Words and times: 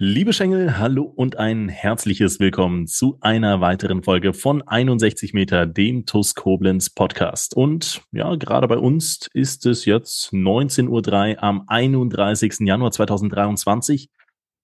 Liebe 0.00 0.32
Schengel, 0.32 0.78
hallo 0.78 1.02
und 1.02 1.38
ein 1.38 1.68
herzliches 1.68 2.38
Willkommen 2.38 2.86
zu 2.86 3.18
einer 3.20 3.60
weiteren 3.60 4.04
Folge 4.04 4.32
von 4.32 4.62
61 4.62 5.34
Meter, 5.34 5.66
dem 5.66 6.06
TUS 6.06 6.36
Koblenz 6.36 6.88
Podcast. 6.88 7.56
Und 7.56 8.02
ja, 8.12 8.36
gerade 8.36 8.68
bei 8.68 8.78
uns 8.78 9.28
ist 9.32 9.66
es 9.66 9.86
jetzt 9.86 10.32
19.03 10.32 11.34
Uhr 11.34 11.42
am 11.42 11.64
31. 11.66 12.58
Januar 12.60 12.92
2023. 12.92 14.08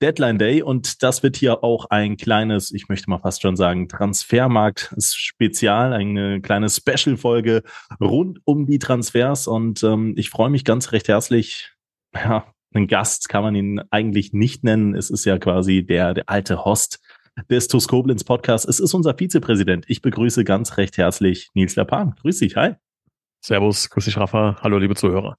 Deadline 0.00 0.38
Day 0.38 0.62
und 0.62 1.02
das 1.02 1.24
wird 1.24 1.36
hier 1.36 1.64
auch 1.64 1.86
ein 1.90 2.16
kleines, 2.16 2.70
ich 2.70 2.88
möchte 2.88 3.10
mal 3.10 3.18
fast 3.18 3.42
schon 3.42 3.56
sagen, 3.56 3.88
Transfermarkt-Spezial, 3.88 5.94
eine 5.94 6.42
kleine 6.42 6.68
Special-Folge 6.68 7.64
rund 8.00 8.38
um 8.44 8.66
die 8.66 8.78
Transfers 8.78 9.48
und 9.48 9.82
ähm, 9.82 10.14
ich 10.16 10.30
freue 10.30 10.50
mich 10.50 10.64
ganz 10.64 10.92
recht 10.92 11.08
herzlich, 11.08 11.72
ja, 12.14 12.53
einen 12.74 12.88
Gast 12.88 13.28
kann 13.28 13.42
man 13.42 13.54
ihn 13.54 13.80
eigentlich 13.90 14.32
nicht 14.32 14.64
nennen. 14.64 14.94
Es 14.94 15.10
ist 15.10 15.24
ja 15.24 15.38
quasi 15.38 15.84
der, 15.84 16.14
der 16.14 16.28
alte 16.28 16.64
Host 16.64 17.00
des 17.48 17.68
TUS 17.68 17.88
Koblenz 17.88 18.24
Podcasts. 18.24 18.68
Es 18.68 18.80
ist 18.80 18.94
unser 18.94 19.14
Vizepräsident. 19.16 19.84
Ich 19.88 20.02
begrüße 20.02 20.44
ganz 20.44 20.76
recht 20.76 20.98
herzlich 20.98 21.50
Nils 21.54 21.76
Lapan. 21.76 22.14
Grüß 22.20 22.38
dich, 22.38 22.56
hi. 22.56 22.74
Servus, 23.40 23.90
grüß 23.90 24.04
dich, 24.06 24.16
Rafa. 24.16 24.56
Hallo, 24.62 24.78
liebe 24.78 24.94
Zuhörer. 24.94 25.36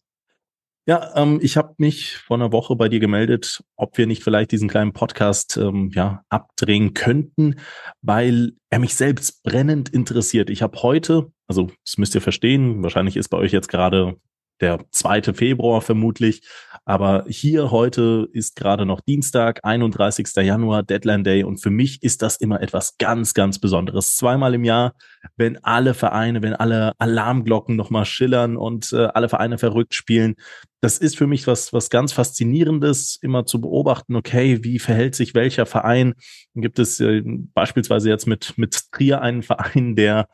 Ja, 0.88 1.14
ähm, 1.16 1.40
ich 1.42 1.58
habe 1.58 1.74
mich 1.80 2.18
vor 2.18 2.38
einer 2.38 2.52
Woche 2.52 2.76
bei 2.76 2.90
dir 2.90 3.00
gemeldet, 3.00 3.64
ob 3.76 3.98
wir 3.98 4.06
nicht 4.06 4.24
vielleicht 4.24 4.52
diesen 4.52 4.70
kleinen 4.70 4.94
Podcast 4.94 5.58
ähm, 5.58 5.90
ja 5.94 6.22
abdrehen 6.30 6.94
könnten, 6.94 7.56
weil 8.04 8.52
er 8.70 8.78
mich 8.78 8.94
selbst 8.94 9.42
brennend 9.42 9.90
interessiert. 9.90 10.52
Ich 10.52 10.62
habe 10.62 10.78
heute, 10.84 11.32
also 11.48 11.72
das 11.84 11.98
müsst 11.98 12.14
ihr 12.14 12.22
verstehen, 12.22 12.84
wahrscheinlich 12.84 13.18
ist 13.18 13.30
bei 13.30 13.38
euch 13.38 13.52
jetzt 13.52 13.68
gerade 13.68 14.20
der 14.62 14.80
zweite 14.92 15.34
Februar 15.34 15.82
vermutlich. 15.82 16.42
Aber 16.86 17.26
hier 17.28 17.72
heute 17.72 18.30
ist 18.32 18.56
gerade 18.56 18.86
noch 18.86 19.02
Dienstag, 19.02 19.62
31. 19.64 20.28
Januar, 20.36 20.84
Deadline 20.84 21.24
Day. 21.24 21.44
Und 21.44 21.58
für 21.58 21.72
mich 21.72 22.04
ist 22.04 22.22
das 22.22 22.38
immer 22.38 22.62
etwas 22.62 22.98
ganz, 23.00 23.34
ganz 23.34 23.58
Besonderes. 23.58 24.16
Zweimal 24.16 24.54
im 24.54 24.64
Jahr, 24.64 24.94
wenn 25.36 25.58
alle 25.64 25.96
Vereine, 25.96 26.44
wenn 26.44 26.54
alle 26.54 26.94
Alarmglocken 27.00 27.76
nochmal 27.76 28.06
schillern 28.06 28.56
und 28.56 28.94
äh, 28.94 29.08
alle 29.08 29.30
Vereine 29.30 29.58
verrückt 29.58 29.96
spielen. 29.96 30.36
Das 30.80 31.00
ist 31.00 31.18
für 31.18 31.26
mich 31.26 31.48
was, 31.48 31.74
was 31.74 31.90
ganz 31.90 32.14
Faszinierendes, 32.14 33.18
immer 33.20 33.48
zu 33.48 33.60
beobachten, 33.60 34.16
okay, 34.16 34.64
wie 34.64 34.78
verhält 34.78 35.16
sich 35.16 35.34
welcher 35.34 35.66
Verein? 35.66 36.14
Gibt 36.54 36.78
es 36.78 37.00
äh, 37.00 37.24
beispielsweise 37.26 38.10
jetzt 38.10 38.28
mit, 38.28 38.54
mit 38.58 38.92
Trier 38.92 39.22
einen 39.22 39.42
Verein, 39.42 39.96
der 39.96 40.28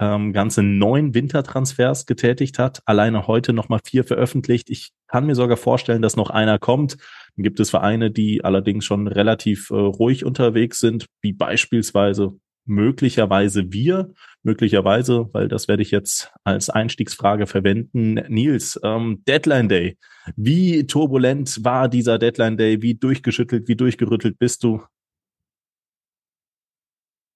ähm, 0.00 0.32
ganze 0.32 0.62
neun 0.62 1.14
Wintertransfers 1.14 2.06
getätigt 2.06 2.58
hat. 2.58 2.82
Alleine 2.84 3.26
heute 3.26 3.52
nochmal 3.52 3.80
vier 3.84 4.04
veröffentlicht. 4.04 4.70
Ich 4.70 4.92
kann 5.06 5.26
mir 5.26 5.34
sogar 5.34 5.56
vorstellen, 5.56 6.02
dass 6.02 6.16
noch 6.16 6.30
einer 6.30 6.58
kommt. 6.58 6.96
Dann 7.36 7.42
gibt 7.42 7.60
es 7.60 7.70
Vereine, 7.70 8.10
die 8.10 8.44
allerdings 8.44 8.84
schon 8.84 9.08
relativ 9.08 9.70
äh, 9.70 9.74
ruhig 9.74 10.24
unterwegs 10.24 10.80
sind, 10.80 11.06
wie 11.22 11.32
beispielsweise 11.32 12.38
möglicherweise 12.68 13.72
wir, 13.72 14.12
möglicherweise, 14.42 15.28
weil 15.32 15.48
das 15.48 15.68
werde 15.68 15.82
ich 15.82 15.90
jetzt 15.90 16.30
als 16.44 16.70
Einstiegsfrage 16.70 17.46
verwenden. 17.46 18.14
Nils, 18.28 18.78
ähm, 18.84 19.22
Deadline 19.26 19.68
Day. 19.68 19.96
Wie 20.36 20.86
turbulent 20.86 21.64
war 21.64 21.88
dieser 21.88 22.18
Deadline 22.18 22.58
Day? 22.58 22.82
Wie 22.82 22.94
durchgeschüttelt, 22.94 23.68
wie 23.68 23.76
durchgerüttelt 23.76 24.38
bist 24.38 24.62
du? 24.62 24.82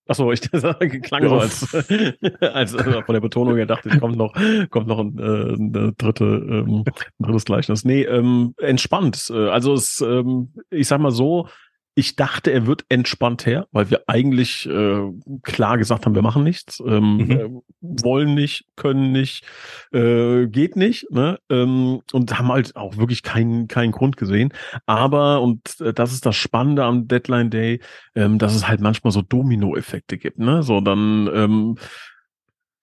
Achso, 0.09 0.33
ich 0.33 0.41
klang 1.03 1.29
so 1.29 1.39
als, 1.39 1.75
als 2.41 2.75
äh, 2.75 3.03
von 3.03 3.13
der 3.13 3.21
Betonung 3.21 3.57
her 3.57 3.67
dachte 3.67 3.89
ich, 3.89 4.01
kommt 4.01 4.17
noch, 4.17 4.35
kommt 4.71 4.89
noch 4.89 4.99
ein, 4.99 5.19
äh, 5.19 5.55
ein, 5.55 5.95
dritte, 5.97 6.25
ähm, 6.25 6.85
ein 6.87 7.25
drittes 7.25 7.45
Gleichnis. 7.45 7.85
Nee, 7.85 8.03
ähm, 8.03 8.55
entspannt. 8.59 9.31
Äh, 9.33 9.49
also 9.49 9.75
es, 9.75 10.01
ähm, 10.01 10.53
ich 10.71 10.89
sag 10.89 11.01
mal 11.01 11.13
so, 11.13 11.49
ich 11.95 12.17
dachte, 12.17 12.51
er 12.51 12.67
wird 12.67 12.85
entspannt 12.89 13.45
her, 13.45 13.67
weil 13.71 13.91
wir 13.91 14.05
eigentlich 14.07 14.67
äh, 14.67 15.11
klar 15.43 15.77
gesagt 15.77 16.07
haben, 16.07 16.15
wir 16.15 16.23
machen 16.23 16.43
nichts, 16.43 16.83
ähm, 16.87 17.17
mhm. 17.17 17.31
äh, 17.31 17.49
wollen 17.81 18.35
nicht, 18.35 18.65
können 18.77 19.13
nicht, 19.13 19.45
äh, 19.93 20.47
geht 20.47 20.77
nicht, 20.77 21.11
ne? 21.11 21.39
Ähm, 21.51 22.01
und 22.13 22.39
haben 22.39 22.49
halt 22.49 22.77
auch 22.77 22.97
wirklich 22.97 23.23
keinen 23.23 23.69
keinen 23.69 23.93
Grund 23.93 24.17
gesehen. 24.17 24.55
Aber 24.87 25.43
und 25.43 25.81
äh, 25.81 25.93
das 25.93 26.13
ist 26.13 26.25
das 26.25 26.37
Spannende 26.37 26.85
am 26.85 27.09
Deadline 27.09 27.51
Day, 27.51 27.81
ähm, 28.15 28.39
dass 28.39 28.55
es 28.55 28.67
halt 28.67 28.81
manchmal 28.81 29.13
so 29.13 29.21
Domino-Effekte 29.21 30.17
gibt, 30.17 30.39
ne? 30.39 30.63
So 30.63 30.81
dann 30.81 31.29
ähm, 31.35 31.77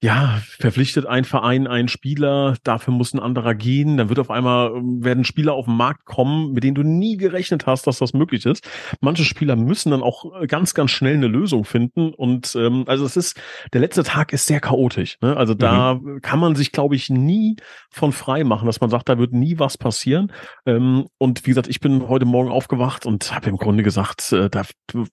ja, 0.01 0.41
verpflichtet 0.59 1.05
ein 1.05 1.25
Verein 1.25 1.67
einen 1.67 1.89
Spieler, 1.89 2.55
dafür 2.63 2.93
muss 2.93 3.13
ein 3.13 3.19
anderer 3.19 3.53
gehen, 3.53 3.97
dann 3.97 4.07
wird 4.07 4.19
auf 4.19 4.31
einmal, 4.31 4.71
ähm, 4.77 5.03
werden 5.03 5.25
Spieler 5.25 5.53
auf 5.53 5.65
den 5.65 5.75
Markt 5.75 6.05
kommen, 6.05 6.53
mit 6.53 6.63
denen 6.63 6.75
du 6.75 6.83
nie 6.83 7.17
gerechnet 7.17 7.65
hast, 7.65 7.85
dass 7.85 7.99
das 7.99 8.13
möglich 8.13 8.45
ist. 8.45 8.65
Manche 9.01 9.25
Spieler 9.25 9.57
müssen 9.57 9.91
dann 9.91 10.01
auch 10.01 10.41
äh, 10.41 10.47
ganz, 10.47 10.73
ganz 10.73 10.91
schnell 10.91 11.15
eine 11.15 11.27
Lösung 11.27 11.65
finden 11.65 12.13
und 12.13 12.55
ähm, 12.55 12.85
also 12.87 13.05
es 13.05 13.17
ist, 13.17 13.41
der 13.73 13.81
letzte 13.81 14.03
Tag 14.03 14.31
ist 14.31 14.45
sehr 14.45 14.61
chaotisch. 14.61 15.17
Ne? 15.21 15.35
Also 15.35 15.53
da 15.53 15.95
mhm. 15.95 16.21
kann 16.21 16.39
man 16.39 16.55
sich, 16.55 16.71
glaube 16.71 16.95
ich, 16.95 17.09
nie 17.09 17.57
von 17.89 18.13
frei 18.13 18.45
machen, 18.45 18.67
dass 18.67 18.79
man 18.79 18.89
sagt, 18.89 19.09
da 19.09 19.17
wird 19.17 19.33
nie 19.33 19.59
was 19.59 19.77
passieren. 19.77 20.31
Ähm, 20.65 21.07
und 21.17 21.45
wie 21.45 21.51
gesagt, 21.51 21.67
ich 21.67 21.81
bin 21.81 22.07
heute 22.07 22.25
Morgen 22.25 22.51
aufgewacht 22.51 23.05
und 23.05 23.35
habe 23.35 23.49
im 23.49 23.57
Grunde 23.57 23.83
gesagt, 23.83 24.31
äh, 24.31 24.49
da, 24.49 24.63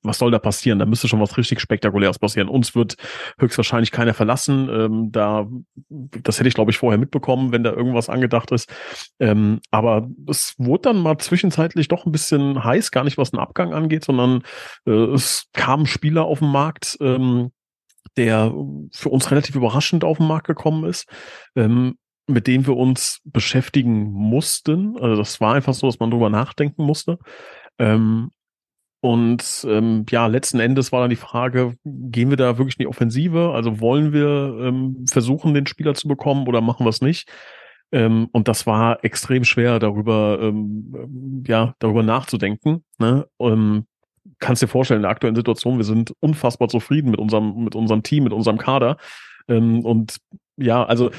was 0.04 0.18
soll 0.18 0.30
da 0.30 0.38
passieren? 0.38 0.78
Da 0.78 0.86
müsste 0.86 1.08
schon 1.08 1.20
was 1.20 1.36
richtig 1.36 1.60
Spektakuläres 1.60 2.20
passieren. 2.20 2.48
Uns 2.48 2.76
wird 2.76 2.94
höchstwahrscheinlich 3.40 3.90
keiner 3.90 4.14
verlassen 4.14 4.68
ähm, 4.76 5.10
da, 5.12 5.48
das 5.88 6.38
hätte 6.38 6.48
ich, 6.48 6.54
glaube 6.54 6.70
ich, 6.70 6.78
vorher 6.78 6.98
mitbekommen, 6.98 7.52
wenn 7.52 7.64
da 7.64 7.72
irgendwas 7.72 8.08
angedacht 8.08 8.50
ist. 8.52 8.72
Ähm, 9.18 9.60
aber 9.70 10.08
es 10.28 10.54
wurde 10.58 10.82
dann 10.82 10.98
mal 10.98 11.18
zwischenzeitlich 11.18 11.88
doch 11.88 12.06
ein 12.06 12.12
bisschen 12.12 12.62
heiß, 12.62 12.90
gar 12.90 13.04
nicht 13.04 13.18
was 13.18 13.30
den 13.30 13.40
Abgang 13.40 13.72
angeht, 13.72 14.04
sondern 14.04 14.42
äh, 14.86 14.90
es 14.90 15.46
kamen 15.52 15.86
Spieler 15.86 16.24
auf 16.24 16.40
den 16.40 16.48
Markt, 16.48 16.96
ähm, 17.00 17.52
der 18.16 18.52
für 18.92 19.08
uns 19.08 19.30
relativ 19.30 19.56
überraschend 19.56 20.04
auf 20.04 20.18
den 20.18 20.28
Markt 20.28 20.46
gekommen 20.46 20.84
ist. 20.84 21.06
Ähm, 21.54 21.96
mit 22.28 22.46
dem 22.46 22.66
wir 22.66 22.76
uns 22.76 23.20
beschäftigen 23.24 24.10
mussten. 24.10 24.98
Also 24.98 25.16
das 25.16 25.40
war 25.40 25.54
einfach 25.54 25.74
so, 25.74 25.86
dass 25.86 26.00
man 26.00 26.10
drüber 26.10 26.28
nachdenken 26.28 26.82
musste. 26.82 27.18
Ähm, 27.78 28.30
und 29.00 29.66
ähm, 29.68 30.04
ja, 30.10 30.26
letzten 30.26 30.58
Endes 30.58 30.90
war 30.90 31.00
dann 31.00 31.10
die 31.10 31.16
Frage, 31.16 31.76
gehen 31.84 32.30
wir 32.30 32.36
da 32.36 32.58
wirklich 32.58 32.78
in 32.78 32.84
die 32.84 32.88
Offensive? 32.88 33.52
Also 33.54 33.80
wollen 33.80 34.12
wir 34.12 34.58
ähm, 34.60 35.04
versuchen, 35.06 35.54
den 35.54 35.66
Spieler 35.66 35.94
zu 35.94 36.08
bekommen 36.08 36.48
oder 36.48 36.60
machen 36.60 36.84
wir 36.84 36.90
es 36.90 37.00
nicht? 37.00 37.28
Ähm, 37.92 38.28
und 38.32 38.48
das 38.48 38.66
war 38.66 39.04
extrem 39.04 39.44
schwer, 39.44 39.78
darüber, 39.78 40.38
ähm, 40.40 41.44
ja, 41.46 41.74
darüber 41.78 42.02
nachzudenken. 42.02 42.84
Ne? 42.98 43.26
Ähm, 43.38 43.86
kannst 44.38 44.62
dir 44.62 44.68
vorstellen, 44.68 44.98
in 44.98 45.02
der 45.02 45.12
aktuellen 45.12 45.36
Situation, 45.36 45.76
wir 45.76 45.84
sind 45.84 46.12
unfassbar 46.20 46.68
zufrieden 46.68 47.10
mit 47.10 47.20
unserem, 47.20 47.62
mit 47.62 47.74
unserem 47.74 48.02
Team, 48.02 48.24
mit 48.24 48.32
unserem 48.32 48.58
Kader. 48.58 48.96
Ähm, 49.46 49.84
und 49.84 50.16
ja, 50.56 50.84
also 50.84 51.10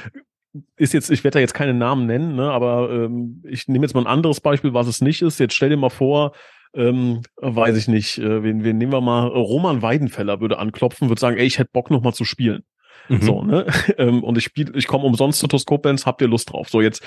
ist 0.75 0.93
jetzt, 0.93 1.09
ich 1.09 1.23
werde 1.23 1.35
da 1.35 1.39
jetzt 1.39 1.53
keine 1.53 1.73
Namen 1.73 2.05
nennen, 2.07 2.35
ne, 2.35 2.51
aber 2.51 2.89
ähm, 2.91 3.43
ich 3.47 3.67
nehme 3.67 3.85
jetzt 3.85 3.93
mal 3.93 4.01
ein 4.01 4.07
anderes 4.07 4.41
Beispiel, 4.41 4.73
was 4.73 4.87
es 4.87 5.01
nicht 5.01 5.21
ist. 5.21 5.39
Jetzt 5.39 5.53
stell 5.53 5.69
dir 5.69 5.77
mal 5.77 5.89
vor, 5.89 6.33
ähm, 6.73 7.21
weiß 7.37 7.77
ich 7.77 7.87
nicht, 7.87 8.17
äh, 8.17 8.43
wen, 8.43 8.63
wen 8.63 8.77
nehmen 8.77 8.91
wir 8.91 9.01
mal? 9.01 9.27
Roman 9.27 9.81
Weidenfeller 9.81 10.41
würde 10.41 10.59
anklopfen, 10.59 11.09
würde 11.09 11.19
sagen, 11.19 11.37
ey, 11.37 11.45
ich 11.45 11.59
hätte 11.59 11.71
Bock 11.71 11.89
noch 11.89 12.01
mal 12.01 12.13
zu 12.13 12.25
spielen. 12.25 12.63
Mhm. 13.09 13.21
So, 13.21 13.43
ne? 13.43 13.65
Ähm, 13.97 14.23
und 14.23 14.37
ich 14.37 14.43
spiele, 14.43 14.73
ich 14.75 14.87
komme 14.87 15.05
umsonst 15.05 15.39
zu 15.39 15.47
Toskopens, 15.47 16.05
habt 16.05 16.21
ihr 16.21 16.27
Lust 16.27 16.51
drauf? 16.51 16.69
So, 16.69 16.81
jetzt 16.81 17.03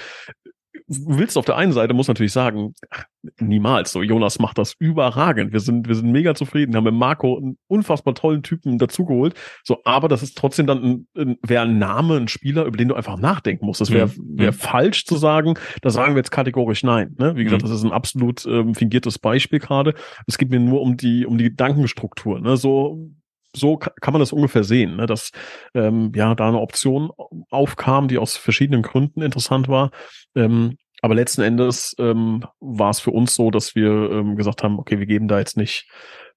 willst 0.90 1.38
auf 1.38 1.44
der 1.44 1.56
einen 1.56 1.72
Seite, 1.72 1.94
muss 1.94 2.08
natürlich 2.08 2.32
sagen, 2.32 2.75
niemals. 3.38 3.92
So, 3.92 4.02
Jonas 4.02 4.40
macht 4.40 4.58
das 4.58 4.75
überragend. 4.78 5.52
Wir 5.52 5.60
sind, 5.60 5.87
wir 5.87 5.94
sind 5.94 6.10
mega 6.10 6.34
zufrieden. 6.34 6.75
Haben 6.75 6.84
mit 6.84 6.94
Marco 6.94 7.38
einen 7.38 7.58
unfassbar 7.69 8.14
tollen 8.14 8.42
Typen 8.42 8.76
dazugeholt. 8.76 9.34
So, 9.62 9.78
aber 9.84 10.08
das 10.08 10.22
ist 10.22 10.37
trotzdem 10.37 10.66
dann 10.66 10.82
ein, 10.82 11.06
ein 11.16 11.37
wäre 11.42 11.62
ein 11.62 11.78
Name, 11.78 12.16
ein 12.16 12.28
Spieler, 12.28 12.64
über 12.64 12.76
den 12.76 12.88
du 12.88 12.94
einfach 12.96 13.19
nachdenken 13.19 13.66
musst. 13.66 13.81
Das 13.81 13.92
wäre 13.92 14.08
mhm. 14.08 14.38
wär 14.38 14.52
falsch 14.52 15.04
zu 15.04 15.16
sagen. 15.16 15.54
Da 15.81 15.90
sagen 15.90 16.14
wir 16.14 16.19
jetzt 16.19 16.32
kategorisch 16.32 16.82
nein. 16.82 17.14
Ne? 17.19 17.37
Wie 17.37 17.44
gesagt, 17.44 17.62
mhm. 17.62 17.69
das 17.69 17.76
ist 17.76 17.84
ein 17.84 17.92
absolut 17.92 18.44
ähm, 18.46 18.75
fingiertes 18.75 19.19
Beispiel 19.19 19.60
gerade. 19.60 19.94
Es 20.26 20.38
geht 20.38 20.50
mir 20.50 20.60
nur 20.60 20.81
um 20.81 20.96
die, 20.96 21.25
um 21.25 21.38
die 21.38 21.44
Gedankenstruktur. 21.44 22.40
Ne? 22.40 22.56
So, 22.56 23.10
so 23.55 23.76
kann 23.76 24.12
man 24.12 24.20
das 24.20 24.32
ungefähr 24.32 24.64
sehen, 24.64 24.97
ne? 24.97 25.06
dass 25.06 25.31
ähm, 25.75 26.12
ja 26.14 26.35
da 26.35 26.49
eine 26.49 26.61
Option 26.61 27.11
aufkam, 27.50 28.08
die 28.08 28.19
aus 28.19 28.37
verschiedenen 28.37 28.82
Gründen 28.82 29.23
interessant 29.23 29.69
war. 29.69 29.91
Ähm, 30.35 30.76
aber 31.02 31.14
letzten 31.14 31.43
Endes 31.43 31.94
ähm, 31.99 32.44
war 32.61 32.91
es 32.91 33.00
für 33.00 33.11
uns 33.11 33.35
so, 33.35 33.50
dass 33.50 33.75
wir 33.75 33.91
ähm, 33.91 34.37
gesagt 34.37 34.62
haben, 34.62 34.79
okay, 34.79 34.99
wir 34.99 35.06
geben 35.06 35.29
da 35.29 35.38
jetzt 35.38 35.56
nicht 35.56 35.88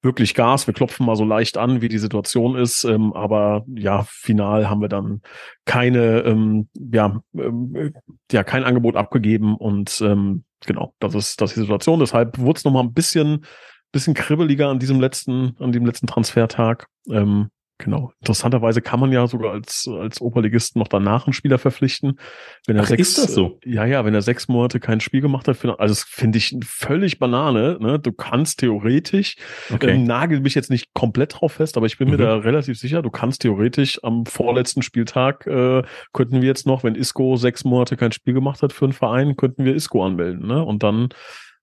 wirklich 0.02 0.34
Gas, 0.36 0.68
wir 0.68 0.74
klopfen 0.74 1.06
mal 1.06 1.16
so 1.16 1.24
leicht 1.24 1.58
an, 1.58 1.82
wie 1.82 1.88
die 1.88 1.98
Situation 1.98 2.56
ist, 2.56 2.84
ähm, 2.84 3.14
aber 3.14 3.66
ja, 3.74 4.04
final 4.10 4.70
haben 4.70 4.82
wir 4.82 4.90
dann 4.90 5.22
keine, 5.66 6.20
ähm, 6.22 6.68
ja, 6.74 7.22
ähm, 7.34 7.94
ja, 8.32 8.44
kein 8.44 8.66
Angebot 8.66 8.98
abgegeben 8.98 9.56
und 9.56 10.02
ähm, 10.02 10.44
genau, 10.66 10.94
das 11.00 11.16
ist, 11.16 11.42
das 11.42 11.52
ist 11.52 11.56
die 11.56 11.62
Situation. 11.62 12.00
Deshalb 12.00 12.38
wurde 12.38 12.58
es 12.58 12.66
nochmal 12.66 12.84
ein 12.84 12.94
bisschen, 12.94 13.46
bisschen 13.94 14.14
kribbeliger 14.14 14.68
an 14.68 14.80
diesem 14.80 15.00
letzten, 15.00 15.56
an 15.60 15.72
dem 15.72 15.86
letzten 15.86 16.08
Transfertag. 16.08 16.88
Ähm, 17.10 17.50
Genau. 17.80 18.14
Interessanterweise 18.22 18.82
kann 18.82 19.00
man 19.00 19.12
ja 19.12 19.28
sogar 19.28 19.52
als, 19.52 19.90
als 19.90 20.22
Oberligist 20.22 20.78
noch 20.78 20.88
danach 20.88 21.26
einen 21.26 21.34
Spieler 21.34 21.58
verpflichten. 21.58 22.20
Wenn 22.68 22.78
er 22.78 22.84
Ach, 22.84 22.88
sechs, 22.88 23.10
ist 23.10 23.18
das 23.18 23.34
so? 23.34 23.60
Ja, 23.66 23.86
ja, 23.86 24.06
wenn 24.06 24.14
er 24.14 24.22
sechs 24.22 24.48
Monate 24.48 24.80
kein 24.80 25.00
Spiel 25.02 25.22
gemacht 25.22 25.48
hat, 25.48 25.58
also 25.66 25.76
das 25.92 26.04
finde 26.04 26.38
ich 26.38 26.56
völlig 26.64 27.20
Banane. 27.20 27.78
Ne? 27.82 28.00
Du 28.00 28.12
kannst 28.14 28.60
theoretisch, 28.60 29.36
okay. 29.74 29.92
ähm, 29.92 30.06
nagel 30.06 30.40
mich 30.40 30.56
jetzt 30.56 30.70
nicht 30.70 30.94
komplett 30.94 31.42
drauf 31.42 31.54
fest, 31.54 31.76
aber 31.76 31.88
ich 31.88 31.98
bin 31.98 32.08
mhm. 32.08 32.14
mir 32.14 32.18
da 32.24 32.36
relativ 32.38 32.78
sicher, 32.78 33.02
du 33.02 33.10
kannst 33.10 33.42
theoretisch 33.42 34.02
am 34.04 34.26
vorletzten 34.28 34.82
Spieltag, 34.82 35.46
äh, 35.48 35.82
könnten 36.14 36.42
wir 36.42 36.48
jetzt 36.48 36.68
noch, 36.68 36.84
wenn 36.84 36.96
Isco 36.96 37.36
sechs 37.36 37.66
Monate 37.66 37.98
kein 37.98 38.12
Spiel 38.12 38.34
gemacht 38.34 38.62
hat 38.62 38.72
für 38.72 38.86
einen 38.86 38.94
Verein, 38.94 39.36
könnten 39.36 39.66
wir 39.66 39.76
Isco 39.76 40.06
anmelden. 40.06 40.48
Ne? 40.48 40.64
Und 40.64 40.84
dann 40.84 41.10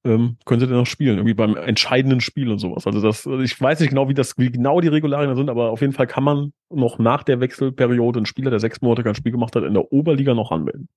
ähm, 0.05 0.37
könnte 0.45 0.67
der 0.67 0.77
noch 0.77 0.87
spielen, 0.87 1.17
irgendwie 1.17 1.35
beim 1.35 1.57
entscheidenden 1.57 2.21
Spiel 2.21 2.51
und 2.51 2.59
sowas. 2.59 2.87
Also 2.87 3.01
das, 3.01 3.27
ich 3.27 3.61
weiß 3.61 3.81
nicht 3.81 3.91
genau, 3.91 4.09
wie 4.09 4.15
das, 4.15 4.39
wie 4.39 4.51
genau 4.51 4.81
die 4.81 4.89
Regularien 4.89 5.35
sind, 5.37 5.51
aber 5.51 5.71
auf 5.71 5.81
jeden 5.81 5.93
Fall 5.93 6.07
kann 6.07 6.25
man 6.25 6.53
noch 6.71 6.99
nach 6.99 7.23
der 7.23 7.41
Wechselperiode 7.41 8.19
einen 8.19 8.27
Spieler, 8.27 8.51
der 8.51 8.61
sechs 8.61 8.81
Monate 8.81 9.03
kein 9.03 9.15
Spiel 9.15 9.33
gemacht 9.33 9.55
hat, 9.57 9.65
in 9.65 9.75
der 9.75 9.93
Oberliga 9.93 10.35
noch 10.35 10.51
anmelden. 10.51 10.89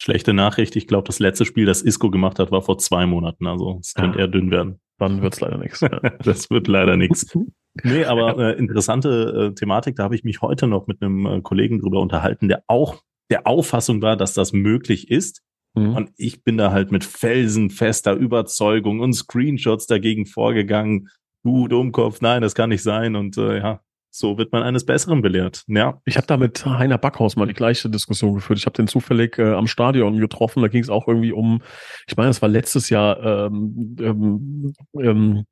Schlechte 0.00 0.32
Nachricht, 0.32 0.74
ich 0.76 0.86
glaube, 0.86 1.06
das 1.06 1.18
letzte 1.18 1.44
Spiel, 1.44 1.66
das 1.66 1.82
Isco 1.82 2.10
gemacht 2.10 2.38
hat, 2.38 2.50
war 2.50 2.62
vor 2.62 2.78
zwei 2.78 3.06
Monaten. 3.06 3.46
Also 3.46 3.78
es 3.80 3.94
könnte 3.94 4.18
ja. 4.18 4.24
eher 4.24 4.28
dünn 4.28 4.50
werden. 4.50 4.80
Dann 4.98 5.22
wird's 5.22 5.40
leider 5.40 5.58
nichts. 5.58 5.80
Das 6.24 6.50
wird 6.50 6.68
leider 6.68 6.96
nichts. 6.96 7.36
Nee, 7.84 8.04
aber 8.04 8.36
äh, 8.36 8.58
interessante 8.58 9.50
äh, 9.50 9.54
Thematik, 9.54 9.96
da 9.96 10.02
habe 10.04 10.14
ich 10.14 10.24
mich 10.24 10.42
heute 10.42 10.66
noch 10.66 10.88
mit 10.88 11.00
einem 11.00 11.24
äh, 11.24 11.40
Kollegen 11.40 11.80
drüber 11.80 12.00
unterhalten, 12.00 12.48
der 12.48 12.64
auch 12.66 13.02
der 13.30 13.46
Auffassung 13.46 14.02
war, 14.02 14.14
dass 14.18 14.34
das 14.34 14.52
möglich 14.52 15.10
ist. 15.10 15.40
Mhm. 15.74 15.96
Und 15.96 16.10
ich 16.16 16.44
bin 16.44 16.56
da 16.56 16.72
halt 16.72 16.92
mit 16.92 17.04
felsenfester 17.04 18.14
Überzeugung 18.14 19.00
und 19.00 19.12
Screenshots 19.14 19.86
dagegen 19.86 20.26
vorgegangen. 20.26 21.08
Du 21.42 21.68
Dummkopf, 21.68 22.20
nein, 22.20 22.42
das 22.42 22.54
kann 22.54 22.70
nicht 22.70 22.82
sein. 22.82 23.16
Und 23.16 23.36
äh, 23.36 23.58
ja, 23.58 23.80
so 24.14 24.36
wird 24.36 24.52
man 24.52 24.62
eines 24.62 24.84
Besseren 24.84 25.22
belehrt. 25.22 25.64
Ja. 25.68 26.00
Ich 26.04 26.18
habe 26.18 26.26
da 26.26 26.36
mit 26.36 26.66
Heiner 26.66 26.98
Backhaus 26.98 27.34
mal 27.34 27.46
die 27.46 27.54
gleiche 27.54 27.88
Diskussion 27.88 28.34
geführt. 28.34 28.58
Ich 28.58 28.66
habe 28.66 28.76
den 28.76 28.86
zufällig 28.86 29.38
äh, 29.38 29.54
am 29.54 29.66
Stadion 29.66 30.18
getroffen. 30.18 30.62
Da 30.62 30.68
ging 30.68 30.82
es 30.82 30.90
auch 30.90 31.08
irgendwie 31.08 31.32
um, 31.32 31.62
ich 32.06 32.14
meine, 32.14 32.28
das 32.28 32.42
war 32.42 32.50
letztes 32.50 32.90
Jahr, 32.90 33.46
ähm, 33.46 33.96
ähm, 33.98 34.74
ähm, 35.00 35.44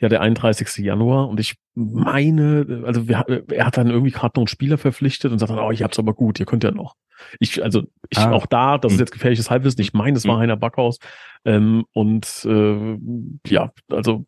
ja, 0.00 0.08
der 0.08 0.22
31. 0.22 0.78
Januar. 0.78 1.28
Und 1.28 1.40
ich 1.40 1.56
meine, 1.74 2.84
also 2.86 3.06
wir, 3.06 3.44
er 3.50 3.66
hat 3.66 3.76
dann 3.76 3.90
irgendwie 3.90 4.12
gerade 4.12 4.32
noch 4.36 4.42
einen 4.42 4.48
Spieler 4.48 4.78
verpflichtet 4.78 5.30
und 5.30 5.38
sagt 5.38 5.52
dann, 5.52 5.58
oh, 5.58 5.70
ich 5.70 5.82
hab's 5.82 5.98
aber 5.98 6.14
gut, 6.14 6.40
ihr 6.40 6.46
könnt 6.46 6.64
ja 6.64 6.70
noch. 6.70 6.94
Ich, 7.38 7.62
also 7.62 7.82
ich 8.08 8.18
ah. 8.18 8.32
auch 8.32 8.46
da, 8.46 8.78
das 8.78 8.92
ist 8.92 8.98
hm. 8.98 9.02
jetzt 9.02 9.12
gefährliches 9.12 9.50
Halbwissen. 9.50 9.82
Ich 9.82 9.92
meine, 9.92 10.16
es 10.16 10.26
war 10.26 10.36
hm. 10.36 10.40
Heiner 10.40 10.56
Backhaus. 10.56 10.98
Ähm, 11.44 11.84
und 11.92 12.46
äh, 12.46 12.98
ja, 13.46 13.72
also 13.90 14.24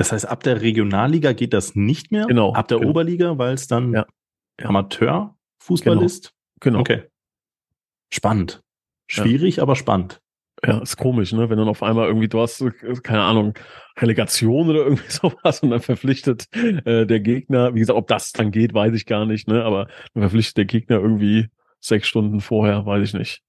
das 0.00 0.12
heißt, 0.12 0.26
ab 0.26 0.42
der 0.42 0.62
Regionalliga 0.62 1.34
geht 1.34 1.52
das 1.52 1.74
nicht 1.74 2.10
mehr? 2.10 2.24
Genau. 2.24 2.54
Ab 2.54 2.68
der 2.68 2.78
genau. 2.78 2.90
Oberliga, 2.90 3.36
weil 3.36 3.52
es 3.52 3.66
dann 3.66 3.92
ja. 3.92 4.06
Amateurfußball 4.62 5.94
genau. 5.94 6.06
ist? 6.06 6.32
Genau. 6.60 6.80
Okay. 6.80 7.02
Spannend. 8.10 8.62
Schwierig, 9.08 9.56
ja. 9.56 9.62
aber 9.62 9.76
spannend. 9.76 10.22
Ja, 10.64 10.78
ist 10.78 10.96
komisch, 10.96 11.32
ne? 11.32 11.50
Wenn 11.50 11.58
dann 11.58 11.68
auf 11.68 11.82
einmal 11.82 12.06
irgendwie, 12.06 12.28
du 12.28 12.40
hast, 12.40 12.64
keine 13.02 13.20
Ahnung, 13.20 13.52
Relegation 13.98 14.70
oder 14.70 14.84
irgendwie 14.84 15.04
sowas 15.10 15.60
und 15.60 15.68
dann 15.70 15.80
verpflichtet 15.80 16.48
äh, 16.54 17.04
der 17.04 17.20
Gegner, 17.20 17.74
wie 17.74 17.80
gesagt, 17.80 17.98
ob 17.98 18.08
das 18.08 18.32
dann 18.32 18.52
geht, 18.52 18.72
weiß 18.72 18.94
ich 18.94 19.04
gar 19.04 19.26
nicht, 19.26 19.48
ne? 19.48 19.64
Aber 19.64 19.86
dann 20.14 20.22
verpflichtet 20.22 20.56
der 20.56 20.64
Gegner 20.64 20.96
irgendwie 20.96 21.48
sechs 21.78 22.08
Stunden 22.08 22.40
vorher, 22.40 22.86
weiß 22.86 23.06
ich 23.06 23.12
nicht. 23.12 23.42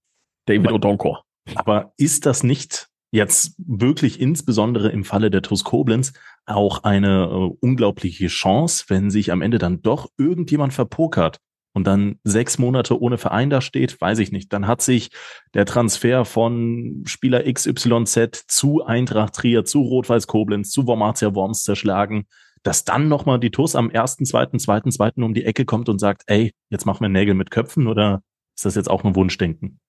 David 0.44 0.70
Odonkor. 0.70 1.24
Aber 1.54 1.94
ist 1.96 2.26
das 2.26 2.42
nicht 2.42 2.90
jetzt 3.12 3.54
wirklich 3.58 4.20
insbesondere 4.20 4.88
im 4.90 5.04
Falle 5.04 5.30
der 5.30 5.42
TuS 5.42 5.64
Koblenz 5.64 6.12
auch 6.46 6.82
eine 6.82 7.24
äh, 7.24 7.56
unglaubliche 7.60 8.26
Chance, 8.26 8.86
wenn 8.88 9.10
sich 9.10 9.30
am 9.30 9.42
Ende 9.42 9.58
dann 9.58 9.82
doch 9.82 10.08
irgendjemand 10.16 10.72
verpokert 10.72 11.38
und 11.74 11.86
dann 11.86 12.18
sechs 12.24 12.58
Monate 12.58 13.00
ohne 13.00 13.18
Verein 13.18 13.50
da 13.50 13.60
steht, 13.60 14.00
weiß 14.00 14.18
ich 14.18 14.32
nicht. 14.32 14.52
Dann 14.52 14.66
hat 14.66 14.82
sich 14.82 15.10
der 15.54 15.66
Transfer 15.66 16.24
von 16.24 17.02
Spieler 17.06 17.44
XYZ 17.50 18.44
zu 18.48 18.84
Eintracht 18.84 19.34
Trier, 19.34 19.64
zu 19.64 19.82
Rot-Weiß 19.82 20.26
Koblenz, 20.26 20.70
zu 20.70 20.86
Wormatia 20.86 21.34
Worms 21.34 21.62
zerschlagen, 21.62 22.26
dass 22.62 22.84
dann 22.84 23.08
nochmal 23.08 23.40
die 23.40 23.50
TuS 23.50 23.76
am 23.76 23.90
ersten, 23.90 24.24
zweiten, 24.24 24.58
zweiten, 24.58 24.90
zweiten 24.90 25.22
um 25.22 25.34
die 25.34 25.44
Ecke 25.44 25.64
kommt 25.64 25.88
und 25.88 25.98
sagt, 25.98 26.22
ey, 26.26 26.52
jetzt 26.70 26.86
machen 26.86 27.04
wir 27.04 27.08
Nägel 27.08 27.34
mit 27.34 27.50
Köpfen 27.50 27.86
oder 27.88 28.22
ist 28.56 28.64
das 28.64 28.74
jetzt 28.74 28.90
auch 28.90 29.04
ein 29.04 29.16
Wunschdenken? 29.16 29.80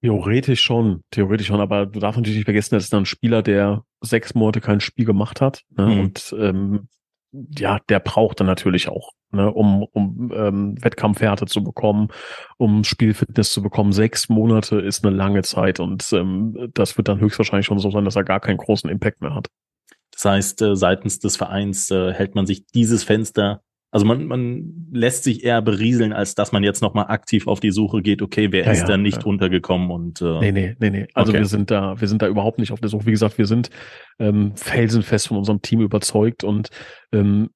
Theoretisch 0.00 0.60
schon, 0.60 1.02
theoretisch 1.10 1.48
schon, 1.48 1.60
aber 1.60 1.86
du 1.86 1.98
darfst 1.98 2.18
natürlich 2.18 2.38
nicht 2.38 2.44
vergessen, 2.44 2.76
das 2.76 2.84
ist 2.84 2.92
dann 2.92 3.02
ein 3.02 3.06
Spieler, 3.06 3.42
der 3.42 3.82
sechs 4.00 4.34
Monate 4.34 4.60
kein 4.60 4.80
Spiel 4.80 5.04
gemacht 5.04 5.40
hat. 5.40 5.62
Ne? 5.76 5.86
Mhm. 5.86 6.00
Und 6.00 6.34
ähm, 6.38 6.88
ja, 7.32 7.78
der 7.88 8.00
braucht 8.00 8.40
dann 8.40 8.46
natürlich 8.46 8.88
auch, 8.88 9.12
ne, 9.32 9.52
um, 9.52 9.82
um 9.92 10.32
ähm, 10.34 10.82
Wettkampfhärte 10.82 11.46
zu 11.46 11.62
bekommen, 11.62 12.08
um 12.56 12.84
Spielfitness 12.84 13.52
zu 13.52 13.62
bekommen. 13.62 13.92
Sechs 13.92 14.28
Monate 14.28 14.80
ist 14.80 15.04
eine 15.04 15.14
lange 15.14 15.42
Zeit 15.42 15.80
und 15.80 16.10
ähm, 16.12 16.70
das 16.74 16.96
wird 16.96 17.08
dann 17.08 17.20
höchstwahrscheinlich 17.20 17.66
schon 17.66 17.78
so 17.78 17.90
sein, 17.90 18.04
dass 18.04 18.16
er 18.16 18.24
gar 18.24 18.40
keinen 18.40 18.56
großen 18.56 18.88
Impact 18.88 19.20
mehr 19.20 19.34
hat. 19.34 19.48
Das 20.12 20.24
heißt, 20.24 20.62
äh, 20.62 20.76
seitens 20.76 21.18
des 21.18 21.36
Vereins 21.36 21.90
äh, 21.90 22.12
hält 22.12 22.34
man 22.34 22.46
sich 22.46 22.66
dieses 22.66 23.04
Fenster 23.04 23.62
also 23.90 24.04
man, 24.04 24.26
man 24.26 24.88
lässt 24.92 25.24
sich 25.24 25.44
eher 25.44 25.62
berieseln, 25.62 26.12
als 26.12 26.34
dass 26.34 26.52
man 26.52 26.62
jetzt 26.62 26.82
nochmal 26.82 27.06
aktiv 27.06 27.46
auf 27.46 27.60
die 27.60 27.70
Suche 27.70 28.02
geht, 28.02 28.20
okay, 28.20 28.52
wer 28.52 28.64
ja, 28.64 28.72
ist 28.72 28.80
ja, 28.80 28.86
da 28.86 28.96
nicht 28.96 29.18
ja. 29.18 29.22
runtergekommen 29.22 29.90
und 29.90 30.20
äh, 30.20 30.40
Nee, 30.40 30.52
nee, 30.52 30.76
nee, 30.78 30.90
nee. 30.90 31.06
Also 31.14 31.30
okay. 31.30 31.40
wir 31.40 31.46
sind 31.46 31.70
da, 31.70 31.98
wir 31.98 32.08
sind 32.08 32.20
da 32.20 32.28
überhaupt 32.28 32.58
nicht 32.58 32.72
auf 32.72 32.80
der 32.80 32.90
Suche. 32.90 33.06
Wie 33.06 33.12
gesagt, 33.12 33.38
wir 33.38 33.46
sind 33.46 33.70
ähm, 34.18 34.52
felsenfest 34.56 35.28
von 35.28 35.38
unserem 35.38 35.62
Team 35.62 35.80
überzeugt 35.80 36.44
und 36.44 36.68
ähm, 37.12 37.48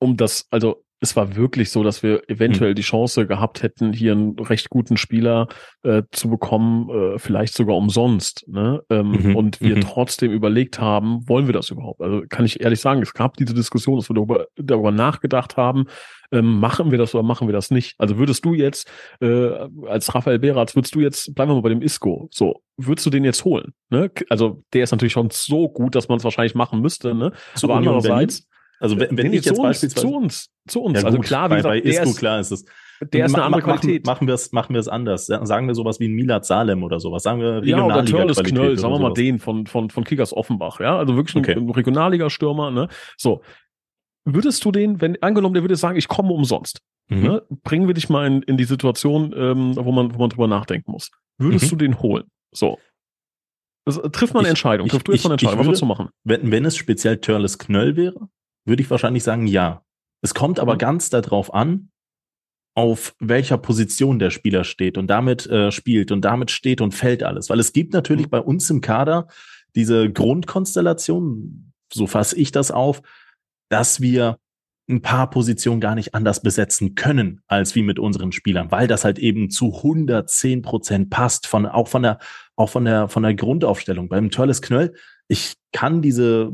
um 0.00 0.16
das, 0.16 0.46
also 0.50 0.84
es 1.00 1.14
war 1.14 1.36
wirklich 1.36 1.70
so, 1.70 1.82
dass 1.82 2.02
wir 2.02 2.28
eventuell 2.28 2.70
mhm. 2.70 2.76
die 2.76 2.82
Chance 2.82 3.26
gehabt 3.26 3.62
hätten, 3.62 3.92
hier 3.92 4.12
einen 4.12 4.38
recht 4.38 4.70
guten 4.70 4.96
Spieler 4.96 5.48
äh, 5.82 6.02
zu 6.10 6.30
bekommen, 6.30 6.88
äh, 6.88 7.18
vielleicht 7.18 7.54
sogar 7.54 7.76
umsonst. 7.76 8.46
Ne? 8.48 8.82
Ähm, 8.88 9.10
mhm. 9.10 9.36
Und 9.36 9.60
wir 9.60 9.76
mhm. 9.76 9.82
trotzdem 9.82 10.32
überlegt 10.32 10.80
haben, 10.80 11.28
wollen 11.28 11.46
wir 11.46 11.52
das 11.52 11.70
überhaupt? 11.70 12.00
Also 12.00 12.22
kann 12.28 12.46
ich 12.46 12.60
ehrlich 12.60 12.80
sagen, 12.80 13.02
es 13.02 13.12
gab 13.12 13.36
diese 13.36 13.52
Diskussion, 13.52 13.96
dass 13.96 14.08
wir 14.08 14.14
darüber, 14.14 14.46
darüber 14.56 14.90
nachgedacht 14.90 15.56
haben, 15.56 15.86
ähm, 16.32 16.58
machen 16.58 16.90
wir 16.90 16.98
das 16.98 17.14
oder 17.14 17.22
machen 17.22 17.46
wir 17.46 17.52
das 17.52 17.70
nicht? 17.70 17.94
Also 17.98 18.16
würdest 18.16 18.44
du 18.44 18.54
jetzt, 18.54 18.90
äh, 19.20 19.50
als 19.86 20.14
Raphael 20.14 20.38
Beratz, 20.38 20.74
würdest 20.74 20.94
du 20.94 21.00
jetzt, 21.00 21.34
bleiben 21.34 21.50
wir 21.50 21.56
mal 21.56 21.62
bei 21.62 21.68
dem 21.68 21.82
Isco, 21.82 22.28
so, 22.32 22.62
würdest 22.76 23.06
du 23.06 23.10
den 23.10 23.24
jetzt 23.24 23.44
holen? 23.44 23.74
Ne? 23.90 24.10
Also 24.30 24.62
der 24.72 24.84
ist 24.84 24.92
natürlich 24.92 25.12
schon 25.12 25.28
so 25.30 25.68
gut, 25.68 25.94
dass 25.94 26.08
man 26.08 26.18
es 26.18 26.24
wahrscheinlich 26.24 26.54
machen 26.54 26.80
müsste, 26.80 27.14
ne? 27.14 27.32
Zu 27.54 27.66
Aber 27.66 27.76
andererseits, 27.76 28.48
also 28.78 28.98
wenn, 28.98 29.16
wenn 29.16 29.30
nee, 29.30 29.38
ich 29.38 29.44
jetzt 29.44 29.56
zu 29.56 29.62
beispielsweise 29.62 30.06
zu 30.06 30.14
uns, 30.14 30.50
zu 30.68 30.82
uns. 30.82 31.00
Ja, 31.00 31.06
also 31.06 31.18
gut, 31.18 31.26
klar, 31.26 31.46
wie 31.46 31.50
bei, 31.50 31.56
gesagt, 31.56 31.84
bei 31.84 31.90
Isco, 31.90 32.10
ist, 32.10 32.18
klar 32.18 32.40
ist 32.40 32.50
es. 32.50 32.64
Der 33.12 33.26
ist 33.26 33.34
eine 33.34 33.44
andere 33.44 33.62
Qualität. 33.62 34.06
Machen, 34.06 34.26
wir 34.26 34.34
es, 34.34 34.52
machen 34.52 34.74
wir 34.74 34.80
es 34.80 34.88
anders. 34.88 35.26
Sagen 35.26 35.66
wir 35.66 35.74
sowas 35.74 36.00
wie 36.00 36.08
ein 36.08 36.14
Milad 36.14 36.46
Salem 36.46 36.82
oder 36.82 36.98
sowas. 36.98 37.22
Sagen 37.22 37.40
wir 37.40 37.62
Ja, 37.64 37.84
oder 37.84 38.04
Törles 38.04 38.42
Knöll, 38.42 38.78
sagen 38.78 38.94
wir 38.94 39.00
mal 39.00 39.12
den 39.12 39.38
von, 39.38 39.66
von, 39.66 39.90
von 39.90 40.04
Kickers 40.04 40.34
Offenbach, 40.34 40.80
ja. 40.80 40.96
Also 40.96 41.16
wirklich 41.16 41.36
okay. 41.36 41.52
ein 41.52 41.70
Regionalliga-Stürmer, 41.70 42.70
ne. 42.70 42.88
So. 43.16 43.42
Würdest 44.24 44.64
du 44.64 44.72
den, 44.72 45.00
wenn, 45.00 45.22
angenommen, 45.22 45.54
der 45.54 45.62
würde 45.62 45.76
sagen, 45.76 45.96
ich 45.96 46.08
komme 46.08 46.32
umsonst, 46.32 46.80
mhm. 47.08 47.22
ne? 47.22 47.42
Bringen 47.62 47.86
wir 47.86 47.94
dich 47.94 48.08
mal 48.08 48.26
in, 48.26 48.42
in 48.42 48.56
die 48.56 48.64
Situation, 48.64 49.32
ähm, 49.36 49.76
wo 49.76 49.92
man, 49.92 50.14
wo 50.14 50.18
man 50.18 50.30
drüber 50.30 50.48
nachdenken 50.48 50.90
muss. 50.90 51.10
Würdest 51.38 51.66
mhm. 51.66 51.70
du 51.70 51.76
den 51.76 52.00
holen? 52.00 52.24
So. 52.50 52.78
Äh, 53.86 54.10
trifft 54.10 54.34
man 54.34 54.40
eine 54.40 54.48
Entscheidung. 54.48 54.88
Triff 54.88 55.04
du 55.04 55.12
jetzt 55.12 55.24
eine 55.24 55.34
Entscheidung. 55.34 55.58
Was 55.60 55.66
würdest 55.66 55.82
du 55.82 55.86
machen? 55.86 56.08
Wenn, 56.24 56.50
wenn 56.50 56.64
es 56.64 56.76
speziell 56.76 57.18
Törles 57.18 57.58
Knöll 57.58 57.94
wäre, 57.96 58.28
würde 58.66 58.82
ich 58.82 58.90
wahrscheinlich 58.90 59.22
sagen, 59.22 59.46
ja. 59.46 59.82
Es 60.22 60.34
kommt 60.34 60.58
aber 60.58 60.74
mhm. 60.74 60.78
ganz 60.78 61.10
darauf 61.10 61.54
an, 61.54 61.90
auf 62.74 63.14
welcher 63.20 63.56
Position 63.56 64.18
der 64.18 64.30
Spieler 64.30 64.64
steht 64.64 64.98
und 64.98 65.06
damit 65.06 65.46
äh, 65.46 65.70
spielt 65.72 66.12
und 66.12 66.22
damit 66.22 66.50
steht 66.50 66.80
und 66.80 66.94
fällt 66.94 67.22
alles. 67.22 67.48
Weil 67.48 67.60
es 67.60 67.72
gibt 67.72 67.94
natürlich 67.94 68.26
mhm. 68.26 68.30
bei 68.30 68.40
uns 68.40 68.68
im 68.68 68.80
Kader 68.80 69.28
diese 69.74 70.10
Grundkonstellation, 70.10 71.72
so 71.92 72.06
fasse 72.06 72.36
ich 72.36 72.52
das 72.52 72.70
auf, 72.70 73.02
dass 73.70 74.00
wir 74.00 74.38
ein 74.88 75.02
paar 75.02 75.30
Positionen 75.30 75.80
gar 75.80 75.94
nicht 75.94 76.14
anders 76.14 76.42
besetzen 76.42 76.94
können 76.94 77.40
als 77.48 77.74
wie 77.74 77.82
mit 77.82 77.98
unseren 77.98 78.30
Spielern, 78.30 78.70
weil 78.70 78.86
das 78.86 79.04
halt 79.04 79.18
eben 79.18 79.50
zu 79.50 79.74
110 79.76 80.62
Prozent 80.62 81.10
passt, 81.10 81.46
von, 81.46 81.66
auch 81.66 81.88
von 81.88 82.02
der, 82.02 82.18
auch 82.54 82.70
von 82.70 82.84
der, 82.84 83.08
von 83.08 83.22
der 83.22 83.34
Grundaufstellung. 83.34 84.08
Beim 84.08 84.30
Törles 84.30 84.62
Knöll, 84.62 84.94
ich 85.28 85.54
kann 85.72 86.02
diese 86.02 86.52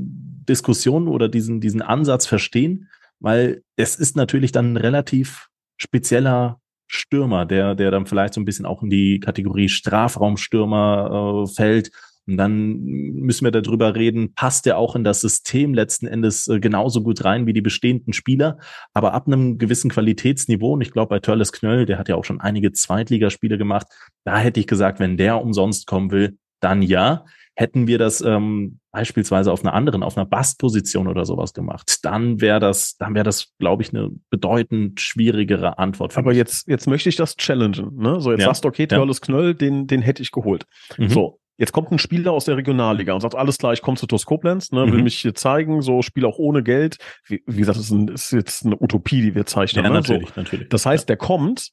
Diskussion 0.49 1.09
oder 1.09 1.29
diesen, 1.29 1.61
diesen 1.61 1.83
Ansatz 1.83 2.27
verstehen, 2.27 2.89
weil 3.21 3.63
es 3.77 3.97
ist 3.97 4.17
natürlich 4.17 4.53
dann 4.53 4.75
ein 4.75 4.77
relativ 4.77 5.49
spezieller 5.77 6.61
Stürmer, 6.87 7.47
der, 7.47 7.75
der 7.75 7.91
dann 7.91 8.07
vielleicht 8.07 8.35
so 8.35 8.41
ein 8.41 8.45
bisschen 8.45 8.67
auch 8.67 8.83
in 8.83 8.91
die 8.91 9.19
Kategorie 9.21 9.69
Strafraumstürmer 9.69 11.45
äh, 11.45 11.55
fällt. 11.55 11.91
Und 12.27 12.37
dann 12.37 12.79
müssen 12.83 13.45
wir 13.45 13.51
darüber 13.51 13.97
reden, 13.97 14.35
passt 14.35 14.67
er 14.67 14.79
auch 14.79 14.95
in 14.95 15.03
das 15.03 15.21
System 15.21 15.75
letzten 15.75 16.07
Endes 16.07 16.47
äh, 16.49 16.61
genauso 16.61 17.03
gut 17.03 17.25
rein 17.25 17.47
wie 17.47 17.53
die 17.53 17.63
bestehenden 17.63 18.13
Spieler, 18.13 18.59
aber 18.93 19.15
ab 19.15 19.27
einem 19.27 19.59
gewissen 19.59 19.91
Qualitätsniveau. 19.91 20.75
Und 20.75 20.83
ich 20.83 20.93
glaube, 20.93 21.09
bei 21.09 21.19
Törles 21.19 21.53
Knöll, 21.53 21.87
der 21.87 21.99
hat 21.99 22.09
ja 22.09 22.15
auch 22.15 22.25
schon 22.25 22.41
einige 22.41 22.73
Zweitligaspiele 22.73 23.59
gemacht, 23.59 23.87
da 24.25 24.39
hätte 24.39 24.61
ich 24.61 24.67
gesagt, 24.67 25.01
wenn 25.01 25.17
der 25.17 25.41
umsonst 25.41 25.87
kommen 25.87 26.11
will, 26.11 26.39
dann 26.61 26.83
ja. 26.83 27.25
Hätten 27.55 27.87
wir 27.87 27.99
das 27.99 28.21
ähm, 28.23 28.79
beispielsweise 28.93 29.53
auf 29.53 29.63
einer 29.63 29.75
anderen, 29.75 30.03
auf 30.03 30.17
einer 30.17 30.27
Bastposition 30.27 31.07
oder 31.07 31.25
sowas 31.25 31.53
gemacht, 31.53 31.99
dann 32.03 32.41
wäre 32.41 32.61
das, 32.61 32.97
dann 32.97 33.15
wäre 33.15 33.25
das, 33.25 33.53
glaube 33.59 33.83
ich, 33.83 33.91
eine 33.91 34.11
bedeutend 34.31 35.01
schwierigere 35.01 35.79
Antwort. 35.79 36.17
Aber 36.17 36.31
mich. 36.31 36.39
jetzt, 36.39 36.69
jetzt 36.69 36.87
möchte 36.87 37.09
ich 37.09 37.17
das 37.17 37.37
challengen. 37.37 37.97
Ne? 37.97 38.21
So, 38.21 38.31
jetzt 38.31 38.41
ja. 38.41 38.47
sagst 38.47 38.65
du, 38.65 38.69
okay, 38.69 38.87
Törles 38.87 39.19
ja. 39.19 39.27
Knöll, 39.27 39.55
den, 39.55 39.87
den 39.87 40.03
hätte 40.03 40.23
ich 40.23 40.31
geholt. 40.31 40.65
Mhm. 40.97 41.09
So, 41.09 41.39
Jetzt 41.59 41.73
kommt 41.73 41.93
ein 41.93 41.99
Spieler 41.99 42.33
aus 42.33 42.47
der 42.47 42.57
Regionalliga 42.57 43.13
und 43.13 43.21
sagt, 43.21 43.35
alles 43.35 43.59
klar, 43.59 43.73
ich 43.73 43.83
komme 43.83 43.97
zu 43.97 44.07
TuS 44.07 44.25
Koblenz, 44.25 44.73
ne, 44.73 44.87
will 44.87 44.99
mhm. 44.99 45.05
mich 45.05 45.19
hier 45.19 45.35
zeigen, 45.35 45.83
so 45.83 46.03
spiele 46.03 46.27
auch 46.27 46.39
ohne 46.39 46.63
Geld. 46.63 46.97
Wie, 47.27 47.43
wie 47.47 47.59
gesagt, 47.59 47.79
das 47.79 47.85
ist, 47.85 47.91
ein, 47.93 48.09
ist, 48.09 48.33
jetzt 48.33 48.65
eine 48.65 48.77
Utopie, 48.81 49.21
die 49.21 49.35
wir 49.35 49.45
zeichnen. 49.45 49.85
Ja, 49.85 49.91
ne? 49.91 49.97
natürlich, 49.97 50.31
so. 50.31 50.41
natürlich. 50.41 50.69
Das 50.71 50.87
heißt, 50.87 51.09
der 51.09 51.19
kommt 51.19 51.71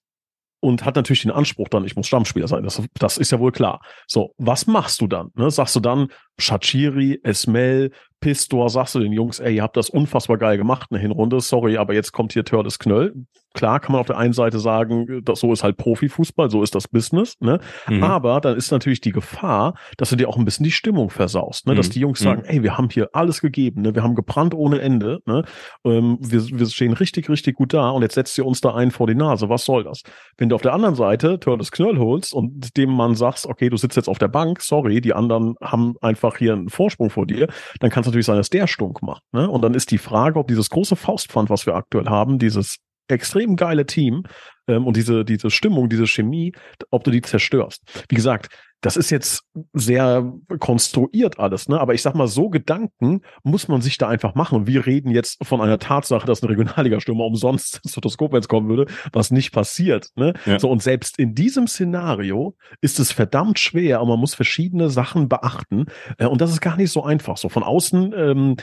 und 0.59 0.85
hat 0.85 0.95
natürlich 0.95 1.21
den 1.21 1.31
Anspruch 1.31 1.69
dann, 1.69 1.85
ich 1.85 1.95
muss 1.95 2.07
Stammspieler 2.07 2.47
sein. 2.47 2.63
Das, 2.63 2.81
das 2.95 3.17
ist 3.17 3.31
ja 3.31 3.39
wohl 3.39 3.51
klar. 3.51 3.81
So, 4.07 4.33
was 4.37 4.67
machst 4.67 5.01
du 5.01 5.07
dann? 5.07 5.29
Ne? 5.35 5.49
Sagst 5.51 5.75
du 5.75 5.79
dann, 5.79 6.09
Shachiri, 6.37 7.19
Esmel, 7.23 7.91
Pistor, 8.19 8.69
sagst 8.69 8.95
du 8.95 8.99
den 8.99 9.13
Jungs, 9.13 9.39
ey, 9.39 9.55
ihr 9.55 9.63
habt 9.63 9.77
das 9.77 9.89
unfassbar 9.89 10.38
geil 10.38 10.57
gemacht, 10.57 10.89
eine 10.91 10.99
Hinrunde, 10.99 11.39
sorry, 11.39 11.77
aber 11.77 11.93
jetzt 11.93 12.11
kommt 12.11 12.33
hier 12.33 12.43
Tördes 12.43 12.79
Knöll. 12.79 13.13
Klar 13.53 13.79
kann 13.79 13.93
man 13.93 14.01
auf 14.01 14.07
der 14.07 14.17
einen 14.17 14.33
Seite 14.33 14.59
sagen, 14.59 15.21
das, 15.23 15.39
so 15.39 15.51
ist 15.51 15.63
halt 15.63 15.77
Profifußball, 15.77 16.51
so 16.51 16.61
ist 16.61 16.75
das 16.75 16.88
Business, 16.88 17.35
ne? 17.39 17.59
Mhm. 17.88 18.03
Aber 18.03 18.41
dann 18.41 18.55
ist 18.55 18.71
natürlich 18.71 19.01
die 19.01 19.11
Gefahr, 19.11 19.73
dass 19.97 20.11
du 20.11 20.15
dir 20.15 20.29
auch 20.29 20.38
ein 20.38 20.45
bisschen 20.45 20.63
die 20.63 20.71
Stimmung 20.71 21.09
versaust, 21.09 21.65
ne? 21.65 21.73
Dass 21.73 21.88
mhm. 21.88 21.93
die 21.93 21.99
Jungs 22.01 22.19
sagen, 22.19 22.41
mhm. 22.43 22.47
ey, 22.47 22.63
wir 22.63 22.77
haben 22.77 22.89
hier 22.91 23.09
alles 23.13 23.41
gegeben, 23.41 23.81
ne? 23.81 23.95
Wir 23.95 24.03
haben 24.03 24.13
gebrannt 24.13 24.53
ohne 24.53 24.79
Ende, 24.81 25.21
ne? 25.25 25.43
Ähm, 25.83 26.19
wir, 26.21 26.59
wir 26.59 26.67
stehen 26.67 26.93
richtig, 26.93 27.27
richtig 27.27 27.55
gut 27.55 27.73
da 27.73 27.89
und 27.89 28.03
jetzt 28.03 28.13
setzt 28.13 28.38
ihr 28.38 28.45
uns 28.45 28.61
da 28.61 28.75
einen 28.75 28.91
vor 28.91 29.07
die 29.07 29.15
Nase. 29.15 29.49
Was 29.49 29.65
soll 29.65 29.83
das? 29.83 30.03
Wenn 30.38 30.49
du 30.49 30.55
auf 30.55 30.61
der 30.61 30.73
anderen 30.73 30.95
Seite 30.95 31.39
Tördes 31.39 31.71
Knöll 31.71 31.97
holst 31.97 32.35
und 32.35 32.77
dem 32.77 32.91
Mann 32.91 33.15
sagst, 33.15 33.47
okay, 33.47 33.69
du 33.69 33.77
sitzt 33.77 33.95
jetzt 33.97 34.09
auf 34.09 34.19
der 34.19 34.27
Bank, 34.27 34.61
sorry, 34.61 35.01
die 35.01 35.13
anderen 35.13 35.55
haben 35.59 35.95
einfach 36.01 36.38
hier 36.38 36.53
einen 36.53 36.69
Vorsprung 36.69 37.09
vor 37.09 37.25
dir, 37.25 37.47
dann 37.79 37.89
kannst 37.89 38.08
natürlich 38.09 38.25
sein, 38.25 38.37
dass 38.37 38.49
der 38.49 38.67
stunk 38.67 39.01
macht. 39.01 39.23
Ne? 39.31 39.49
Und 39.49 39.61
dann 39.61 39.73
ist 39.73 39.91
die 39.91 39.97
Frage, 39.97 40.39
ob 40.39 40.47
dieses 40.47 40.69
große 40.69 40.95
Faustpfand, 40.95 41.49
was 41.49 41.65
wir 41.65 41.75
aktuell 41.75 42.07
haben, 42.07 42.39
dieses 42.39 42.77
extrem 43.07 43.55
geile 43.55 43.85
Team 43.85 44.23
ähm, 44.69 44.88
und 44.88 44.95
diese, 44.95 45.25
diese 45.25 45.51
Stimmung, 45.51 45.89
diese 45.89 46.07
Chemie, 46.07 46.53
ob 46.91 47.03
du 47.03 47.11
die 47.11 47.21
zerstörst. 47.21 47.83
Wie 48.07 48.15
gesagt, 48.15 48.49
das 48.81 48.95
ist 48.95 49.09
jetzt 49.09 49.43
sehr 49.73 50.31
konstruiert 50.59 51.38
alles, 51.38 51.67
ne? 51.67 51.79
Aber 51.79 51.93
ich 51.93 52.01
sag 52.01 52.15
mal, 52.15 52.27
so 52.27 52.49
Gedanken 52.49 53.21
muss 53.43 53.67
man 53.67 53.81
sich 53.81 53.97
da 53.97 54.07
einfach 54.07 54.35
machen. 54.35 54.67
Wir 54.67 54.85
reden 54.85 55.11
jetzt 55.11 55.45
von 55.45 55.59
einer 55.59 55.79
Tatsache, 55.79 56.25
dass 56.25 56.41
ein 56.41 56.47
Regionalligastürmer 56.47 57.25
umsonst 57.25 57.81
ins 57.83 57.93
Totoskop, 57.93 58.33
es 58.35 58.47
kommen 58.47 58.69
würde, 58.69 58.85
was 59.11 59.31
nicht 59.31 59.51
passiert. 59.51 60.09
Ne? 60.15 60.33
Ja. 60.45 60.59
So, 60.59 60.69
und 60.69 60.81
selbst 60.81 61.19
in 61.19 61.35
diesem 61.35 61.67
Szenario 61.67 62.55
ist 62.79 62.99
es 62.99 63.11
verdammt 63.11 63.59
schwer 63.59 64.01
und 64.01 64.07
man 64.07 64.19
muss 64.19 64.33
verschiedene 64.33 64.89
Sachen 64.89 65.27
beachten. 65.27 65.88
Äh, 66.17 66.27
und 66.27 66.39
das 66.39 66.51
ist 66.51 66.61
gar 66.61 66.77
nicht 66.77 66.91
so 66.91 67.03
einfach. 67.03 67.35
So 67.35 67.49
von 67.49 67.63
außen 67.63 68.13
ähm, 68.15 68.55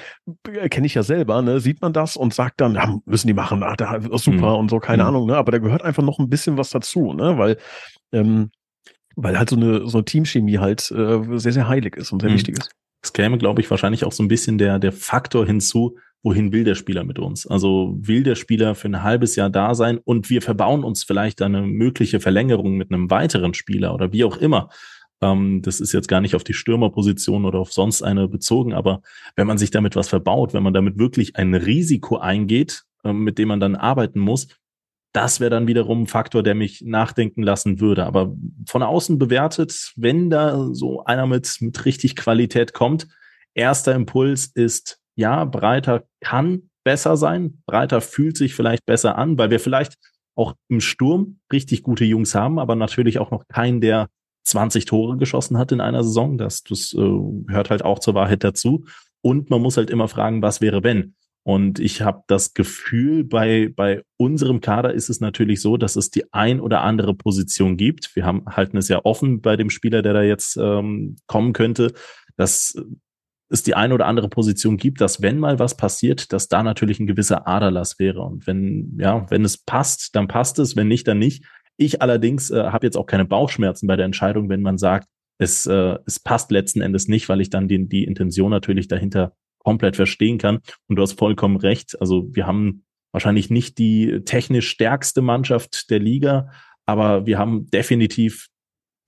kenne 0.71 0.87
ich 0.87 0.95
ja 0.95 1.03
selber, 1.03 1.43
ne, 1.43 1.61
sieht 1.61 1.83
man 1.83 1.93
das 1.93 2.17
und 2.17 2.33
sagt 2.33 2.63
dann, 2.63 2.75
ja, 2.75 2.97
müssen 3.05 3.27
die 3.27 3.35
machen, 3.35 3.63
ah, 3.63 3.77
da, 3.77 4.01
super 4.13 4.53
mhm. 4.53 4.61
und 4.61 4.71
so, 4.71 4.79
keine 4.79 5.03
mhm. 5.03 5.09
Ahnung, 5.09 5.27
ne? 5.27 5.37
Aber 5.37 5.53
da 5.53 5.59
gehört 5.59 5.83
einfach 5.83 5.96
noch 6.05 6.19
ein 6.19 6.29
bisschen 6.29 6.57
was 6.57 6.71
dazu, 6.71 7.13
ne? 7.13 7.39
Weil 7.39 7.57
ähm, 8.13 8.51
weil 9.17 9.39
halt 9.39 9.51
so 9.51 9.57
eine, 9.57 9.89
so 9.89 9.99
eine 9.99 10.05
Teamchemie 10.05 10.59
halt 10.59 10.91
äh, 10.91 11.39
sehr, 11.39 11.53
sehr 11.53 11.69
heilig 11.69 11.97
ist 11.97 12.13
und 12.13 12.21
sehr 12.21 12.31
mhm. 12.31 12.35
wichtig 12.35 12.59
ist. 12.59 12.71
Es 13.03 13.13
käme, 13.13 13.39
glaube 13.39 13.61
ich, 13.61 13.71
wahrscheinlich 13.71 14.05
auch 14.05 14.13
so 14.13 14.23
ein 14.23 14.29
bisschen 14.29 14.59
der, 14.59 14.79
der 14.79 14.93
Faktor 14.93 15.47
hinzu, 15.47 15.97
wohin 16.23 16.53
will 16.53 16.65
der 16.65 16.75
Spieler 16.75 17.05
mit 17.05 17.19
uns? 17.19 17.47
Also 17.47 17.97
will 17.99 18.23
der 18.23 18.35
Spieler 18.35 18.75
für 18.75 18.89
ein 18.89 19.03
halbes 19.03 19.37
Jahr 19.37 19.49
da 19.49 19.75
sein 19.75 19.99
und 19.99 20.29
wir 20.29 20.43
verbauen 20.43 20.85
uns 20.85 21.05
vielleicht 21.05 21.41
eine 21.41 21.63
mögliche 21.63 22.21
Verlängerung 22.21 22.77
mit 22.77 22.91
einem 22.91 23.11
weiteren 23.11 23.55
Spieler 23.55 23.95
oder 23.95 24.13
wie 24.13 24.25
auch 24.25 24.37
immer. 24.37 24.69
Ähm, 25.23 25.63
das 25.63 25.81
ist 25.81 25.93
jetzt 25.93 26.09
gar 26.09 26.21
nicht 26.21 26.35
auf 26.35 26.45
die 26.45 26.53
Stürmerposition 26.53 27.45
oder 27.45 27.61
auf 27.61 27.73
sonst 27.73 28.03
eine 28.03 28.29
bezogen, 28.29 28.75
aber 28.75 29.01
wenn 29.37 29.47
man 29.47 29.57
sich 29.57 29.71
damit 29.71 29.97
was 29.97 30.09
verbaut, 30.09 30.53
wenn 30.53 30.63
man 30.63 30.75
damit 30.75 30.99
wirklich 30.99 31.37
ein 31.37 31.55
Risiko 31.55 32.19
eingeht, 32.19 32.83
ähm, 33.05 33.21
mit 33.21 33.39
dem 33.39 33.49
man 33.49 33.61
dann 33.61 33.77
arbeiten 33.77 34.19
muss, 34.19 34.49
das 35.17 35.41
wäre 35.41 35.49
dann 35.51 35.67
wiederum 35.67 36.03
ein 36.03 36.07
Faktor, 36.07 36.43
der 36.43 36.55
mich 36.55 36.83
nachdenken 36.83 37.43
lassen 37.43 37.81
würde. 37.81 38.05
Aber 38.05 38.37
von 38.67 38.83
außen 38.83 39.19
bewertet, 39.19 39.93
wenn 39.97 40.29
da 40.29 40.69
so 40.73 41.05
einer 41.05 41.27
mit, 41.27 41.57
mit 41.61 41.87
richtig 41.87 42.17
Qualität 42.17 42.75
kommt, 42.75 43.09
erster 43.55 43.95
Impuls 43.95 44.47
ist, 44.47 45.01
ja, 45.15 45.47
Breiter 45.47 46.05
kann 46.21 46.69
besser 46.85 47.17
sein. 47.17 47.63
Breiter 47.65 48.03
fühlt 48.03 48.37
sich 48.37 48.55
vielleicht 48.55 48.85
besser 48.85 49.17
an, 49.17 49.39
weil 49.39 49.49
wir 49.49 49.59
vielleicht 49.59 49.95
auch 50.35 50.55
im 50.69 50.81
Sturm 50.81 51.39
richtig 51.51 51.83
gute 51.83 52.05
Jungs 52.05 52.35
haben, 52.35 52.59
aber 52.59 52.77
natürlich 52.77 53.19
auch 53.19 53.31
noch 53.31 53.49
keinen, 53.49 53.81
der 53.81 54.11
20 54.45 54.85
Tore 54.85 55.17
geschossen 55.17 55.57
hat 55.57 55.73
in 55.73 55.81
einer 55.81 56.05
Saison. 56.05 56.37
Das, 56.37 56.63
das 56.63 56.93
äh, 56.93 57.21
hört 57.49 57.71
halt 57.71 57.83
auch 57.83 58.01
zur 58.01 58.13
Wahrheit 58.15 58.45
dazu. 58.45 58.85
Und 59.23 59.49
man 59.49 59.63
muss 59.63 59.79
halt 59.79 59.89
immer 59.89 60.09
fragen, 60.09 60.43
was 60.43 60.61
wäre, 60.61 60.85
wenn? 60.85 61.15
Und 61.47 61.79
ich 61.79 62.03
habe 62.03 62.25
das 62.27 62.55
Gefühl, 62.55 63.23
bei, 63.23 63.73
bei 63.73 64.03
unserem 64.17 64.61
Kader 64.61 64.93
ist 64.93 65.09
es 65.09 65.21
natürlich 65.21 65.61
so, 65.61 65.77
dass 65.77 65.95
es 65.95 66.11
die 66.11 66.33
ein 66.33 66.59
oder 66.59 66.81
andere 66.81 67.15
Position 67.15 67.77
gibt. 67.77 68.17
Wir 68.17 68.25
haben, 68.25 68.45
halten 68.47 68.77
es 68.77 68.89
ja 68.89 69.05
offen 69.05 69.43
bei 69.43 69.55
dem 69.55 69.71
Spieler, 69.71 70.03
der 70.03 70.13
da 70.13 70.23
jetzt 70.23 70.57
ähm, 70.57 71.15
kommen 71.29 71.53
könnte, 71.53 71.93
dass 72.37 72.77
es 73.49 73.63
die 73.63 73.77
ein 73.77 73.93
oder 73.93 74.07
andere 74.07 74.29
Position 74.29 74.77
gibt, 74.77 75.01
dass 75.01 75.23
wenn 75.23 75.39
mal 75.39 75.61
was 75.61 75.77
passiert, 75.77 76.33
dass 76.33 76.49
da 76.49 76.65
natürlich 76.65 76.99
ein 76.99 77.07
gewisser 77.07 77.47
Aderlass 77.47 78.01
wäre. 78.01 78.23
Und 78.23 78.49
wenn, 78.49 78.97
ja, 78.99 79.31
wenn 79.31 79.45
es 79.45 79.57
passt, 79.57 80.17
dann 80.17 80.27
passt 80.27 80.59
es, 80.59 80.75
wenn 80.75 80.89
nicht, 80.89 81.07
dann 81.07 81.21
nicht. 81.21 81.45
Ich 81.77 82.03
allerdings 82.03 82.51
äh, 82.51 82.61
habe 82.61 82.89
jetzt 82.89 82.97
auch 82.97 83.07
keine 83.07 83.25
Bauchschmerzen 83.25 83.87
bei 83.87 83.95
der 83.95 84.07
Entscheidung, 84.07 84.49
wenn 84.49 84.63
man 84.63 84.79
sagt, 84.79 85.07
es, 85.39 85.65
äh, 85.67 85.97
es 86.07 86.19
passt 86.19 86.51
letzten 86.51 86.81
Endes 86.81 87.07
nicht, 87.07 87.29
weil 87.29 87.41
ich 87.41 87.51
dann 87.51 87.69
die, 87.69 87.89
die 87.89 88.03
Intention 88.03 88.51
natürlich 88.51 88.89
dahinter 88.89 89.37
komplett 89.67 89.97
verstehen 89.97 90.39
kann. 90.39 90.61
Und 90.87 90.95
du 90.95 91.03
hast 91.03 91.19
vollkommen 91.19 91.57
recht. 91.57 92.01
Also 92.01 92.33
wir 92.33 92.47
haben 92.47 92.85
wahrscheinlich 93.11 93.51
nicht 93.51 93.79
die 93.79 94.21
technisch 94.25 94.69
stärkste 94.69 95.23
Mannschaft 95.23 95.91
der 95.91 95.99
Liga, 95.99 96.53
aber 96.87 97.27
wir 97.27 97.37
haben 97.37 97.69
definitiv 97.69 98.47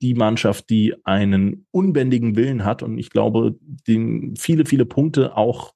die 0.03 0.15
Mannschaft, 0.15 0.69
die 0.69 0.97
einen 1.05 1.67
unbändigen 1.71 2.35
Willen 2.35 2.65
hat. 2.65 2.83
Und 2.83 2.99
ich 2.99 3.11
glaube, 3.11 3.55
den 3.87 4.35
viele, 4.35 4.67
viele 4.67 4.85
Punkte 4.85 5.37
auch 5.37 5.75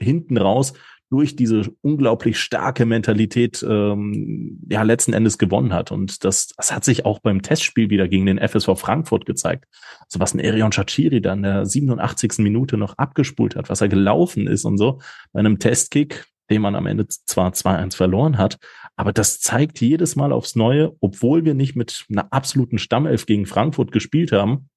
hinten 0.00 0.36
raus 0.36 0.72
durch 1.10 1.36
diese 1.36 1.62
unglaublich 1.82 2.38
starke 2.38 2.86
Mentalität 2.86 3.64
ähm, 3.68 4.60
ja 4.68 4.82
letzten 4.82 5.12
Endes 5.12 5.38
gewonnen 5.38 5.72
hat. 5.72 5.92
Und 5.92 6.24
das, 6.24 6.48
das 6.48 6.72
hat 6.72 6.84
sich 6.84 7.04
auch 7.04 7.20
beim 7.20 7.42
Testspiel 7.42 7.90
wieder 7.90 8.08
gegen 8.08 8.26
den 8.26 8.38
FSV 8.38 8.70
Frankfurt 8.76 9.26
gezeigt. 9.26 9.66
Also 10.00 10.20
was 10.20 10.34
ein 10.34 10.40
Erion 10.40 10.72
Chachiri 10.72 11.20
dann 11.20 11.42
der 11.42 11.66
87. 11.66 12.38
Minute 12.38 12.76
noch 12.76 12.98
abgespult 12.98 13.56
hat, 13.56 13.68
was 13.68 13.80
er 13.80 13.88
gelaufen 13.88 14.46
ist 14.46 14.64
und 14.64 14.78
so 14.78 15.00
bei 15.32 15.40
einem 15.40 15.58
Testkick, 15.58 16.26
den 16.50 16.62
man 16.62 16.74
am 16.74 16.86
Ende 16.86 17.06
zwar 17.08 17.52
2-1 17.52 17.96
verloren 17.96 18.38
hat, 18.38 18.58
aber 18.96 19.12
das 19.12 19.40
zeigt 19.40 19.80
jedes 19.80 20.16
Mal 20.16 20.32
aufs 20.32 20.56
Neue, 20.56 20.94
obwohl 21.00 21.44
wir 21.44 21.54
nicht 21.54 21.74
mit 21.74 22.06
einer 22.10 22.32
absoluten 22.32 22.78
Stammelf 22.78 23.26
gegen 23.26 23.46
Frankfurt 23.46 23.92
gespielt 23.92 24.32
haben, 24.32 24.68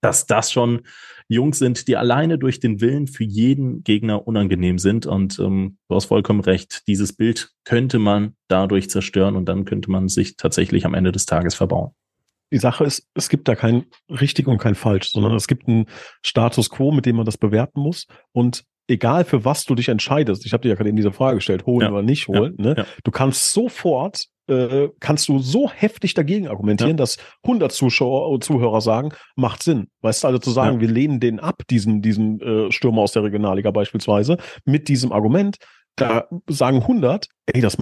dass 0.00 0.26
das 0.26 0.52
schon 0.52 0.82
Jungs 1.28 1.58
sind, 1.58 1.88
die 1.88 1.96
alleine 1.96 2.38
durch 2.38 2.58
den 2.58 2.80
Willen 2.80 3.06
für 3.06 3.24
jeden 3.24 3.84
Gegner 3.84 4.26
unangenehm 4.26 4.78
sind. 4.78 5.06
Und 5.06 5.38
ähm, 5.38 5.78
du 5.88 5.94
hast 5.94 6.06
vollkommen 6.06 6.40
recht, 6.40 6.86
dieses 6.86 7.12
Bild 7.12 7.50
könnte 7.64 7.98
man 7.98 8.34
dadurch 8.48 8.88
zerstören 8.88 9.36
und 9.36 9.46
dann 9.46 9.64
könnte 9.64 9.90
man 9.90 10.08
sich 10.08 10.36
tatsächlich 10.36 10.86
am 10.86 10.94
Ende 10.94 11.12
des 11.12 11.26
Tages 11.26 11.54
verbauen. 11.54 11.90
Die 12.50 12.58
Sache 12.58 12.84
ist, 12.84 13.06
es 13.12 13.28
gibt 13.28 13.46
da 13.46 13.54
kein 13.54 13.84
richtig 14.08 14.46
und 14.46 14.56
kein 14.56 14.74
falsch, 14.74 15.10
sondern 15.10 15.34
es 15.34 15.48
gibt 15.48 15.68
einen 15.68 15.84
Status 16.22 16.70
quo, 16.70 16.92
mit 16.92 17.04
dem 17.04 17.16
man 17.16 17.26
das 17.26 17.36
bewerten 17.36 17.80
muss. 17.80 18.06
Und 18.32 18.64
egal 18.86 19.24
für 19.24 19.44
was 19.44 19.66
du 19.66 19.74
dich 19.74 19.90
entscheidest, 19.90 20.46
ich 20.46 20.54
habe 20.54 20.62
dir 20.62 20.70
ja 20.70 20.74
gerade 20.74 20.88
in 20.88 20.96
diese 20.96 21.12
Frage 21.12 21.36
gestellt, 21.36 21.66
holen 21.66 21.86
ja. 21.86 21.92
oder 21.92 22.02
nicht 22.02 22.26
holen, 22.26 22.56
ja. 22.58 22.64
ne? 22.64 22.74
Ja. 22.78 22.86
du 23.04 23.10
kannst 23.10 23.52
sofort 23.52 24.28
äh, 24.48 24.88
kannst 25.00 25.28
du 25.28 25.38
so 25.38 25.70
heftig 25.70 26.14
dagegen 26.14 26.48
argumentieren, 26.48 26.92
ja. 26.92 26.96
dass 26.96 27.18
100 27.44 27.72
Zuschauer 27.72 28.28
und 28.28 28.44
Zuhörer 28.44 28.80
sagen, 28.80 29.10
macht 29.36 29.62
Sinn. 29.62 29.88
Weißt 30.00 30.24
du, 30.24 30.28
also 30.28 30.38
zu 30.38 30.50
sagen, 30.50 30.76
ja. 30.76 30.80
wir 30.80 30.88
lehnen 30.88 31.20
den 31.20 31.40
ab, 31.40 31.62
diesen, 31.70 32.02
diesen 32.02 32.40
äh, 32.40 32.72
Stürmer 32.72 33.02
aus 33.02 33.12
der 33.12 33.24
Regionalliga 33.24 33.70
beispielsweise, 33.70 34.38
mit 34.64 34.88
diesem 34.88 35.12
Argument, 35.12 35.56
da 35.96 36.28
sagen 36.48 36.82
100, 36.82 37.28
ey, 37.46 37.60
das 37.60 37.76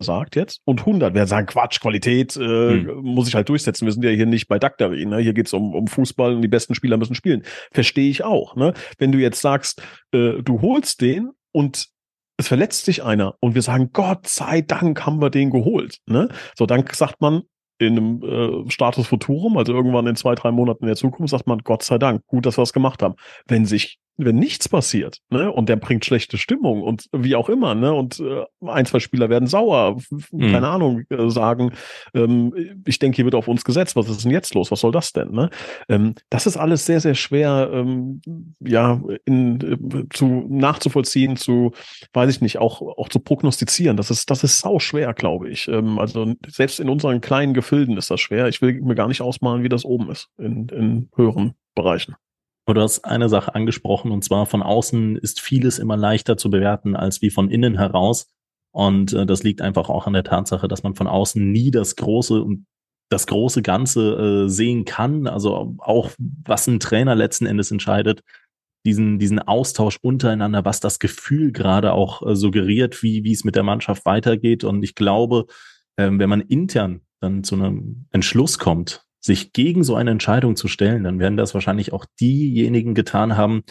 sagt 0.00 0.36
jetzt 0.36 0.60
und 0.64 0.80
100 0.80 1.12
wer 1.12 1.26
sagen 1.26 1.46
Quatsch 1.46 1.80
Qualität 1.80 2.36
äh, 2.36 2.40
hm. 2.40 3.00
muss 3.02 3.26
ich 3.26 3.34
halt 3.34 3.48
durchsetzen 3.48 3.84
wir 3.84 3.92
sind 3.92 4.04
ja 4.04 4.10
hier 4.10 4.26
nicht 4.26 4.46
bei 4.46 4.60
Daktari 4.60 5.04
ne 5.04 5.18
hier 5.18 5.32
geht's 5.32 5.52
um, 5.52 5.74
um 5.74 5.88
Fußball 5.88 6.36
und 6.36 6.42
die 6.42 6.46
besten 6.46 6.76
Spieler 6.76 6.96
müssen 6.96 7.16
spielen 7.16 7.42
verstehe 7.72 8.08
ich 8.08 8.22
auch 8.22 8.54
ne 8.54 8.74
wenn 8.98 9.10
du 9.10 9.18
jetzt 9.18 9.40
sagst 9.40 9.82
äh, 10.12 10.40
du 10.40 10.62
holst 10.62 11.00
den 11.00 11.30
und 11.50 11.88
es 12.38 12.48
verletzt 12.48 12.84
sich 12.84 13.02
einer 13.02 13.34
und 13.40 13.54
wir 13.54 13.62
sagen, 13.62 13.90
Gott 13.92 14.26
sei 14.28 14.62
Dank 14.62 15.04
haben 15.04 15.20
wir 15.20 15.28
den 15.28 15.50
geholt. 15.50 15.98
Ne? 16.06 16.28
So, 16.56 16.66
dann 16.66 16.84
sagt 16.92 17.20
man, 17.20 17.42
in 17.78 17.96
einem 17.96 18.22
äh, 18.66 18.70
Status 18.70 19.06
Futurum, 19.06 19.56
also 19.56 19.72
irgendwann 19.72 20.06
in 20.06 20.16
zwei, 20.16 20.34
drei 20.34 20.50
Monaten 20.50 20.84
in 20.84 20.88
der 20.88 20.96
Zukunft, 20.96 21.30
sagt 21.30 21.46
man, 21.46 21.58
Gott 21.58 21.82
sei 21.82 21.98
Dank, 21.98 22.24
gut, 22.26 22.46
dass 22.46 22.58
wir 22.58 22.62
es 22.62 22.72
gemacht 22.72 23.02
haben. 23.02 23.14
Wenn 23.46 23.66
sich 23.66 23.98
wenn 24.18 24.36
nichts 24.36 24.68
passiert, 24.68 25.20
ne, 25.30 25.50
und 25.50 25.68
der 25.68 25.76
bringt 25.76 26.04
schlechte 26.04 26.38
Stimmung 26.38 26.82
und 26.82 27.08
wie 27.12 27.36
auch 27.36 27.48
immer, 27.48 27.74
ne, 27.74 27.94
und 27.94 28.20
äh, 28.20 28.44
ein, 28.66 28.84
zwei 28.84 28.98
Spieler 28.98 29.30
werden 29.30 29.46
sauer, 29.46 29.96
mhm. 30.32 30.52
keine 30.52 30.68
Ahnung, 30.68 31.04
äh, 31.08 31.30
sagen, 31.30 31.72
ähm, 32.14 32.82
ich 32.84 32.98
denke, 32.98 33.16
hier 33.16 33.24
wird 33.24 33.36
auf 33.36 33.46
uns 33.46 33.64
gesetzt, 33.64 33.94
was 33.94 34.08
ist 34.08 34.24
denn 34.24 34.32
jetzt 34.32 34.54
los, 34.54 34.70
was 34.72 34.80
soll 34.80 34.92
das 34.92 35.12
denn, 35.12 35.30
ne? 35.30 35.50
Ähm, 35.88 36.14
das 36.30 36.46
ist 36.46 36.56
alles 36.56 36.84
sehr, 36.84 37.00
sehr 37.00 37.14
schwer, 37.14 37.70
ähm, 37.72 38.20
ja, 38.60 39.00
in, 39.24 39.60
äh, 39.60 40.04
zu 40.12 40.46
nachzuvollziehen, 40.48 41.36
zu, 41.36 41.72
weiß 42.12 42.30
ich 42.30 42.40
nicht, 42.40 42.58
auch, 42.58 42.82
auch 42.82 43.08
zu 43.08 43.20
prognostizieren. 43.20 43.96
Das 43.96 44.10
ist, 44.10 44.30
das 44.30 44.42
ist 44.42 44.58
sau 44.58 44.80
schwer, 44.80 45.14
glaube 45.14 45.48
ich. 45.48 45.68
Ähm, 45.68 45.98
also 45.98 46.34
selbst 46.48 46.80
in 46.80 46.88
unseren 46.88 47.20
kleinen 47.20 47.54
Gefilden 47.54 47.96
ist 47.96 48.10
das 48.10 48.20
schwer. 48.20 48.48
Ich 48.48 48.60
will 48.60 48.80
mir 48.80 48.94
gar 48.94 49.08
nicht 49.08 49.22
ausmalen, 49.22 49.62
wie 49.62 49.68
das 49.68 49.84
oben 49.84 50.10
ist, 50.10 50.28
in, 50.38 50.68
in 50.68 51.08
höheren 51.14 51.54
Bereichen. 51.74 52.16
Du 52.74 52.82
hast 52.82 53.04
eine 53.04 53.28
Sache 53.28 53.54
angesprochen 53.54 54.10
und 54.10 54.22
zwar 54.22 54.46
von 54.46 54.62
außen 54.62 55.16
ist 55.16 55.40
vieles 55.40 55.78
immer 55.78 55.96
leichter 55.96 56.36
zu 56.36 56.50
bewerten 56.50 56.96
als 56.96 57.22
wie 57.22 57.30
von 57.30 57.50
innen 57.50 57.76
heraus. 57.76 58.30
Und 58.72 59.12
äh, 59.12 59.26
das 59.26 59.42
liegt 59.42 59.62
einfach 59.62 59.88
auch 59.88 60.06
an 60.06 60.12
der 60.12 60.24
Tatsache, 60.24 60.68
dass 60.68 60.82
man 60.82 60.94
von 60.94 61.06
außen 61.06 61.50
nie 61.50 61.70
das 61.70 61.96
große 61.96 62.42
und 62.42 62.66
das 63.10 63.26
große 63.26 63.62
Ganze 63.62 64.44
äh, 64.44 64.48
sehen 64.48 64.84
kann. 64.84 65.26
Also 65.26 65.74
auch 65.78 66.10
was 66.18 66.66
ein 66.66 66.78
Trainer 66.78 67.14
letzten 67.14 67.46
Endes 67.46 67.70
entscheidet, 67.70 68.22
diesen, 68.84 69.18
diesen 69.18 69.38
Austausch 69.38 69.98
untereinander, 70.02 70.64
was 70.64 70.80
das 70.80 70.98
Gefühl 70.98 71.52
gerade 71.52 71.92
auch 71.92 72.26
äh, 72.26 72.36
suggeriert, 72.36 73.02
wie, 73.02 73.24
wie 73.24 73.32
es 73.32 73.44
mit 73.44 73.56
der 73.56 73.62
Mannschaft 73.62 74.04
weitergeht. 74.04 74.64
Und 74.64 74.82
ich 74.82 74.94
glaube, 74.94 75.46
äh, 75.96 76.10
wenn 76.10 76.28
man 76.28 76.42
intern 76.42 77.00
dann 77.20 77.42
zu 77.44 77.54
einem 77.54 78.06
Entschluss 78.10 78.58
kommt, 78.58 79.07
sich 79.20 79.52
gegen 79.52 79.84
so 79.84 79.96
eine 79.96 80.10
Entscheidung 80.10 80.56
zu 80.56 80.68
stellen, 80.68 81.04
dann 81.04 81.18
werden 81.18 81.36
das 81.36 81.54
wahrscheinlich 81.54 81.92
auch 81.92 82.04
diejenigen 82.20 82.94
getan 82.94 83.36
haben, 83.36 83.62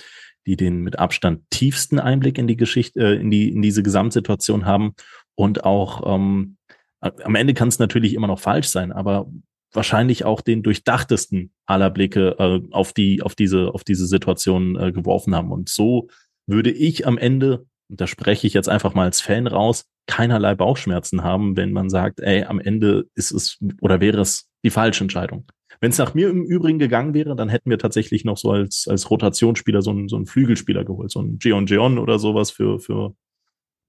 die 0.46 0.56
den 0.56 0.82
mit 0.82 1.00
Abstand 1.00 1.44
tiefsten 1.50 2.00
Einblick 2.00 2.38
in 2.38 2.48
die 2.48 2.58
Geschichte, 2.58 3.00
äh, 3.00 3.20
in 3.20 3.32
die 3.32 3.50
in 3.50 3.62
diese 3.62 3.84
Gesamtsituation 3.84 4.66
haben. 4.66 4.94
Und 5.36 5.63
auch 5.63 6.16
ähm, 6.16 6.58
am 7.01 7.36
Ende 7.36 7.54
kann 7.54 7.68
es 7.68 7.80
natürlich 7.80 8.13
immer 8.13 8.27
noch 8.27 8.39
falsch 8.39 8.68
sein, 8.68 8.92
aber 8.92 9.30
wahrscheinlich 9.74 10.25
auch 10.25 10.42
den 10.42 10.63
durchdachtesten 10.63 11.51
aller 11.66 11.89
Blicke 11.89 12.36
äh, 12.39 12.62
auf 12.72 12.94
die 12.94 13.22
auf 13.22 13.36
diese 13.36 13.74
auf 13.74 13.84
diese 13.84 14.08
Situation 14.08 14.75
äh, 14.77 14.92
geworfen 14.92 15.36
haben. 15.36 15.51
Und 15.51 15.70
so 15.70 16.08
würde 16.48 16.72
ich 16.72 17.06
am 17.06 17.18
Ende 17.18 17.66
und 17.89 18.01
da 18.01 18.08
spreche 18.08 18.48
ich 18.48 18.54
jetzt 18.54 18.70
einfach 18.70 18.94
mal 18.94 19.04
als 19.04 19.22
Fan 19.22 19.48
raus, 19.48 19.86
keinerlei 20.08 20.56
Bauchschmerzen 20.56 21.24
haben, 21.24 21.56
wenn 21.58 21.72
man 21.72 21.90
sagt, 21.90 22.22
ey, 22.22 22.44
am 22.44 22.60
Ende 22.60 23.06
ist 23.14 23.32
es 23.32 23.60
oder 23.82 24.00
wäre 24.00 24.22
es 24.22 24.50
die 24.64 24.70
falsche 24.70 25.04
Entscheidung. 25.04 25.46
Wenn 25.80 25.92
es 25.92 25.98
nach 25.98 26.14
mir 26.14 26.30
im 26.30 26.44
Übrigen 26.44 26.80
gegangen 26.80 27.14
wäre, 27.14 27.36
dann 27.36 27.50
hätten 27.50 27.70
wir 27.70 27.78
tatsächlich 27.78 28.26
noch 28.26 28.38
so 28.38 28.52
als, 28.52 28.88
als 28.88 29.12
Rotationsspieler 29.12 29.82
so 29.82 29.92
einen, 29.92 30.08
so 30.08 30.16
einen 30.16 30.26
Flügelspieler 30.26 30.84
geholt, 30.84 31.12
so 31.12 31.20
einen 31.20 31.38
Geon 31.38 31.68
Geon 31.68 32.00
oder 32.00 32.18
sowas 32.18 32.50
für, 32.50 32.80
für 32.80 33.14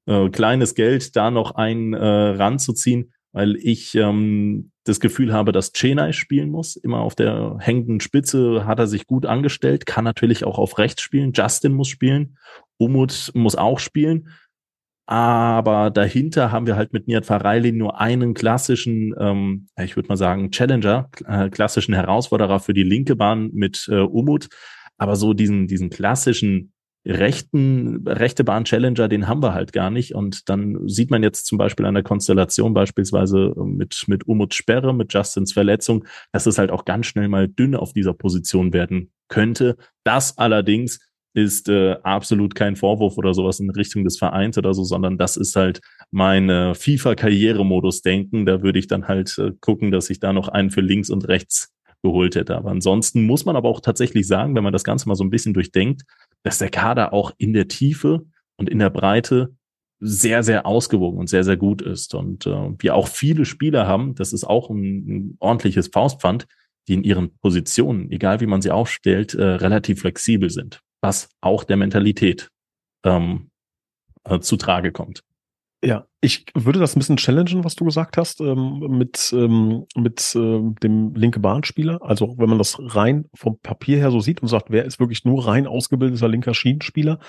äh, 0.07 0.29
kleines 0.29 0.75
Geld, 0.75 1.17
da 1.17 1.31
noch 1.31 1.53
einen 1.53 1.95
äh, 1.95 2.05
ranzuziehen, 2.05 3.13
weil 3.33 3.57
ich 3.57 3.95
ähm, 3.95 4.71
das 4.85 5.01
Gefühl 5.01 5.33
habe, 5.33 5.53
dass 5.53 5.73
Chenai 5.73 6.13
spielen 6.13 6.51
muss. 6.51 6.77
Immer 6.77 7.01
auf 7.01 7.15
der 7.15 7.57
hängenden 7.61 8.01
Spitze 8.01 8.67
hat 8.67 8.79
er 8.79 8.87
sich 8.87 9.07
gut 9.07 9.27
angestellt, 9.27 9.87
kann 9.87 10.05
natürlich 10.05 10.45
auch 10.45 10.59
auf 10.59 10.79
rechts 10.79 11.03
spielen. 11.03 11.33
Justin 11.35 11.73
muss 11.73 11.89
spielen, 11.89 12.37
Umut 12.77 13.31
muss 13.35 13.57
auch 13.57 13.79
spielen. 13.79 14.29
Aber 15.11 15.89
dahinter 15.89 16.53
haben 16.53 16.67
wir 16.67 16.77
halt 16.77 16.93
mit 16.93 17.09
Nihat 17.09 17.25
Fareili 17.25 17.73
nur 17.73 17.99
einen 17.99 18.35
klassischen, 18.35 19.15
ähm, 19.19 19.67
ich 19.83 19.97
würde 19.97 20.11
mal 20.11 20.19
sagen, 20.19 20.51
Challenger, 20.51 21.09
äh, 21.27 21.49
klassischen 21.49 21.95
Herausforderer 21.95 22.61
für 22.61 22.75
die 22.75 22.83
linke 22.83 23.17
Bahn 23.17 23.49
mit 23.55 23.89
äh, 23.91 24.01
Umut. 24.01 24.51
Aber 24.99 25.17
so 25.17 25.33
diesen, 25.33 25.67
diesen 25.67 25.89
klassischen 25.89 26.75
rechten, 27.07 28.07
rechte 28.07 28.45
Bahn 28.45 28.65
Challenger, 28.65 29.09
den 29.09 29.29
haben 29.29 29.43
wir 29.43 29.55
halt 29.55 29.73
gar 29.73 29.89
nicht. 29.89 30.15
Und 30.15 30.51
dann 30.51 30.87
sieht 30.87 31.11
man 31.11 31.23
jetzt 31.23 31.47
zum 31.47 31.57
Beispiel 31.57 31.87
an 31.87 31.95
der 31.95 32.03
Konstellation 32.03 32.75
beispielsweise 32.75 33.55
mit, 33.65 34.05
mit 34.09 34.29
Umut 34.29 34.53
Sperre, 34.53 34.95
mit 34.95 35.15
Justins 35.15 35.55
Verletzung, 35.55 36.05
dass 36.33 36.45
es 36.45 36.59
halt 36.59 36.71
auch 36.71 36.85
ganz 36.85 37.07
schnell 37.07 37.29
mal 37.29 37.49
dünn 37.49 37.75
auf 37.77 37.95
dieser 37.95 38.13
Position 38.13 38.75
werden 38.75 39.11
könnte. 39.29 39.79
Das 40.05 40.37
allerdings 40.37 41.01
ist 41.35 41.69
äh, 41.69 41.97
absolut 42.03 42.55
kein 42.55 42.77
Vorwurf 42.77 43.19
oder 43.19 43.35
sowas 43.35 43.61
in 43.61 43.71
Richtung 43.71 44.05
des 44.05 44.19
Vereins 44.19 44.59
oder 44.59 44.75
so, 44.75 44.85
sondern 44.85 45.19
das 45.19 45.37
ist 45.37 45.57
halt 45.57 45.81
mein 46.11 46.49
äh, 46.49 46.75
FIFA-Karrieremodus-Denken. 46.75 48.47
Da 48.47 48.63
würde 48.63 48.79
ich 48.79 48.87
dann 48.87 49.09
halt 49.09 49.37
äh, 49.39 49.53
gucken, 49.61 49.91
dass 49.91 50.11
ich 50.11 50.21
da 50.21 50.33
noch 50.33 50.49
einen 50.49 50.71
für 50.71 50.81
links 50.81 51.11
und 51.11 51.29
rechts 51.29 51.73
geholt 52.03 52.35
hätte. 52.35 52.57
Aber 52.57 52.71
ansonsten 52.71 53.25
muss 53.25 53.45
man 53.45 53.57
aber 53.57 53.69
auch 53.69 53.81
tatsächlich 53.81 54.27
sagen, 54.27 54.55
wenn 54.55 54.65
man 54.65 54.73
das 54.73 54.85
Ganze 54.85 55.09
mal 55.09 55.17
so 55.17 55.25
ein 55.25 55.31
bisschen 55.31 55.55
durchdenkt, 55.55 56.03
dass 56.43 56.59
der 56.59 56.71
Kader 56.71 57.13
auch 57.13 57.33
in 57.39 57.53
der 57.53 57.69
Tiefe 57.69 58.23
und 58.57 58.69
in 58.69 58.79
der 58.79 58.91
Breite 58.91 59.55
sehr, 60.01 60.43
sehr 60.45 60.65
ausgewogen 60.65 61.19
und 61.19 61.29
sehr, 61.29 61.45
sehr 61.45 61.57
gut 61.57 61.83
ist. 61.83 62.15
Und 62.15 62.47
äh, 62.47 62.71
wir 62.79 62.95
auch 62.95 63.09
viele 63.09 63.45
Spieler 63.45 63.87
haben, 63.87 64.15
das 64.15 64.33
ist 64.33 64.45
auch 64.45 64.71
ein, 64.71 65.09
ein 65.09 65.37
ordentliches 65.41 65.89
Faustpfand, 65.89 66.47
die 66.87 66.95
in 66.95 67.05
ihren 67.05 67.37
Positionen, 67.39 68.11
egal 68.11 68.41
wie 68.41 68.47
man 68.47 68.63
sie 68.63 68.71
aufstellt, 68.71 69.35
äh, 69.35 69.43
relativ 69.43 70.01
flexibel 70.01 70.49
sind 70.49 70.81
was 71.01 71.29
auch 71.41 71.65
der 71.65 71.77
Mentalität 71.77 72.49
ähm, 73.05 73.51
äh, 74.25 74.41
zu 74.41 74.57
Trage 74.57 74.93
kommt. 74.93 75.23
Ja, 75.81 76.07
ich 76.21 76.45
würde 76.57 76.81
das 76.81 76.97
ein 76.97 76.99
bisschen 76.99 77.19
challengen, 77.19 77.63
was 77.63 77.77
du 77.77 77.85
gesagt 77.85 78.17
hast, 78.17 78.41
ähm, 78.41 78.81
mit, 78.99 79.33
ähm, 79.33 79.85
mit 79.95 80.35
äh, 80.35 80.61
dem 80.83 81.15
linke 81.15 81.39
Bahnspieler. 81.39 82.03
Also 82.03 82.35
wenn 82.37 82.49
man 82.49 82.59
das 82.59 82.79
rein 82.81 83.27
vom 83.33 83.61
Papier 83.61 83.99
her 83.99 84.11
so 84.11 84.19
sieht 84.19 84.43
und 84.43 84.49
sagt, 84.49 84.73
wer 84.73 84.85
ist 84.85 84.99
wirklich 84.99 85.25
nur 85.25 85.47
rein 85.47 85.69
ausgebildeter 85.69 86.27
linker 86.27 86.53
Schienenspieler, 86.53 87.21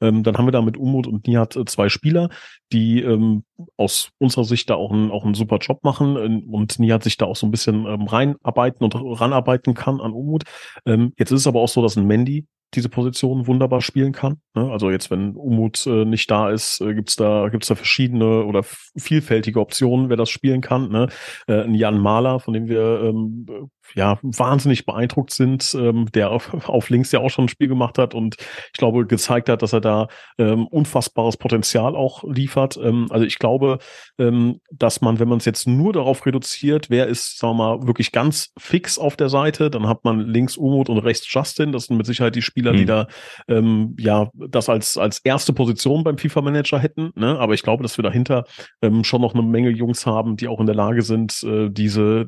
ähm, 0.00 0.22
dann 0.22 0.38
haben 0.38 0.46
wir 0.46 0.52
da 0.52 0.62
mit 0.62 0.76
Umut 0.76 1.08
und 1.08 1.26
Nihat 1.26 1.56
äh, 1.56 1.64
zwei 1.64 1.88
Spieler, 1.88 2.28
die 2.72 3.02
ähm, 3.02 3.42
aus 3.76 4.12
unserer 4.18 4.44
Sicht 4.44 4.70
da 4.70 4.76
auch, 4.76 4.92
ein, 4.92 5.10
auch 5.10 5.24
einen 5.24 5.34
super 5.34 5.58
Job 5.58 5.82
machen 5.82 6.16
äh, 6.16 6.48
und 6.48 6.78
Nihat 6.78 7.02
sich 7.02 7.16
da 7.16 7.26
auch 7.26 7.36
so 7.36 7.48
ein 7.48 7.50
bisschen 7.50 7.84
ähm, 7.84 8.02
reinarbeiten 8.02 8.84
und 8.84 8.94
ranarbeiten 8.94 9.74
kann 9.74 10.00
an 10.00 10.12
Umut. 10.12 10.44
Ähm, 10.86 11.14
jetzt 11.18 11.32
ist 11.32 11.40
es 11.40 11.46
aber 11.48 11.58
auch 11.58 11.68
so, 11.68 11.82
dass 11.82 11.96
ein 11.96 12.06
Mandy 12.06 12.46
diese 12.74 12.88
Position 12.88 13.46
wunderbar 13.46 13.80
spielen 13.80 14.12
kann. 14.12 14.40
Ne? 14.54 14.70
Also 14.70 14.90
jetzt, 14.90 15.10
wenn 15.10 15.34
Umut 15.34 15.86
äh, 15.86 16.04
nicht 16.04 16.30
da 16.30 16.50
ist, 16.50 16.80
äh, 16.80 16.94
gibt's 16.94 17.16
da 17.16 17.48
gibt's 17.48 17.68
da 17.68 17.74
verschiedene 17.74 18.44
oder 18.44 18.62
vielfältige 18.62 19.60
Optionen, 19.60 20.10
wer 20.10 20.16
das 20.16 20.30
spielen 20.30 20.60
kann. 20.60 20.90
Ne? 20.90 21.08
Äh, 21.46 21.62
ein 21.62 21.74
Jan 21.74 21.98
Mahler, 21.98 22.40
von 22.40 22.54
dem 22.54 22.68
wir 22.68 23.00
ähm, 23.02 23.46
ja 23.94 24.18
wahnsinnig 24.22 24.86
beeindruckt 24.86 25.32
sind, 25.32 25.74
ähm, 25.78 26.06
der 26.12 26.30
auf, 26.30 26.68
auf 26.68 26.90
links 26.90 27.12
ja 27.12 27.20
auch 27.20 27.30
schon 27.30 27.46
ein 27.46 27.48
Spiel 27.48 27.68
gemacht 27.68 27.98
hat 27.98 28.14
und 28.14 28.36
ich 28.38 28.78
glaube 28.78 29.06
gezeigt 29.06 29.48
hat, 29.48 29.62
dass 29.62 29.72
er 29.72 29.80
da 29.80 30.08
ähm, 30.38 30.66
unfassbares 30.66 31.36
Potenzial 31.36 31.96
auch 31.96 32.24
liefert. 32.24 32.78
Ähm, 32.82 33.06
also 33.10 33.24
ich 33.24 33.38
glaube, 33.38 33.78
ähm, 34.18 34.60
dass 34.70 35.00
man, 35.00 35.18
wenn 35.18 35.28
man 35.28 35.38
es 35.38 35.44
jetzt 35.44 35.66
nur 35.66 35.92
darauf 35.92 36.26
reduziert, 36.26 36.90
wer 36.90 37.06
ist, 37.06 37.38
sagen 37.38 37.56
wir 37.56 37.78
mal, 37.78 37.86
wirklich 37.86 38.12
ganz 38.12 38.52
fix 38.58 38.98
auf 38.98 39.16
der 39.16 39.28
Seite, 39.28 39.70
dann 39.70 39.88
hat 39.88 40.04
man 40.04 40.20
links 40.20 40.56
Umut 40.56 40.88
und 40.88 40.98
rechts 40.98 41.32
Justin. 41.32 41.72
Das 41.72 41.84
sind 41.84 41.96
mit 41.96 42.06
Sicherheit 42.06 42.34
die 42.34 42.42
Spieler 42.42 42.72
mhm. 42.72 42.76
die 42.76 42.84
da 42.84 43.06
ähm, 43.48 43.96
ja 43.98 44.30
das 44.34 44.68
als 44.68 44.96
als 44.98 45.18
erste 45.20 45.52
Position 45.52 46.04
beim 46.04 46.18
FIFA 46.18 46.42
Manager 46.42 46.78
hätten. 46.78 47.10
Ne? 47.14 47.38
Aber 47.38 47.54
ich 47.54 47.62
glaube, 47.62 47.82
dass 47.82 47.98
wir 47.98 48.02
dahinter 48.02 48.44
ähm, 48.82 49.04
schon 49.04 49.20
noch 49.20 49.34
eine 49.34 49.42
Menge 49.42 49.70
Jungs 49.70 50.06
haben, 50.06 50.36
die 50.36 50.48
auch 50.48 50.60
in 50.60 50.66
der 50.66 50.74
Lage 50.74 51.02
sind, 51.02 51.42
äh, 51.42 51.68
diese 51.70 52.26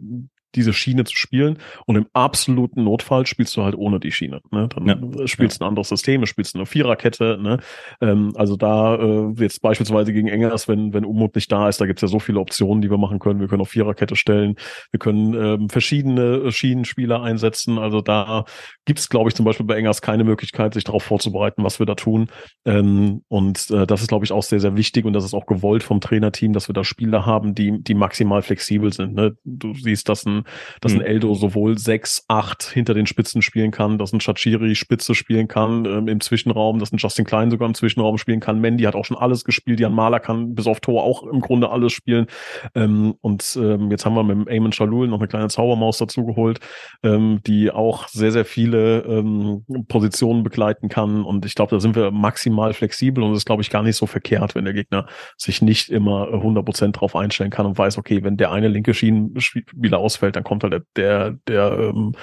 diese 0.55 0.73
Schiene 0.73 1.05
zu 1.05 1.17
spielen. 1.17 1.59
Und 1.87 1.97
im 1.97 2.07
absoluten 2.13 2.85
Notfall 2.85 3.27
spielst 3.27 3.57
du 3.57 3.63
halt 3.63 3.75
ohne 3.77 4.01
die 4.01 4.13
Schiene. 4.13 4.41
Ne? 4.51 4.69
Dann 4.69 4.87
ja. 4.87 5.27
spielst 5.27 5.61
du 5.61 5.65
ja. 5.65 5.67
ein 5.67 5.71
anderes 5.71 5.89
System, 5.89 6.25
spielst 6.27 6.55
eine 6.55 6.67
Viererkette. 6.67 7.39
Ne? 7.41 7.59
Ähm, 8.01 8.33
also 8.37 8.57
da 8.57 8.97
äh, 8.97 9.33
jetzt 9.39 9.63
beispielsweise 9.63 10.13
gegen 10.13 10.29
Engers, 10.29 10.69
wenn, 10.69 10.93
wenn 10.93 11.05
Umut 11.05 11.35
nicht 11.35 11.51
da 11.51 11.69
ist, 11.69 11.81
da 11.81 11.87
gibt's 11.87 12.03
ja 12.03 12.09
so 12.09 12.19
viele 12.19 12.41
Optionen, 12.41 12.83
die 12.83 12.91
wir 12.91 12.99
machen 12.99 13.19
können. 13.19 13.41
Wir 13.41 13.49
können 13.49 13.63
auf 13.63 13.71
Viererkette 13.71 14.17
stellen, 14.17 14.57
wir 14.91 14.99
können 14.99 15.35
ähm, 15.35 15.69
verschiedene 15.69 16.51
Schienenspieler 16.51 17.23
einsetzen. 17.23 17.79
Also 17.79 18.01
da 18.01 18.45
gibt's, 18.85 19.09
glaube 19.09 19.29
ich, 19.29 19.35
zum 19.35 19.45
Beispiel 19.45 19.67
bei 19.67 19.77
Engers 19.77 20.03
keine 20.03 20.25
Möglichkeit, 20.25 20.75
sich 20.75 20.85
darauf 20.85 21.03
vorzubereiten, 21.03 21.65
was 21.65 21.79
wir 21.79 21.87
da 21.87 21.95
tun. 21.95 22.29
Ähm, 22.65 23.23
und 23.29 23.71
äh, 23.71 23.87
das 23.87 24.03
ist, 24.03 24.09
glaube 24.09 24.25
ich, 24.25 24.33
auch 24.33 24.43
sehr, 24.43 24.61
sehr 24.61 24.77
wichtig 24.77 25.05
und 25.05 25.13
das 25.13 25.25
ist 25.25 25.35
auch 25.35 25.47
gewollt 25.47 25.83
vom 25.83 26.01
Trainerteam, 26.01 26.53
dass 26.53 26.69
wir 26.69 26.73
da 26.73 26.85
Spieler 26.85 27.27
haben, 27.27 27.55
die, 27.55 27.83
die 27.83 27.95
maximal 27.95 28.43
flexibel 28.43 28.93
sind. 28.93 29.15
Ne? 29.15 29.37
Du 29.45 29.75
siehst, 29.75 30.09
dass 30.09 30.27
ein 30.27 30.40
kann, 30.45 30.53
dass 30.81 30.93
mhm. 30.93 31.01
ein 31.01 31.07
Eldo 31.07 31.35
sowohl 31.35 31.79
sechs, 31.79 32.25
acht 32.29 32.63
hinter 32.63 32.95
den 32.95 33.07
Spitzen 33.07 33.43
spielen 33.43 33.71
kann, 33.71 33.99
dass 33.99 34.13
ein 34.13 34.21
Chachiri 34.21 34.75
Spitze 34.75 35.15
spielen 35.15 35.49
kann 35.49 35.85
ähm, 35.85 36.09
im 36.09 36.21
Zwischenraum, 36.21 36.79
dass 36.79 36.93
ein 36.93 36.99
Justin 36.99 37.25
Klein 37.25 37.51
sogar 37.51 37.69
im 37.69 37.75
Zwischenraum 37.75 38.19
spielen 38.19 38.41
kann. 38.41 38.61
Mandy 38.61 38.85
hat 38.85 38.95
auch 38.95 39.05
schon 39.05 39.17
alles 39.17 39.45
gespielt, 39.45 39.81
Jan 39.81 39.95
Mahler 39.95 40.21
kann 40.21 40.55
bis 40.55 40.67
auf 40.67 40.81
Tor 40.81 41.03
auch 41.03 41.23
im 41.25 41.41
Grunde 41.41 41.71
alles 41.71 41.93
spielen. 41.93 42.27
Ähm, 42.75 43.15
und 43.21 43.59
ähm, 43.61 43.91
jetzt 43.91 44.05
haben 44.05 44.15
wir 44.15 44.23
mit 44.23 44.49
Eamon 44.49 44.73
Shalul 44.73 45.09
noch 45.09 45.19
eine 45.19 45.29
kleine 45.29 45.49
Zaubermaus 45.49 45.99
dazu 45.99 46.25
geholt, 46.25 46.61
ähm, 47.03 47.41
die 47.47 47.71
auch 47.71 48.09
sehr, 48.09 48.33
sehr 48.33 48.45
viele 48.45 49.01
ähm, 49.03 49.65
Positionen 49.89 50.43
begleiten 50.43 50.89
kann. 50.89 51.25
Und 51.25 51.45
ich 51.47 51.55
glaube, 51.55 51.75
da 51.75 51.81
sind 51.81 51.97
wir 51.97 52.11
maximal 52.11 52.73
flexibel 52.73 53.23
und 53.25 53.33
es 53.33 53.39
ist, 53.39 53.47
glaube 53.47 53.63
ich, 53.63 53.71
gar 53.71 53.83
nicht 53.83 53.97
so 53.97 54.07
verkehrt, 54.07 54.55
wenn 54.55 54.65
der 54.65 54.75
Gegner 54.75 55.07
sich 55.37 55.63
nicht 55.63 55.91
immer 55.91 56.29
100 56.33 56.65
Prozent 56.65 57.01
drauf 57.01 57.17
einstellen 57.17 57.51
kann 57.51 57.67
und 57.67 57.79
weiß, 57.79 57.99
okay, 57.99 58.23
wenn 58.23 58.37
der 58.37 58.53
eine 58.53 58.69
linke 58.69 58.95
Schienenspieler 58.95 59.99
ausfällt, 59.99 60.30
dann 60.37 60.45
kommt 60.45 60.65
halt 60.65 60.85
der, 60.97 61.33
der, 61.47 61.73
ähm, 61.79 62.15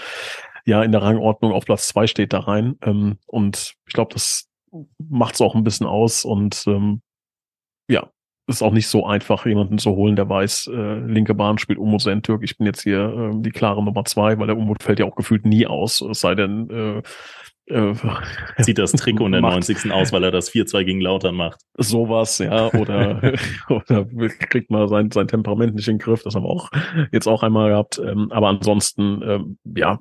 ja 0.65 0.83
in 0.83 0.91
der 0.91 1.01
Rangordnung 1.01 1.53
auf 1.53 1.65
Platz 1.65 1.87
zwei 1.87 2.07
steht 2.07 2.33
da 2.33 2.39
rein. 2.41 2.75
Ähm, 2.83 3.17
und 3.25 3.75
ich 3.87 3.93
glaube, 3.93 4.13
das 4.13 4.49
macht 4.99 5.35
es 5.35 5.41
auch 5.41 5.55
ein 5.55 5.63
bisschen 5.63 5.87
aus 5.87 6.25
und 6.25 6.63
ähm, 6.67 7.01
ja, 7.89 8.09
ist 8.47 8.61
auch 8.61 8.71
nicht 8.71 8.87
so 8.87 9.05
einfach, 9.05 9.45
jemanden 9.45 9.77
zu 9.77 9.91
holen, 9.91 10.15
der 10.15 10.29
weiß, 10.29 10.67
äh, 10.67 10.99
linke 10.99 11.33
Bahn 11.33 11.57
spielt 11.57 11.79
Umut 11.79 12.01
Sentürk. 12.01 12.43
Ich 12.43 12.57
bin 12.57 12.67
jetzt 12.67 12.83
hier 12.83 13.31
äh, 13.33 13.41
die 13.41 13.51
klare 13.51 13.83
Nummer 13.83 14.05
zwei, 14.05 14.37
weil 14.37 14.47
der 14.47 14.57
Umut 14.57 14.83
fällt 14.83 14.99
ja 14.99 15.05
auch 15.05 15.15
gefühlt 15.15 15.45
nie 15.45 15.65
aus, 15.65 16.01
es 16.01 16.19
sei 16.21 16.35
denn, 16.35 16.69
äh, 16.69 17.01
äh, 17.67 17.93
Zieht 18.61 18.77
das 18.77 18.91
Trikot 18.93 19.25
in 19.25 19.33
der 19.33 19.41
90. 19.41 19.91
aus, 19.91 20.11
weil 20.13 20.23
er 20.23 20.31
das 20.31 20.51
4-2 20.51 20.83
gegen 20.83 21.01
Lautern 21.01 21.35
macht. 21.35 21.59
Sowas, 21.77 22.39
ja, 22.39 22.73
oder, 22.73 23.33
oder 23.69 24.05
kriegt 24.49 24.71
mal 24.71 24.87
sein, 24.87 25.11
sein 25.11 25.27
Temperament 25.27 25.75
nicht 25.75 25.87
in 25.87 25.95
den 25.95 26.03
Griff, 26.03 26.23
das 26.23 26.35
haben 26.35 26.43
wir 26.43 26.49
auch 26.49 26.69
jetzt 27.11 27.27
auch 27.27 27.43
einmal 27.43 27.69
gehabt. 27.69 27.99
Ähm, 27.99 28.31
aber 28.31 28.47
ansonsten, 28.47 29.21
ähm, 29.23 29.57
ja, 29.75 29.99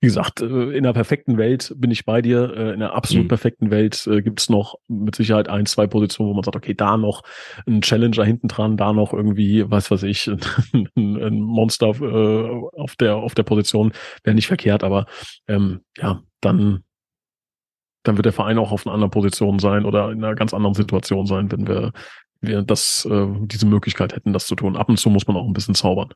wie 0.00 0.06
gesagt, 0.06 0.40
äh, 0.40 0.70
in 0.70 0.84
der 0.84 0.92
perfekten 0.92 1.36
Welt 1.36 1.74
bin 1.76 1.90
ich 1.90 2.04
bei 2.04 2.22
dir. 2.22 2.54
Äh, 2.56 2.72
in 2.74 2.80
der 2.80 2.94
absolut 2.94 3.24
mhm. 3.24 3.28
perfekten 3.28 3.70
Welt 3.70 4.06
äh, 4.06 4.22
gibt 4.22 4.40
es 4.40 4.48
noch 4.48 4.76
mit 4.88 5.16
Sicherheit 5.16 5.48
ein, 5.48 5.66
zwei 5.66 5.86
Positionen, 5.86 6.30
wo 6.30 6.34
man 6.34 6.44
sagt, 6.44 6.56
okay, 6.56 6.74
da 6.74 6.96
noch 6.96 7.22
ein 7.66 7.80
Challenger 7.80 8.24
hinten 8.24 8.48
dran, 8.48 8.76
da 8.76 8.92
noch 8.92 9.12
irgendwie, 9.12 9.68
was 9.70 9.90
weiß 9.90 10.04
ich, 10.04 10.28
ein, 10.72 10.88
ein 10.96 11.40
Monster 11.40 11.88
auf 11.88 12.96
der 12.96 13.16
auf 13.16 13.34
der 13.34 13.42
Position 13.42 13.92
wäre 14.22 14.34
nicht 14.34 14.46
verkehrt, 14.46 14.84
aber 14.84 15.06
ähm, 15.48 15.80
ja, 15.98 16.22
dann 16.44 16.84
dann 18.04 18.16
wird 18.16 18.26
der 18.26 18.32
Verein 18.32 18.58
auch 18.58 18.70
auf 18.70 18.86
einer 18.86 18.94
anderen 18.94 19.10
Position 19.10 19.58
sein 19.58 19.84
oder 19.84 20.12
in 20.12 20.22
einer 20.22 20.34
ganz 20.34 20.54
anderen 20.54 20.74
Situation 20.74 21.26
sein, 21.26 21.50
wenn 21.50 21.66
wir, 21.66 21.92
wir 22.40 22.62
das, 22.62 23.06
äh, 23.10 23.26
diese 23.40 23.66
Möglichkeit 23.66 24.14
hätten, 24.14 24.32
das 24.32 24.46
zu 24.46 24.54
tun. 24.54 24.76
Ab 24.76 24.88
und 24.88 24.98
zu 24.98 25.10
muss 25.10 25.26
man 25.26 25.36
auch 25.36 25.46
ein 25.46 25.54
bisschen 25.54 25.74
zaubern. 25.74 26.10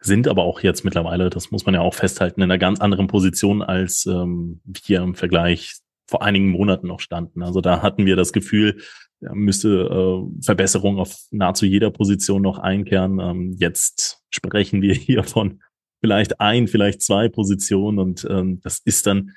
Sind 0.00 0.28
aber 0.28 0.42
auch 0.42 0.60
jetzt 0.60 0.84
mittlerweile, 0.84 1.30
das 1.30 1.50
muss 1.50 1.64
man 1.64 1.74
ja 1.74 1.80
auch 1.80 1.94
festhalten, 1.94 2.42
in 2.42 2.50
einer 2.50 2.58
ganz 2.58 2.80
anderen 2.80 3.06
Position, 3.06 3.62
als 3.62 4.04
ähm, 4.06 4.60
wir 4.64 5.00
im 5.00 5.14
Vergleich 5.14 5.76
vor 6.06 6.22
einigen 6.22 6.50
Monaten 6.50 6.88
noch 6.88 7.00
standen. 7.00 7.42
Also 7.42 7.60
da 7.60 7.80
hatten 7.80 8.04
wir 8.04 8.16
das 8.16 8.32
Gefühl, 8.32 8.82
müsste 9.20 9.68
äh, 9.68 10.44
Verbesserung 10.44 10.98
auf 10.98 11.16
nahezu 11.30 11.64
jeder 11.64 11.90
Position 11.90 12.42
noch 12.42 12.58
einkehren. 12.58 13.20
Ähm, 13.20 13.56
jetzt 13.58 14.20
sprechen 14.30 14.82
wir 14.82 14.94
hier 14.94 15.22
von 15.22 15.62
vielleicht 16.00 16.40
ein, 16.40 16.66
vielleicht 16.68 17.00
zwei 17.00 17.28
Positionen 17.28 17.98
und 17.98 18.26
ähm, 18.28 18.60
das 18.62 18.80
ist 18.84 19.06
dann 19.06 19.30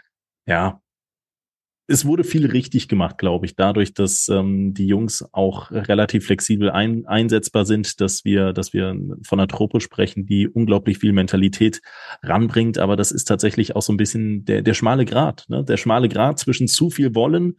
ja 0.47 0.81
es 1.87 2.05
wurde 2.05 2.25
viel 2.25 2.45
richtig 2.45 2.89
gemacht, 2.89 3.17
glaube 3.17 3.45
ich, 3.45 3.55
dadurch, 3.55 3.93
dass 3.93 4.27
ähm, 4.27 4.73
die 4.73 4.87
Jungs 4.87 5.25
auch 5.31 5.71
relativ 5.71 6.25
flexibel 6.25 6.69
ein, 6.69 7.05
einsetzbar 7.07 7.65
sind, 7.65 8.01
dass 8.01 8.25
wir, 8.25 8.51
dass 8.51 8.73
wir 8.73 8.95
von 9.23 9.39
einer 9.39 9.47
Truppe 9.47 9.79
sprechen, 9.79 10.25
die 10.25 10.49
unglaublich 10.49 10.99
viel 10.99 11.13
Mentalität 11.13 11.81
ranbringt. 12.21 12.77
Aber 12.77 12.97
das 12.97 13.13
ist 13.13 13.25
tatsächlich 13.25 13.75
auch 13.75 13.81
so 13.81 13.93
ein 13.93 13.97
bisschen 13.97 14.43
der, 14.43 14.63
der 14.63 14.73
schmale 14.73 15.05
Grad, 15.05 15.45
ne? 15.47 15.63
der 15.63 15.77
schmale 15.77 16.09
Grad 16.09 16.39
zwischen 16.39 16.67
zu 16.67 16.89
viel 16.89 17.15
wollen 17.15 17.55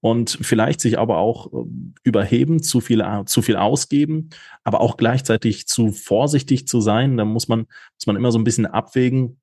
und 0.00 0.38
vielleicht 0.40 0.80
sich 0.80 0.96
aber 0.96 1.18
auch 1.18 1.52
äh, 1.52 1.66
überheben, 2.04 2.62
zu 2.62 2.80
viel, 2.80 3.04
zu 3.26 3.42
viel 3.42 3.56
ausgeben, 3.56 4.30
aber 4.62 4.80
auch 4.80 4.96
gleichzeitig 4.96 5.66
zu 5.66 5.90
vorsichtig 5.90 6.68
zu 6.68 6.80
sein. 6.80 7.16
Da 7.16 7.24
muss 7.24 7.48
man, 7.48 7.66
muss 7.96 8.06
man 8.06 8.14
immer 8.14 8.30
so 8.30 8.38
ein 8.38 8.44
bisschen 8.44 8.66
abwägen. 8.66 9.40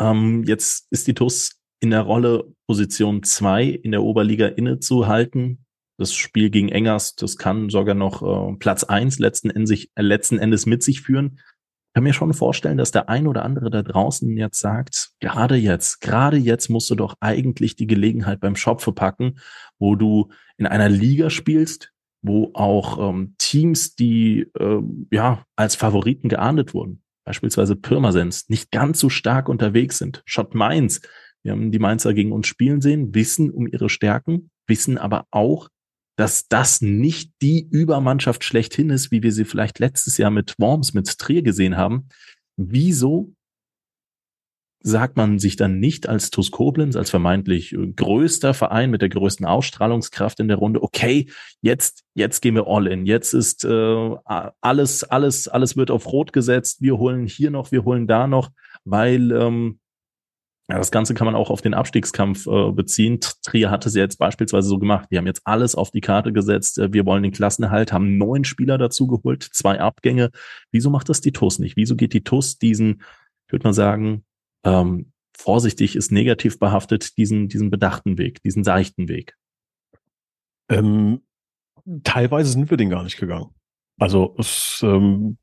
Ähm, 0.00 0.42
jetzt 0.44 0.88
ist 0.90 1.06
die 1.06 1.14
TUS 1.14 1.55
in 1.80 1.90
der 1.90 2.02
Rolle 2.02 2.52
Position 2.66 3.22
zwei 3.22 3.64
in 3.64 3.92
der 3.92 4.02
Oberliga 4.02 4.46
innezuhalten. 4.46 5.64
Das 5.98 6.14
Spiel 6.14 6.50
gegen 6.50 6.68
Engers, 6.68 7.14
das 7.14 7.38
kann 7.38 7.70
sogar 7.70 7.94
noch 7.94 8.22
äh, 8.22 8.56
Platz 8.58 8.84
eins 8.84 9.18
letzten, 9.18 9.50
Endes, 9.50 9.86
äh, 9.94 10.02
letzten 10.02 10.38
Endes 10.38 10.66
mit 10.66 10.82
sich 10.82 11.00
führen. 11.00 11.38
Ich 11.38 11.94
kann 11.94 12.04
mir 12.04 12.12
schon 12.12 12.34
vorstellen, 12.34 12.76
dass 12.76 12.90
der 12.90 13.08
ein 13.08 13.26
oder 13.26 13.42
andere 13.42 13.70
da 13.70 13.82
draußen 13.82 14.36
jetzt 14.36 14.60
sagt, 14.60 15.12
gerade 15.20 15.56
jetzt, 15.56 16.02
gerade 16.02 16.36
jetzt 16.36 16.68
musst 16.68 16.90
du 16.90 16.94
doch 16.94 17.14
eigentlich 17.20 17.76
die 17.76 17.86
Gelegenheit 17.86 18.40
beim 18.40 18.56
Schopfe 18.56 18.92
packen, 18.92 19.38
wo 19.78 19.96
du 19.96 20.28
in 20.58 20.66
einer 20.66 20.90
Liga 20.90 21.30
spielst, 21.30 21.92
wo 22.20 22.50
auch 22.52 23.10
ähm, 23.10 23.34
Teams, 23.38 23.94
die 23.94 24.50
äh, 24.58 24.82
ja 25.10 25.44
als 25.56 25.76
Favoriten 25.76 26.28
geahndet 26.28 26.74
wurden, 26.74 27.02
beispielsweise 27.24 27.76
Pirmasens, 27.76 28.50
nicht 28.50 28.70
ganz 28.70 29.00
so 29.00 29.08
stark 29.08 29.48
unterwegs 29.48 29.96
sind. 29.96 30.22
Schott 30.26 30.54
Mainz, 30.54 31.00
wir 31.46 31.52
haben 31.52 31.70
die 31.70 31.78
Mainzer 31.78 32.12
gegen 32.12 32.32
uns 32.32 32.48
spielen 32.48 32.80
sehen, 32.80 33.14
wissen 33.14 33.50
um 33.50 33.68
ihre 33.68 33.88
Stärken, 33.88 34.50
wissen 34.66 34.98
aber 34.98 35.26
auch, 35.30 35.68
dass 36.16 36.48
das 36.48 36.80
nicht 36.80 37.30
die 37.40 37.68
Übermannschaft 37.70 38.42
schlechthin 38.42 38.90
ist, 38.90 39.12
wie 39.12 39.22
wir 39.22 39.30
sie 39.30 39.44
vielleicht 39.44 39.78
letztes 39.78 40.18
Jahr 40.18 40.32
mit 40.32 40.58
Worms, 40.58 40.92
mit 40.92 41.18
Trier 41.18 41.42
gesehen 41.42 41.76
haben. 41.76 42.08
Wieso 42.56 43.32
sagt 44.80 45.16
man 45.16 45.38
sich 45.38 45.54
dann 45.54 45.78
nicht 45.78 46.08
als 46.08 46.30
TuS 46.30 46.50
Koblenz, 46.50 46.96
als 46.96 47.10
vermeintlich 47.10 47.76
größter 47.94 48.52
Verein 48.52 48.90
mit 48.90 49.02
der 49.02 49.08
größten 49.08 49.46
Ausstrahlungskraft 49.46 50.40
in 50.40 50.48
der 50.48 50.56
Runde, 50.56 50.82
okay, 50.82 51.30
jetzt, 51.60 52.02
jetzt 52.14 52.40
gehen 52.40 52.56
wir 52.56 52.66
all 52.66 52.88
in. 52.88 53.06
Jetzt 53.06 53.34
ist 53.34 53.64
äh, 53.64 54.16
alles, 54.60 55.04
alles, 55.04 55.46
alles 55.46 55.76
wird 55.76 55.92
auf 55.92 56.06
Rot 56.06 56.32
gesetzt. 56.32 56.82
Wir 56.82 56.98
holen 56.98 57.26
hier 57.26 57.52
noch, 57.52 57.70
wir 57.70 57.84
holen 57.84 58.08
da 58.08 58.26
noch, 58.26 58.50
weil 58.84 59.30
ähm, 59.30 59.78
ja, 60.68 60.78
das 60.78 60.90
Ganze 60.90 61.14
kann 61.14 61.26
man 61.26 61.36
auch 61.36 61.50
auf 61.50 61.62
den 61.62 61.74
Abstiegskampf 61.74 62.46
äh, 62.48 62.72
beziehen. 62.72 63.20
Trier 63.20 63.70
hat 63.70 63.86
es 63.86 63.94
ja 63.94 64.02
jetzt 64.02 64.18
beispielsweise 64.18 64.66
so 64.66 64.78
gemacht. 64.78 65.08
Die 65.10 65.18
haben 65.18 65.26
jetzt 65.26 65.42
alles 65.44 65.76
auf 65.76 65.92
die 65.92 66.00
Karte 66.00 66.32
gesetzt. 66.32 66.78
Äh, 66.78 66.92
wir 66.92 67.06
wollen 67.06 67.22
den 67.22 67.30
Klassenerhalt, 67.30 67.92
haben 67.92 68.18
neun 68.18 68.42
Spieler 68.42 68.76
dazu 68.76 69.06
geholt, 69.06 69.44
zwei 69.52 69.78
Abgänge. 69.78 70.30
Wieso 70.72 70.90
macht 70.90 71.08
das 71.08 71.20
die 71.20 71.30
TUS 71.30 71.60
nicht? 71.60 71.76
Wieso 71.76 71.94
geht 71.94 72.14
die 72.14 72.24
TUS 72.24 72.58
diesen, 72.58 73.02
ich 73.46 73.52
würde 73.52 73.68
mal 73.68 73.74
sagen, 73.74 74.24
ähm, 74.64 75.12
vorsichtig 75.36 75.94
ist 75.94 76.10
negativ 76.10 76.58
behaftet, 76.58 77.16
diesen, 77.16 77.48
diesen 77.48 77.70
bedachten 77.70 78.18
Weg, 78.18 78.42
diesen 78.42 78.64
seichten 78.64 79.08
Weg? 79.08 79.36
Ähm, 80.68 81.22
teilweise 82.02 82.50
sind 82.50 82.70
wir 82.70 82.76
den 82.76 82.90
gar 82.90 83.04
nicht 83.04 83.18
gegangen. 83.18 83.54
Also 83.98 84.34
es 84.38 84.80
ähm, 84.82 85.38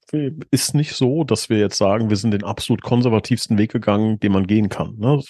ist 0.51 0.75
nicht 0.75 0.93
so, 0.93 1.23
dass 1.23 1.49
wir 1.49 1.57
jetzt 1.57 1.77
sagen, 1.77 2.09
wir 2.09 2.17
sind 2.17 2.31
den 2.31 2.43
absolut 2.43 2.83
konservativsten 2.83 3.57
Weg 3.57 3.71
gegangen, 3.71 4.19
den 4.19 4.31
man 4.31 4.45
gehen 4.45 4.69
kann. 4.69 4.95
Ne? 4.99 5.21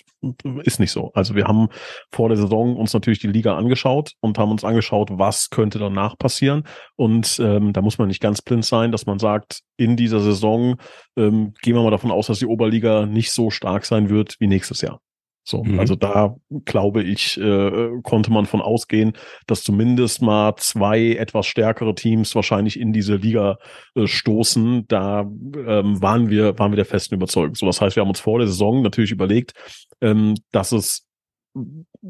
Ist 0.63 0.81
nicht 0.81 0.91
so. 0.91 1.11
Also 1.13 1.33
wir 1.33 1.45
haben 1.45 1.69
vor 2.11 2.27
der 2.27 2.37
Saison 2.37 2.75
uns 2.75 2.93
natürlich 2.93 3.19
die 3.19 3.27
Liga 3.27 3.55
angeschaut 3.55 4.11
und 4.19 4.37
haben 4.37 4.51
uns 4.51 4.65
angeschaut, 4.65 5.09
was 5.13 5.49
könnte 5.49 5.79
danach 5.79 6.17
passieren. 6.17 6.63
Und 6.97 7.39
ähm, 7.39 7.71
da 7.71 7.81
muss 7.81 7.97
man 7.97 8.09
nicht 8.09 8.21
ganz 8.21 8.41
blind 8.41 8.65
sein, 8.65 8.91
dass 8.91 9.05
man 9.05 9.19
sagt, 9.19 9.61
in 9.77 9.95
dieser 9.95 10.19
Saison 10.19 10.75
ähm, 11.15 11.53
gehen 11.61 11.75
wir 11.75 11.83
mal 11.83 11.91
davon 11.91 12.11
aus, 12.11 12.27
dass 12.27 12.39
die 12.39 12.45
Oberliga 12.45 13.05
nicht 13.05 13.31
so 13.31 13.49
stark 13.51 13.85
sein 13.85 14.09
wird 14.09 14.35
wie 14.39 14.47
nächstes 14.47 14.81
Jahr. 14.81 14.99
So, 15.43 15.63
mhm. 15.63 15.79
also 15.79 15.95
da 15.95 16.35
glaube 16.65 17.03
ich, 17.03 17.37
äh, 17.39 17.89
konnte 18.03 18.31
man 18.31 18.45
von 18.45 18.61
ausgehen, 18.61 19.13
dass 19.45 19.63
zumindest 19.63 20.21
mal 20.21 20.55
zwei 20.57 21.15
etwas 21.15 21.47
stärkere 21.47 21.95
Teams 21.95 22.33
wahrscheinlich 22.35 22.79
in 22.79 22.93
diese 22.93 23.15
Liga 23.15 23.57
äh, 23.95 24.07
stoßen. 24.07 24.87
Da 24.87 25.21
ähm, 25.21 26.01
waren 26.01 26.29
wir, 26.29 26.57
waren 26.59 26.71
wir 26.71 26.77
der 26.77 26.85
festen 26.85 27.15
Überzeugung. 27.15 27.55
So, 27.55 27.65
das 27.65 27.81
heißt, 27.81 27.95
wir 27.95 28.01
haben 28.01 28.09
uns 28.09 28.21
vor 28.21 28.39
der 28.39 28.47
Saison 28.47 28.81
natürlich 28.81 29.11
überlegt, 29.11 29.53
ähm, 30.01 30.35
dass 30.51 30.71
es 30.71 31.07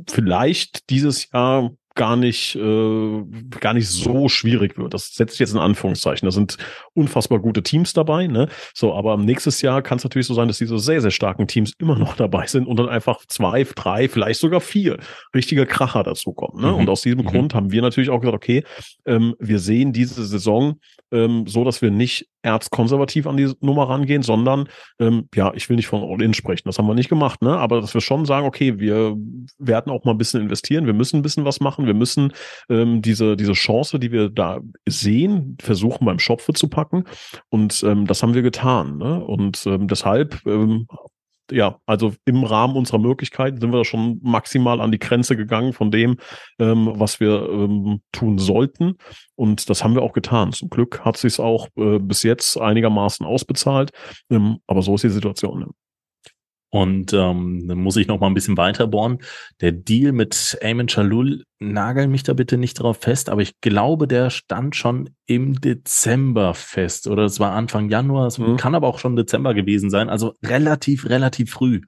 vielleicht 0.08 0.89
dieses 0.89 1.32
Jahr 1.32 1.72
gar 1.96 2.16
nicht, 2.16 2.56
äh, 2.56 3.24
gar 3.60 3.74
nicht 3.74 3.88
so 3.88 4.28
schwierig 4.30 4.78
wird. 4.78 4.94
Das 4.94 5.14
setzt 5.14 5.40
jetzt 5.40 5.54
in 5.54 5.60
Anführungszeichen. 5.60 6.26
Da 6.26 6.32
sind 6.32 6.58
unfassbar 6.94 7.40
gute 7.40 7.64
Teams 7.64 7.94
dabei, 7.94 8.28
ne? 8.28 8.50
So, 8.74 8.94
aber 8.94 9.18
nächstes 9.18 9.62
Jahr 9.62 9.82
kann 9.82 9.98
es 9.98 10.04
natürlich 10.04 10.28
so 10.28 10.34
sein, 10.34 10.48
dass 10.48 10.58
diese 10.58 10.80
sehr, 10.80 11.02
sehr 11.02 11.12
starken 11.12 11.48
Teams 11.48 11.74
immer 11.78 11.98
noch 11.98 12.16
dabei 12.18 12.48
sind 12.48 12.68
und 12.68 12.78
dann 12.78 12.90
einfach 12.90 13.26
zwei, 13.28 13.64
drei, 13.64 14.08
vielleicht 14.08 14.40
sogar 14.40 14.62
vier 14.62 14.98
richtige 15.36 15.66
Kracher 15.66 16.04
dazukommen. 16.04 16.64
Ne? 16.64 16.72
Mhm. 16.72 16.80
Und 16.80 16.90
aus 16.90 17.02
diesem 17.02 17.20
mhm. 17.20 17.26
Grund 17.26 17.54
haben 17.54 17.72
wir 17.72 17.82
natürlich 17.82 18.10
auch 18.10 18.20
gesagt, 18.20 18.36
okay, 18.36 18.64
ähm, 19.06 19.36
wir 19.40 19.60
sehen 19.60 19.94
diese 19.94 20.26
Saison 20.26 20.80
ähm, 21.12 21.46
so, 21.48 21.64
dass 21.64 21.82
wir 21.82 21.92
nicht 21.92 22.28
erzkonservativ 22.44 23.26
an 23.26 23.38
die 23.38 23.52
Nummer 23.62 23.90
rangehen, 23.90 24.22
sondern 24.22 24.70
ähm, 25.00 25.28
ja, 25.34 25.52
ich 25.56 25.70
will 25.70 25.78
nicht 25.78 25.88
von 25.88 26.04
All-In 26.04 26.34
sprechen, 26.34 26.64
das 26.66 26.78
haben 26.78 26.88
wir 26.88 26.94
nicht 26.94 27.10
gemacht, 27.10 27.42
ne? 27.42 27.58
Aber 27.58 27.82
dass 27.82 27.94
wir 27.94 28.02
schon 28.02 28.26
sagen, 28.26 28.46
okay, 28.46 28.80
wir 28.80 29.16
werden 29.58 29.92
auch 29.92 30.04
mal 30.04 30.12
ein 30.12 30.18
bisschen 30.18 30.42
investieren, 30.42 30.86
wir 30.86 30.94
müssen 30.94 31.18
ein 31.18 31.22
bisschen 31.22 31.46
was 31.46 31.60
machen, 31.60 31.88
wir 31.88 31.94
müssen 31.94 32.34
ähm, 32.70 33.02
diese, 33.02 33.36
diese 33.36 33.54
Chance, 33.54 33.98
die 34.00 34.12
wir 34.12 34.30
da 34.30 34.60
sehen, 34.88 35.58
versuchen 35.62 36.06
beim 36.06 36.20
Schopfe 36.20 36.54
zu 36.54 36.68
packen. 36.68 37.06
Und 37.50 37.84
ähm, 37.84 38.06
das 38.06 38.22
haben 38.22 38.34
wir 38.34 38.42
getan. 38.42 38.98
Ne? 38.98 39.24
Und 39.24 39.66
ähm, 39.66 39.88
deshalb 39.88 40.46
ähm, 40.46 40.88
ja, 41.52 41.80
also 41.86 42.14
im 42.26 42.44
Rahmen 42.44 42.76
unserer 42.76 43.00
Möglichkeiten 43.00 43.60
sind 43.60 43.72
wir 43.74 43.86
schon 43.86 44.20
maximal 44.24 44.82
an 44.82 44.92
die 44.92 45.00
Grenze 45.00 45.36
gegangen 45.36 45.74
von 45.74 45.92
dem, 45.92 46.18
ähm, 46.60 46.92
was 46.96 47.20
wir 47.20 47.50
ähm, 47.50 48.02
tun 48.12 48.38
sollten. 48.38 48.98
Und 49.36 49.70
das 49.70 49.84
haben 49.84 49.96
wir 49.96 50.02
auch 50.02 50.14
getan. 50.14 50.52
Zum 50.52 50.70
Glück 50.70 51.04
hat 51.04 51.18
sich 51.18 51.40
auch 51.40 51.68
äh, 51.76 52.00
bis 52.00 52.24
jetzt 52.24 52.60
einigermaßen 52.60 53.26
ausbezahlt. 53.26 53.92
Ähm, 54.30 54.60
aber 54.68 54.82
so 54.82 54.96
ist 54.96 55.04
die 55.04 55.10
Situation. 55.10 55.74
Und 56.74 57.14
ähm, 57.14 57.68
dann 57.68 57.78
muss 57.78 57.98
ich 57.98 58.08
noch 58.08 58.20
mal 58.20 58.26
ein 58.26 58.34
bisschen 58.34 58.58
weiter 58.58 58.88
bohren. 58.88 59.20
Der 59.62 59.72
Deal 59.72 60.12
mit 60.12 60.58
Ayman 60.60 60.88
Chalul, 60.88 61.44
nagel 61.60 62.08
mich 62.08 62.24
da 62.24 62.34
bitte 62.34 62.58
nicht 62.58 62.74
drauf 62.74 62.98
fest, 62.98 63.30
aber 63.30 63.44
ich 63.44 63.62
glaube, 63.62 64.08
der 64.08 64.32
stand 64.32 64.76
schon 64.76 65.12
im 65.28 65.62
Dezember 65.62 66.56
fest. 66.56 67.06
Oder 67.06 67.26
es 67.26 67.40
war 67.40 67.52
Anfang 67.52 67.90
Januar, 67.90 68.26
es 68.26 68.40
mhm. 68.40 68.58
kann 68.58 68.74
aber 68.74 68.88
auch 68.88 68.98
schon 68.98 69.16
Dezember 69.16 69.54
gewesen 69.54 69.92
sein. 69.92 70.10
Also 70.10 70.34
relativ, 70.44 71.08
relativ 71.08 71.52
früh. 71.52 71.82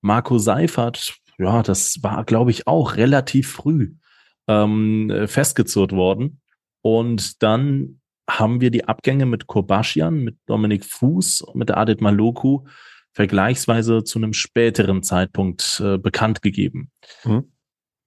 Marco 0.00 0.38
Seifert, 0.38 1.14
ja, 1.38 1.62
das 1.62 2.02
war, 2.02 2.24
glaube 2.24 2.50
ich, 2.50 2.66
auch 2.66 2.96
relativ 2.96 3.52
früh 3.52 3.94
ähm, 4.48 5.12
festgezurrt 5.26 5.92
worden. 5.92 6.40
Und 6.82 7.40
dann 7.44 8.00
haben 8.28 8.60
wir 8.60 8.72
die 8.72 8.88
Abgänge 8.88 9.26
mit 9.26 9.46
Kobaschian, 9.46 10.24
mit 10.24 10.38
Dominik 10.46 10.84
Fuß, 10.84 11.44
mit 11.54 11.70
Adit 11.70 12.00
Maloku 12.00 12.64
vergleichsweise 13.14 14.04
zu 14.04 14.18
einem 14.18 14.32
späteren 14.32 15.02
Zeitpunkt 15.02 15.80
äh, 15.82 15.98
bekannt 15.98 16.42
gegeben. 16.42 16.90
Mhm. 17.24 17.52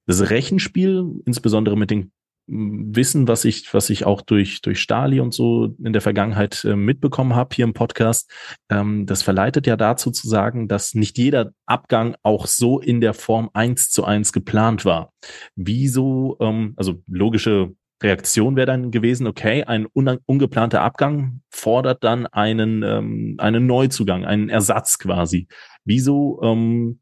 Das 0.06 0.30
Rechenspiel, 0.30 1.06
insbesondere 1.26 1.78
mit 1.78 1.91
dem 1.91 2.12
mm, 2.48 2.96
Wissen, 2.96 3.28
was 3.28 3.46
ich, 3.46 3.74
was 3.74 3.89
ich 3.89 4.06
auch 4.06 4.22
durch, 4.22 4.62
durch 4.62 4.82
Stali 4.82 5.22
und 5.22 5.34
so 5.34 5.76
in 5.84 5.93
der 5.93 6.02
Vergangenheit 6.02 6.63
äh, 6.65 6.76
mitbekommen 6.76 7.36
habe 7.36 7.56
hier 7.56 7.65
im 7.65 7.74
Podcast, 7.74 8.30
ähm, 8.70 9.06
das 9.06 9.24
verleitet 9.24 9.65
ja 9.65 9.78
dazu 9.78 10.12
zu 10.12 10.28
sagen, 10.28 10.67
dass 10.67 10.93
nicht 10.93 11.17
jeder 11.17 11.52
Abgang 11.65 12.15
auch 12.22 12.46
so 12.46 12.80
in 12.80 13.00
der 13.00 13.13
Form 13.13 13.50
eins 13.54 13.89
zu 13.89 14.04
eins 14.04 14.34
geplant 14.34 14.84
war. 14.84 15.13
Wieso, 15.56 16.38
ähm, 16.41 16.74
also 16.76 17.02
logische 17.08 17.74
Reaktion 18.02 18.56
wäre 18.56 18.68
dann 18.68 18.92
gewesen, 18.92 19.26
okay, 19.28 19.64
ein 19.64 19.86
ungeplanter 19.88 20.82
Abgang 20.82 21.42
fordert 21.50 22.04
dann 22.04 22.28
einen, 22.28 22.84
ähm, 22.84 23.36
einen 23.40 23.66
Neuzugang, 23.66 24.26
einen 24.26 24.50
Ersatz 24.50 25.00
quasi. 25.00 25.48
Wieso 25.84 26.40
ähm, 26.44 27.00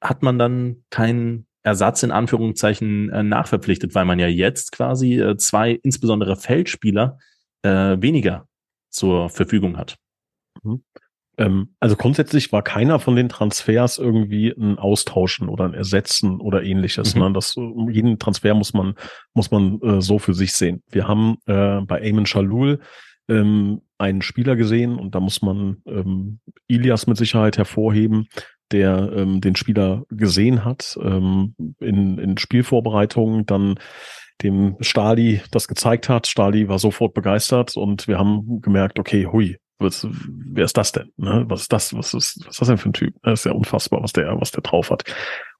hat 0.00 0.22
man 0.22 0.38
dann 0.38 0.84
keinen 0.90 1.46
Ersatz 1.62 2.02
in 2.02 2.10
Anführungszeichen 2.10 3.10
äh, 3.10 3.22
nachverpflichtet, 3.22 3.94
weil 3.94 4.04
man 4.04 4.18
ja 4.18 4.26
jetzt 4.26 4.72
quasi 4.72 5.20
äh, 5.20 5.36
zwei, 5.36 5.72
insbesondere 5.82 6.36
Feldspieler, 6.36 7.18
äh, 7.62 7.96
weniger 8.00 8.48
zur 8.88 9.28
Verfügung 9.28 9.76
hat? 9.76 9.96
Mhm. 10.62 10.82
Ähm, 11.40 11.70
also 11.80 11.96
grundsätzlich 11.96 12.52
war 12.52 12.62
keiner 12.62 13.00
von 13.00 13.16
den 13.16 13.30
Transfers 13.30 13.98
irgendwie 13.98 14.50
ein 14.50 14.78
Austauschen 14.78 15.48
oder 15.48 15.64
ein 15.64 15.74
Ersetzen 15.74 16.38
oder 16.38 16.62
ähnliches. 16.62 17.14
Mhm. 17.14 17.22
Ne? 17.22 17.32
Das, 17.32 17.56
jeden 17.90 18.18
Transfer 18.18 18.54
muss 18.54 18.74
man, 18.74 18.94
muss 19.32 19.50
man 19.50 19.80
äh, 19.80 20.02
so 20.02 20.18
für 20.18 20.34
sich 20.34 20.52
sehen. 20.52 20.82
Wir 20.90 21.08
haben 21.08 21.38
äh, 21.46 21.80
bei 21.80 22.00
Eamon 22.02 22.26
Shalul 22.26 22.80
ähm, 23.28 23.80
einen 23.96 24.20
Spieler 24.22 24.54
gesehen 24.54 24.96
und 24.96 25.14
da 25.14 25.20
muss 25.20 25.40
man 25.40 25.78
ähm, 25.86 26.40
Ilias 26.68 27.06
mit 27.06 27.16
Sicherheit 27.16 27.56
hervorheben, 27.56 28.28
der 28.70 29.10
ähm, 29.16 29.40
den 29.40 29.56
Spieler 29.56 30.04
gesehen 30.10 30.64
hat 30.64 30.98
ähm, 31.02 31.54
in, 31.80 32.18
in 32.18 32.36
Spielvorbereitungen, 32.36 33.46
dann 33.46 33.76
dem 34.42 34.76
Stali 34.80 35.42
das 35.50 35.68
gezeigt 35.68 36.08
hat. 36.08 36.26
Stali 36.26 36.68
war 36.68 36.78
sofort 36.78 37.14
begeistert 37.14 37.76
und 37.76 38.08
wir 38.08 38.18
haben 38.18 38.60
gemerkt, 38.60 38.98
okay, 38.98 39.26
hui, 39.26 39.56
was, 39.80 40.06
wer 40.10 40.64
ist 40.64 40.76
das 40.76 40.92
denn? 40.92 41.12
Ne? 41.16 41.44
Was 41.48 41.62
ist 41.62 41.72
das? 41.72 41.94
Was 41.94 42.14
ist, 42.14 42.40
was 42.46 42.52
ist 42.52 42.60
das 42.60 42.68
denn 42.68 42.78
für 42.78 42.90
ein 42.90 42.94
Typ? 42.94 43.14
Das 43.22 43.40
ist 43.40 43.44
ja 43.44 43.52
unfassbar, 43.52 44.02
was 44.02 44.12
der, 44.12 44.40
was 44.40 44.50
der 44.50 44.62
drauf 44.62 44.90
hat. 44.90 45.04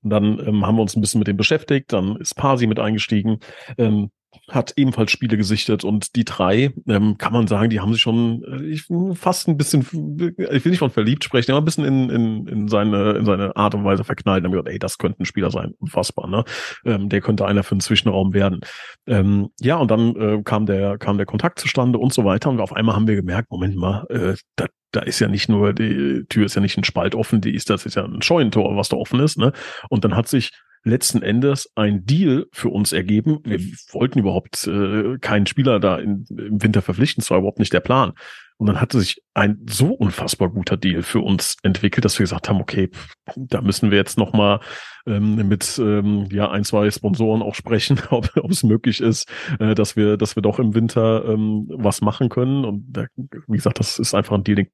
Und 0.02 0.10
dann 0.10 0.38
ähm, 0.46 0.66
haben 0.66 0.76
wir 0.76 0.82
uns 0.82 0.96
ein 0.96 1.00
bisschen 1.00 1.18
mit 1.18 1.28
dem 1.28 1.36
beschäftigt. 1.36 1.92
Dann 1.92 2.16
ist 2.16 2.34
Pasi 2.34 2.66
mit 2.66 2.78
eingestiegen. 2.78 3.40
Ähm, 3.78 4.10
hat 4.48 4.74
ebenfalls 4.76 5.10
Spiele 5.10 5.36
gesichtet 5.36 5.84
und 5.84 6.16
die 6.16 6.24
drei, 6.24 6.72
ähm, 6.88 7.18
kann 7.18 7.32
man 7.32 7.46
sagen, 7.46 7.70
die 7.70 7.80
haben 7.80 7.92
sich 7.92 8.02
schon 8.02 8.44
äh, 8.44 8.64
ich, 8.64 8.86
fast 9.14 9.48
ein 9.48 9.56
bisschen, 9.56 9.82
ich 9.82 10.64
will 10.64 10.70
nicht 10.70 10.78
von 10.78 10.90
verliebt 10.90 11.24
sprechen, 11.24 11.52
aber 11.52 11.60
ein 11.60 11.64
bisschen 11.64 11.84
in, 11.84 12.10
in, 12.10 12.46
in, 12.46 12.68
seine, 12.68 13.12
in 13.12 13.24
seine 13.24 13.56
Art 13.56 13.74
und 13.74 13.84
Weise 13.84 14.04
verknallt 14.04 14.40
und 14.40 14.46
haben 14.46 14.52
gesagt, 14.52 14.68
ey, 14.68 14.78
das 14.78 14.98
könnte 14.98 15.22
ein 15.22 15.26
Spieler 15.26 15.50
sein, 15.50 15.74
unfassbar, 15.78 16.28
ne? 16.28 16.44
Ähm, 16.84 17.08
der 17.08 17.20
könnte 17.20 17.46
einer 17.46 17.62
für 17.62 17.72
einen 17.72 17.80
Zwischenraum 17.80 18.32
werden. 18.32 18.60
Ähm, 19.06 19.50
ja, 19.60 19.76
und 19.76 19.90
dann 19.90 20.16
äh, 20.16 20.42
kam 20.44 20.66
der, 20.66 20.98
kam 20.98 21.16
der 21.16 21.26
Kontakt 21.26 21.58
zustande 21.58 21.98
und 21.98 22.12
so 22.12 22.24
weiter 22.24 22.50
und 22.50 22.60
auf 22.60 22.72
einmal 22.72 22.94
haben 22.94 23.08
wir 23.08 23.16
gemerkt, 23.16 23.50
Moment 23.50 23.76
mal, 23.76 24.06
äh, 24.10 24.34
da, 24.56 24.66
da 24.92 25.00
ist 25.00 25.20
ja 25.20 25.28
nicht 25.28 25.48
nur, 25.48 25.72
die 25.72 26.24
Tür 26.28 26.46
ist 26.46 26.54
ja 26.54 26.60
nicht 26.60 26.76
ein 26.76 26.84
Spalt 26.84 27.14
offen, 27.14 27.40
die 27.40 27.54
ist, 27.54 27.70
das 27.70 27.86
ist 27.86 27.96
ja 27.96 28.04
ein 28.04 28.22
Scheunentor, 28.22 28.76
was 28.76 28.88
da 28.88 28.96
offen 28.96 29.20
ist, 29.20 29.38
ne? 29.38 29.52
Und 29.88 30.04
dann 30.04 30.16
hat 30.16 30.28
sich 30.28 30.50
letzten 30.84 31.22
Endes 31.22 31.70
ein 31.74 32.04
Deal 32.04 32.46
für 32.52 32.70
uns 32.70 32.92
ergeben. 32.92 33.40
Wir 33.44 33.60
wollten 33.92 34.18
überhaupt 34.18 34.66
äh, 34.66 35.18
keinen 35.18 35.46
Spieler 35.46 35.80
da 35.80 35.98
in, 35.98 36.24
im 36.30 36.62
Winter 36.62 36.82
verpflichten, 36.82 37.22
das 37.22 37.30
war 37.30 37.38
überhaupt 37.38 37.58
nicht 37.58 37.72
der 37.72 37.80
Plan. 37.80 38.12
Und 38.60 38.66
dann 38.66 38.78
hatte 38.78 39.00
sich 39.00 39.22
ein 39.32 39.64
so 39.70 39.94
unfassbar 39.94 40.50
guter 40.50 40.76
Deal 40.76 41.02
für 41.02 41.20
uns 41.20 41.56
entwickelt, 41.62 42.04
dass 42.04 42.18
wir 42.18 42.24
gesagt 42.24 42.50
haben, 42.50 42.60
okay, 42.60 42.90
da 43.34 43.62
müssen 43.62 43.90
wir 43.90 43.96
jetzt 43.96 44.18
noch 44.18 44.34
mal 44.34 44.60
ähm, 45.06 45.48
mit 45.48 45.78
ähm, 45.78 46.28
ja 46.30 46.50
ein 46.50 46.64
zwei 46.64 46.90
Sponsoren 46.90 47.40
auch 47.40 47.54
sprechen, 47.54 47.98
ob, 48.10 48.30
ob 48.36 48.50
es 48.50 48.62
möglich 48.62 49.00
ist, 49.00 49.30
äh, 49.60 49.74
dass 49.74 49.96
wir 49.96 50.18
dass 50.18 50.36
wir 50.36 50.42
doch 50.42 50.58
im 50.58 50.74
Winter 50.74 51.24
ähm, 51.24 51.68
was 51.70 52.02
machen 52.02 52.28
können. 52.28 52.66
Und 52.66 52.84
da, 52.88 53.06
wie 53.16 53.56
gesagt, 53.56 53.78
das 53.78 53.98
ist 53.98 54.14
einfach 54.14 54.36
ein 54.36 54.44
Deal, 54.44 54.56
den 54.56 54.68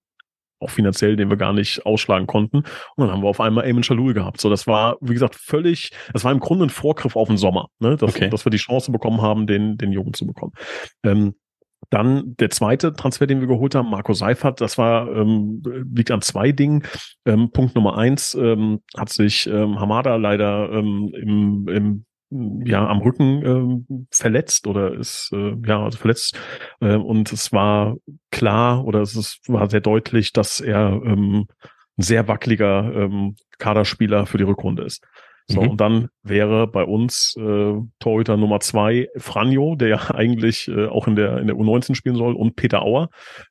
auch 0.61 0.71
finanziell, 0.71 1.16
den 1.16 1.31
wir 1.31 1.37
gar 1.37 1.53
nicht 1.53 1.85
ausschlagen 1.85 2.27
konnten. 2.27 2.59
Und 2.59 2.66
dann 2.99 3.11
haben 3.11 3.23
wir 3.23 3.29
auf 3.29 3.40
einmal 3.40 3.66
Eamon 3.66 3.83
Shalul 3.83 4.14
gehabt. 4.14 4.40
So, 4.40 4.51
das 4.51 4.66
war, 4.66 4.97
wie 5.01 5.12
gesagt, 5.12 5.35
völlig, 5.35 5.90
das 6.12 6.25
war 6.25 6.33
im 6.33 6.40
Grunde 6.40 6.66
ein 6.66 6.71
Vorgriff 6.71 7.16
auf 7.16 7.29
den 7.29 7.37
Sommer, 7.37 7.69
ne? 7.79 7.97
dass, 7.97 8.14
okay. 8.14 8.31
dass 8.31 8.45
wir 8.45 8.51
die 8.51 8.57
Chance 8.57 8.92
bekommen 8.92 9.21
haben, 9.21 9.47
den, 9.47 9.77
den 9.77 9.92
Jungen 9.92 10.14
zu 10.14 10.27
bekommen. 10.27 10.53
Ähm, 11.05 11.35
dann 11.90 12.35
der 12.37 12.51
zweite 12.51 12.95
Transfer, 12.95 13.27
den 13.27 13.40
wir 13.40 13.47
geholt 13.47 13.75
haben, 13.75 13.90
Marco 13.90 14.12
Seifert, 14.12 14.61
das 14.61 14.77
war, 14.79 15.09
ähm, 15.14 15.62
liegt 15.95 16.11
an 16.11 16.21
zwei 16.21 16.51
Dingen. 16.51 16.83
Ähm, 17.25 17.51
Punkt 17.53 17.75
Nummer 17.75 17.97
eins, 17.97 18.35
ähm, 18.35 18.81
hat 18.97 19.11
sich 19.11 19.47
ähm, 19.47 19.79
Hamada 19.79 20.16
leider 20.16 20.71
ähm, 20.73 21.12
im, 21.14 21.69
im 21.69 22.05
ja 22.31 22.87
am 22.87 23.01
Rücken 23.01 23.87
äh, 23.89 24.05
verletzt 24.11 24.67
oder 24.67 24.95
ist 24.95 25.31
äh, 25.33 25.55
ja 25.65 25.85
also 25.85 25.99
verletzt 25.99 26.39
äh, 26.81 26.97
und 26.97 27.33
es 27.33 27.53
war 27.53 27.97
klar 28.31 28.85
oder 28.85 29.01
es 29.01 29.15
ist, 29.15 29.41
war 29.49 29.71
sehr 29.71 29.81
deutlich, 29.81 30.33
dass 30.33 30.61
er 30.61 31.01
ähm, 31.05 31.47
ein 31.97 32.03
sehr 32.03 32.29
wackeliger 32.29 32.93
ähm, 32.95 33.37
Kaderspieler 33.59 34.27
für 34.27 34.39
die 34.39 34.45
Rückrunde 34.45 34.83
ist. 34.85 35.03
So, 35.49 35.62
mhm. 35.62 35.71
und 35.71 35.81
dann 35.81 36.09
wäre 36.25 36.67
bei 36.67 36.83
uns 36.83 37.37
äh, 37.39 37.75
Torhüter 38.01 38.37
Nummer 38.37 38.59
zwei 38.61 39.09
Franjo, 39.17 39.77
der 39.77 39.89
ja 39.89 40.11
eigentlich 40.15 40.67
äh, 40.69 40.87
auch 40.87 41.07
in 41.07 41.15
der, 41.15 41.39
in 41.39 41.47
der 41.47 41.57
U19 41.57 41.95
spielen 41.95 42.17
soll, 42.17 42.35
und 42.35 42.57
Peter 42.57 42.83
Auer. 42.83 43.11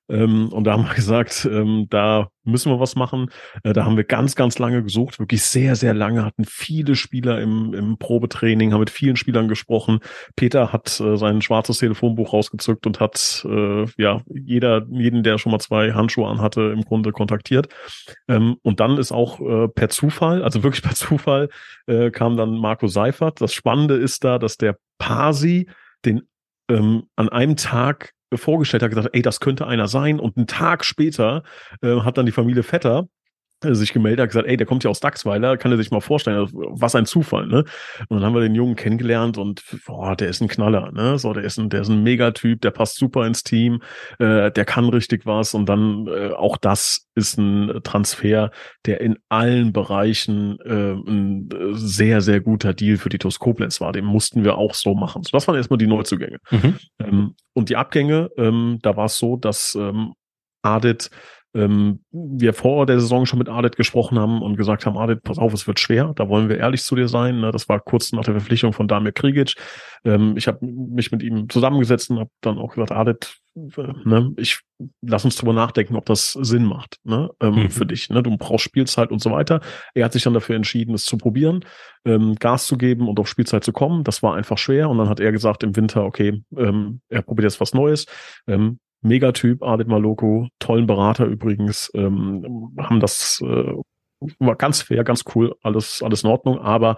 Ähm, 0.09 0.49
und 0.49 0.65
da 0.65 0.73
haben 0.73 0.85
wir 0.85 0.93
gesagt, 0.95 1.47
ähm, 1.49 1.87
da 1.89 2.29
müssen 2.43 2.71
wir 2.71 2.79
was 2.79 2.95
machen. 2.95 3.29
Äh, 3.63 3.73
da 3.73 3.85
haben 3.85 3.97
wir 3.97 4.03
ganz, 4.03 4.35
ganz 4.35 4.59
lange 4.59 4.83
gesucht, 4.83 5.19
wirklich 5.19 5.43
sehr, 5.43 5.75
sehr 5.75 5.93
lange, 5.93 6.23
hatten 6.23 6.45
viele 6.45 6.95
Spieler 6.95 7.41
im, 7.41 7.73
im 7.73 7.97
Probetraining, 7.97 8.71
haben 8.71 8.79
mit 8.79 8.89
vielen 8.89 9.15
Spielern 9.15 9.47
gesprochen. 9.47 9.99
Peter 10.35 10.71
hat 10.71 10.99
äh, 10.99 11.17
sein 11.17 11.41
schwarzes 11.41 11.79
Telefonbuch 11.79 12.33
rausgezückt 12.33 12.85
und 12.85 12.99
hat 12.99 13.45
äh, 13.49 13.85
ja 13.97 14.21
jeder, 14.27 14.85
jeden, 14.89 15.23
der 15.23 15.37
schon 15.37 15.51
mal 15.51 15.59
zwei 15.59 15.93
Handschuhe 15.93 16.27
anhatte, 16.27 16.71
im 16.73 16.83
Grunde 16.83 17.11
kontaktiert. 17.11 17.67
Ähm, 18.27 18.57
und 18.61 18.79
dann 18.79 18.97
ist 18.97 19.11
auch 19.11 19.39
äh, 19.41 19.67
per 19.67 19.89
Zufall, 19.89 20.43
also 20.43 20.63
wirklich 20.63 20.83
per 20.83 20.95
Zufall, 20.95 21.49
äh, 21.87 22.11
kam 22.11 22.37
dann 22.37 22.57
Marco 22.57 22.87
Seifert. 22.87 23.41
Das 23.41 23.53
Spannende 23.53 23.95
ist 23.95 24.23
da, 24.23 24.37
dass 24.37 24.57
der 24.57 24.77
Pasi 24.97 25.67
den 26.05 26.21
ähm, 26.69 27.03
an 27.15 27.29
einem 27.29 27.55
Tag 27.55 28.14
vorgestellt 28.37 28.83
hat, 28.83 28.89
gesagt, 28.89 29.09
ey, 29.13 29.21
das 29.21 29.39
könnte 29.39 29.67
einer 29.67 29.87
sein. 29.87 30.19
Und 30.19 30.37
einen 30.37 30.47
Tag 30.47 30.85
später 30.85 31.43
äh, 31.81 32.01
hat 32.01 32.17
dann 32.17 32.25
die 32.25 32.31
Familie 32.31 32.63
Vetter 32.63 33.07
sich 33.63 33.93
gemeldet 33.93 34.21
hat, 34.21 34.29
gesagt, 34.29 34.47
ey, 34.47 34.57
der 34.57 34.67
kommt 34.67 34.83
ja 34.83 34.89
aus 34.89 34.99
Dachsweiler, 34.99 35.57
kann 35.57 35.71
er 35.71 35.77
sich 35.77 35.91
mal 35.91 36.01
vorstellen, 36.01 36.37
also, 36.37 36.53
was 36.71 36.95
ein 36.95 37.05
Zufall, 37.05 37.47
ne? 37.47 37.63
Und 38.09 38.17
dann 38.17 38.23
haben 38.23 38.33
wir 38.33 38.41
den 38.41 38.55
Jungen 38.55 38.75
kennengelernt 38.75 39.37
und 39.37 39.63
boah, 39.85 40.15
der 40.15 40.29
ist 40.29 40.41
ein 40.41 40.47
Knaller, 40.47 40.91
ne? 40.91 41.17
So, 41.17 41.33
der 41.33 41.43
ist 41.43 41.57
ein, 41.57 41.69
der 41.69 41.81
ist 41.81 41.89
ein 41.89 42.03
Megatyp, 42.03 42.61
der 42.61 42.71
passt 42.71 42.97
super 42.97 43.25
ins 43.25 43.43
Team, 43.43 43.81
äh, 44.19 44.51
der 44.51 44.65
kann 44.65 44.89
richtig 44.89 45.25
was 45.25 45.53
und 45.53 45.67
dann 45.67 46.07
äh, 46.07 46.31
auch 46.31 46.57
das 46.57 47.07
ist 47.15 47.37
ein 47.37 47.81
Transfer, 47.83 48.51
der 48.85 49.01
in 49.01 49.17
allen 49.29 49.73
Bereichen 49.73 50.59
äh, 50.61 50.93
ein 50.93 51.49
sehr, 51.73 52.21
sehr 52.21 52.41
guter 52.41 52.73
Deal 52.73 52.97
für 52.97 53.09
die 53.09 53.17
TuS 53.17 53.39
Koblenz 53.39 53.79
war. 53.79 53.93
Den 53.93 54.05
mussten 54.05 54.43
wir 54.43 54.57
auch 54.57 54.73
so 54.73 54.95
machen. 54.95 55.23
So, 55.23 55.31
das 55.31 55.47
waren 55.47 55.55
erstmal 55.55 55.77
die 55.77 55.87
Neuzugänge. 55.87 56.37
Mhm. 56.51 56.75
Ähm, 56.99 57.35
und 57.53 57.69
die 57.69 57.77
Abgänge, 57.77 58.29
ähm, 58.37 58.79
da 58.81 58.97
war 58.97 59.05
es 59.05 59.17
so, 59.17 59.37
dass 59.37 59.75
ähm, 59.75 60.13
Adit 60.61 61.09
ähm, 61.55 62.01
wir 62.11 62.53
vor 62.53 62.85
der 62.85 62.99
Saison 62.99 63.25
schon 63.25 63.39
mit 63.39 63.49
Adet 63.49 63.77
gesprochen 63.77 64.19
haben 64.19 64.41
und 64.41 64.57
gesagt 64.57 64.85
haben, 64.85 64.97
Adet, 64.97 65.23
pass 65.23 65.37
auf, 65.37 65.53
es 65.53 65.67
wird 65.67 65.79
schwer, 65.79 66.13
da 66.15 66.27
wollen 66.27 66.49
wir 66.49 66.57
ehrlich 66.57 66.83
zu 66.83 66.95
dir 66.95 67.07
sein. 67.07 67.39
Ne? 67.39 67.51
Das 67.51 67.69
war 67.69 67.79
kurz 67.79 68.11
nach 68.11 68.23
der 68.23 68.33
Verpflichtung 68.33 68.73
von 68.73 68.87
Damir 68.87 69.13
Krigic. 69.13 69.55
Ähm, 70.03 70.35
ich 70.35 70.47
habe 70.47 70.65
mich 70.65 71.11
mit 71.11 71.23
ihm 71.23 71.49
zusammengesetzt 71.49 72.09
und 72.09 72.19
habe 72.19 72.29
dann 72.41 72.57
auch 72.57 72.73
gesagt, 72.73 72.91
Adet, 72.91 73.37
äh, 73.55 73.93
ne, 74.03 74.33
ich 74.35 74.59
lass 75.01 75.23
uns 75.23 75.37
drüber 75.37 75.53
nachdenken, 75.53 75.95
ob 75.95 76.05
das 76.05 76.33
Sinn 76.33 76.65
macht 76.65 76.99
ne, 77.03 77.29
ähm, 77.39 77.55
mhm. 77.55 77.69
für 77.69 77.85
dich. 77.85 78.09
Ne? 78.09 78.21
Du 78.21 78.35
brauchst 78.35 78.65
Spielzeit 78.65 79.11
und 79.11 79.21
so 79.21 79.31
weiter. 79.31 79.61
Er 79.93 80.05
hat 80.05 80.13
sich 80.13 80.23
dann 80.23 80.33
dafür 80.33 80.57
entschieden, 80.57 80.93
es 80.93 81.05
zu 81.05 81.17
probieren, 81.17 81.63
ähm, 82.03 82.35
Gas 82.35 82.67
zu 82.67 82.77
geben 82.77 83.07
und 83.07 83.19
auf 83.19 83.29
Spielzeit 83.29 83.63
zu 83.63 83.71
kommen. 83.71 84.03
Das 84.03 84.21
war 84.21 84.35
einfach 84.35 84.57
schwer. 84.57 84.89
Und 84.89 84.97
dann 84.97 85.07
hat 85.07 85.21
er 85.21 85.31
gesagt 85.31 85.63
im 85.63 85.75
Winter, 85.77 86.03
okay, 86.03 86.43
ähm, 86.57 86.99
er 87.07 87.21
probiert 87.21 87.45
jetzt 87.45 87.61
was 87.61 87.73
Neues. 87.73 88.05
Ähm, 88.47 88.79
Megatyp, 89.05 89.63
Adit 89.63 89.87
Maloko, 89.87 90.47
tollen 90.59 90.87
Berater 90.87 91.25
übrigens, 91.25 91.91
ähm, 91.93 92.73
haben 92.77 92.99
das, 92.99 93.41
äh, 93.41 93.73
war 94.39 94.55
ganz 94.55 94.81
fair, 94.81 95.03
ganz 95.03 95.23
cool, 95.35 95.55
alles, 95.61 96.01
alles 96.01 96.23
in 96.23 96.29
Ordnung, 96.29 96.59
aber 96.59 96.97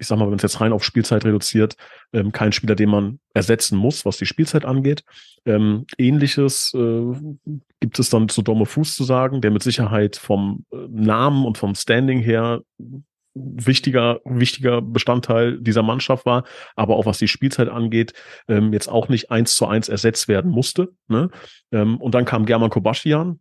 ich 0.00 0.06
sag 0.06 0.18
mal, 0.18 0.28
wenn 0.28 0.36
es 0.36 0.42
jetzt 0.42 0.60
rein 0.60 0.72
auf 0.72 0.82
Spielzeit 0.82 1.24
reduziert, 1.26 1.76
ähm, 2.14 2.32
kein 2.32 2.52
Spieler, 2.52 2.74
den 2.74 2.88
man 2.88 3.20
ersetzen 3.34 3.76
muss, 3.76 4.06
was 4.06 4.16
die 4.16 4.24
Spielzeit 4.24 4.64
angeht. 4.64 5.04
Ähm, 5.44 5.84
Ähnliches 5.98 6.72
äh, 6.74 7.12
gibt 7.80 7.98
es 7.98 8.08
dann 8.08 8.30
zu 8.30 8.40
Domme 8.40 8.64
Fuß 8.64 8.96
zu 8.96 9.04
sagen, 9.04 9.42
der 9.42 9.50
mit 9.50 9.62
Sicherheit 9.62 10.16
vom 10.16 10.64
äh, 10.72 10.76
Namen 10.88 11.44
und 11.44 11.58
vom 11.58 11.74
Standing 11.74 12.20
her 12.20 12.62
wichtiger, 13.42 14.20
wichtiger 14.24 14.82
Bestandteil 14.82 15.60
dieser 15.60 15.82
Mannschaft 15.82 16.26
war, 16.26 16.44
aber 16.76 16.96
auch 16.96 17.06
was 17.06 17.18
die 17.18 17.28
Spielzeit 17.28 17.68
angeht, 17.68 18.14
ähm, 18.48 18.72
jetzt 18.72 18.88
auch 18.88 19.08
nicht 19.08 19.30
eins 19.30 19.54
zu 19.54 19.66
eins 19.66 19.88
ersetzt 19.88 20.28
werden 20.28 20.50
musste. 20.50 20.90
Ne? 21.08 21.30
Ähm, 21.72 21.96
und 21.98 22.14
dann 22.14 22.24
kam 22.24 22.46
German 22.46 22.70
Kobaschian. 22.70 23.40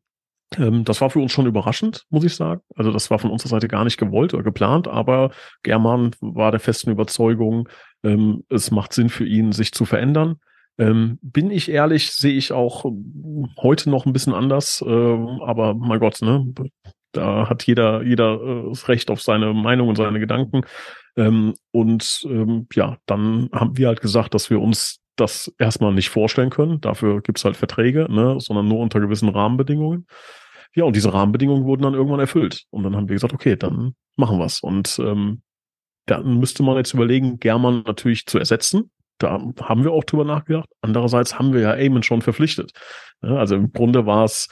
Ähm, 0.57 0.83
das 0.83 1.01
war 1.01 1.09
für 1.09 1.19
uns 1.19 1.31
schon 1.31 1.45
überraschend, 1.45 2.05
muss 2.09 2.23
ich 2.23 2.35
sagen. 2.35 2.61
Also 2.75 2.91
das 2.91 3.11
war 3.11 3.19
von 3.19 3.31
unserer 3.31 3.49
Seite 3.49 3.67
gar 3.67 3.83
nicht 3.83 3.97
gewollt 3.97 4.33
oder 4.33 4.43
geplant, 4.43 4.87
aber 4.87 5.31
German 5.63 6.11
war 6.21 6.51
der 6.51 6.59
festen 6.59 6.91
Überzeugung, 6.91 7.69
ähm, 8.03 8.43
es 8.49 8.71
macht 8.71 8.93
Sinn 8.93 9.09
für 9.09 9.25
ihn, 9.25 9.51
sich 9.51 9.71
zu 9.71 9.85
verändern. 9.85 10.37
Ähm, 10.77 11.19
bin 11.21 11.51
ich 11.51 11.69
ehrlich, 11.69 12.11
sehe 12.13 12.37
ich 12.37 12.53
auch 12.53 12.85
heute 13.61 13.89
noch 13.89 14.05
ein 14.05 14.13
bisschen 14.13 14.33
anders, 14.33 14.81
äh, 14.85 14.89
aber 14.89 15.73
mein 15.73 15.99
Gott, 15.99 16.21
ne, 16.21 16.45
da 17.11 17.49
hat 17.49 17.65
jeder, 17.65 18.03
jeder 18.03 18.41
äh, 18.41 18.69
das 18.69 18.87
Recht 18.87 19.09
auf 19.09 19.21
seine 19.21 19.53
Meinung 19.53 19.89
und 19.89 19.95
seine 19.95 20.19
Gedanken. 20.19 20.61
Ähm, 21.15 21.53
und 21.71 22.21
ähm, 22.25 22.67
ja, 22.73 22.97
dann 23.05 23.49
haben 23.51 23.77
wir 23.77 23.87
halt 23.87 24.01
gesagt, 24.01 24.33
dass 24.33 24.49
wir 24.49 24.61
uns 24.61 24.99
das 25.15 25.53
erstmal 25.57 25.93
nicht 25.93 26.09
vorstellen 26.09 26.49
können. 26.49 26.79
Dafür 26.81 27.21
gibt's 27.21 27.43
halt 27.43 27.57
Verträge, 27.57 28.07
ne, 28.09 28.37
sondern 28.39 28.67
nur 28.67 28.79
unter 28.79 28.99
gewissen 28.99 29.29
Rahmenbedingungen. 29.29 30.07
Ja, 30.75 30.85
und 30.85 30.95
diese 30.95 31.13
Rahmenbedingungen 31.13 31.65
wurden 31.65 31.81
dann 31.81 31.93
irgendwann 31.93 32.19
erfüllt. 32.19 32.65
Und 32.69 32.83
dann 32.83 32.95
haben 32.95 33.09
wir 33.09 33.15
gesagt, 33.15 33.33
okay, 33.33 33.55
dann 33.55 33.95
machen 34.15 34.39
wir's. 34.39 34.61
Und 34.61 34.99
ähm, 34.99 35.41
dann 36.05 36.39
müsste 36.39 36.63
man 36.63 36.77
jetzt 36.77 36.93
überlegen, 36.93 37.39
German 37.39 37.83
natürlich 37.85 38.25
zu 38.25 38.37
ersetzen. 38.37 38.91
Da 39.17 39.41
haben 39.61 39.83
wir 39.83 39.91
auch 39.91 40.05
drüber 40.05 40.23
nachgedacht. 40.23 40.69
Andererseits 40.81 41.37
haben 41.37 41.53
wir 41.53 41.61
ja 41.61 41.75
Eamon 41.75 42.03
schon 42.03 42.21
verpflichtet. 42.21 42.71
Also 43.21 43.55
im 43.55 43.73
Grunde 43.73 44.05
war 44.05 44.23
es 44.23 44.47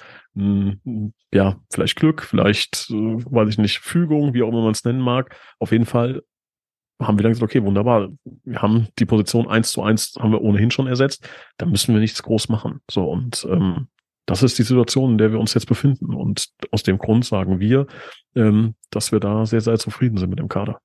ja, 1.33 1.59
vielleicht 1.71 1.95
Glück, 1.95 2.23
vielleicht, 2.23 2.89
äh, 2.89 2.93
weiß 2.93 3.49
ich 3.49 3.57
nicht, 3.57 3.79
Fügung, 3.79 4.33
wie 4.33 4.43
auch 4.43 4.49
immer 4.49 4.61
man 4.61 4.71
es 4.71 4.83
nennen 4.83 5.01
mag. 5.01 5.35
Auf 5.59 5.71
jeden 5.71 5.85
Fall 5.85 6.21
haben 7.01 7.17
wir 7.17 7.23
dann 7.23 7.31
gesagt, 7.31 7.51
okay, 7.51 7.63
wunderbar, 7.63 8.09
wir 8.43 8.61
haben 8.61 8.87
die 8.97 9.05
Position 9.05 9.47
eins 9.47 9.71
zu 9.71 9.83
eins 9.83 10.15
haben 10.19 10.31
wir 10.31 10.41
ohnehin 10.41 10.71
schon 10.71 10.87
ersetzt, 10.87 11.29
da 11.57 11.65
müssen 11.65 11.93
wir 11.93 12.01
nichts 12.01 12.23
groß 12.23 12.49
machen. 12.49 12.81
So, 12.89 13.03
und 13.09 13.47
ähm, 13.49 13.87
das 14.25 14.43
ist 14.43 14.59
die 14.59 14.63
Situation, 14.63 15.11
in 15.11 15.17
der 15.17 15.31
wir 15.31 15.39
uns 15.39 15.53
jetzt 15.53 15.67
befinden. 15.67 16.13
Und 16.13 16.49
aus 16.71 16.83
dem 16.83 16.97
Grund 16.97 17.25
sagen 17.25 17.59
wir, 17.59 17.87
ähm, 18.35 18.75
dass 18.89 19.11
wir 19.11 19.19
da 19.19 19.45
sehr, 19.45 19.61
sehr 19.61 19.79
zufrieden 19.79 20.17
sind 20.17 20.29
mit 20.29 20.39
dem 20.39 20.49
Kader. 20.49 20.81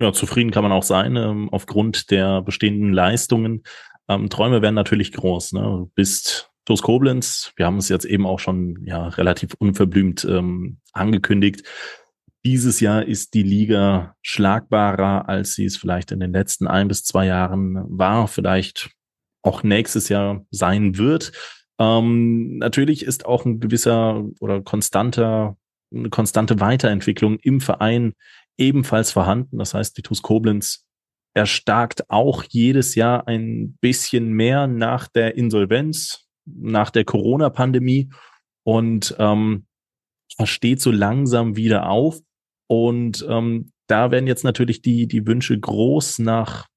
Ja, 0.00 0.12
zufrieden 0.12 0.50
kann 0.50 0.62
man 0.62 0.72
auch 0.72 0.82
sein, 0.82 1.16
ähm, 1.16 1.48
aufgrund 1.50 2.10
der 2.10 2.40
bestehenden 2.42 2.92
Leistungen. 2.92 3.62
Ähm, 4.08 4.30
Träume 4.30 4.62
werden 4.62 4.74
natürlich 4.74 5.12
groß. 5.12 5.52
Ne? 5.52 5.62
Du 5.62 5.92
bist 5.94 6.51
TuS 6.64 6.82
Koblenz, 6.82 7.52
wir 7.56 7.66
haben 7.66 7.78
es 7.78 7.88
jetzt 7.88 8.04
eben 8.04 8.26
auch 8.26 8.38
schon 8.38 8.84
ja 8.84 9.08
relativ 9.08 9.54
unverblümt 9.58 10.24
ähm, 10.24 10.78
angekündigt. 10.92 11.64
Dieses 12.44 12.80
Jahr 12.80 13.04
ist 13.04 13.34
die 13.34 13.42
Liga 13.42 14.16
schlagbarer, 14.22 15.28
als 15.28 15.54
sie 15.54 15.64
es 15.64 15.76
vielleicht 15.76 16.10
in 16.12 16.20
den 16.20 16.32
letzten 16.32 16.66
ein 16.66 16.88
bis 16.88 17.04
zwei 17.04 17.26
Jahren 17.26 17.84
war, 17.86 18.28
vielleicht 18.28 18.90
auch 19.42 19.62
nächstes 19.62 20.08
Jahr 20.08 20.44
sein 20.50 20.98
wird. 20.98 21.32
Ähm, 21.78 22.58
natürlich 22.58 23.04
ist 23.04 23.26
auch 23.26 23.44
ein 23.44 23.60
gewisser 23.60 24.24
oder 24.40 24.62
konstanter, 24.62 25.56
eine 25.92 26.10
konstante 26.10 26.60
Weiterentwicklung 26.60 27.38
im 27.40 27.60
Verein 27.60 28.14
ebenfalls 28.56 29.10
vorhanden. 29.10 29.58
Das 29.58 29.74
heißt, 29.74 29.96
die 29.96 30.02
TuS 30.02 30.22
Koblenz 30.22 30.86
erstarkt 31.34 32.10
auch 32.10 32.44
jedes 32.44 32.94
Jahr 32.94 33.26
ein 33.26 33.78
bisschen 33.80 34.32
mehr 34.32 34.66
nach 34.66 35.08
der 35.08 35.36
Insolvenz 35.36 36.21
nach 36.44 36.90
der 36.90 37.04
Corona-Pandemie 37.04 38.10
und 38.64 39.14
ähm, 39.18 39.66
versteht 40.36 40.80
so 40.80 40.90
langsam 40.90 41.56
wieder 41.56 41.88
auf. 41.88 42.20
Und 42.68 43.24
ähm, 43.28 43.72
da 43.86 44.10
werden 44.10 44.26
jetzt 44.26 44.44
natürlich 44.44 44.82
die, 44.82 45.06
die 45.06 45.26
Wünsche 45.26 45.58
groß 45.58 46.20
nach 46.20 46.68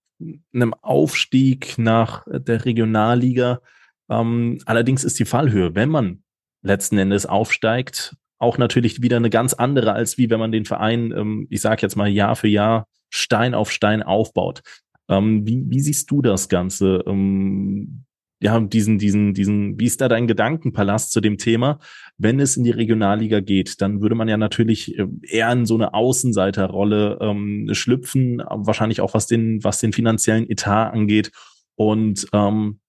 einem 0.53 0.73
Aufstieg, 0.81 1.77
nach 1.77 2.25
der 2.27 2.65
Regionalliga. 2.65 3.61
Ähm, 4.09 4.59
allerdings 4.65 5.03
ist 5.03 5.19
die 5.19 5.25
Fallhöhe, 5.25 5.75
wenn 5.75 5.89
man 5.89 6.23
letzten 6.61 6.97
Endes 6.97 7.25
aufsteigt, 7.25 8.15
auch 8.37 8.57
natürlich 8.57 9.01
wieder 9.01 9.17
eine 9.17 9.29
ganz 9.29 9.53
andere, 9.53 9.93
als 9.93 10.17
wie 10.17 10.29
wenn 10.29 10.39
man 10.39 10.51
den 10.51 10.65
Verein, 10.65 11.11
ähm, 11.11 11.47
ich 11.49 11.61
sage 11.61 11.81
jetzt 11.81 11.95
mal 11.95 12.09
Jahr 12.09 12.35
für 12.35 12.47
Jahr, 12.47 12.87
Stein 13.09 13.53
auf 13.53 13.71
Stein 13.71 14.03
aufbaut. 14.03 14.61
Ähm, 15.07 15.45
wie, 15.47 15.63
wie 15.67 15.79
siehst 15.79 16.09
du 16.11 16.21
das 16.21 16.49
Ganze? 16.49 17.03
Ähm, 17.07 18.05
ja, 18.41 18.59
diesen, 18.59 18.97
diesen, 18.97 19.33
diesen, 19.33 19.79
wie 19.79 19.85
ist 19.85 20.01
da 20.01 20.09
dein 20.09 20.27
Gedankenpalast 20.27 21.11
zu 21.11 21.21
dem 21.21 21.37
Thema? 21.37 21.79
Wenn 22.17 22.39
es 22.39 22.57
in 22.57 22.63
die 22.63 22.71
Regionalliga 22.71 23.39
geht, 23.39 23.81
dann 23.81 24.01
würde 24.01 24.15
man 24.15 24.27
ja 24.27 24.37
natürlich 24.37 24.97
äh, 24.97 25.07
eher 25.21 25.51
in 25.51 25.65
so 25.65 25.75
eine 25.75 25.93
Außenseiterrolle 25.93 27.17
ähm, 27.21 27.69
schlüpfen, 27.71 28.43
wahrscheinlich 28.49 29.01
auch 29.01 29.13
was 29.13 29.27
den, 29.27 29.63
was 29.63 29.79
den 29.79 29.93
finanziellen 29.93 30.49
Etat 30.49 30.91
angeht. 30.91 31.31
Und 31.75 32.27
ähm, 32.33 32.79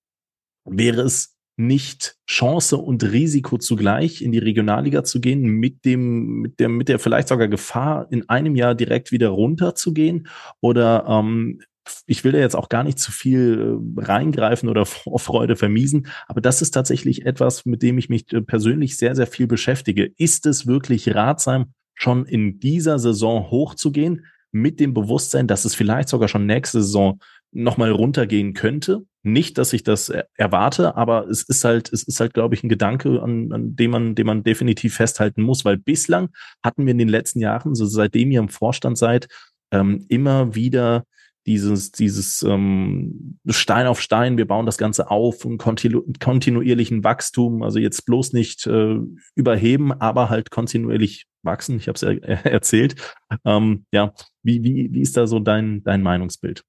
wäre 0.65 1.03
es 1.03 1.37
nicht 1.57 2.17
Chance 2.29 2.77
und 2.77 3.03
Risiko 3.05 3.57
zugleich 3.57 4.21
in 4.21 4.33
die 4.33 4.39
Regionalliga 4.39 5.05
zu 5.05 5.21
gehen, 5.21 5.43
mit 5.43 5.85
dem, 5.85 6.41
mit 6.41 6.61
der, 6.61 6.69
mit 6.69 6.89
der 6.89 6.99
vielleicht 6.99 7.29
sogar 7.29 7.49
Gefahr, 7.49 8.09
in 8.11 8.29
einem 8.29 8.57
Jahr 8.57 8.75
direkt 8.75 9.11
wieder 9.13 9.29
runterzugehen? 9.29 10.29
Oder 10.61 11.07
ähm, 11.09 11.61
ich 12.07 12.25
will 12.25 12.33
da 12.33 12.39
jetzt 12.39 12.57
auch 12.57 12.69
gar 12.69 12.85
nicht 12.85 12.99
zu 12.99 13.13
viel 13.13 13.79
äh, 13.99 14.01
reingreifen 14.01 14.69
oder 14.69 14.87
Vorfreude 14.87 15.57
vermiesen, 15.57 16.09
aber 16.27 16.41
das 16.41 16.63
ist 16.63 16.73
tatsächlich 16.73 17.27
etwas, 17.27 17.67
mit 17.67 17.83
dem 17.83 17.99
ich 17.99 18.09
mich 18.09 18.33
äh, 18.33 18.41
persönlich 18.41 18.97
sehr, 18.97 19.15
sehr 19.15 19.27
viel 19.27 19.47
beschäftige. 19.47 20.13
Ist 20.17 20.47
es 20.47 20.67
wirklich 20.67 21.15
ratsam, 21.15 21.73
schon 21.95 22.27
in 22.27 22.61
dieser 22.61 22.99
Saison 22.99 23.51
hochzugehen, 23.51 24.27
mit 24.53 24.81
dem 24.81 24.95
Bewusstsein, 24.95 25.47
dass 25.47 25.65
es 25.65 25.75
vielleicht 25.75 26.09
sogar 26.09 26.29
schon 26.29 26.47
nächste 26.47 26.83
Saison 26.83 27.21
nochmal 27.53 27.91
runtergehen 27.91 28.55
könnte? 28.55 29.03
Nicht, 29.23 29.59
dass 29.59 29.73
ich 29.73 29.83
das 29.83 30.13
erwarte, 30.37 30.97
aber 30.97 31.29
es 31.29 31.43
ist 31.43 31.65
halt, 31.65 31.93
es 31.93 32.05
ist 32.05 32.21
halt, 32.21 32.33
glaube 32.33 32.55
ich, 32.55 32.63
ein 32.63 32.69
Gedanke, 32.69 33.21
an, 33.23 33.53
an 33.53 33.77
dem 33.77 33.91
man, 33.91 34.15
dem 34.15 34.27
man 34.27 34.45
definitiv 34.45 34.95
festhalten 34.95 35.43
muss, 35.43 35.65
weil 35.65 35.77
bislang 35.77 36.29
hatten 36.63 36.87
wir 36.87 36.93
in 36.93 36.99
den 36.99 37.09
letzten 37.09 37.41
Jahren, 37.41 37.75
so 37.75 37.87
seitdem 37.87 38.31
ihr 38.31 38.41
im 38.41 38.49
Vorstand 38.49 38.99
seid, 38.99 39.29
ähm, 39.73 40.07
immer 40.09 40.55
wieder 40.55 41.05
dieses, 41.47 41.93
dieses 41.93 42.43
ähm, 42.43 43.39
Stein 43.49 43.87
auf 43.87 44.01
Stein, 44.01 44.37
wir 44.37 44.47
bauen 44.47 44.67
das 44.67 44.79
Ganze 44.79 45.11
auf, 45.11 45.47
einen 45.47 45.59
kontinu 45.59 46.03
kontinuierlichen 46.21 47.05
Wachstum, 47.05 47.63
also 47.63 47.79
jetzt 47.79 48.05
bloß 48.05 48.33
nicht 48.33 48.67
äh, 48.67 48.99
überheben, 49.35 49.93
aber 49.93 50.29
halt 50.29 50.51
kontinuierlich 50.51 51.27
wachsen. 51.43 51.77
Ich 51.77 51.89
habe 51.89 51.95
es 51.97 52.03
er 52.03 52.45
erzählt. 52.47 52.97
Ähm, 53.45 53.87
ja, 53.93 54.13
wie, 54.43 54.65
wie, 54.65 54.93
wie 54.93 55.01
ist 55.01 55.17
da 55.17 55.27
so 55.27 55.39
dein, 55.39 55.85
dein 55.85 56.03
Meinungsbild? 56.03 56.63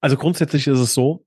Also 0.00 0.16
grundsätzlich 0.16 0.68
ist 0.68 0.78
es 0.78 0.94
so, 0.94 1.26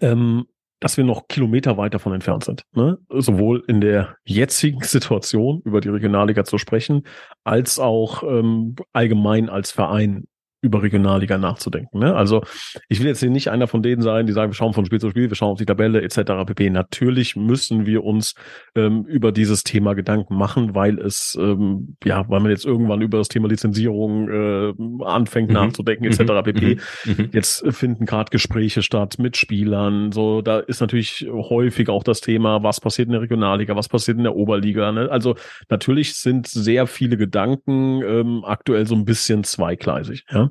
ähm, 0.00 0.46
dass 0.80 0.96
wir 0.96 1.04
noch 1.04 1.28
Kilometer 1.28 1.76
weit 1.76 1.94
davon 1.94 2.14
entfernt 2.14 2.44
sind. 2.44 2.64
Ne? 2.72 2.98
Sowohl 3.10 3.62
in 3.66 3.80
der 3.80 4.16
jetzigen 4.24 4.80
Situation 4.82 5.60
über 5.64 5.80
die 5.80 5.90
Regionalliga 5.90 6.44
zu 6.44 6.56
sprechen, 6.56 7.02
als 7.44 7.78
auch 7.78 8.22
ähm, 8.22 8.76
allgemein 8.92 9.50
als 9.50 9.70
Verein 9.70 10.24
über 10.66 10.82
Regionalliga 10.82 11.38
nachzudenken. 11.38 11.98
Ne? 11.98 12.14
Also 12.14 12.42
ich 12.88 13.00
will 13.00 13.06
jetzt 13.06 13.20
hier 13.20 13.30
nicht 13.30 13.50
einer 13.50 13.66
von 13.66 13.82
denen 13.82 14.02
sein, 14.02 14.26
die 14.26 14.32
sagen, 14.32 14.50
wir 14.50 14.54
schauen 14.54 14.72
von 14.72 14.84
Spiel 14.84 15.00
zu 15.00 15.10
Spiel, 15.10 15.30
wir 15.30 15.36
schauen 15.36 15.52
auf 15.52 15.58
die 15.58 15.66
Tabelle 15.66 16.02
etc. 16.02 16.44
pp. 16.46 16.70
Natürlich 16.70 17.36
müssen 17.36 17.86
wir 17.86 18.04
uns 18.04 18.34
ähm, 18.74 19.04
über 19.06 19.32
dieses 19.32 19.64
Thema 19.64 19.94
Gedanken 19.94 20.36
machen, 20.36 20.74
weil 20.74 20.98
es 20.98 21.38
ähm, 21.40 21.96
ja, 22.04 22.28
weil 22.28 22.40
man 22.40 22.50
jetzt 22.50 22.66
irgendwann 22.66 23.00
über 23.00 23.18
das 23.18 23.28
Thema 23.28 23.48
Lizenzierung 23.48 24.28
äh, 24.28 25.04
anfängt 25.04 25.48
mhm. 25.48 25.54
nachzudenken 25.54 26.04
etc. 26.04 26.20
Mhm. 26.20 26.42
pp. 26.42 26.74
Mhm. 27.04 27.14
mhm. 27.16 27.30
Jetzt 27.32 27.64
finden 27.74 28.06
gerade 28.06 28.30
Gespräche 28.30 28.82
statt 28.82 29.16
mit 29.18 29.36
Spielern. 29.36 30.12
So, 30.12 30.42
da 30.42 30.58
ist 30.58 30.80
natürlich 30.80 31.26
häufig 31.30 31.88
auch 31.88 32.02
das 32.02 32.20
Thema, 32.20 32.62
was 32.62 32.80
passiert 32.80 33.06
in 33.06 33.12
der 33.12 33.22
Regionalliga, 33.22 33.76
was 33.76 33.88
passiert 33.88 34.18
in 34.18 34.24
der 34.24 34.36
Oberliga. 34.36 34.92
Ne? 34.92 35.10
Also 35.10 35.36
natürlich 35.68 36.14
sind 36.14 36.46
sehr 36.46 36.86
viele 36.86 37.16
Gedanken 37.16 38.02
ähm, 38.02 38.44
aktuell 38.44 38.86
so 38.86 38.94
ein 38.94 39.04
bisschen 39.04 39.44
zweigleisig. 39.44 40.24
Ja? 40.30 40.50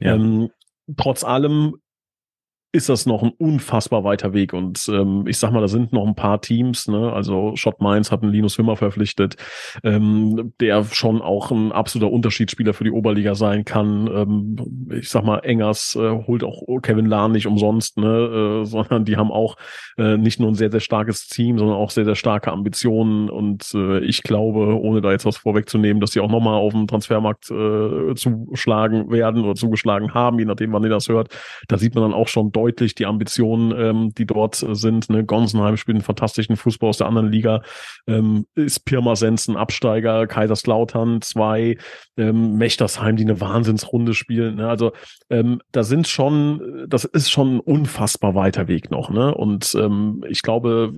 Ja. 0.00 0.14
Ähm, 0.14 0.50
trotz 0.96 1.24
allem 1.24 1.76
ist 2.72 2.88
das 2.88 3.06
noch 3.06 3.22
ein 3.22 3.32
unfassbar 3.38 4.04
weiter 4.04 4.34
Weg. 4.34 4.52
Und 4.52 4.88
ähm, 4.88 5.24
ich 5.26 5.38
sag 5.38 5.50
mal, 5.52 5.60
da 5.60 5.68
sind 5.68 5.92
noch 5.92 6.06
ein 6.06 6.14
paar 6.14 6.40
Teams, 6.40 6.88
ne? 6.88 7.12
Also 7.12 7.52
Schott 7.56 7.80
Mainz 7.80 8.12
hat 8.12 8.22
einen 8.22 8.32
Linus 8.32 8.58
Wimmer 8.58 8.76
verpflichtet, 8.76 9.36
ähm, 9.82 10.52
der 10.60 10.84
schon 10.84 11.22
auch 11.22 11.50
ein 11.50 11.72
absoluter 11.72 12.12
Unterschiedsspieler 12.12 12.74
für 12.74 12.84
die 12.84 12.90
Oberliga 12.90 13.34
sein 13.34 13.64
kann. 13.64 14.08
Ähm, 14.08 14.90
ich 14.92 15.08
sag 15.08 15.24
mal, 15.24 15.38
Engers 15.38 15.96
äh, 15.96 16.26
holt 16.26 16.44
auch 16.44 16.62
Kevin 16.82 17.06
Lahn 17.06 17.32
nicht 17.32 17.46
umsonst, 17.46 17.96
ne? 17.98 18.62
Äh, 18.62 18.64
sondern 18.76 19.04
die 19.04 19.16
haben 19.16 19.32
auch 19.32 19.56
äh, 19.96 20.16
nicht 20.18 20.40
nur 20.40 20.50
ein 20.50 20.54
sehr, 20.54 20.70
sehr 20.70 20.80
starkes 20.80 21.28
Team, 21.28 21.58
sondern 21.58 21.76
auch 21.76 21.90
sehr, 21.90 22.04
sehr 22.04 22.14
starke 22.14 22.52
Ambitionen. 22.52 23.30
Und 23.30 23.72
äh, 23.74 24.00
ich 24.00 24.22
glaube, 24.22 24.78
ohne 24.78 25.00
da 25.00 25.12
jetzt 25.12 25.24
was 25.24 25.38
vorwegzunehmen, 25.38 26.00
dass 26.00 26.12
sie 26.12 26.20
auch 26.20 26.30
nochmal 26.30 26.54
auf 26.54 26.72
dem 26.72 26.86
Transfermarkt 26.86 27.50
äh, 27.50 28.14
zuschlagen 28.14 29.10
werden 29.10 29.44
oder 29.44 29.54
zugeschlagen 29.54 30.12
haben, 30.12 30.38
je 30.38 30.44
nachdem, 30.44 30.72
wann 30.72 30.84
ihr 30.84 30.90
das 30.90 31.08
hört. 31.08 31.28
Da 31.68 31.78
sieht 31.78 31.94
man 31.94 32.02
dann 32.04 32.14
auch 32.14 32.28
schon 32.28 32.52
deutlich, 32.52 32.65
deutlich 32.66 32.94
die 32.94 33.06
Ambitionen, 33.06 33.72
ähm, 33.78 34.14
die 34.14 34.26
dort 34.26 34.56
sind. 34.56 35.08
Ne? 35.08 35.24
Gonsenheim 35.24 35.76
spielt 35.76 35.96
einen 35.96 36.04
fantastischen 36.04 36.56
Fußball 36.56 36.90
aus 36.90 36.98
der 36.98 37.06
anderen 37.06 37.30
Liga. 37.30 37.62
Ähm, 38.06 38.46
ist 38.54 38.84
Pirmasens 38.84 39.48
ein 39.48 39.56
Absteiger, 39.56 40.26
Kaiserslautern 40.26 41.22
zwei, 41.22 41.78
ähm, 42.16 42.56
Mechtersheim, 42.56 43.16
die 43.16 43.24
eine 43.24 43.40
Wahnsinnsrunde 43.40 44.14
spielen. 44.14 44.56
Ne? 44.56 44.68
Also 44.68 44.92
ähm, 45.30 45.60
da 45.70 45.84
sind 45.84 46.08
schon, 46.08 46.86
das 46.88 47.04
ist 47.04 47.30
schon 47.30 47.56
ein 47.56 47.60
unfassbar 47.60 48.34
weiter 48.34 48.66
Weg 48.66 48.90
noch. 48.90 49.10
Ne? 49.10 49.32
Und 49.32 49.74
ähm, 49.76 50.24
ich 50.28 50.42
glaube, 50.42 50.92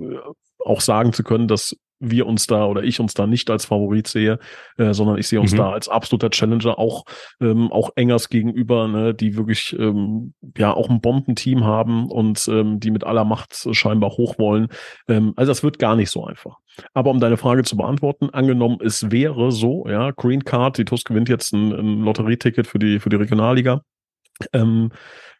auch 0.64 0.80
sagen 0.80 1.12
zu 1.12 1.22
können, 1.22 1.48
dass 1.48 1.76
wir 2.00 2.26
uns 2.26 2.46
da 2.46 2.66
oder 2.66 2.82
ich 2.82 3.00
uns 3.00 3.14
da 3.14 3.26
nicht 3.26 3.50
als 3.50 3.64
Favorit 3.64 4.06
sehe, 4.06 4.38
äh, 4.76 4.92
sondern 4.92 5.18
ich 5.18 5.28
sehe 5.28 5.40
uns 5.40 5.52
mhm. 5.52 5.58
da 5.58 5.72
als 5.72 5.88
absoluter 5.88 6.30
Challenger, 6.30 6.78
auch 6.78 7.04
ähm, 7.40 7.72
auch 7.72 7.90
Engers 7.96 8.28
gegenüber, 8.28 8.88
ne, 8.88 9.14
die 9.14 9.36
wirklich 9.36 9.76
ähm, 9.78 10.34
ja 10.56 10.72
auch 10.72 10.88
ein 10.90 11.00
Bombenteam 11.00 11.64
haben 11.64 12.10
und 12.10 12.46
ähm, 12.48 12.80
die 12.80 12.90
mit 12.90 13.04
aller 13.04 13.24
Macht 13.24 13.68
scheinbar 13.72 14.10
hoch 14.10 14.38
wollen. 14.38 14.68
Ähm, 15.08 15.32
also 15.36 15.50
das 15.50 15.62
wird 15.62 15.78
gar 15.78 15.96
nicht 15.96 16.10
so 16.10 16.24
einfach. 16.24 16.56
Aber 16.94 17.10
um 17.10 17.20
deine 17.20 17.36
Frage 17.36 17.64
zu 17.64 17.76
beantworten, 17.76 18.30
angenommen, 18.30 18.78
es 18.84 19.10
wäre 19.10 19.50
so, 19.50 19.86
ja, 19.88 20.12
Green 20.12 20.44
Card, 20.44 20.78
die 20.78 20.84
TUS 20.84 21.04
gewinnt 21.04 21.28
jetzt 21.28 21.52
ein, 21.52 21.72
ein 21.72 22.02
Lotterieticket 22.02 22.66
für 22.66 22.78
die 22.78 23.00
für 23.00 23.08
die 23.08 23.16
Regionalliga, 23.16 23.82
ähm, 24.52 24.90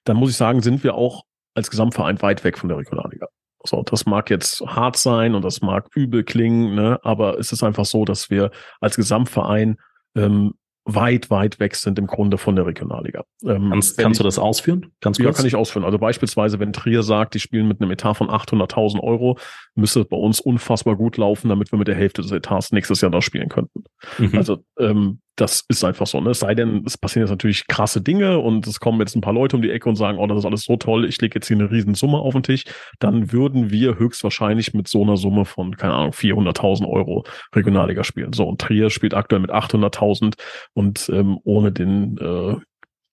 dann 0.04 0.16
muss 0.16 0.30
ich 0.30 0.36
sagen, 0.36 0.62
sind 0.62 0.82
wir 0.82 0.94
auch 0.94 1.24
als 1.54 1.70
Gesamtverein 1.70 2.20
weit 2.22 2.44
weg 2.44 2.58
von 2.58 2.68
der 2.68 2.78
Regionalliga. 2.78 3.28
So, 3.64 3.82
das 3.82 4.06
mag 4.06 4.30
jetzt 4.30 4.60
hart 4.60 4.96
sein 4.96 5.34
und 5.34 5.44
das 5.44 5.60
mag 5.60 5.88
übel 5.94 6.22
klingen, 6.24 6.74
ne? 6.74 7.00
aber 7.02 7.38
es 7.38 7.52
ist 7.52 7.62
einfach 7.62 7.84
so, 7.84 8.04
dass 8.04 8.30
wir 8.30 8.50
als 8.80 8.96
Gesamtverein 8.96 9.78
ähm, 10.14 10.54
weit, 10.88 11.30
weit 11.30 11.60
weg 11.60 11.76
sind 11.76 11.98
im 11.98 12.06
Grunde 12.06 12.38
von 12.38 12.56
der 12.56 12.66
Regionalliga. 12.66 13.24
Ähm, 13.44 13.68
kannst, 13.70 13.98
kannst 13.98 14.16
ich, 14.16 14.22
du 14.22 14.24
das 14.24 14.38
ausführen? 14.38 14.92
Ganz 15.00 15.18
kurz? 15.18 15.26
Ja, 15.26 15.32
kann 15.32 15.46
ich 15.46 15.54
ausführen. 15.54 15.84
Also 15.84 15.98
beispielsweise, 15.98 16.58
wenn 16.58 16.72
Trier 16.72 17.02
sagt, 17.02 17.34
die 17.34 17.40
spielen 17.40 17.68
mit 17.68 17.80
einem 17.80 17.90
Etat 17.90 18.14
von 18.14 18.28
800.000 18.28 19.00
Euro, 19.00 19.38
müsste 19.74 20.00
es 20.00 20.08
bei 20.08 20.16
uns 20.16 20.40
unfassbar 20.40 20.96
gut 20.96 21.18
laufen, 21.18 21.50
damit 21.50 21.70
wir 21.72 21.78
mit 21.78 21.88
der 21.88 21.94
Hälfte 21.94 22.22
des 22.22 22.32
Etats 22.32 22.72
nächstes 22.72 23.02
Jahr 23.02 23.10
da 23.10 23.20
spielen 23.20 23.50
könnten. 23.50 23.84
Mhm. 24.18 24.36
Also 24.36 24.64
ähm, 24.78 25.20
das 25.40 25.64
ist 25.68 25.84
einfach 25.84 26.06
so. 26.06 26.20
Ne? 26.20 26.30
Es 26.30 26.40
sei 26.40 26.54
denn, 26.54 26.82
es 26.84 26.98
passieren 26.98 27.24
jetzt 27.24 27.30
natürlich 27.30 27.66
krasse 27.68 28.00
Dinge 28.00 28.38
und 28.38 28.66
es 28.66 28.80
kommen 28.80 28.98
jetzt 29.00 29.14
ein 29.14 29.20
paar 29.20 29.32
Leute 29.32 29.56
um 29.56 29.62
die 29.62 29.70
Ecke 29.70 29.88
und 29.88 29.96
sagen, 29.96 30.18
oh, 30.18 30.26
das 30.26 30.38
ist 30.38 30.44
alles 30.44 30.64
so 30.64 30.76
toll, 30.76 31.04
ich 31.04 31.20
lege 31.20 31.36
jetzt 31.36 31.46
hier 31.46 31.56
eine 31.56 31.70
riesen 31.70 31.94
Summe 31.94 32.18
auf 32.18 32.34
den 32.34 32.42
Tisch, 32.42 32.64
dann 32.98 33.32
würden 33.32 33.70
wir 33.70 33.98
höchstwahrscheinlich 33.98 34.74
mit 34.74 34.88
so 34.88 35.02
einer 35.02 35.16
Summe 35.16 35.44
von, 35.44 35.76
keine 35.76 35.94
Ahnung, 35.94 36.12
400.000 36.12 36.88
Euro 36.88 37.24
Regionalliga 37.54 38.02
spielen. 38.04 38.32
So, 38.32 38.48
und 38.48 38.60
Trier 38.60 38.90
spielt 38.90 39.14
aktuell 39.14 39.40
mit 39.40 39.52
800.000 39.52 40.34
und 40.78 41.10
ähm, 41.12 41.40
ohne 41.42 41.72
den 41.72 42.16
äh, 42.18 42.52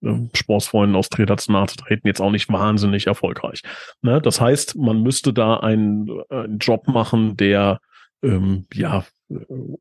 äh, 0.08 0.30
Sportsfreunden 0.36 0.96
aus 0.96 1.10
Trier 1.10 1.26
dazu 1.26 1.52
nahe 1.52 1.66
zu 1.66 1.78
treten, 1.78 2.08
jetzt 2.08 2.22
auch 2.22 2.30
nicht 2.30 2.48
wahnsinnig 2.52 3.08
erfolgreich. 3.08 3.62
Ne? 4.04 4.22
Das 4.22 4.40
heißt, 4.40 4.76
man 4.76 5.02
müsste 5.02 5.34
da 5.34 5.58
einen, 5.58 6.08
einen 6.30 6.60
Job 6.60 6.88
machen, 6.88 7.36
der 7.38 7.80
ähm, 8.24 8.68
ja 8.72 9.04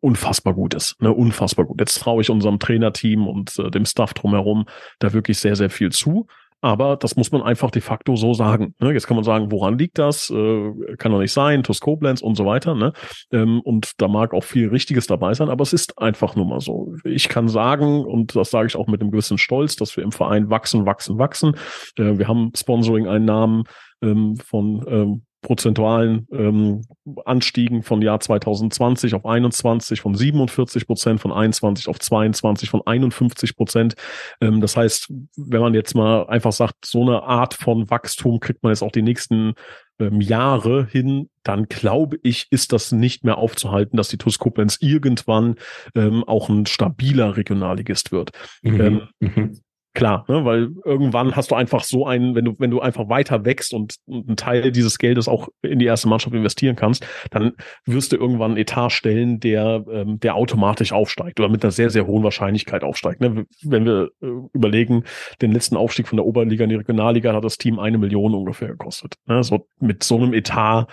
unfassbar 0.00 0.54
gut 0.54 0.72
ist. 0.72 1.00
Ne? 1.02 1.12
Unfassbar 1.12 1.66
gut. 1.66 1.78
Jetzt 1.78 2.00
traue 2.00 2.22
ich 2.22 2.30
unserem 2.30 2.58
Trainerteam 2.58 3.28
und 3.28 3.58
äh, 3.58 3.70
dem 3.70 3.84
Staff 3.84 4.14
drumherum 4.14 4.64
da 4.98 5.12
wirklich 5.12 5.38
sehr, 5.38 5.56
sehr 5.56 5.68
viel 5.68 5.92
zu. 5.92 6.26
Aber 6.64 6.96
das 6.96 7.14
muss 7.14 7.30
man 7.30 7.42
einfach 7.42 7.70
de 7.70 7.82
facto 7.82 8.16
so 8.16 8.32
sagen. 8.32 8.74
Ne? 8.80 8.94
Jetzt 8.94 9.06
kann 9.06 9.18
man 9.18 9.24
sagen, 9.24 9.52
woran 9.52 9.76
liegt 9.76 9.98
das? 9.98 10.30
Äh, 10.30 10.96
kann 10.96 11.12
doch 11.12 11.18
nicht 11.18 11.34
sein, 11.34 11.62
TuS 11.62 11.78
Koblenz 11.78 12.22
und 12.22 12.36
so 12.36 12.46
weiter. 12.46 12.74
Ne? 12.74 12.94
Ähm, 13.30 13.60
und 13.60 14.00
da 14.00 14.08
mag 14.08 14.32
auch 14.32 14.44
viel 14.44 14.70
Richtiges 14.70 15.06
dabei 15.06 15.34
sein, 15.34 15.50
aber 15.50 15.60
es 15.60 15.74
ist 15.74 15.98
einfach 15.98 16.36
nur 16.36 16.46
mal 16.46 16.60
so. 16.60 16.94
Ich 17.04 17.28
kann 17.28 17.48
sagen, 17.48 18.02
und 18.06 18.34
das 18.34 18.50
sage 18.50 18.66
ich 18.66 18.76
auch 18.76 18.86
mit 18.86 19.02
einem 19.02 19.10
gewissen 19.10 19.36
Stolz, 19.36 19.76
dass 19.76 19.94
wir 19.98 20.04
im 20.04 20.10
Verein 20.10 20.48
wachsen, 20.48 20.86
wachsen, 20.86 21.18
wachsen. 21.18 21.54
Äh, 21.98 22.16
wir 22.16 22.28
haben 22.28 22.50
Sponsoring-Einnahmen 22.56 23.64
ähm, 24.00 24.36
von 24.36 24.86
ähm, 24.88 25.26
prozentualen 25.44 26.26
ähm, 26.32 26.80
Anstiegen 27.24 27.84
von 27.84 28.02
Jahr 28.02 28.18
2020 28.18 29.14
auf 29.14 29.24
21, 29.24 30.00
von 30.00 30.14
47 30.14 30.86
Prozent, 30.86 31.20
von 31.20 31.32
21 31.32 31.86
auf 31.86 32.00
22, 32.00 32.70
von 32.70 32.82
51 32.84 33.54
Prozent. 33.54 33.94
Ähm, 34.40 34.60
das 34.60 34.76
heißt, 34.76 35.12
wenn 35.36 35.60
man 35.60 35.74
jetzt 35.74 35.94
mal 35.94 36.26
einfach 36.26 36.52
sagt, 36.52 36.86
so 36.86 37.02
eine 37.02 37.22
Art 37.22 37.54
von 37.54 37.88
Wachstum 37.90 38.40
kriegt 38.40 38.62
man 38.62 38.72
jetzt 38.72 38.82
auch 38.82 38.90
die 38.90 39.02
nächsten 39.02 39.52
ähm, 40.00 40.20
Jahre 40.20 40.86
hin, 40.86 41.28
dann 41.42 41.66
glaube 41.68 42.18
ich, 42.22 42.46
ist 42.50 42.72
das 42.72 42.90
nicht 42.90 43.22
mehr 43.24 43.38
aufzuhalten, 43.38 43.96
dass 43.96 44.08
die 44.08 44.18
TuS 44.18 44.38
Koblenz 44.38 44.78
irgendwann 44.80 45.56
ähm, 45.94 46.24
auch 46.24 46.48
ein 46.48 46.66
stabiler 46.66 47.36
Regionalligist 47.36 48.10
wird. 48.10 48.30
Mhm. 48.62 48.80
Ähm, 48.80 49.08
mhm. 49.20 49.60
Klar, 49.94 50.24
ne, 50.26 50.44
weil 50.44 50.70
irgendwann 50.84 51.36
hast 51.36 51.52
du 51.52 51.54
einfach 51.54 51.84
so 51.84 52.04
einen, 52.04 52.34
wenn 52.34 52.44
du, 52.44 52.56
wenn 52.58 52.72
du 52.72 52.80
einfach 52.80 53.08
weiter 53.08 53.44
wächst 53.44 53.72
und, 53.72 53.94
und 54.06 54.26
einen 54.26 54.36
Teil 54.36 54.72
dieses 54.72 54.98
Geldes 54.98 55.28
auch 55.28 55.48
in 55.62 55.78
die 55.78 55.84
erste 55.84 56.08
Mannschaft 56.08 56.34
investieren 56.34 56.74
kannst, 56.74 57.06
dann 57.30 57.52
wirst 57.86 58.10
du 58.10 58.16
irgendwann 58.16 58.52
einen 58.52 58.60
Etat 58.60 58.90
stellen, 58.90 59.38
der, 59.38 59.84
ähm, 59.88 60.18
der 60.18 60.34
automatisch 60.34 60.92
aufsteigt 60.92 61.38
oder 61.38 61.48
mit 61.48 61.62
einer 61.62 61.70
sehr, 61.70 61.90
sehr 61.90 62.08
hohen 62.08 62.24
Wahrscheinlichkeit 62.24 62.82
aufsteigt. 62.82 63.20
Ne? 63.20 63.46
Wenn 63.62 63.84
wir 63.84 64.10
äh, 64.20 64.26
überlegen, 64.52 65.04
den 65.40 65.52
letzten 65.52 65.76
Aufstieg 65.76 66.08
von 66.08 66.16
der 66.16 66.26
Oberliga 66.26 66.64
in 66.64 66.70
die 66.70 66.76
Regionalliga 66.76 67.32
hat 67.32 67.44
das 67.44 67.56
Team 67.56 67.78
eine 67.78 67.96
Million 67.96 68.34
ungefähr 68.34 68.68
gekostet. 68.68 69.14
Ne? 69.26 69.44
So 69.44 69.68
mit 69.78 70.02
so 70.02 70.16
einem 70.16 70.34
Etat 70.34 70.88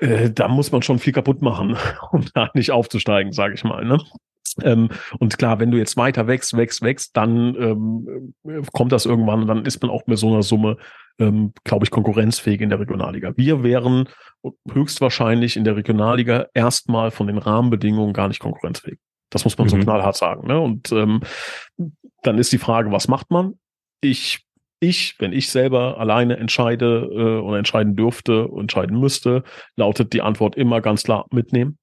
äh, 0.00 0.30
da 0.30 0.48
muss 0.48 0.72
man 0.72 0.82
schon 0.82 0.98
viel 0.98 1.12
kaputt 1.12 1.42
machen, 1.42 1.76
um 2.10 2.24
da 2.34 2.48
nicht 2.54 2.70
aufzusteigen, 2.70 3.32
sage 3.32 3.54
ich 3.54 3.64
mal. 3.64 3.84
Ne? 3.84 3.98
Ähm, 4.62 4.88
und 5.18 5.38
klar, 5.38 5.58
wenn 5.58 5.70
du 5.70 5.78
jetzt 5.78 5.96
weiter 5.96 6.26
wächst, 6.26 6.56
wächst, 6.56 6.82
wächst, 6.82 7.16
dann 7.16 7.54
ähm, 7.56 8.34
kommt 8.72 8.92
das 8.92 9.06
irgendwann 9.06 9.42
und 9.42 9.46
dann 9.46 9.64
ist 9.64 9.82
man 9.82 9.90
auch 9.90 10.06
mit 10.06 10.18
so 10.18 10.28
einer 10.28 10.42
Summe, 10.42 10.76
ähm, 11.18 11.52
glaube 11.64 11.84
ich, 11.84 11.90
konkurrenzfähig 11.90 12.60
in 12.60 12.70
der 12.70 12.80
Regionalliga. 12.80 13.32
Wir 13.36 13.62
wären 13.62 14.08
höchstwahrscheinlich 14.70 15.56
in 15.56 15.64
der 15.64 15.76
Regionalliga 15.76 16.46
erstmal 16.54 17.10
von 17.10 17.26
den 17.26 17.38
Rahmenbedingungen 17.38 18.12
gar 18.12 18.28
nicht 18.28 18.40
konkurrenzfähig. 18.40 18.98
Das 19.30 19.44
muss 19.44 19.56
man 19.58 19.66
mhm. 19.66 19.70
so 19.70 19.78
knallhart 19.78 20.16
sagen. 20.16 20.46
Ne? 20.46 20.58
Und 20.58 20.90
ähm, 20.92 21.20
dann 22.22 22.38
ist 22.38 22.52
die 22.52 22.58
Frage, 22.58 22.90
was 22.90 23.08
macht 23.08 23.30
man? 23.30 23.54
Ich 24.00 24.44
ich, 24.82 25.16
wenn 25.18 25.34
ich 25.34 25.50
selber 25.50 25.98
alleine 25.98 26.38
entscheide 26.38 27.08
äh, 27.12 27.38
oder 27.40 27.58
entscheiden 27.58 27.96
dürfte, 27.96 28.48
entscheiden 28.58 28.98
müsste, 28.98 29.44
lautet 29.76 30.14
die 30.14 30.22
Antwort 30.22 30.56
immer 30.56 30.80
ganz 30.80 31.02
klar 31.02 31.26
mitnehmen 31.30 31.78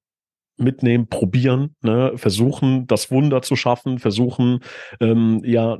mitnehmen, 0.58 1.08
probieren, 1.08 1.74
ne, 1.82 2.12
versuchen, 2.16 2.86
das 2.86 3.10
Wunder 3.10 3.42
zu 3.42 3.56
schaffen, 3.56 3.98
versuchen, 3.98 4.60
ähm, 5.00 5.40
ja, 5.44 5.78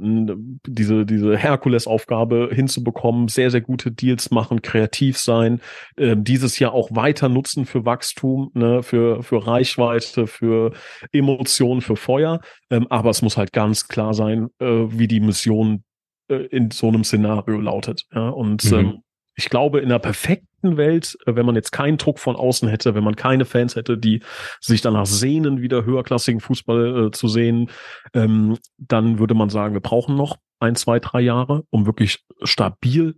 diese, 0.66 1.04
diese 1.04 1.36
Herkulesaufgabe 1.36 2.50
hinzubekommen, 2.52 3.28
sehr, 3.28 3.50
sehr 3.50 3.60
gute 3.60 3.90
Deals 3.90 4.30
machen, 4.30 4.62
kreativ 4.62 5.18
sein, 5.18 5.60
äh, 5.96 6.16
dieses 6.16 6.58
Jahr 6.58 6.72
auch 6.72 6.88
weiter 6.92 7.28
nutzen 7.28 7.66
für 7.66 7.84
Wachstum, 7.84 8.50
ne, 8.54 8.82
für, 8.82 9.22
für 9.22 9.46
Reichweite, 9.46 10.26
für 10.26 10.72
Emotionen, 11.12 11.80
für 11.80 11.96
Feuer. 11.96 12.40
Ähm, 12.70 12.86
aber 12.88 13.10
es 13.10 13.22
muss 13.22 13.36
halt 13.36 13.52
ganz 13.52 13.88
klar 13.88 14.14
sein, 14.14 14.48
äh, 14.58 14.66
wie 14.66 15.08
die 15.08 15.20
Mission 15.20 15.84
äh, 16.28 16.46
in 16.46 16.70
so 16.70 16.88
einem 16.88 17.04
Szenario 17.04 17.60
lautet. 17.60 18.04
Ja, 18.12 18.28
und 18.28 18.64
mhm. 18.70 18.78
ähm, 18.78 19.02
ich 19.36 19.48
glaube, 19.48 19.78
in 19.78 19.86
einer 19.86 20.00
perfekten 20.00 20.47
Welt, 20.62 21.16
äh, 21.26 21.34
wenn 21.34 21.46
man 21.46 21.54
jetzt 21.54 21.72
keinen 21.72 21.98
Druck 21.98 22.18
von 22.18 22.36
außen 22.36 22.68
hätte, 22.68 22.94
wenn 22.94 23.04
man 23.04 23.16
keine 23.16 23.44
Fans 23.44 23.76
hätte, 23.76 23.98
die 23.98 24.22
sich 24.60 24.80
danach 24.80 25.06
sehnen, 25.06 25.60
wieder 25.60 25.84
höherklassigen 25.84 26.40
Fußball 26.40 27.06
äh, 27.06 27.10
zu 27.10 27.28
sehen, 27.28 27.70
ähm, 28.14 28.58
dann 28.76 29.18
würde 29.18 29.34
man 29.34 29.50
sagen, 29.50 29.74
wir 29.74 29.80
brauchen 29.80 30.16
noch 30.16 30.36
ein, 30.60 30.74
zwei, 30.74 30.98
drei 30.98 31.20
Jahre, 31.20 31.64
um 31.70 31.86
wirklich 31.86 32.24
stabil 32.42 33.14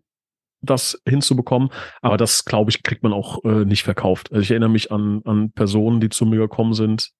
das 0.62 1.01
hinzubekommen. 1.09 1.70
Aber 2.03 2.18
das, 2.18 2.45
glaube 2.45 2.70
ich, 2.70 2.82
kriegt 2.82 3.03
man 3.03 3.14
auch 3.14 3.43
äh, 3.45 3.64
nicht 3.64 3.82
verkauft. 3.82 4.30
Also 4.30 4.43
ich 4.43 4.51
erinnere 4.51 4.68
mich 4.68 4.93
an, 4.93 5.22
an 5.24 5.53
Personen, 5.53 6.01
die 6.01 6.11
zu 6.11 6.26
mir 6.26 6.38
gekommen 6.38 6.74
sind 6.74 7.11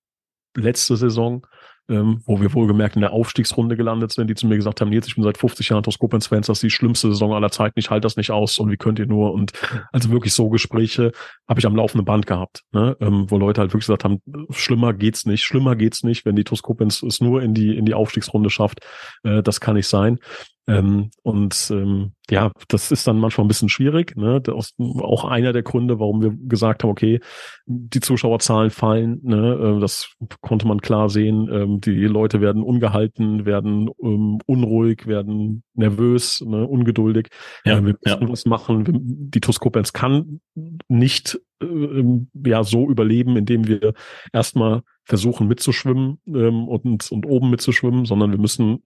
letzte 0.57 0.97
Saison, 0.97 1.47
ähm, 1.91 2.23
wo 2.25 2.41
wir 2.41 2.55
wohlgemerkt 2.55 2.95
in 2.95 3.03
der 3.03 3.13
Aufstiegsrunde 3.13 3.77
gelandet 3.77 4.13
sind, 4.13 4.29
die 4.29 4.35
zu 4.35 4.47
mir 4.47 4.57
gesagt 4.57 4.81
haben, 4.81 4.91
Nils, 4.91 5.09
ich 5.09 5.17
bin 5.17 5.25
seit 5.25 5.37
50 5.37 5.69
Jahren 5.69 5.83
Toskopens-Fans, 5.83 6.47
das 6.47 6.59
ist 6.59 6.63
die 6.63 6.71
schlimmste 6.71 7.09
Saison 7.09 7.35
aller 7.35 7.51
Zeiten, 7.51 7.79
ich 7.79 7.91
halte 7.91 8.07
das 8.07 8.17
nicht 8.17 8.31
aus 8.31 8.59
und 8.59 8.71
wie 8.71 8.77
könnt 8.77 8.99
ihr 8.99 9.07
nur? 9.07 9.33
Und 9.33 9.53
also 9.93 10.11
wirklich 10.11 10.33
so 10.33 10.49
Gespräche 10.49 11.13
habe 11.49 11.61
ich 11.61 11.67
am 11.67 11.77
laufenden 11.77 12.05
Band 12.05 12.27
gehabt, 12.27 12.63
ne? 12.73 12.97
ähm, 13.01 13.31
wo 13.31 13.37
Leute 13.37 13.61
halt 13.61 13.73
wirklich 13.73 13.87
gesagt 13.87 14.05
haben, 14.05 14.23
schlimmer 14.51 14.95
geht's 14.95 15.27
nicht, 15.27 15.45
schlimmer 15.45 15.77
geht's 15.77 16.05
nicht, 16.05 16.25
wenn 16.25 16.37
die 16.37 16.45
Toskopens 16.45 17.03
es 17.03 17.21
nur 17.21 17.43
in 17.43 17.55
die, 17.55 17.77
in 17.77 17.85
die 17.85 17.95
Aufstiegsrunde 17.95 18.51
schafft, 18.51 18.81
äh, 19.25 19.43
das 19.43 19.61
kann 19.61 19.75
nicht 19.75 19.89
sein. 19.89 20.19
Ähm, 20.67 21.11
und 21.23 21.69
ähm, 21.71 22.13
ja, 22.31 22.53
das 22.69 22.93
ist 22.93 23.07
dann 23.07 23.19
manchmal 23.19 23.45
ein 23.45 23.49
bisschen 23.49 23.69
schwierig. 23.69 24.17
Ne? 24.17 24.41
Das 24.41 24.75
auch 24.79 25.25
einer 25.25 25.53
der 25.53 25.63
Gründe, 25.63 25.99
warum 25.99 26.23
wir 26.23 26.33
gesagt 26.49 26.83
haben, 26.83 26.91
okay, 26.91 27.21
die 27.67 28.01
Zuschauerzahlen 28.01 28.71
fallen. 28.71 29.21
Ne? 29.23 29.77
Äh, 29.77 29.81
das 29.81 30.15
konnte 30.41 30.69
man 30.69 30.81
klar 30.81 31.09
sehen. 31.09 31.49
Ähm, 31.53 31.81
die 31.81 32.05
Leute 32.05 32.41
werden 32.41 32.63
ungehalten, 32.63 33.47
werden 33.47 33.91
ähm, 34.03 34.39
unruhig, 34.47 35.07
werden 35.07 35.65
nervös, 35.75 36.41
ne? 36.41 36.67
ungeduldig. 36.67 37.29
Ja, 37.65 37.79
äh, 37.79 37.85
wir 37.85 37.97
müssen 38.03 38.23
ja. 38.23 38.29
was 38.29 38.47
machen. 38.47 38.85
Die 39.31 39.41
Tuskopens 39.41 39.93
kann 39.93 40.41
nicht 40.89 41.41
äh, 41.63 42.05
ja 42.47 42.63
so 42.63 42.89
überleben, 42.89 43.37
indem 43.37 43.67
wir 43.67 43.95
erstmal 44.33 44.83
versuchen 45.05 45.49
mitzuschwimmen 45.49 46.21
ähm, 46.29 46.69
und, 46.69 47.11
und 47.11 47.27
oben 47.27 47.51
mitzuschwimmen, 47.51 48.05
sondern 48.05 48.31
wir 48.31 48.39
müssen 48.39 48.85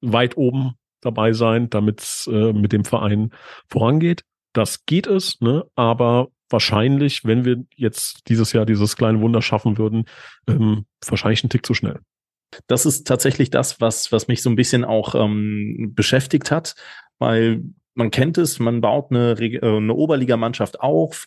weit 0.00 0.36
oben 0.36 0.74
dabei 1.02 1.32
sein, 1.32 1.68
damit 1.68 2.00
es 2.00 2.28
äh, 2.32 2.52
mit 2.52 2.72
dem 2.72 2.84
Verein 2.84 3.30
vorangeht. 3.68 4.22
Das 4.54 4.84
geht 4.86 5.06
es, 5.06 5.40
ne? 5.40 5.64
aber 5.74 6.28
wahrscheinlich, 6.48 7.24
wenn 7.24 7.44
wir 7.44 7.64
jetzt 7.74 8.28
dieses 8.28 8.52
Jahr 8.52 8.66
dieses 8.66 8.96
kleine 8.96 9.20
Wunder 9.20 9.42
schaffen 9.42 9.78
würden, 9.78 10.04
ähm, 10.48 10.86
wahrscheinlich 11.06 11.42
ein 11.44 11.50
Tick 11.50 11.66
zu 11.66 11.74
schnell. 11.74 12.00
Das 12.66 12.84
ist 12.84 13.06
tatsächlich 13.06 13.50
das, 13.50 13.80
was, 13.80 14.12
was 14.12 14.28
mich 14.28 14.42
so 14.42 14.50
ein 14.50 14.56
bisschen 14.56 14.84
auch 14.84 15.14
ähm, 15.14 15.92
beschäftigt 15.94 16.50
hat, 16.50 16.74
weil 17.18 17.62
man 17.94 18.10
kennt 18.10 18.38
es, 18.38 18.58
man 18.58 18.80
baut 18.80 19.10
eine, 19.10 19.32
äh, 19.32 19.76
eine 19.76 19.94
Oberligamannschaft 19.94 20.80
auf, 20.80 21.26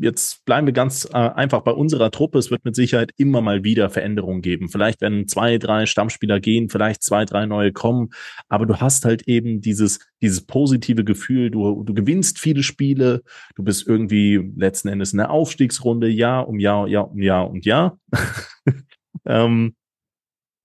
jetzt 0.00 0.44
bleiben 0.44 0.66
wir 0.66 0.72
ganz 0.72 1.08
äh, 1.12 1.16
einfach 1.16 1.62
bei 1.62 1.72
unserer 1.72 2.10
Truppe. 2.10 2.38
Es 2.38 2.50
wird 2.50 2.64
mit 2.64 2.76
Sicherheit 2.76 3.10
immer 3.16 3.40
mal 3.40 3.64
wieder 3.64 3.90
Veränderungen 3.90 4.42
geben. 4.42 4.68
Vielleicht 4.68 5.00
werden 5.00 5.26
zwei, 5.26 5.58
drei 5.58 5.86
Stammspieler 5.86 6.40
gehen, 6.40 6.68
vielleicht 6.68 7.02
zwei, 7.02 7.24
drei 7.24 7.46
neue 7.46 7.72
kommen. 7.72 8.10
Aber 8.48 8.66
du 8.66 8.76
hast 8.80 9.04
halt 9.04 9.22
eben 9.26 9.60
dieses, 9.60 10.00
dieses 10.22 10.46
positive 10.46 11.04
Gefühl. 11.04 11.50
Du, 11.50 11.82
du 11.82 11.94
gewinnst 11.94 12.38
viele 12.38 12.62
Spiele. 12.62 13.22
Du 13.56 13.64
bist 13.64 13.86
irgendwie 13.86 14.52
letzten 14.56 14.88
Endes 14.88 15.12
in 15.12 15.18
der 15.18 15.30
Aufstiegsrunde 15.30 16.08
Jahr 16.08 16.48
um 16.48 16.58
Jahr, 16.58 16.86
Jahr 16.86 17.10
um 17.10 17.20
Jahr 17.20 17.50
und 17.50 17.64
Jahr. 17.64 17.98
ähm, 19.26 19.74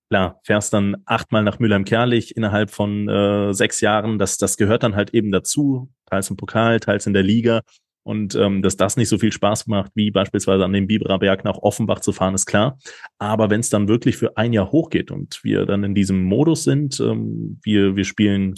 klar, 0.09 0.39
fährst 0.43 0.73
dann 0.73 0.97
achtmal 1.05 1.43
nach 1.43 1.59
Mülheim-Kerlich 1.59 2.37
innerhalb 2.37 2.69
von 2.69 3.09
äh, 3.09 3.53
sechs 3.53 3.81
Jahren. 3.81 4.19
Das, 4.19 4.37
das 4.37 4.57
gehört 4.57 4.83
dann 4.83 4.95
halt 4.95 5.15
eben 5.15 5.31
dazu. 5.31 5.89
Teils 6.05 6.29
im 6.29 6.37
Pokal, 6.37 6.79
teils 6.79 7.07
in 7.07 7.13
der 7.13 7.23
Liga. 7.23 7.61
Und 8.03 8.33
ähm, 8.35 8.61
dass 8.61 8.77
das 8.77 8.97
nicht 8.97 9.09
so 9.09 9.17
viel 9.17 9.31
Spaß 9.31 9.67
macht, 9.67 9.91
wie 9.93 10.09
beispielsweise 10.09 10.63
an 10.63 10.73
dem 10.73 10.87
Biberer 10.87 11.19
Berg 11.19 11.43
nach 11.43 11.57
Offenbach 11.57 11.99
zu 11.99 12.11
fahren, 12.11 12.33
ist 12.33 12.45
klar. 12.45 12.79
Aber 13.17 13.49
wenn 13.49 13.59
es 13.59 13.69
dann 13.69 13.87
wirklich 13.87 14.17
für 14.17 14.37
ein 14.37 14.53
Jahr 14.53 14.71
hochgeht 14.71 15.11
und 15.11 15.43
wir 15.43 15.65
dann 15.65 15.83
in 15.83 15.95
diesem 15.95 16.23
Modus 16.23 16.63
sind, 16.63 16.99
ähm, 16.99 17.59
wir, 17.63 17.95
wir 17.95 18.05
spielen 18.05 18.55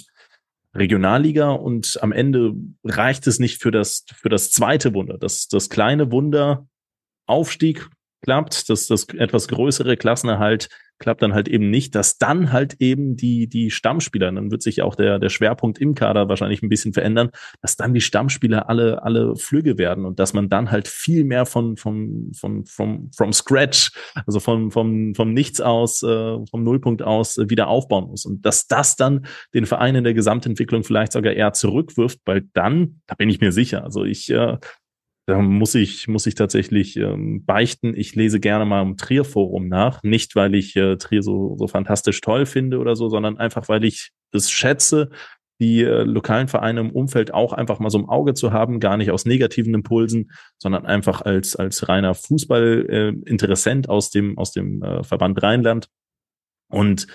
Regionalliga 0.74 1.52
und 1.52 2.00
am 2.02 2.12
Ende 2.12 2.54
reicht 2.86 3.28
es 3.28 3.40
nicht 3.40 3.62
für 3.62 3.72
das, 3.72 4.06
für 4.14 4.30
das 4.30 4.52
zweite 4.52 4.94
Wunder. 4.94 5.18
Das, 5.18 5.48
das 5.48 5.70
kleine 5.70 6.12
Wunder 6.12 6.68
Aufstieg 7.26 7.90
klappt, 8.22 8.70
das, 8.70 8.88
das 8.88 9.08
etwas 9.10 9.48
größere 9.48 9.98
Klassenerhalt 9.98 10.70
klappt 11.02 11.22
dann 11.22 11.34
halt 11.34 11.50
eben 11.50 11.70
nicht, 11.70 11.96
dass 11.96 12.18
dann 12.18 12.54
halt 12.54 12.76
eben 12.80 13.18
die, 13.18 13.48
die 13.48 13.72
Stammspieler, 13.72 14.32
dann 14.32 14.52
wird 14.52 14.62
sich 14.62 14.82
auch 14.84 14.96
der, 14.96 15.20
der 15.20 15.30
Schwerpunkt 15.30 15.80
im 15.80 15.96
Kader 15.96 16.30
wahrscheinlich 16.30 16.62
ein 16.62 16.70
bisschen 16.70 16.94
verändern, 16.94 17.32
dass 17.62 17.76
dann 17.76 17.94
die 17.94 18.02
Stammspieler 18.02 18.70
alle, 18.70 19.04
alle 19.04 19.36
Flügge 19.36 19.78
werden 19.78 20.06
und 20.06 20.20
dass 20.20 20.34
man 20.34 20.48
dann 20.48 20.72
halt 20.72 20.88
viel 20.88 21.26
mehr 21.26 21.46
von, 21.46 21.76
von, 21.76 22.32
von, 22.34 22.66
from, 22.66 23.10
from 23.18 23.34
scratch, 23.34 23.92
also 24.26 24.40
vom, 24.40 24.72
vom, 24.72 25.16
vom 25.16 25.34
Nichts 25.34 25.60
aus, 25.60 26.04
äh, 26.04 26.38
vom 26.50 26.64
Nullpunkt 26.64 27.02
aus 27.02 27.38
äh, 27.38 27.50
wieder 27.50 27.68
aufbauen 27.68 28.08
muss. 28.08 28.26
Und 28.26 28.46
dass 28.46 28.68
das 28.68 28.96
dann 28.96 29.26
den 29.54 29.66
Verein 29.66 29.96
in 29.96 30.04
der 30.04 30.14
Gesamtentwicklung 30.14 30.84
vielleicht 30.84 31.14
sogar 31.14 31.34
eher 31.34 31.54
zurückwirft, 31.54 32.20
weil 32.26 32.44
dann, 32.54 33.02
da 33.08 33.16
bin 33.16 33.30
ich 33.30 33.42
mir 33.42 33.52
sicher, 33.52 33.84
also 33.84 34.06
ich 34.06 34.30
äh, 34.30 34.58
da 35.28 35.40
muss 35.40 35.76
ich, 35.76 36.08
muss 36.08 36.26
ich 36.26 36.36
tatsächlich 36.36 36.98
ähm, 36.98 37.46
beichten. 37.46 37.96
Ich 37.96 38.16
lese 38.16 38.40
gerne 38.40 38.66
mal 38.66 38.82
im 38.82 38.98
Trier-Forum 38.98 39.68
nach. 39.68 40.02
Nicht, 40.04 40.36
weil 40.36 40.56
ich 40.56 40.76
äh, 40.76 40.98
Trier 40.98 41.22
so, 41.22 41.56
so 41.58 41.68
fantastisch 41.68 42.22
toll 42.22 42.46
finde 42.46 42.80
oder 42.80 42.96
so, 42.96 43.08
sondern 43.08 43.38
einfach, 43.38 43.70
weil 43.70 43.84
ich 43.84 44.12
es 44.32 44.50
schätze, 44.50 45.10
die 45.60 45.84
äh, 45.84 46.04
lokalen 46.04 46.48
Vereine 46.48 46.80
im 46.80 46.92
Umfeld 46.92 47.34
auch 47.34 47.54
einfach 47.54 47.80
mal 47.80 47.92
so 47.92 48.00
im 48.00 48.10
Auge 48.10 48.34
zu 48.34 48.52
haben, 48.52 48.80
gar 48.80 48.98
nicht 48.98 49.12
aus 49.12 49.26
negativen 49.26 49.76
Impulsen, 49.76 50.32
sondern 50.58 50.88
einfach 50.88 51.22
als, 51.22 51.56
als 51.56 51.88
reiner 51.88 52.16
Fußballinteressent 52.16 53.86
äh, 53.86 53.90
aus 53.90 54.10
dem, 54.10 54.40
aus 54.40 54.52
dem 54.52 54.82
äh, 54.82 55.04
Verband 55.04 55.42
Rheinland. 55.44 55.88
Und 56.68 57.06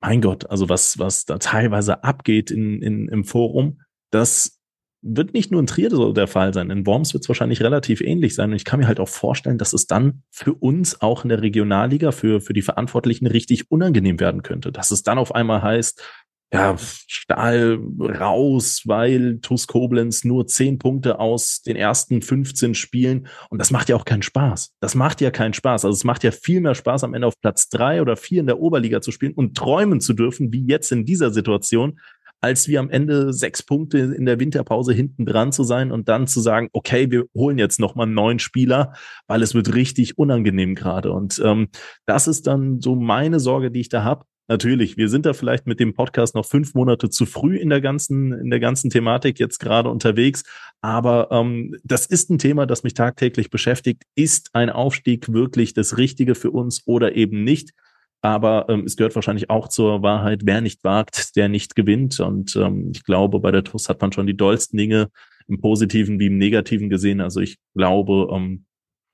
mein 0.00 0.20
Gott, 0.20 0.48
also 0.48 0.68
was, 0.68 1.00
was 1.00 1.24
da 1.24 1.38
teilweise 1.38 2.04
abgeht 2.04 2.52
in, 2.52 2.80
in, 2.82 3.08
im 3.08 3.24
Forum, 3.24 3.80
das 4.10 4.57
wird 5.00 5.32
nicht 5.32 5.50
nur 5.50 5.60
in 5.60 5.66
Trier 5.66 5.90
so 5.90 6.12
der 6.12 6.26
Fall 6.26 6.52
sein. 6.52 6.70
In 6.70 6.86
Worms 6.86 7.12
wird 7.12 7.22
es 7.22 7.28
wahrscheinlich 7.28 7.62
relativ 7.62 8.00
ähnlich 8.00 8.34
sein. 8.34 8.50
Und 8.50 8.56
ich 8.56 8.64
kann 8.64 8.80
mir 8.80 8.88
halt 8.88 9.00
auch 9.00 9.08
vorstellen, 9.08 9.58
dass 9.58 9.72
es 9.72 9.86
dann 9.86 10.22
für 10.30 10.54
uns 10.54 11.00
auch 11.00 11.24
in 11.24 11.28
der 11.28 11.42
Regionalliga, 11.42 12.10
für, 12.10 12.40
für 12.40 12.52
die 12.52 12.62
Verantwortlichen 12.62 13.26
richtig 13.26 13.70
unangenehm 13.70 14.18
werden 14.18 14.42
könnte. 14.42 14.72
Dass 14.72 14.90
es 14.90 15.02
dann 15.02 15.18
auf 15.18 15.34
einmal 15.34 15.62
heißt, 15.62 16.02
ja, 16.50 16.76
Stahl 16.78 17.78
raus, 18.00 18.82
weil 18.86 19.38
TuS 19.40 19.66
Koblenz 19.66 20.24
nur 20.24 20.46
zehn 20.46 20.78
Punkte 20.78 21.18
aus 21.20 21.60
den 21.60 21.76
ersten 21.76 22.22
15 22.22 22.74
Spielen. 22.74 23.28
Und 23.50 23.58
das 23.58 23.70
macht 23.70 23.90
ja 23.90 23.96
auch 23.96 24.06
keinen 24.06 24.22
Spaß. 24.22 24.72
Das 24.80 24.94
macht 24.94 25.20
ja 25.20 25.30
keinen 25.30 25.52
Spaß. 25.52 25.84
Also 25.84 25.94
es 25.94 26.04
macht 26.04 26.24
ja 26.24 26.30
viel 26.30 26.60
mehr 26.60 26.74
Spaß, 26.74 27.04
am 27.04 27.12
Ende 27.12 27.26
auf 27.26 27.38
Platz 27.40 27.68
drei 27.68 28.00
oder 28.00 28.16
vier 28.16 28.40
in 28.40 28.46
der 28.46 28.60
Oberliga 28.60 29.02
zu 29.02 29.12
spielen 29.12 29.34
und 29.34 29.56
träumen 29.58 30.00
zu 30.00 30.14
dürfen, 30.14 30.50
wie 30.50 30.64
jetzt 30.66 30.90
in 30.90 31.04
dieser 31.04 31.30
Situation, 31.30 32.00
als 32.40 32.68
wie 32.68 32.78
am 32.78 32.90
Ende 32.90 33.32
sechs 33.32 33.62
Punkte 33.62 33.98
in 33.98 34.24
der 34.24 34.38
Winterpause 34.38 34.92
hinten 34.92 35.26
dran 35.26 35.52
zu 35.52 35.64
sein 35.64 35.90
und 35.90 36.08
dann 36.08 36.26
zu 36.26 36.40
sagen, 36.40 36.68
okay, 36.72 37.10
wir 37.10 37.24
holen 37.34 37.58
jetzt 37.58 37.80
nochmal 37.80 38.06
einen 38.06 38.14
neuen 38.14 38.38
Spieler, 38.38 38.92
weil 39.26 39.42
es 39.42 39.54
wird 39.54 39.74
richtig 39.74 40.18
unangenehm 40.18 40.74
gerade. 40.74 41.12
Und 41.12 41.40
ähm, 41.44 41.68
das 42.06 42.28
ist 42.28 42.46
dann 42.46 42.80
so 42.80 42.94
meine 42.94 43.40
Sorge, 43.40 43.70
die 43.70 43.80
ich 43.80 43.88
da 43.88 44.04
habe. 44.04 44.24
Natürlich, 44.50 44.96
wir 44.96 45.10
sind 45.10 45.26
da 45.26 45.34
vielleicht 45.34 45.66
mit 45.66 45.78
dem 45.78 45.92
Podcast 45.92 46.34
noch 46.34 46.46
fünf 46.46 46.74
Monate 46.74 47.10
zu 47.10 47.26
früh 47.26 47.58
in 47.58 47.68
der 47.68 47.82
ganzen, 47.82 48.32
in 48.32 48.48
der 48.48 48.60
ganzen 48.60 48.88
Thematik 48.88 49.38
jetzt 49.38 49.58
gerade 49.58 49.90
unterwegs. 49.90 50.42
Aber 50.80 51.28
ähm, 51.30 51.76
das 51.84 52.06
ist 52.06 52.30
ein 52.30 52.38
Thema, 52.38 52.64
das 52.64 52.82
mich 52.82 52.94
tagtäglich 52.94 53.50
beschäftigt. 53.50 54.04
Ist 54.14 54.50
ein 54.54 54.70
Aufstieg 54.70 55.30
wirklich 55.30 55.74
das 55.74 55.98
Richtige 55.98 56.34
für 56.34 56.50
uns 56.50 56.82
oder 56.86 57.14
eben 57.14 57.44
nicht? 57.44 57.74
Aber 58.20 58.66
ähm, 58.68 58.84
es 58.84 58.96
gehört 58.96 59.14
wahrscheinlich 59.14 59.48
auch 59.48 59.68
zur 59.68 60.02
Wahrheit, 60.02 60.40
wer 60.44 60.60
nicht 60.60 60.82
wagt, 60.82 61.36
der 61.36 61.48
nicht 61.48 61.76
gewinnt. 61.76 62.18
Und 62.18 62.56
ähm, 62.56 62.90
ich 62.92 63.04
glaube, 63.04 63.38
bei 63.40 63.52
der 63.52 63.64
TUS 63.64 63.88
hat 63.88 64.00
man 64.00 64.12
schon 64.12 64.26
die 64.26 64.36
dollsten 64.36 64.76
Dinge 64.76 65.10
im 65.46 65.60
Positiven 65.60 66.18
wie 66.18 66.26
im 66.26 66.36
Negativen 66.36 66.88
gesehen. 66.88 67.20
Also 67.20 67.40
ich 67.40 67.58
glaube, 67.74 68.28
ähm, 68.32 68.64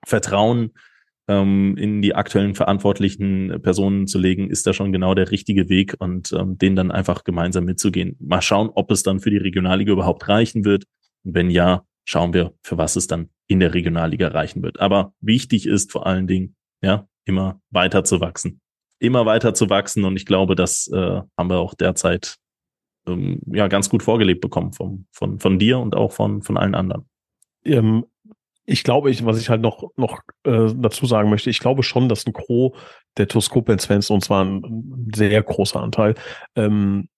Vertrauen 0.07 0.73
ähm, 1.29 1.77
in 1.77 2.01
die 2.01 2.15
aktuellen 2.15 2.55
verantwortlichen 2.55 3.61
Personen 3.63 4.07
zu 4.07 4.19
legen, 4.19 4.49
ist 4.49 4.67
da 4.67 4.73
schon 4.73 4.93
genau 4.93 5.15
der 5.15 5.31
richtige 5.31 5.69
Weg 5.69 5.97
und 5.99 6.33
ähm, 6.33 6.57
den 6.57 6.75
dann 6.75 6.91
einfach 6.91 7.25
gemeinsam 7.25 7.67
mitzugehen. 7.67 8.17
Mal 8.21 8.43
schauen, 8.43 8.71
ob 8.75 8.91
es 8.91 9.03
dann 9.03 9.21
für 9.21 9.31
die 9.31 9.39
Regionalliga 9.39 9.93
überhaupt 9.93 10.29
reichen 10.29 10.65
wird. 10.65 10.85
Und 11.25 11.35
wenn 11.35 11.51
ja, 11.51 11.85
schauen 12.07 12.33
wir, 12.33 12.55
für 12.63 12.79
was 12.79 12.97
es 12.97 13.07
dann 13.07 13.29
in 13.49 13.61
der 13.61 13.75
Regionalliga 13.75 14.29
reichen 14.29 14.63
wird. 14.63 14.81
Aber 14.81 15.13
wichtig 15.21 15.67
ist 15.67 15.93
vor 15.93 16.07
allen 16.07 16.27
Dingen, 16.27 16.57
ja, 16.83 17.07
immer 17.27 17.61
weiter 17.71 18.05
zu 18.05 18.21
wachsen 18.21 18.61
immer 18.99 19.27
weiter 19.27 19.55
zu 19.55 19.71
wachsen. 19.71 20.05
Und 20.05 20.17
ich 20.17 20.27
glaube, 20.27 20.55
das 20.55 20.89
äh, 20.89 21.21
haben 21.37 21.51
wir 21.51 21.59
auch 21.59 21.75
derzeit 21.75 22.37
ähm, 23.07 23.41
ja 23.47 23.69
ganz 23.69 23.89
gut 23.89 24.03
vorgelebt 24.03 24.41
bekommen 24.41 24.73
vom, 24.73 25.07
von, 25.13 25.39
von 25.39 25.59
dir 25.59 25.79
und 25.79 25.95
auch 25.95 26.13
von, 26.13 26.43
von 26.43 26.57
allen 26.57 26.75
anderen. 26.75 27.09
Ähm, 27.65 28.07
ich 28.67 28.83
glaube, 28.83 29.11
ich, 29.11 29.25
was 29.27 29.39
ich 29.39 29.51
halt 29.51 29.61
noch, 29.61 29.91
noch 29.97 30.21
äh, 30.45 30.73
dazu 30.75 31.07
sagen 31.07 31.29
möchte, 31.29 31.51
ich 31.51 31.59
glaube 31.59 31.83
schon, 31.83 32.09
dass 32.09 32.27
ein 32.27 32.33
Gros 32.33 32.73
der 33.19 33.29
Toskopens-Fans, 33.29 34.09
und 34.11 34.25
zwar 34.25 34.45
ein, 34.45 34.65
ein 34.65 35.11
sehr 35.15 35.43
großer 35.43 35.81
Anteil, 35.81 36.15
ähm, 36.57 37.09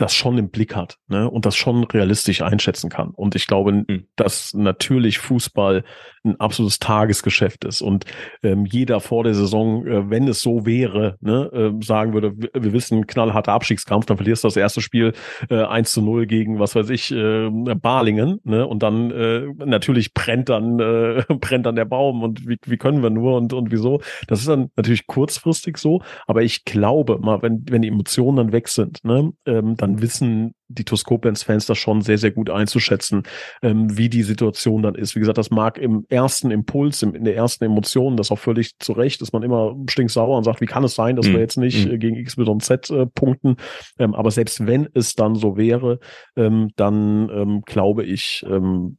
das 0.00 0.14
schon 0.14 0.38
im 0.38 0.48
Blick 0.48 0.74
hat 0.74 0.96
ne? 1.08 1.28
und 1.28 1.44
das 1.44 1.56
schon 1.56 1.84
realistisch 1.84 2.42
einschätzen 2.42 2.88
kann. 2.88 3.10
Und 3.10 3.34
ich 3.34 3.46
glaube, 3.46 3.72
mhm. 3.72 4.06
dass 4.16 4.54
natürlich 4.54 5.18
Fußball 5.18 5.84
ein 6.24 6.38
absolutes 6.38 6.78
Tagesgeschäft 6.78 7.64
ist 7.64 7.80
und 7.80 8.04
ähm, 8.42 8.66
jeder 8.66 9.00
vor 9.00 9.24
der 9.24 9.34
Saison, 9.34 9.86
äh, 9.86 10.10
wenn 10.10 10.28
es 10.28 10.42
so 10.42 10.66
wäre, 10.66 11.16
ne, 11.20 11.50
äh, 11.52 11.84
sagen 11.84 12.12
würde, 12.12 12.36
wir, 12.36 12.72
wissen, 12.72 13.06
knallharter 13.06 13.52
Abstiegskampf, 13.52 14.06
dann 14.06 14.18
verlierst 14.18 14.44
du 14.44 14.48
das 14.48 14.56
erste 14.56 14.82
Spiel 14.82 15.14
äh, 15.48 15.62
1 15.64 15.92
zu 15.92 16.02
0 16.02 16.26
gegen, 16.26 16.58
was 16.58 16.74
weiß 16.74 16.90
ich, 16.90 17.10
äh, 17.10 17.48
Balingen 17.50 18.38
ne? 18.44 18.66
und 18.66 18.82
dann 18.82 19.10
äh, 19.10 19.46
natürlich 19.64 20.12
brennt 20.12 20.50
dann, 20.50 20.78
äh, 20.78 21.24
brennt 21.40 21.64
dann 21.64 21.76
der 21.76 21.86
Baum 21.86 22.22
und 22.22 22.46
wie, 22.46 22.58
wie 22.66 22.76
können 22.76 23.02
wir 23.02 23.10
nur 23.10 23.36
und, 23.36 23.52
und 23.52 23.70
wieso. 23.70 24.00
Das 24.26 24.40
ist 24.40 24.48
dann 24.48 24.70
natürlich 24.76 25.06
kurzfristig 25.06 25.78
so, 25.78 26.02
aber 26.26 26.42
ich 26.42 26.64
glaube 26.64 27.18
mal, 27.18 27.40
wenn, 27.40 27.64
wenn 27.70 27.82
die 27.82 27.88
Emotionen 27.88 28.36
dann 28.36 28.52
weg 28.52 28.68
sind, 28.68 29.02
ne, 29.04 29.32
ähm, 29.46 29.76
dann 29.76 29.89
dann 29.90 30.02
wissen 30.02 30.54
die 30.68 30.84
TuS 30.84 31.04
Koblenz-Fans 31.04 31.66
das 31.66 31.78
schon 31.78 32.02
sehr, 32.02 32.18
sehr 32.18 32.30
gut 32.30 32.48
einzuschätzen, 32.50 33.24
ähm, 33.62 33.96
wie 33.96 34.08
die 34.08 34.22
Situation 34.22 34.82
dann 34.82 34.94
ist. 34.94 35.16
Wie 35.16 35.20
gesagt, 35.20 35.38
das 35.38 35.50
mag 35.50 35.78
im 35.78 36.06
ersten 36.08 36.50
Impuls, 36.50 37.02
im, 37.02 37.14
in 37.14 37.24
der 37.24 37.36
ersten 37.36 37.64
Emotion, 37.64 38.16
das 38.16 38.30
auch 38.30 38.38
völlig 38.38 38.78
zu 38.78 38.92
Recht, 38.92 39.20
ist 39.22 39.32
man 39.32 39.42
immer 39.42 39.76
stinksauer 39.88 40.36
und 40.36 40.44
sagt, 40.44 40.60
wie 40.60 40.66
kann 40.66 40.84
es 40.84 40.94
sein, 40.94 41.16
dass 41.16 41.26
mhm. 41.26 41.32
wir 41.32 41.40
jetzt 41.40 41.56
nicht 41.56 41.86
mhm. 41.86 41.94
äh, 41.94 41.98
gegen 41.98 42.16
X, 42.16 42.38
Y, 42.38 42.60
Z 42.60 42.90
äh, 42.90 43.06
punkten. 43.06 43.56
Ähm, 43.98 44.14
aber 44.14 44.30
selbst 44.30 44.66
wenn 44.66 44.88
es 44.94 45.14
dann 45.14 45.34
so 45.34 45.56
wäre, 45.56 45.98
ähm, 46.36 46.70
dann 46.76 47.28
ähm, 47.30 47.62
glaube 47.66 48.04
ich, 48.04 48.44
ähm, 48.48 48.98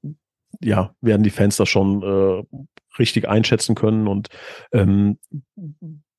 ja, 0.61 0.93
werden 1.01 1.23
die 1.23 1.29
Fans 1.29 1.55
das 1.57 1.69
schon 1.69 2.03
äh, 2.03 2.43
richtig 2.99 3.27
einschätzen 3.27 3.73
können 3.73 4.07
und 4.07 4.27
ähm, 4.73 5.17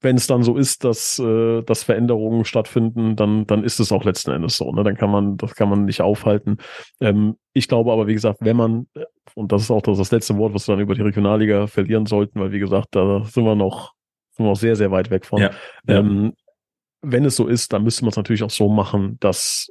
wenn 0.03 0.17
es 0.17 0.27
dann 0.27 0.43
so 0.43 0.57
ist, 0.57 0.85
dass, 0.85 1.19
äh, 1.19 1.63
dass 1.63 1.85
Veränderungen 1.85 2.45
stattfinden, 2.45 3.17
dann, 3.17 3.47
dann 3.47 3.65
ist 3.65 3.79
es 3.79 3.93
auch 3.93 4.05
letzten 4.05 4.33
Endes 4.33 4.57
so. 4.57 4.73
Ne? 4.73 4.83
Dann 4.83 4.97
kann 4.97 5.11
man, 5.11 5.37
das 5.37 5.55
kann 5.55 5.69
man 5.69 5.85
nicht 5.85 6.03
aufhalten. 6.03 6.59
Ähm, 7.01 7.37
ich 7.53 7.69
glaube 7.69 7.93
aber, 7.93 8.07
wie 8.07 8.15
gesagt, 8.15 8.39
wenn 8.41 8.57
man, 8.57 8.87
und 9.35 9.53
das 9.53 9.63
ist 9.63 9.71
auch 9.71 9.83
das, 9.83 9.99
das 9.99 10.11
letzte 10.11 10.37
Wort, 10.37 10.55
was 10.55 10.69
wir 10.69 10.75
dann 10.75 10.83
über 10.83 10.95
die 10.95 11.03
Regionalliga 11.03 11.69
verlieren 11.69 12.07
sollten, 12.07 12.41
weil 12.41 12.53
wie 12.53 12.59
gesagt, 12.59 12.89
da 12.91 13.25
sind 13.25 13.45
wir 13.45 13.55
noch, 13.55 13.93
sind 14.33 14.45
wir 14.45 14.51
noch 14.51 14.59
sehr, 14.59 14.77
sehr 14.77 14.91
weit 14.91 15.11
weg 15.11 15.25
von. 15.25 15.41
Ja, 15.41 15.51
ja. 15.87 15.99
Ähm, 15.99 16.35
wenn 17.01 17.25
es 17.25 17.37
so 17.37 17.47
ist, 17.47 17.73
dann 17.73 17.85
müsste 17.85 18.05
man 18.05 18.11
es 18.11 18.17
natürlich 18.17 18.43
auch 18.43 18.51
so 18.51 18.69
machen, 18.69 19.17
dass 19.21 19.71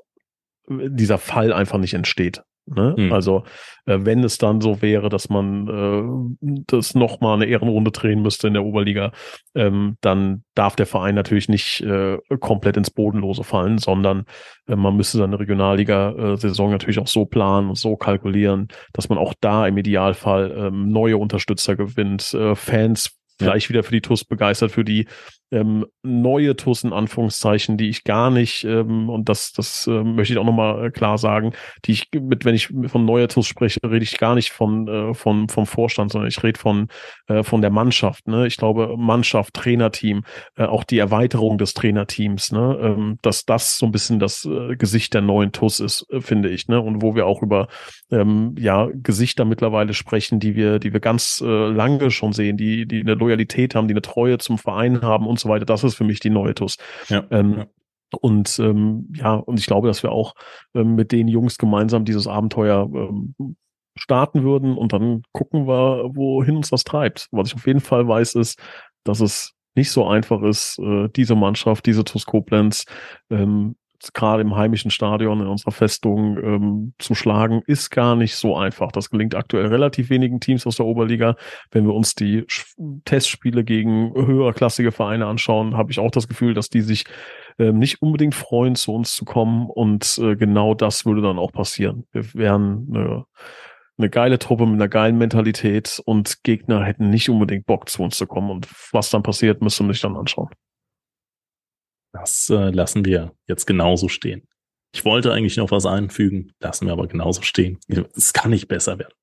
dieser 0.67 1.17
Fall 1.17 1.53
einfach 1.53 1.77
nicht 1.77 1.93
entsteht. 1.93 2.41
Ne? 2.73 2.95
Hm. 2.97 3.13
Also 3.13 3.43
äh, 3.85 3.99
wenn 4.01 4.23
es 4.23 4.37
dann 4.37 4.61
so 4.61 4.81
wäre, 4.81 5.09
dass 5.09 5.29
man 5.29 6.35
äh, 6.39 6.57
das 6.67 6.95
nochmal 6.95 7.35
eine 7.35 7.45
Ehrenrunde 7.45 7.91
drehen 7.91 8.21
müsste 8.21 8.47
in 8.47 8.53
der 8.53 8.63
Oberliga, 8.63 9.11
ähm, 9.55 9.97
dann 10.01 10.43
darf 10.55 10.75
der 10.75 10.85
Verein 10.85 11.15
natürlich 11.15 11.49
nicht 11.49 11.81
äh, 11.81 12.17
komplett 12.39 12.77
ins 12.77 12.91
Bodenlose 12.91 13.43
fallen, 13.43 13.77
sondern 13.77 14.25
äh, 14.67 14.75
man 14.75 14.95
müsste 14.95 15.17
seine 15.17 15.39
Regionalliga-Saison 15.39 16.71
natürlich 16.71 16.99
auch 16.99 17.07
so 17.07 17.25
planen 17.25 17.69
und 17.69 17.77
so 17.77 17.97
kalkulieren, 17.97 18.69
dass 18.93 19.09
man 19.09 19.17
auch 19.17 19.33
da 19.41 19.67
im 19.67 19.77
Idealfall 19.77 20.53
ähm, 20.55 20.89
neue 20.89 21.17
Unterstützer 21.17 21.75
gewinnt, 21.75 22.33
äh, 22.33 22.55
Fans 22.55 23.17
gleich 23.37 23.69
wieder 23.69 23.83
für 23.83 23.91
die 23.91 24.01
TUS 24.01 24.23
begeistert, 24.23 24.71
für 24.71 24.85
die 24.85 25.07
ähm, 25.51 25.85
neue 26.01 26.55
TUS 26.55 26.83
in 26.83 26.93
Anführungszeichen, 26.93 27.77
die 27.77 27.89
ich 27.89 28.03
gar 28.03 28.31
nicht, 28.31 28.63
ähm, 28.63 29.09
und 29.09 29.29
das, 29.29 29.51
das 29.51 29.85
äh, 29.87 30.03
möchte 30.03 30.33
ich 30.33 30.39
auch 30.39 30.45
nochmal 30.45 30.85
äh, 30.85 30.91
klar 30.91 31.17
sagen, 31.17 31.53
die 31.85 31.91
ich 31.91 32.09
mit, 32.13 32.45
wenn 32.45 32.55
ich 32.55 32.69
von 32.87 33.05
neuer 33.05 33.27
TUS 33.27 33.47
spreche, 33.47 33.79
rede 33.83 34.03
ich 34.03 34.17
gar 34.17 34.35
nicht 34.35 34.51
von, 34.51 34.87
äh, 34.87 35.13
von 35.13 35.49
vom 35.49 35.65
Vorstand, 35.65 36.11
sondern 36.11 36.29
ich 36.29 36.41
rede 36.41 36.59
von, 36.59 36.87
äh, 37.27 37.43
von 37.43 37.61
der 37.61 37.69
Mannschaft. 37.69 38.27
Ne? 38.27 38.47
Ich 38.47 38.57
glaube, 38.57 38.95
Mannschaft, 38.97 39.53
Trainerteam, 39.53 40.23
äh, 40.55 40.63
auch 40.63 40.83
die 40.83 40.99
Erweiterung 40.99 41.57
des 41.57 41.73
Trainerteams, 41.73 42.51
ne? 42.51 42.79
ähm, 42.81 43.17
dass 43.21 43.45
das 43.45 43.77
so 43.77 43.85
ein 43.85 43.91
bisschen 43.91 44.19
das 44.19 44.45
äh, 44.45 44.75
Gesicht 44.75 45.13
der 45.13 45.21
neuen 45.21 45.51
TUS 45.51 45.79
ist, 45.79 46.05
äh, 46.09 46.21
finde 46.21 46.49
ich, 46.49 46.67
ne? 46.67 46.79
Und 46.79 47.01
wo 47.01 47.15
wir 47.15 47.25
auch 47.25 47.41
über 47.41 47.67
ähm, 48.11 48.55
ja 48.57 48.89
Gesichter 48.93 49.45
mittlerweile 49.45 49.93
sprechen, 49.93 50.39
die 50.39 50.55
wir, 50.55 50.79
die 50.79 50.93
wir 50.93 50.99
ganz 50.99 51.41
äh, 51.45 51.67
lange 51.67 52.11
schon 52.11 52.33
sehen, 52.33 52.57
die, 52.57 52.85
die 52.85 53.01
eine 53.01 53.15
Loyalität 53.15 53.75
haben, 53.75 53.87
die 53.87 53.93
eine 53.93 54.01
Treue 54.01 54.37
zum 54.37 54.57
Verein 54.57 55.01
haben 55.01 55.27
und 55.27 55.40
so 55.41 55.49
weiter. 55.49 55.65
Das 55.65 55.83
ist 55.83 55.95
für 55.95 56.03
mich 56.03 56.19
die 56.19 56.29
neue 56.29 56.55
TUS. 56.55 56.77
Ja, 57.09 57.25
ähm, 57.31 57.57
ja. 57.57 57.65
Und 58.19 58.59
ähm, 58.59 59.11
ja, 59.15 59.35
und 59.35 59.59
ich 59.59 59.65
glaube, 59.65 59.87
dass 59.87 60.03
wir 60.03 60.11
auch 60.11 60.33
ähm, 60.73 60.95
mit 60.95 61.11
den 61.11 61.27
Jungs 61.27 61.57
gemeinsam 61.57 62.03
dieses 62.03 62.27
Abenteuer 62.27 62.89
ähm, 62.93 63.35
starten 63.95 64.43
würden 64.43 64.77
und 64.77 64.93
dann 64.93 65.23
gucken 65.31 65.67
wir, 65.67 66.09
wohin 66.13 66.57
uns 66.57 66.69
das 66.69 66.83
treibt. 66.83 67.27
Was 67.31 67.49
ich 67.49 67.55
auf 67.55 67.67
jeden 67.67 67.79
Fall 67.79 68.07
weiß, 68.07 68.35
ist, 68.35 68.59
dass 69.03 69.21
es 69.21 69.53
nicht 69.75 69.91
so 69.91 70.05
einfach 70.07 70.41
ist, 70.41 70.79
äh, 70.79 71.07
diese 71.15 71.35
Mannschaft, 71.35 71.85
diese 71.85 72.03
TuS 72.03 72.25
Koblenz 72.25 72.85
ähm, 73.29 73.75
gerade 74.13 74.41
im 74.41 74.55
heimischen 74.55 74.91
Stadion 74.91 75.41
in 75.41 75.47
unserer 75.47 75.71
Festung 75.71 76.37
ähm, 76.37 76.93
zu 76.97 77.15
schlagen, 77.15 77.61
ist 77.65 77.89
gar 77.91 78.15
nicht 78.15 78.35
so 78.35 78.57
einfach. 78.57 78.91
Das 78.91 79.09
gelingt 79.09 79.35
aktuell 79.35 79.67
relativ 79.67 80.09
wenigen 80.09 80.39
Teams 80.39 80.65
aus 80.65 80.77
der 80.77 80.85
Oberliga. 80.85 81.35
Wenn 81.71 81.85
wir 81.85 81.93
uns 81.93 82.15
die 82.15 82.45
Testspiele 83.05 83.63
gegen 83.63 84.13
höherklassige 84.13 84.91
Vereine 84.91 85.27
anschauen, 85.27 85.77
habe 85.77 85.91
ich 85.91 85.99
auch 85.99 86.11
das 86.11 86.27
Gefühl, 86.27 86.53
dass 86.53 86.69
die 86.69 86.81
sich 86.81 87.05
ähm, 87.59 87.77
nicht 87.77 88.01
unbedingt 88.01 88.35
freuen, 88.35 88.75
zu 88.75 88.93
uns 88.93 89.15
zu 89.15 89.25
kommen. 89.25 89.69
Und 89.69 90.17
äh, 90.21 90.35
genau 90.35 90.73
das 90.73 91.05
würde 91.05 91.21
dann 91.21 91.39
auch 91.39 91.51
passieren. 91.51 92.05
Wir 92.11 92.33
wären 92.33 92.87
eine, 92.93 93.25
eine 93.97 94.09
geile 94.09 94.39
Truppe 94.39 94.65
mit 94.65 94.75
einer 94.75 94.89
geilen 94.89 95.17
Mentalität 95.17 96.01
und 96.05 96.43
Gegner 96.43 96.83
hätten 96.83 97.09
nicht 97.09 97.29
unbedingt 97.29 97.65
Bock, 97.65 97.89
zu 97.89 98.03
uns 98.03 98.17
zu 98.17 98.25
kommen. 98.25 98.49
Und 98.49 98.67
was 98.91 99.09
dann 99.09 99.23
passiert, 99.23 99.61
müsste 99.61 99.83
man 99.83 99.93
sich 99.93 100.01
dann 100.01 100.17
anschauen. 100.17 100.49
Das 102.13 102.49
äh, 102.49 102.69
lassen 102.69 103.05
wir 103.05 103.33
jetzt 103.47 103.65
genauso 103.65 104.09
stehen. 104.09 104.47
Ich 104.93 105.05
wollte 105.05 105.31
eigentlich 105.31 105.57
noch 105.57 105.71
was 105.71 105.85
einfügen, 105.85 106.51
lassen 106.59 106.85
wir 106.85 106.93
aber 106.93 107.07
genauso 107.07 107.41
stehen. 107.41 107.79
Es 108.15 108.33
kann 108.33 108.51
nicht 108.51 108.67
besser 108.67 108.99
werden. 108.99 109.13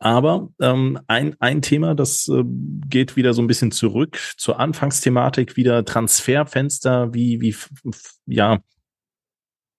Aber 0.00 0.50
ähm, 0.60 0.98
ein, 1.06 1.36
ein 1.38 1.62
Thema, 1.62 1.94
das 1.94 2.28
äh, 2.28 2.42
geht 2.88 3.16
wieder 3.16 3.32
so 3.32 3.40
ein 3.40 3.46
bisschen 3.46 3.70
zurück 3.70 4.18
zur 4.36 4.58
Anfangsthematik, 4.58 5.56
wieder 5.56 5.84
Transferfenster, 5.84 7.14
wie, 7.14 7.40
wie, 7.40 7.54
ja, 8.26 8.58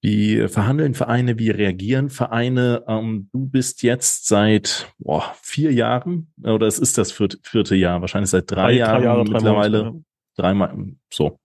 wie 0.01 0.47
verhandeln 0.47 0.93
Vereine, 0.93 1.37
wie 1.37 1.49
reagieren 1.49 2.09
Vereine? 2.09 2.85
Ähm, 2.87 3.29
du 3.33 3.45
bist 3.47 3.83
jetzt 3.83 4.27
seit 4.27 4.93
boah, 4.99 5.35
vier 5.41 5.73
Jahren, 5.73 6.31
oder 6.41 6.65
es 6.65 6.79
ist 6.79 6.97
das 6.97 7.11
vierte, 7.11 7.37
vierte 7.43 7.75
Jahr, 7.75 8.01
wahrscheinlich 8.01 8.29
seit 8.29 8.49
drei, 8.49 8.55
drei 8.55 8.71
Jahren 8.77 9.01
drei 9.01 9.05
Jahre, 9.05 9.23
mittlerweile. 9.25 9.77
Drei 9.77 9.83
Monate, 9.83 10.05
Dreimal, 10.37 10.75
so. 11.11 11.39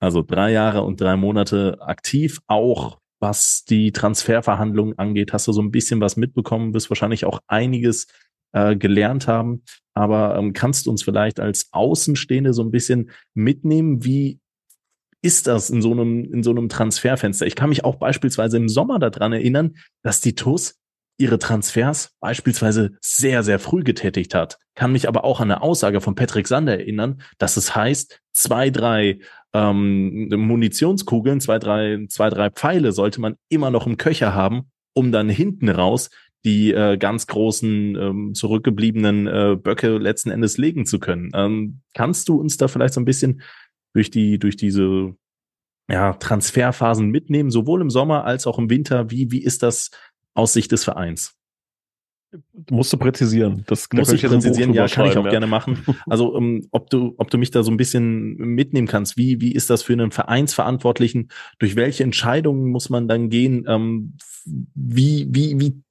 Also 0.00 0.22
drei 0.22 0.50
Jahre 0.50 0.82
und 0.82 1.00
drei 1.00 1.16
Monate 1.16 1.78
aktiv, 1.80 2.40
auch 2.46 2.98
was 3.20 3.64
die 3.64 3.92
Transferverhandlungen 3.92 4.98
angeht. 4.98 5.32
Hast 5.32 5.46
du 5.46 5.52
so 5.52 5.60
ein 5.60 5.70
bisschen 5.70 6.00
was 6.00 6.16
mitbekommen, 6.16 6.72
wirst 6.74 6.90
wahrscheinlich 6.90 7.26
auch 7.26 7.40
einiges 7.46 8.06
äh, 8.52 8.76
gelernt 8.76 9.28
haben. 9.28 9.62
Aber 9.94 10.36
ähm, 10.36 10.52
kannst 10.54 10.86
du 10.86 10.90
uns 10.90 11.02
vielleicht 11.02 11.38
als 11.38 11.68
Außenstehende 11.72 12.54
so 12.54 12.62
ein 12.62 12.70
bisschen 12.70 13.10
mitnehmen, 13.34 14.04
wie 14.04 14.40
ist 15.22 15.46
das 15.46 15.68
in 15.68 15.82
so 15.82 15.92
einem, 15.92 16.32
in 16.32 16.42
so 16.42 16.50
einem 16.50 16.70
Transferfenster? 16.70 17.46
Ich 17.46 17.54
kann 17.54 17.68
mich 17.68 17.84
auch 17.84 17.96
beispielsweise 17.96 18.56
im 18.56 18.68
Sommer 18.68 18.98
daran 18.98 19.34
erinnern, 19.34 19.76
dass 20.02 20.22
die 20.22 20.34
TUS 20.34 20.76
ihre 21.18 21.38
Transfers 21.38 22.14
beispielsweise 22.20 22.92
sehr, 23.02 23.42
sehr 23.42 23.58
früh 23.58 23.84
getätigt 23.84 24.34
hat. 24.34 24.58
Kann 24.74 24.92
mich 24.92 25.06
aber 25.06 25.24
auch 25.24 25.40
an 25.40 25.50
eine 25.50 25.60
Aussage 25.60 26.00
von 26.00 26.14
Patrick 26.14 26.48
Sander 26.48 26.78
erinnern, 26.78 27.20
dass 27.36 27.58
es 27.58 27.76
heißt, 27.76 28.20
zwei, 28.32 28.70
drei 28.70 29.18
ähm, 29.52 30.28
Munitionskugeln, 30.28 31.40
zwei 31.40 31.58
drei, 31.58 32.06
zwei, 32.08 32.30
drei 32.30 32.50
Pfeile 32.50 32.92
sollte 32.92 33.20
man 33.20 33.36
immer 33.48 33.70
noch 33.70 33.86
im 33.86 33.96
Köcher 33.96 34.34
haben, 34.34 34.70
um 34.94 35.12
dann 35.12 35.28
hinten 35.28 35.68
raus 35.68 36.10
die 36.44 36.72
äh, 36.72 36.96
ganz 36.96 37.26
großen 37.26 37.96
ähm, 37.96 38.34
zurückgebliebenen 38.34 39.26
äh, 39.26 39.56
Böcke 39.56 39.98
letzten 39.98 40.30
Endes 40.30 40.56
legen 40.56 40.86
zu 40.86 40.98
können. 40.98 41.30
Ähm, 41.34 41.80
kannst 41.94 42.28
du 42.28 42.40
uns 42.40 42.56
da 42.56 42.68
vielleicht 42.68 42.94
so 42.94 43.00
ein 43.00 43.04
bisschen 43.04 43.42
durch 43.92 44.10
die 44.10 44.38
durch 44.38 44.56
diese 44.56 45.14
ja, 45.90 46.14
Transferphasen 46.14 47.10
mitnehmen, 47.10 47.50
sowohl 47.50 47.82
im 47.82 47.90
Sommer 47.90 48.24
als 48.24 48.46
auch 48.46 48.58
im 48.58 48.70
Winter? 48.70 49.10
Wie 49.10 49.30
wie 49.30 49.42
ist 49.42 49.62
das 49.62 49.90
aus 50.34 50.52
Sicht 50.54 50.72
des 50.72 50.84
Vereins? 50.84 51.39
Musst 52.70 52.92
du 52.92 52.96
präzisieren. 52.96 53.64
Das 53.66 53.88
da 53.88 53.98
muss 53.98 54.12
ich 54.12 54.22
präzisieren, 54.22 54.72
ja, 54.72 54.86
kann 54.86 55.06
ich 55.06 55.16
auch 55.16 55.24
ja. 55.24 55.30
gerne 55.30 55.46
machen. 55.46 55.78
Also, 56.08 56.34
um, 56.34 56.44
ähm, 56.44 56.68
ob 56.70 56.90
du, 56.90 57.14
ob 57.18 57.30
du 57.30 57.38
mich 57.38 57.50
da 57.50 57.62
so 57.62 57.70
ein 57.70 57.76
bisschen 57.76 58.36
mitnehmen 58.36 58.86
kannst, 58.86 59.16
wie, 59.16 59.40
wie 59.40 59.52
ist 59.52 59.70
das 59.70 59.82
für 59.82 59.92
einen 59.92 60.12
Vereinsverantwortlichen? 60.12 61.30
Durch 61.58 61.76
welche 61.76 62.04
Entscheidungen 62.04 62.70
muss 62.70 62.90
man 62.90 63.08
dann 63.08 63.30
gehen? 63.30 63.64
Ähm, 63.68 64.14
wie, 64.44 65.28
wie, 65.30 65.58
wie 65.58 65.82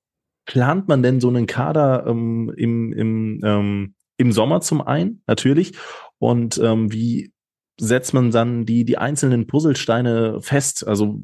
plant 0.46 0.88
man 0.88 1.04
denn 1.04 1.20
so 1.20 1.30
einen 1.30 1.46
Kader 1.46 2.06
ähm, 2.08 2.54
im, 2.56 2.94
im, 2.94 3.42
ähm, 3.44 3.94
im 4.18 4.32
Sommer 4.32 4.62
zum 4.62 4.82
einen, 4.82 5.22
natürlich? 5.28 5.74
Und 6.18 6.58
ähm, 6.58 6.92
wie 6.92 7.32
setzt 7.80 8.14
man 8.14 8.32
dann 8.32 8.66
die, 8.66 8.86
die 8.86 8.98
einzelnen 8.98 9.48
Puzzlesteine 9.48 10.42
fest? 10.42 10.88
Also 10.88 11.22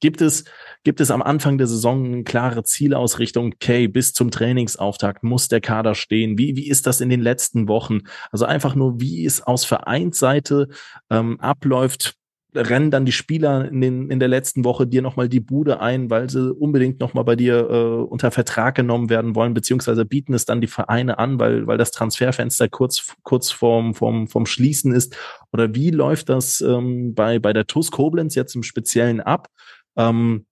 gibt 0.00 0.20
es 0.20 0.44
Gibt 0.84 1.00
es 1.00 1.12
am 1.12 1.22
Anfang 1.22 1.58
der 1.58 1.68
Saison 1.68 2.04
eine 2.04 2.24
klare 2.24 2.64
Zielausrichtung? 2.64 3.52
Okay, 3.54 3.86
bis 3.86 4.12
zum 4.12 4.32
Trainingsauftakt 4.32 5.22
muss 5.22 5.46
der 5.46 5.60
Kader 5.60 5.94
stehen. 5.94 6.38
Wie, 6.38 6.56
wie 6.56 6.68
ist 6.68 6.88
das 6.88 7.00
in 7.00 7.08
den 7.08 7.20
letzten 7.20 7.68
Wochen? 7.68 8.00
Also 8.32 8.46
einfach 8.46 8.74
nur, 8.74 9.00
wie 9.00 9.24
es 9.24 9.42
aus 9.42 9.64
Vereinsseite 9.64 10.68
ähm, 11.08 11.38
abläuft, 11.38 12.16
rennen 12.54 12.90
dann 12.90 13.06
die 13.06 13.12
Spieler 13.12 13.66
in, 13.68 13.80
den, 13.80 14.10
in 14.10 14.18
der 14.18 14.28
letzten 14.28 14.64
Woche 14.64 14.86
dir 14.86 15.02
nochmal 15.02 15.28
die 15.28 15.40
Bude 15.40 15.80
ein, 15.80 16.10
weil 16.10 16.28
sie 16.28 16.52
unbedingt 16.52 17.00
nochmal 17.00 17.24
bei 17.24 17.36
dir 17.36 17.68
äh, 17.70 18.02
unter 18.04 18.30
Vertrag 18.30 18.74
genommen 18.74 19.10
werden 19.10 19.34
wollen, 19.34 19.54
beziehungsweise 19.54 20.04
bieten 20.04 20.34
es 20.34 20.44
dann 20.44 20.60
die 20.60 20.66
Vereine 20.66 21.18
an, 21.18 21.38
weil, 21.38 21.66
weil 21.66 21.78
das 21.78 21.92
Transferfenster 21.92 22.68
kurz, 22.68 23.14
kurz 23.22 23.50
vorm, 23.50 23.94
vorm, 23.94 24.28
vorm 24.28 24.46
Schließen 24.46 24.92
ist? 24.92 25.16
Oder 25.52 25.74
wie 25.74 25.90
läuft 25.90 26.28
das 26.28 26.60
ähm, 26.60 27.14
bei, 27.14 27.38
bei 27.38 27.52
der 27.52 27.66
TUS 27.66 27.90
Koblenz 27.90 28.34
jetzt 28.34 28.54
im 28.54 28.62
Speziellen 28.62 29.20
ab? 29.20 29.48
Ähm, 29.96 30.46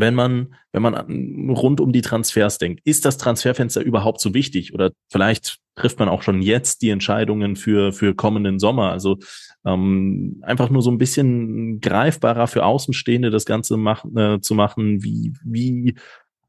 wenn 0.00 0.14
man, 0.14 0.54
wenn 0.72 0.82
man 0.82 1.50
rund 1.50 1.80
um 1.80 1.92
die 1.92 2.00
Transfers 2.00 2.58
denkt, 2.58 2.80
ist 2.84 3.04
das 3.04 3.18
Transferfenster 3.18 3.82
überhaupt 3.82 4.20
so 4.20 4.34
wichtig? 4.34 4.72
Oder 4.72 4.92
vielleicht 5.10 5.58
trifft 5.74 5.98
man 5.98 6.08
auch 6.08 6.22
schon 6.22 6.42
jetzt 6.42 6.82
die 6.82 6.90
Entscheidungen 6.90 7.56
für, 7.56 7.92
für 7.92 8.14
kommenden 8.14 8.58
Sommer? 8.58 8.90
Also 8.90 9.18
ähm, 9.64 10.40
einfach 10.42 10.70
nur 10.70 10.82
so 10.82 10.90
ein 10.90 10.98
bisschen 10.98 11.80
greifbarer 11.80 12.46
für 12.46 12.64
Außenstehende 12.64 13.30
das 13.30 13.44
Ganze 13.44 13.76
mach, 13.76 14.04
äh, 14.16 14.40
zu 14.40 14.54
machen, 14.54 15.02
wie, 15.02 15.34
wie, 15.44 15.94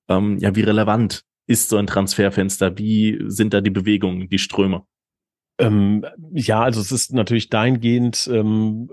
ähm, 0.07 0.37
ja, 0.39 0.55
wie 0.55 0.61
relevant 0.61 1.23
ist 1.45 1.69
so 1.69 1.77
ein 1.77 1.87
Transferfenster? 1.87 2.77
Wie 2.77 3.19
sind 3.27 3.53
da 3.53 3.61
die 3.61 3.69
Bewegungen, 3.69 4.29
die 4.29 4.39
Ströme? 4.39 4.83
Ähm, 5.59 6.05
ja, 6.33 6.61
also 6.61 6.81
es 6.81 6.91
ist 6.91 7.13
natürlich 7.13 7.49
dahingehend 7.49 8.29
ähm, 8.31 8.89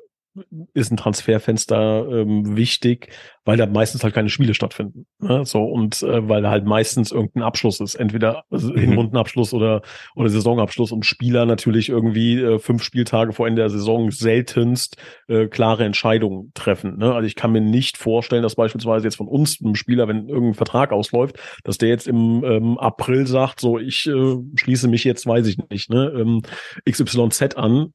ist 0.75 0.93
ein 0.93 0.97
Transferfenster 0.97 2.07
ähm, 2.09 2.57
wichtig, 2.57 3.09
weil 3.45 3.57
da 3.57 3.67
meistens 3.67 4.05
halt 4.05 4.15
keine 4.15 4.29
Spiele 4.29 4.55
stattfinden. 4.55 5.07
Ne? 5.19 5.45
So 5.45 5.65
und 5.65 6.03
äh, 6.03 6.29
weil 6.29 6.49
halt 6.49 6.65
meistens 6.67 7.11
irgendein 7.11 7.43
Abschluss 7.43 7.81
ist, 7.81 7.97
entweder 7.97 8.45
also 8.51 8.73
mhm. 8.73 8.79
Hinrundenabschluss 8.79 9.53
oder 9.53 9.83
oder 10.15 10.29
Saisonabschluss 10.29 10.93
und 10.93 11.05
Spieler 11.05 11.47
natürlich 11.47 11.89
irgendwie 11.89 12.41
äh, 12.41 12.59
fünf 12.59 12.83
Spieltage 12.83 13.33
vor 13.33 13.49
Ende 13.49 13.63
der 13.63 13.71
Saison 13.71 14.11
seltenst 14.11 14.97
äh, 15.29 15.47
klare 15.47 15.85
Entscheidungen 15.85 16.53
treffen. 16.55 16.99
Ne? 16.99 17.13
Also 17.13 17.27
ich 17.27 17.35
kann 17.35 17.53
mir 17.53 17.61
nicht 17.61 17.97
vorstellen, 17.97 18.43
dass 18.43 18.55
beispielsweise 18.55 19.07
jetzt 19.07 19.17
von 19.17 19.29
uns 19.29 19.61
ein 19.61 19.75
Spieler, 19.75 20.07
wenn 20.07 20.29
irgendein 20.29 20.55
Vertrag 20.55 20.93
ausläuft, 20.93 21.39
dass 21.65 21.79
der 21.79 21.89
jetzt 21.89 22.07
im 22.07 22.45
ähm, 22.45 22.79
April 22.79 23.27
sagt, 23.27 23.61
so 23.61 23.79
ich 23.79 24.07
äh, 24.07 24.37
schließe 24.55 24.87
mich 24.87 25.05
jetzt, 25.05 25.27
weiß 25.27 25.47
ich 25.47 25.59
nicht, 25.71 25.91
ne, 25.91 26.13
ähm, 26.15 26.43
XYZ 26.89 27.57
an. 27.57 27.93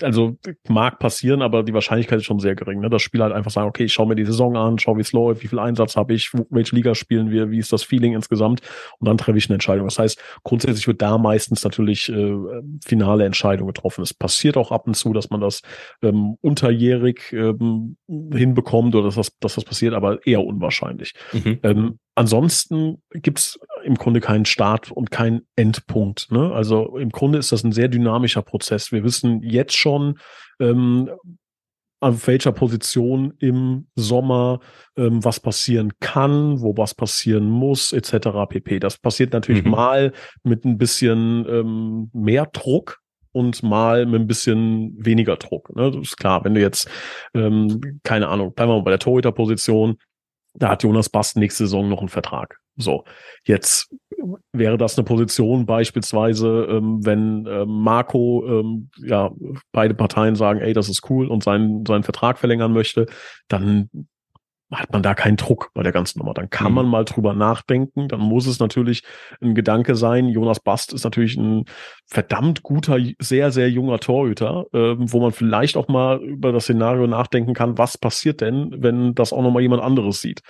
Also 0.00 0.36
mag 0.68 0.98
passieren, 0.98 1.33
aber 1.42 1.62
die 1.62 1.74
Wahrscheinlichkeit 1.74 2.18
ist 2.18 2.24
schon 2.24 2.40
sehr 2.40 2.54
gering, 2.54 2.80
ne? 2.80 2.90
dass 2.90 3.02
Spieler 3.02 3.24
halt 3.24 3.34
einfach 3.34 3.50
sagen, 3.50 3.68
okay, 3.68 3.84
ich 3.84 3.92
schaue 3.92 4.06
mir 4.06 4.14
die 4.14 4.24
Saison 4.24 4.56
an, 4.56 4.78
schau, 4.78 4.96
wie 4.96 5.02
es 5.02 5.12
läuft, 5.12 5.42
wie 5.42 5.48
viel 5.48 5.58
Einsatz 5.58 5.96
habe 5.96 6.14
ich, 6.14 6.30
welche 6.50 6.74
Liga 6.74 6.94
spielen 6.94 7.30
wir, 7.30 7.50
wie 7.50 7.58
ist 7.58 7.72
das 7.72 7.82
Feeling 7.82 8.14
insgesamt 8.14 8.60
und 8.98 9.08
dann 9.08 9.18
treffe 9.18 9.38
ich 9.38 9.48
eine 9.48 9.54
Entscheidung. 9.54 9.86
Das 9.86 9.98
heißt, 9.98 10.20
grundsätzlich 10.42 10.86
wird 10.86 11.02
da 11.02 11.18
meistens 11.18 11.64
natürlich 11.64 12.08
äh, 12.08 12.34
finale 12.84 13.24
Entscheidung 13.24 13.66
getroffen. 13.66 14.02
Es 14.02 14.14
passiert 14.14 14.56
auch 14.56 14.72
ab 14.72 14.86
und 14.86 14.94
zu, 14.94 15.12
dass 15.12 15.30
man 15.30 15.40
das 15.40 15.62
ähm, 16.02 16.36
unterjährig 16.40 17.32
ähm, 17.32 17.96
hinbekommt 18.08 18.94
oder 18.94 19.06
dass 19.06 19.16
das, 19.16 19.38
dass 19.38 19.54
das 19.54 19.64
passiert, 19.64 19.94
aber 19.94 20.26
eher 20.26 20.44
unwahrscheinlich. 20.44 21.14
Mhm. 21.32 21.58
Ähm, 21.62 21.98
ansonsten 22.14 23.02
gibt's 23.12 23.58
im 23.84 23.94
Grunde 23.96 24.20
keinen 24.20 24.44
Start 24.44 24.90
und 24.90 25.10
keinen 25.10 25.42
Endpunkt. 25.56 26.30
Ne? 26.30 26.52
Also 26.52 26.96
im 26.96 27.10
Grunde 27.10 27.38
ist 27.38 27.52
das 27.52 27.64
ein 27.64 27.72
sehr 27.72 27.88
dynamischer 27.88 28.42
Prozess. 28.42 28.92
Wir 28.92 29.04
wissen 29.04 29.42
jetzt 29.42 29.76
schon, 29.76 30.18
ähm, 30.60 31.10
auf 32.00 32.26
welcher 32.26 32.52
Position 32.52 33.32
im 33.38 33.86
Sommer 33.96 34.60
ähm, 34.96 35.24
was 35.24 35.40
passieren 35.40 35.92
kann, 36.00 36.60
wo 36.60 36.76
was 36.76 36.94
passieren 36.94 37.48
muss, 37.48 37.92
etc. 37.92 38.28
pp. 38.48 38.78
Das 38.78 38.98
passiert 38.98 39.32
natürlich 39.32 39.64
mhm. 39.64 39.70
mal 39.70 40.12
mit 40.42 40.66
ein 40.66 40.76
bisschen 40.76 41.46
ähm, 41.48 42.10
mehr 42.12 42.44
Druck 42.46 43.00
und 43.32 43.62
mal 43.62 44.04
mit 44.04 44.20
ein 44.20 44.26
bisschen 44.26 44.94
weniger 45.02 45.36
Druck. 45.36 45.74
Ne? 45.74 45.90
Das 45.90 46.02
ist 46.02 46.16
klar, 46.18 46.44
wenn 46.44 46.54
du 46.54 46.60
jetzt, 46.60 46.90
ähm, 47.32 48.00
keine 48.02 48.28
Ahnung, 48.28 48.52
bleiben 48.52 48.70
wir 48.70 48.76
mal 48.76 48.84
bei 48.84 48.90
der 48.90 49.00
Torhüterposition, 49.00 49.96
da 50.54 50.70
hat 50.70 50.82
Jonas 50.82 51.08
Bast 51.08 51.36
nächste 51.36 51.64
Saison 51.64 51.88
noch 51.88 52.00
einen 52.00 52.08
Vertrag. 52.08 52.58
So, 52.76 53.04
jetzt 53.44 53.94
wäre 54.52 54.78
das 54.78 54.96
eine 54.96 55.04
Position 55.04 55.66
beispielsweise, 55.66 56.66
ähm, 56.70 57.04
wenn 57.04 57.46
ähm, 57.46 57.68
Marco, 57.68 58.44
ähm, 58.46 58.90
ja, 58.96 59.30
beide 59.72 59.94
Parteien 59.94 60.34
sagen, 60.34 60.60
ey, 60.60 60.72
das 60.72 60.88
ist 60.88 61.08
cool 61.10 61.28
und 61.28 61.42
seinen, 61.42 61.84
seinen 61.86 62.04
Vertrag 62.04 62.38
verlängern 62.38 62.72
möchte, 62.72 63.06
dann 63.48 63.90
hat 64.72 64.92
man 64.92 65.02
da 65.02 65.14
keinen 65.14 65.36
Druck 65.36 65.70
bei 65.74 65.82
der 65.82 65.92
ganzen 65.92 66.18
Nummer. 66.18 66.34
Dann 66.34 66.50
kann 66.50 66.68
mhm. 66.68 66.74
man 66.74 66.86
mal 66.86 67.04
drüber 67.04 67.34
nachdenken. 67.34 68.08
Dann 68.08 68.20
muss 68.20 68.46
es 68.46 68.58
natürlich 68.58 69.02
ein 69.40 69.54
Gedanke 69.54 69.94
sein. 69.94 70.28
Jonas 70.28 70.60
Bast 70.60 70.92
ist 70.92 71.04
natürlich 71.04 71.36
ein 71.36 71.64
verdammt 72.06 72.62
guter, 72.62 72.98
sehr, 73.20 73.50
sehr 73.52 73.70
junger 73.70 73.98
Torhüter, 73.98 74.66
äh, 74.72 74.94
wo 74.98 75.20
man 75.20 75.32
vielleicht 75.32 75.76
auch 75.76 75.88
mal 75.88 76.22
über 76.22 76.52
das 76.52 76.64
Szenario 76.64 77.06
nachdenken 77.06 77.54
kann, 77.54 77.78
was 77.78 77.98
passiert 77.98 78.40
denn, 78.40 78.74
wenn 78.78 79.14
das 79.14 79.32
auch 79.32 79.42
nochmal 79.42 79.62
jemand 79.62 79.82
anderes 79.82 80.20
sieht. 80.20 80.40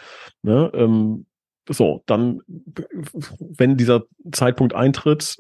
Ne? 0.42 0.70
Ähm, 0.74 1.26
so, 1.68 2.02
dann, 2.06 2.40
wenn 2.46 3.76
dieser 3.76 4.02
Zeitpunkt 4.32 4.74
eintritt, 4.74 5.36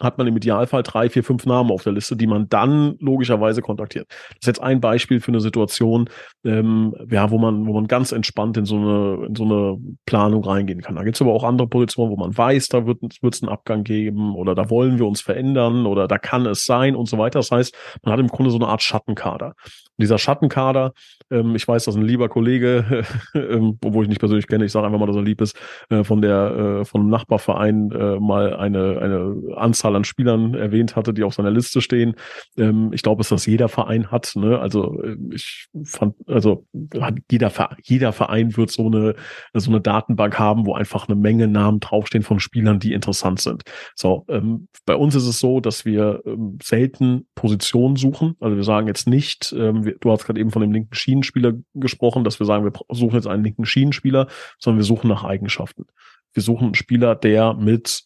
hat 0.00 0.18
man 0.18 0.26
im 0.26 0.36
Idealfall 0.36 0.82
drei, 0.82 1.08
vier, 1.08 1.24
fünf 1.24 1.46
Namen 1.46 1.70
auf 1.70 1.82
der 1.82 1.92
Liste, 1.92 2.16
die 2.16 2.26
man 2.26 2.48
dann 2.48 2.96
logischerweise 3.00 3.62
kontaktiert. 3.62 4.06
Das 4.08 4.36
ist 4.42 4.46
jetzt 4.46 4.62
ein 4.62 4.80
Beispiel 4.80 5.20
für 5.20 5.32
eine 5.32 5.40
Situation, 5.40 6.08
ähm, 6.44 6.94
ja, 7.10 7.30
wo 7.30 7.38
man, 7.38 7.66
wo 7.66 7.72
man 7.72 7.86
ganz 7.86 8.12
entspannt 8.12 8.56
in 8.56 8.64
so 8.64 8.76
eine, 8.76 9.26
in 9.28 9.34
so 9.34 9.44
eine 9.44 9.78
Planung 10.04 10.44
reingehen 10.44 10.82
kann. 10.82 10.96
Da 10.96 11.04
gibt 11.04 11.16
es 11.16 11.22
aber 11.22 11.32
auch 11.32 11.44
andere 11.44 11.68
Positionen, 11.68 12.10
wo 12.10 12.16
man 12.16 12.36
weiß, 12.36 12.68
da 12.68 12.86
wird 12.86 12.98
es 13.22 13.42
einen 13.42 13.50
Abgang 13.52 13.84
geben 13.84 14.34
oder 14.34 14.54
da 14.54 14.68
wollen 14.70 14.98
wir 14.98 15.06
uns 15.06 15.20
verändern 15.20 15.86
oder 15.86 16.08
da 16.08 16.18
kann 16.18 16.46
es 16.46 16.64
sein 16.64 16.94
und 16.94 17.08
so 17.08 17.18
weiter. 17.18 17.38
Das 17.38 17.50
heißt, 17.50 17.74
man 18.02 18.12
hat 18.12 18.20
im 18.20 18.28
Grunde 18.28 18.50
so 18.50 18.58
eine 18.58 18.68
Art 18.68 18.82
Schattenkader. 18.82 19.54
Dieser 19.98 20.18
Schattenkader, 20.18 20.92
ähm, 21.30 21.54
ich 21.56 21.66
weiß, 21.66 21.84
dass 21.84 21.96
ein 21.96 22.02
lieber 22.02 22.28
Kollege, 22.28 23.04
ähm, 23.34 23.78
obwohl 23.84 24.04
ich 24.04 24.08
nicht 24.08 24.18
persönlich 24.18 24.46
kenne, 24.46 24.64
ich 24.64 24.72
sage 24.72 24.86
einfach 24.86 24.98
mal, 24.98 25.06
dass 25.06 25.16
er 25.16 25.22
lieb 25.22 25.40
ist, 25.40 25.56
äh, 25.90 26.04
von 26.04 26.20
der, 26.20 26.84
äh, 26.84 26.96
einem 26.96 27.08
Nachbarverein 27.08 27.90
äh, 27.92 28.20
mal 28.20 28.56
eine, 28.56 28.98
eine 29.00 29.56
Anzahl 29.56 29.96
an 29.96 30.04
Spielern 30.04 30.54
erwähnt 30.54 30.96
hatte, 30.96 31.14
die 31.14 31.22
auf 31.22 31.34
seiner 31.34 31.50
Liste 31.50 31.80
stehen. 31.80 32.16
Ähm, 32.56 32.90
ich 32.92 33.02
glaube, 33.02 33.20
dass 33.20 33.28
das 33.28 33.46
jeder 33.46 33.68
Verein 33.68 34.10
hat. 34.10 34.32
Ne? 34.34 34.58
Also 34.58 35.02
äh, 35.02 35.16
ich 35.32 35.68
fand, 35.84 36.14
also 36.26 36.66
jeder, 37.30 37.52
jeder 37.82 38.12
Verein 38.12 38.56
wird 38.56 38.70
so 38.70 38.86
eine, 38.86 39.14
so 39.54 39.70
eine 39.70 39.80
Datenbank 39.80 40.38
haben, 40.38 40.66
wo 40.66 40.74
einfach 40.74 41.08
eine 41.08 41.16
Menge 41.16 41.48
Namen 41.48 41.80
draufstehen 41.80 42.24
von 42.24 42.40
Spielern, 42.40 42.78
die 42.78 42.92
interessant 42.92 43.40
sind. 43.40 43.62
So, 43.94 44.24
ähm, 44.28 44.68
bei 44.84 44.94
uns 44.94 45.14
ist 45.14 45.26
es 45.26 45.38
so, 45.38 45.60
dass 45.60 45.84
wir 45.84 46.22
ähm, 46.26 46.58
selten 46.62 47.26
Positionen 47.34 47.96
suchen. 47.96 48.36
Also 48.40 48.56
wir 48.56 48.64
sagen 48.64 48.86
jetzt 48.86 49.06
nicht, 49.06 49.54
ähm, 49.56 49.85
wir, 49.86 49.96
du 49.98 50.10
hast 50.10 50.24
gerade 50.24 50.40
eben 50.40 50.50
von 50.50 50.62
dem 50.62 50.72
linken 50.72 50.94
Schienenspieler 50.94 51.54
gesprochen, 51.74 52.24
dass 52.24 52.38
wir 52.38 52.46
sagen, 52.46 52.64
wir 52.64 52.72
suchen 52.90 53.14
jetzt 53.14 53.26
einen 53.26 53.44
linken 53.44 53.64
Schienenspieler, 53.64 54.28
sondern 54.58 54.78
wir 54.78 54.84
suchen 54.84 55.08
nach 55.08 55.24
Eigenschaften. 55.24 55.86
Wir 56.34 56.42
suchen 56.42 56.66
einen 56.66 56.74
Spieler, 56.74 57.14
der 57.14 57.54
mit 57.54 58.04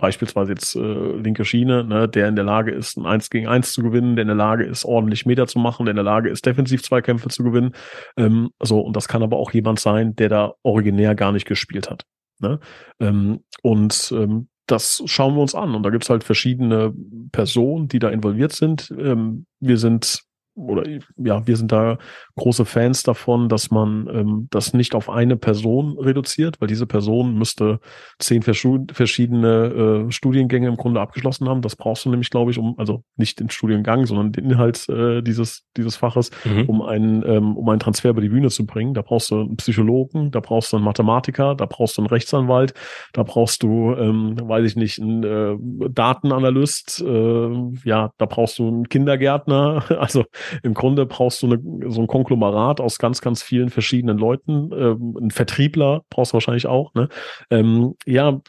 beispielsweise 0.00 0.52
jetzt 0.52 0.74
äh, 0.76 0.80
linke 0.80 1.44
Schiene, 1.44 1.84
ne, 1.84 2.08
der 2.08 2.28
in 2.28 2.34
der 2.34 2.44
Lage 2.44 2.72
ist, 2.72 2.96
ein 2.96 3.06
1 3.06 3.30
gegen 3.30 3.46
1 3.46 3.72
zu 3.72 3.82
gewinnen, 3.82 4.16
der 4.16 4.22
in 4.22 4.28
der 4.28 4.36
Lage 4.36 4.64
ist, 4.64 4.84
ordentlich 4.84 5.26
Meter 5.26 5.46
zu 5.46 5.58
machen, 5.58 5.84
der 5.84 5.90
in 5.90 5.96
der 5.96 6.04
Lage 6.04 6.30
ist, 6.30 6.46
defensiv 6.46 6.82
Zweikämpfe 6.82 7.28
zu 7.28 7.44
gewinnen. 7.44 7.72
Ähm, 8.16 8.50
so, 8.60 8.80
und 8.80 8.96
das 8.96 9.08
kann 9.08 9.22
aber 9.22 9.36
auch 9.36 9.52
jemand 9.52 9.78
sein, 9.78 10.16
der 10.16 10.28
da 10.28 10.54
originär 10.62 11.14
gar 11.14 11.32
nicht 11.32 11.46
gespielt 11.46 11.90
hat. 11.90 12.06
Ne? 12.40 12.58
Ähm, 12.98 13.44
und 13.62 14.12
ähm, 14.16 14.48
das 14.66 15.02
schauen 15.06 15.34
wir 15.34 15.42
uns 15.42 15.54
an. 15.54 15.74
Und 15.74 15.82
da 15.82 15.90
gibt's 15.90 16.10
halt 16.10 16.24
verschiedene 16.24 16.94
Personen, 17.32 17.88
die 17.88 17.98
da 17.98 18.08
involviert 18.08 18.52
sind. 18.52 18.92
Ähm, 18.98 19.46
wir 19.60 19.76
sind 19.76 20.22
oder 20.66 20.84
ja, 21.16 21.46
wir 21.46 21.56
sind 21.56 21.72
da 21.72 21.98
große 22.36 22.64
Fans 22.64 23.02
davon, 23.02 23.48
dass 23.48 23.70
man 23.70 24.08
ähm, 24.12 24.48
das 24.50 24.74
nicht 24.74 24.94
auf 24.94 25.08
eine 25.10 25.36
Person 25.36 25.98
reduziert, 25.98 26.60
weil 26.60 26.68
diese 26.68 26.86
Person 26.86 27.34
müsste 27.34 27.80
zehn 28.18 28.42
verschiedene 28.42 30.06
äh, 30.08 30.10
Studiengänge 30.10 30.68
im 30.68 30.76
Grunde 30.76 31.00
abgeschlossen 31.00 31.48
haben. 31.48 31.62
Das 31.62 31.76
brauchst 31.76 32.04
du 32.04 32.10
nämlich, 32.10 32.30
glaube 32.30 32.50
ich, 32.50 32.58
um, 32.58 32.78
also 32.78 33.04
nicht 33.16 33.40
den 33.40 33.50
Studiengang, 33.50 34.06
sondern 34.06 34.32
den 34.32 34.44
Inhalt 34.44 34.88
äh, 34.88 35.22
dieses, 35.22 35.64
dieses 35.76 35.96
Faches, 35.96 36.30
mhm. 36.44 36.64
um 36.66 36.82
einen, 36.82 37.22
ähm, 37.26 37.56
um 37.56 37.68
einen 37.68 37.80
Transfer 37.80 38.10
über 38.10 38.20
die 38.20 38.28
Bühne 38.28 38.50
zu 38.50 38.66
bringen. 38.66 38.94
Da 38.94 39.02
brauchst 39.02 39.30
du 39.30 39.40
einen 39.40 39.56
Psychologen, 39.56 40.30
da 40.30 40.40
brauchst 40.40 40.72
du 40.72 40.76
einen 40.76 40.84
Mathematiker, 40.84 41.54
da 41.54 41.66
brauchst 41.66 41.96
du 41.96 42.02
einen 42.02 42.08
Rechtsanwalt, 42.08 42.74
da 43.12 43.22
brauchst 43.22 43.62
du, 43.62 43.94
ähm, 43.94 44.36
weiß 44.40 44.64
ich 44.66 44.76
nicht, 44.76 45.00
einen 45.00 45.24
äh, 45.24 45.56
Datenanalyst, 45.90 47.02
äh, 47.06 47.50
ja, 47.84 48.12
da 48.18 48.26
brauchst 48.26 48.58
du 48.58 48.68
einen 48.68 48.88
Kindergärtner, 48.88 49.84
also 49.98 50.24
im 50.62 50.74
Grunde 50.74 51.06
brauchst 51.06 51.42
du 51.42 51.46
eine, 51.46 51.90
so 51.90 52.00
ein 52.00 52.06
Konglomerat 52.06 52.80
aus 52.80 52.98
ganz, 52.98 53.20
ganz 53.20 53.42
vielen 53.42 53.70
verschiedenen 53.70 54.18
Leuten. 54.18 54.70
Ähm, 54.72 55.16
ein 55.20 55.30
Vertriebler 55.30 56.02
brauchst 56.10 56.32
du 56.32 56.34
wahrscheinlich 56.34 56.66
auch. 56.66 56.94
Ne? 56.94 57.08
Ähm, 57.50 57.94
ja, 58.06 58.40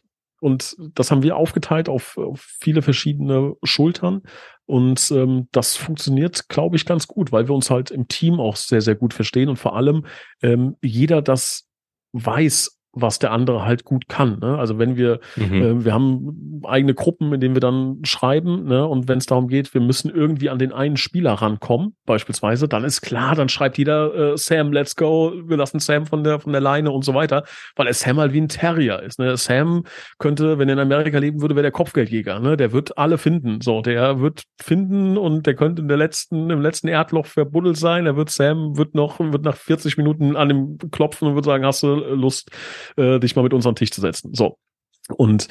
und 0.41 0.75
das 0.95 1.11
haben 1.11 1.21
wir 1.21 1.37
aufgeteilt 1.37 1.87
auf, 1.87 2.17
auf 2.17 2.41
viele 2.59 2.81
verschiedene 2.81 3.55
Schultern. 3.63 4.23
Und 4.65 5.11
ähm, 5.11 5.47
das 5.51 5.75
funktioniert, 5.75 6.49
glaube 6.49 6.75
ich, 6.77 6.85
ganz 6.85 7.07
gut, 7.07 7.31
weil 7.31 7.47
wir 7.47 7.53
uns 7.53 7.69
halt 7.69 7.91
im 7.91 8.07
Team 8.07 8.39
auch 8.39 8.55
sehr, 8.55 8.81
sehr 8.81 8.95
gut 8.95 9.13
verstehen 9.13 9.49
und 9.49 9.57
vor 9.57 9.75
allem 9.75 10.05
ähm, 10.41 10.77
jeder 10.81 11.21
das 11.21 11.67
weiß, 12.13 12.80
was 12.93 13.19
der 13.19 13.31
andere 13.31 13.65
halt 13.65 13.85
gut 13.85 14.09
kann. 14.09 14.39
Ne? 14.39 14.57
Also 14.57 14.77
wenn 14.77 14.97
wir, 14.97 15.19
mhm. 15.35 15.61
äh, 15.61 15.85
wir 15.85 15.93
haben 15.93 16.61
eigene 16.65 16.93
Gruppen, 16.93 17.33
in 17.33 17.39
denen 17.39 17.55
wir 17.55 17.61
dann 17.61 17.99
schreiben, 18.03 18.65
ne? 18.65 18.85
und 18.85 19.07
wenn 19.07 19.17
es 19.17 19.25
darum 19.25 19.47
geht, 19.47 19.73
wir 19.73 19.81
müssen 19.81 20.09
irgendwie 20.09 20.49
an 20.49 20.59
den 20.59 20.73
einen 20.73 20.97
Spieler 20.97 21.33
rankommen, 21.33 21.95
beispielsweise, 22.05 22.67
dann 22.67 22.83
ist 22.83 23.01
klar, 23.01 23.35
dann 23.35 23.49
schreibt 23.49 23.77
jeder 23.77 24.33
äh, 24.33 24.37
Sam, 24.37 24.73
let's 24.73 24.95
go, 24.95 25.33
wir 25.45 25.57
lassen 25.57 25.79
Sam 25.79 26.05
von 26.05 26.23
der 26.23 26.39
von 26.39 26.51
der 26.51 26.61
Leine 26.61 26.91
und 26.91 27.03
so 27.03 27.13
weiter, 27.13 27.43
weil 27.75 27.87
er 27.87 27.93
Sam 27.93 28.17
halt 28.19 28.33
wie 28.33 28.41
ein 28.41 28.49
Terrier 28.49 29.01
ist. 29.01 29.19
Ne? 29.19 29.37
Sam 29.37 29.83
könnte, 30.19 30.59
wenn 30.59 30.69
er 30.69 30.73
in 30.73 30.79
Amerika 30.79 31.17
leben 31.17 31.41
würde, 31.41 31.55
wäre 31.55 31.63
der 31.63 31.71
Kopfgeldjäger. 31.71 32.39
Ne? 32.39 32.57
Der 32.57 32.73
wird 32.73 32.97
alle 32.97 33.17
finden. 33.17 33.61
So, 33.61 33.81
der 33.81 34.19
wird 34.19 34.43
finden 34.61 35.17
und 35.17 35.45
der 35.45 35.55
könnte 35.55 35.81
in 35.81 35.87
der 35.87 35.97
letzten, 35.97 36.49
im 36.49 36.61
letzten 36.61 36.87
Erdloch 36.87 37.25
verbuddelt 37.25 37.77
sein. 37.77 38.05
Er 38.05 38.15
wird 38.15 38.29
Sam 38.29 38.77
wird 38.77 38.95
noch, 38.95 39.19
wird 39.19 39.43
nach 39.43 39.55
40 39.55 39.97
Minuten 39.97 40.35
an 40.35 40.49
dem 40.49 40.77
klopfen 40.91 41.27
und 41.27 41.35
wird 41.35 41.45
sagen, 41.45 41.65
hast 41.65 41.83
du 41.83 41.95
Lust, 41.95 42.51
äh, 42.97 43.19
dich 43.19 43.35
mal 43.35 43.43
mit 43.43 43.53
uns 43.53 43.65
an 43.65 43.73
den 43.73 43.77
Tisch 43.77 43.91
zu 43.91 44.01
setzen. 44.01 44.33
So. 44.33 44.57
Und 45.17 45.47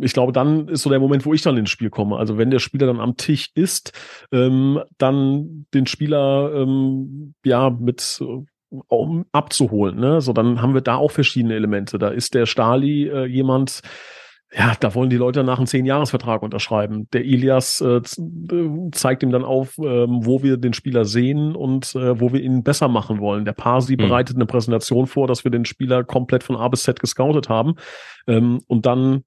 ich 0.00 0.12
glaube, 0.12 0.32
dann 0.32 0.68
ist 0.68 0.82
so 0.82 0.90
der 0.90 0.98
Moment, 0.98 1.26
wo 1.26 1.34
ich 1.34 1.42
dann 1.42 1.56
ins 1.56 1.70
Spiel 1.70 1.90
komme. 1.90 2.16
Also 2.16 2.38
wenn 2.38 2.50
der 2.50 2.58
Spieler 2.58 2.86
dann 2.86 3.00
am 3.00 3.16
Tisch 3.16 3.50
ist, 3.54 3.92
ähm, 4.32 4.80
dann 4.98 5.66
den 5.74 5.86
Spieler 5.86 6.52
ähm, 6.54 7.34
ja 7.44 7.70
mit 7.70 8.20
um 8.88 9.26
abzuholen. 9.32 9.98
Ne? 9.98 10.20
So, 10.20 10.32
dann 10.32 10.60
haben 10.60 10.74
wir 10.74 10.80
da 10.80 10.96
auch 10.96 11.10
verschiedene 11.10 11.54
Elemente. 11.54 11.98
Da 11.98 12.08
ist 12.08 12.34
der 12.34 12.46
Stali 12.46 13.08
äh, 13.08 13.26
jemand, 13.26 13.80
ja, 14.52 14.74
da 14.78 14.94
wollen 14.94 15.10
die 15.10 15.16
Leute 15.16 15.42
nach 15.42 15.58
einem 15.58 15.66
Zehn-Jahres-Vertrag 15.66 16.42
unterschreiben. 16.42 17.08
Der 17.12 17.24
Ilias 17.24 17.80
äh, 17.80 17.96
äh, 17.96 18.90
zeigt 18.92 19.22
ihm 19.22 19.30
dann 19.32 19.44
auf, 19.44 19.76
äh, 19.78 19.82
wo 19.82 20.42
wir 20.42 20.56
den 20.56 20.72
Spieler 20.72 21.04
sehen 21.04 21.56
und 21.56 21.94
äh, 21.96 22.20
wo 22.20 22.32
wir 22.32 22.40
ihn 22.40 22.62
besser 22.62 22.88
machen 22.88 23.18
wollen. 23.18 23.44
Der 23.44 23.52
Parsi 23.52 23.94
mhm. 23.94 24.02
bereitet 24.02 24.36
eine 24.36 24.46
Präsentation 24.46 25.06
vor, 25.08 25.26
dass 25.26 25.44
wir 25.44 25.50
den 25.50 25.64
Spieler 25.64 26.04
komplett 26.04 26.44
von 26.44 26.56
A 26.56 26.68
bis 26.68 26.84
Z 26.84 27.00
gescoutet 27.00 27.48
haben. 27.48 27.74
Ähm, 28.28 28.60
und 28.68 28.86
dann 28.86 29.24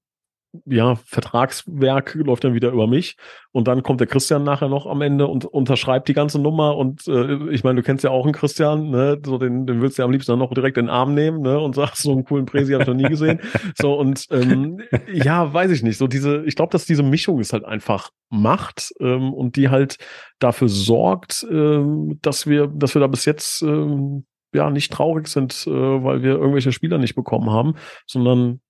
ja, 0.64 0.96
Vertragswerk 0.96 2.14
läuft 2.14 2.44
dann 2.44 2.54
wieder 2.54 2.70
über 2.70 2.86
mich. 2.86 3.16
Und 3.52 3.68
dann 3.68 3.82
kommt 3.82 4.00
der 4.00 4.06
Christian 4.06 4.42
nachher 4.42 4.68
noch 4.68 4.86
am 4.86 5.00
Ende 5.00 5.26
und 5.26 5.44
unterschreibt 5.44 6.08
die 6.08 6.12
ganze 6.12 6.40
Nummer. 6.40 6.76
Und 6.76 7.06
äh, 7.06 7.50
ich 7.50 7.62
meine, 7.62 7.76
du 7.76 7.82
kennst 7.82 8.04
ja 8.04 8.10
auch 8.10 8.24
einen 8.24 8.34
Christian, 8.34 8.90
ne, 8.90 9.20
so 9.24 9.38
den, 9.38 9.66
den 9.66 9.80
willst 9.80 9.98
du 9.98 10.02
ja 10.02 10.06
am 10.06 10.12
liebsten 10.12 10.32
dann 10.32 10.38
noch 10.38 10.52
direkt 10.52 10.76
in 10.76 10.86
den 10.86 10.90
Arm 10.90 11.14
nehmen, 11.14 11.40
ne, 11.40 11.58
und 11.58 11.74
sagst, 11.74 12.02
so 12.02 12.12
einen 12.12 12.24
coolen 12.24 12.46
Präsi 12.46 12.72
habe 12.72 12.82
ich 12.82 12.88
noch 12.88 12.94
nie 12.94 13.08
gesehen. 13.08 13.40
So 13.80 13.94
und 13.94 14.26
ähm, 14.30 14.80
ja, 15.12 15.52
weiß 15.52 15.70
ich 15.70 15.82
nicht, 15.82 15.98
so 15.98 16.06
diese, 16.06 16.44
ich 16.44 16.56
glaube, 16.56 16.72
dass 16.72 16.84
diese 16.84 17.02
Mischung 17.02 17.38
ist 17.40 17.52
halt 17.52 17.64
einfach 17.64 18.10
Macht 18.28 18.92
ähm, 19.00 19.32
und 19.32 19.56
die 19.56 19.68
halt 19.68 19.98
dafür 20.38 20.68
sorgt, 20.68 21.46
ähm, 21.50 22.18
dass 22.22 22.46
wir, 22.46 22.66
dass 22.68 22.94
wir 22.94 23.00
da 23.00 23.06
bis 23.06 23.24
jetzt 23.24 23.62
ähm, 23.62 24.24
ja 24.52 24.70
nicht 24.70 24.92
traurig 24.92 25.28
sind, 25.28 25.66
äh, 25.66 25.70
weil 25.70 26.22
wir 26.22 26.32
irgendwelche 26.32 26.72
Spieler 26.72 26.98
nicht 26.98 27.14
bekommen 27.14 27.50
haben, 27.50 27.74
sondern 28.06 28.60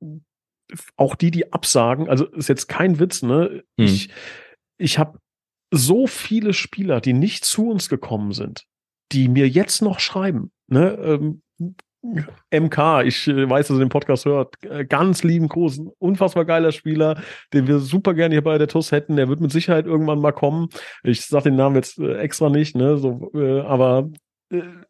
auch 0.97 1.14
die, 1.14 1.31
die 1.31 1.53
absagen, 1.53 2.09
also 2.09 2.27
ist 2.27 2.49
jetzt 2.49 2.68
kein 2.68 2.99
Witz, 2.99 3.23
ne? 3.23 3.62
Hm. 3.79 3.87
Ich, 3.87 4.11
ich 4.79 4.99
habe 4.99 5.18
so 5.73 6.07
viele 6.07 6.53
Spieler, 6.53 7.01
die 7.01 7.12
nicht 7.12 7.45
zu 7.45 7.71
uns 7.71 7.89
gekommen 7.89 8.33
sind, 8.33 8.64
die 9.12 9.29
mir 9.29 9.49
jetzt 9.49 9.83
noch 9.83 10.01
schreiben, 10.01 10.51
ne? 10.68 10.93
Ähm, 11.03 11.43
MK, 12.51 13.03
ich 13.05 13.29
äh, 13.29 13.49
weiß, 13.49 13.68
dass 13.68 13.77
ihr 13.77 13.81
den 13.81 13.91
Podcast 13.91 14.25
hört, 14.25 14.55
äh, 14.64 14.87
ganz 14.87 15.23
lieben 15.23 15.49
Gruß, 15.49 15.83
unfassbar 15.99 16.47
geiler 16.47 16.73
Spieler, 16.73 17.23
den 17.53 17.66
wir 17.66 17.79
super 17.79 18.14
gerne 18.14 18.35
hier 18.35 18.43
bei 18.43 18.57
der 18.57 18.68
TUS 18.68 18.91
hätten. 18.91 19.16
Der 19.16 19.29
wird 19.29 19.41
mit 19.41 19.53
Sicherheit 19.53 19.85
irgendwann 19.85 20.21
mal 20.21 20.33
kommen. 20.33 20.68
Ich 21.03 21.27
sag 21.27 21.43
den 21.43 21.57
Namen 21.57 21.77
jetzt 21.77 21.99
äh, 21.99 22.16
extra 22.16 22.49
nicht, 22.49 22.75
ne, 22.75 22.97
so, 22.97 23.31
aber 23.66 24.11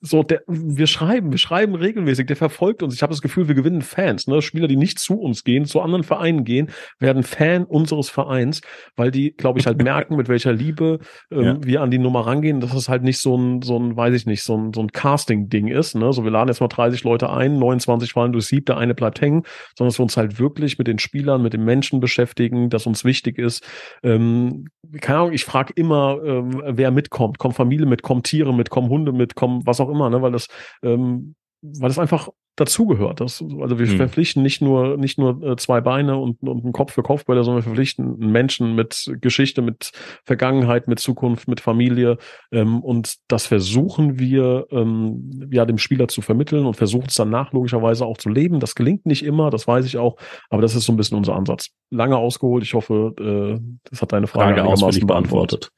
so, 0.01 0.23
der, 0.23 0.43
wir 0.47 0.87
schreiben, 0.87 1.33
wir 1.33 1.39
schreiben 1.39 1.75
regelmäßig, 1.75 2.27
der 2.27 2.37
verfolgt 2.37 2.83
uns. 2.83 2.95
Ich 2.95 3.03
habe 3.03 3.13
das 3.13 3.21
Gefühl, 3.21 3.47
wir 3.47 3.55
gewinnen 3.55 3.83
Fans. 3.83 4.27
Ne? 4.27 4.41
Spieler, 4.41 4.69
die 4.69 4.77
nicht 4.77 4.99
zu 4.99 5.21
uns 5.21 5.45
gehen, 5.45 5.67
zu 5.67 5.83
anderen 5.83 6.03
Vereinen 6.03 6.45
gehen, 6.45 6.71
werden 6.99 7.23
Fan 7.23 7.65
unseres 7.65 8.09
Vereins, 8.09 8.63
weil 8.97 9.11
die, 9.11 9.33
glaube 9.33 9.59
ich, 9.59 9.67
halt 9.67 9.77
merken, 9.83 10.17
mit 10.17 10.29
welcher 10.31 10.55
Liebe 10.55 11.01
ähm, 11.31 11.43
ja. 11.43 11.57
wir 11.63 11.83
an 11.83 11.91
die 11.91 11.99
Nummer 11.99 12.27
rangehen, 12.27 12.61
dass 12.61 12.73
es 12.73 12.89
halt 12.89 13.03
nicht 13.03 13.19
so 13.19 13.37
ein, 13.37 13.61
so 13.61 13.79
ein, 13.79 13.95
weiß 13.95 14.15
ich 14.15 14.25
nicht, 14.25 14.43
so 14.43 14.57
ein, 14.57 14.73
so 14.73 14.81
ein 14.81 14.93
Casting-Ding 14.93 15.69
ist. 15.69 15.95
Ne? 15.95 16.11
So, 16.15 16.25
wir 16.25 16.31
laden 16.31 16.49
jetzt 16.49 16.61
mal 16.61 16.69
30 16.69 17.05
Leute 17.05 17.29
ein, 17.29 17.59
29 17.59 18.15
fallen 18.15 18.33
durch 18.33 18.47
sieb, 18.47 18.65
der 18.65 18.79
eine 18.79 18.95
bleibt 18.95 19.21
hängen, 19.21 19.43
sondern 19.77 19.91
dass 19.91 19.99
wir 19.99 20.05
uns 20.05 20.17
halt 20.17 20.39
wirklich 20.39 20.79
mit 20.79 20.87
den 20.87 20.99
Spielern, 20.99 21.43
mit 21.43 21.53
den 21.53 21.65
Menschen 21.65 22.01
beschäftigen, 22.01 22.71
dass 22.71 22.87
uns 22.87 23.05
wichtig 23.05 23.37
ist. 23.37 23.63
Ähm, 24.03 24.69
keine 25.03 25.19
Ahnung, 25.19 25.33
ich 25.33 25.45
frage 25.45 25.75
immer, 25.77 26.19
ähm, 26.25 26.63
wer 26.65 26.91
mitkommt. 26.91 27.39
Kommt 27.39 27.57
Familie 27.57 27.87
mit, 27.87 28.03
kommen 28.03 28.23
Tiere 28.23 28.55
mit, 28.55 28.71
kommen 28.71 28.89
Hunde 28.89 29.13
mit, 29.13 29.35
kommen 29.35 29.50
was 29.65 29.81
auch 29.81 29.89
immer, 29.89 30.11
ne? 30.11 30.23
weil 30.23 30.33
das, 30.33 30.49
ähm, 30.83 31.35
weil 31.63 31.89
das 31.89 31.99
einfach 31.99 32.29
dazugehört. 32.57 33.21
Das, 33.21 33.43
also 33.61 33.79
wir 33.79 33.87
hm. 33.87 33.97
verpflichten 33.97 34.43
nicht 34.43 34.61
nur 34.61 34.97
nicht 34.97 35.19
nur 35.19 35.43
äh, 35.43 35.57
zwei 35.57 35.81
Beine 35.81 36.19
und, 36.19 36.43
und 36.43 36.63
einen 36.63 36.73
Kopf 36.73 36.93
für 36.93 37.03
Kopfbälle, 37.03 37.43
sondern 37.43 37.61
wir 37.61 37.65
verpflichten 37.65 38.21
einen 38.21 38.33
Menschen 38.33 38.75
mit 38.75 39.11
Geschichte, 39.21 39.63
mit 39.63 39.93
Vergangenheit, 40.25 40.89
mit 40.89 41.01
Zukunft, 41.01 41.49
mit 41.49 41.61
Familie. 41.61 42.19
Ähm, 42.53 42.81
und 42.81 43.15
das 43.29 43.47
versuchen 43.47 44.19
wir 44.19 44.67
ähm, 44.71 45.49
ja 45.51 45.65
dem 45.65 45.79
Spieler 45.79 46.09
zu 46.09 46.21
vermitteln 46.21 46.67
und 46.67 46.77
versuchen 46.77 47.07
es 47.09 47.15
danach 47.15 47.53
logischerweise 47.53 48.05
auch 48.05 48.19
zu 48.19 48.29
leben. 48.29 48.61
Das 48.61 48.75
gelingt 48.75 49.07
nicht 49.07 49.25
immer, 49.25 49.51
das 49.51 49.67
weiß 49.67 49.87
ich 49.87 49.97
auch, 49.97 50.17
aber 50.51 50.61
das 50.61 50.75
ist 50.75 50.85
so 50.85 50.93
ein 50.93 50.97
bisschen 50.97 51.17
unser 51.17 51.37
Ansatz. 51.37 51.69
Lange 51.91 52.17
ausgeholt. 52.17 52.63
Ich 52.63 52.75
hoffe, 52.75 53.15
äh, 53.19 53.81
das 53.85 54.03
hat 54.03 54.13
deine 54.13 54.27
Frage, 54.27 54.57
Frage 54.57 54.69
ausführlich 54.69 55.07
beantwortet. 55.07 55.71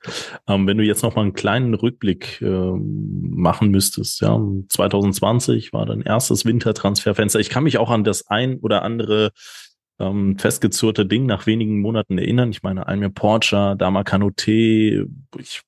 Ähm, 0.49 0.67
wenn 0.67 0.79
du 0.79 0.85
jetzt 0.85 1.03
noch 1.03 1.15
mal 1.15 1.23
einen 1.23 1.33
kleinen 1.33 1.75
Rückblick 1.75 2.43
äh, 2.43 2.71
machen 2.73 3.71
müsstest, 3.71 4.21
ja, 4.21 4.41
2020 4.69 5.73
war 5.73 5.87
dein 5.87 6.03
erstes 6.03 6.45
Winter 6.45 6.62
Transferfenster. 6.71 7.41
Ich 7.41 7.51
kann 7.51 7.65
mich 7.65 7.79
auch 7.79 7.91
an 7.91 8.05
das 8.05 8.29
ein 8.29 8.59
oder 8.61 8.83
andere 8.83 9.33
ähm, 9.99 10.39
festgezurrte 10.39 11.07
Ding 11.07 11.27
nach 11.27 11.47
wenigen 11.47 11.81
Monaten 11.81 12.19
erinnern. 12.19 12.51
Ich 12.51 12.63
meine, 12.63 12.87
Almir 12.87 13.11
Porcher, 13.11 13.77
Dama 13.77 14.05
Kanute, 14.05 15.07
ich 15.39 15.63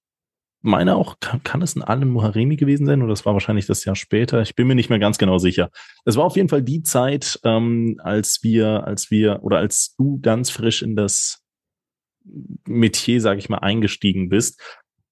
meine 0.62 0.97
auch, 0.97 1.20
kann, 1.20 1.42
kann 1.42 1.62
es 1.62 1.76
ein 1.76 1.82
Alem 1.82 2.11
Muharemi 2.11 2.57
gewesen 2.57 2.86
sein 2.86 3.03
oder 3.03 3.11
das 3.11 3.26
war 3.26 3.34
wahrscheinlich 3.34 3.66
das 3.66 3.84
Jahr 3.84 3.97
später. 3.97 4.40
Ich 4.40 4.55
bin 4.55 4.66
mir 4.66 4.74
nicht 4.74 4.88
mehr 4.88 4.99
ganz 4.99 5.18
genau 5.18 5.36
sicher. 5.38 5.70
Es 6.07 6.16
war 6.16 6.24
auf 6.24 6.36
jeden 6.36 6.49
Fall 6.49 6.62
die 6.62 6.82
Zeit, 6.82 7.38
ähm, 7.45 8.01
als 8.03 8.42
wir, 8.42 8.84
als 8.84 9.11
wir 9.11 9.40
oder 9.42 9.59
als 9.59 9.95
du 9.97 10.20
ganz 10.20 10.51
frisch 10.51 10.80
in 10.80 10.97
das 10.97 11.42
Metier, 12.66 13.20
sage 13.20 13.38
ich 13.38 13.51
mal, 13.51 13.59
eingestiegen 13.59 14.30
bist. 14.30 14.59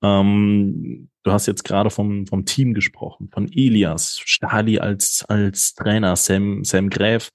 Ähm, 0.03 1.09
du 1.23 1.33
hast 1.33 1.47
jetzt 1.47 1.65
gerade 1.65 1.91
vom, 1.91 2.27
vom 2.27 2.45
Team 2.45 2.75
gesprochen, 2.75 3.29
von 3.33 3.51
Elias, 3.53 4.21
Stali 4.25 4.79
als, 4.79 5.25
als 5.29 5.75
Trainer, 5.75 6.17
Sam, 6.17 6.65
Sam 6.65 6.91
Gräf, 6.91 7.31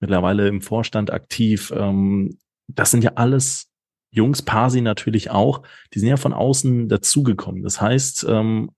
mittlerweile 0.00 0.48
im 0.48 0.60
Vorstand 0.60 1.12
aktiv. 1.12 1.72
Ähm, 1.76 2.38
das 2.68 2.90
sind 2.90 3.04
ja 3.04 3.12
alles 3.16 3.68
Jungs, 4.10 4.42
Pasi 4.42 4.82
natürlich 4.82 5.30
auch, 5.30 5.62
die 5.94 5.98
sind 5.98 6.08
ja 6.08 6.16
von 6.16 6.34
außen 6.34 6.88
dazugekommen. 6.88 7.62
Das 7.62 7.80
heißt, 7.80 8.26
ähm, 8.28 8.70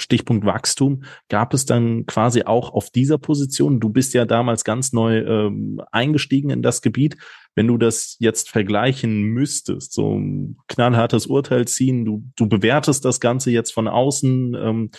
Stichpunkt 0.00 0.44
Wachstum, 0.44 1.04
gab 1.28 1.54
es 1.54 1.66
dann 1.66 2.06
quasi 2.06 2.42
auch 2.42 2.72
auf 2.72 2.90
dieser 2.90 3.18
Position, 3.18 3.80
du 3.80 3.88
bist 3.88 4.14
ja 4.14 4.24
damals 4.24 4.64
ganz 4.64 4.92
neu 4.92 5.18
ähm, 5.18 5.80
eingestiegen 5.92 6.50
in 6.50 6.62
das 6.62 6.82
Gebiet, 6.82 7.16
wenn 7.54 7.66
du 7.66 7.78
das 7.78 8.16
jetzt 8.20 8.48
vergleichen 8.48 9.22
müsstest, 9.22 9.92
so 9.92 10.14
ein 10.14 10.56
knallhartes 10.68 11.26
Urteil 11.26 11.66
ziehen, 11.66 12.04
du, 12.04 12.24
du 12.36 12.48
bewertest 12.48 13.04
das 13.04 13.20
Ganze 13.20 13.50
jetzt 13.50 13.72
von 13.72 13.88
außen, 13.88 14.54
ähm, 14.54 14.90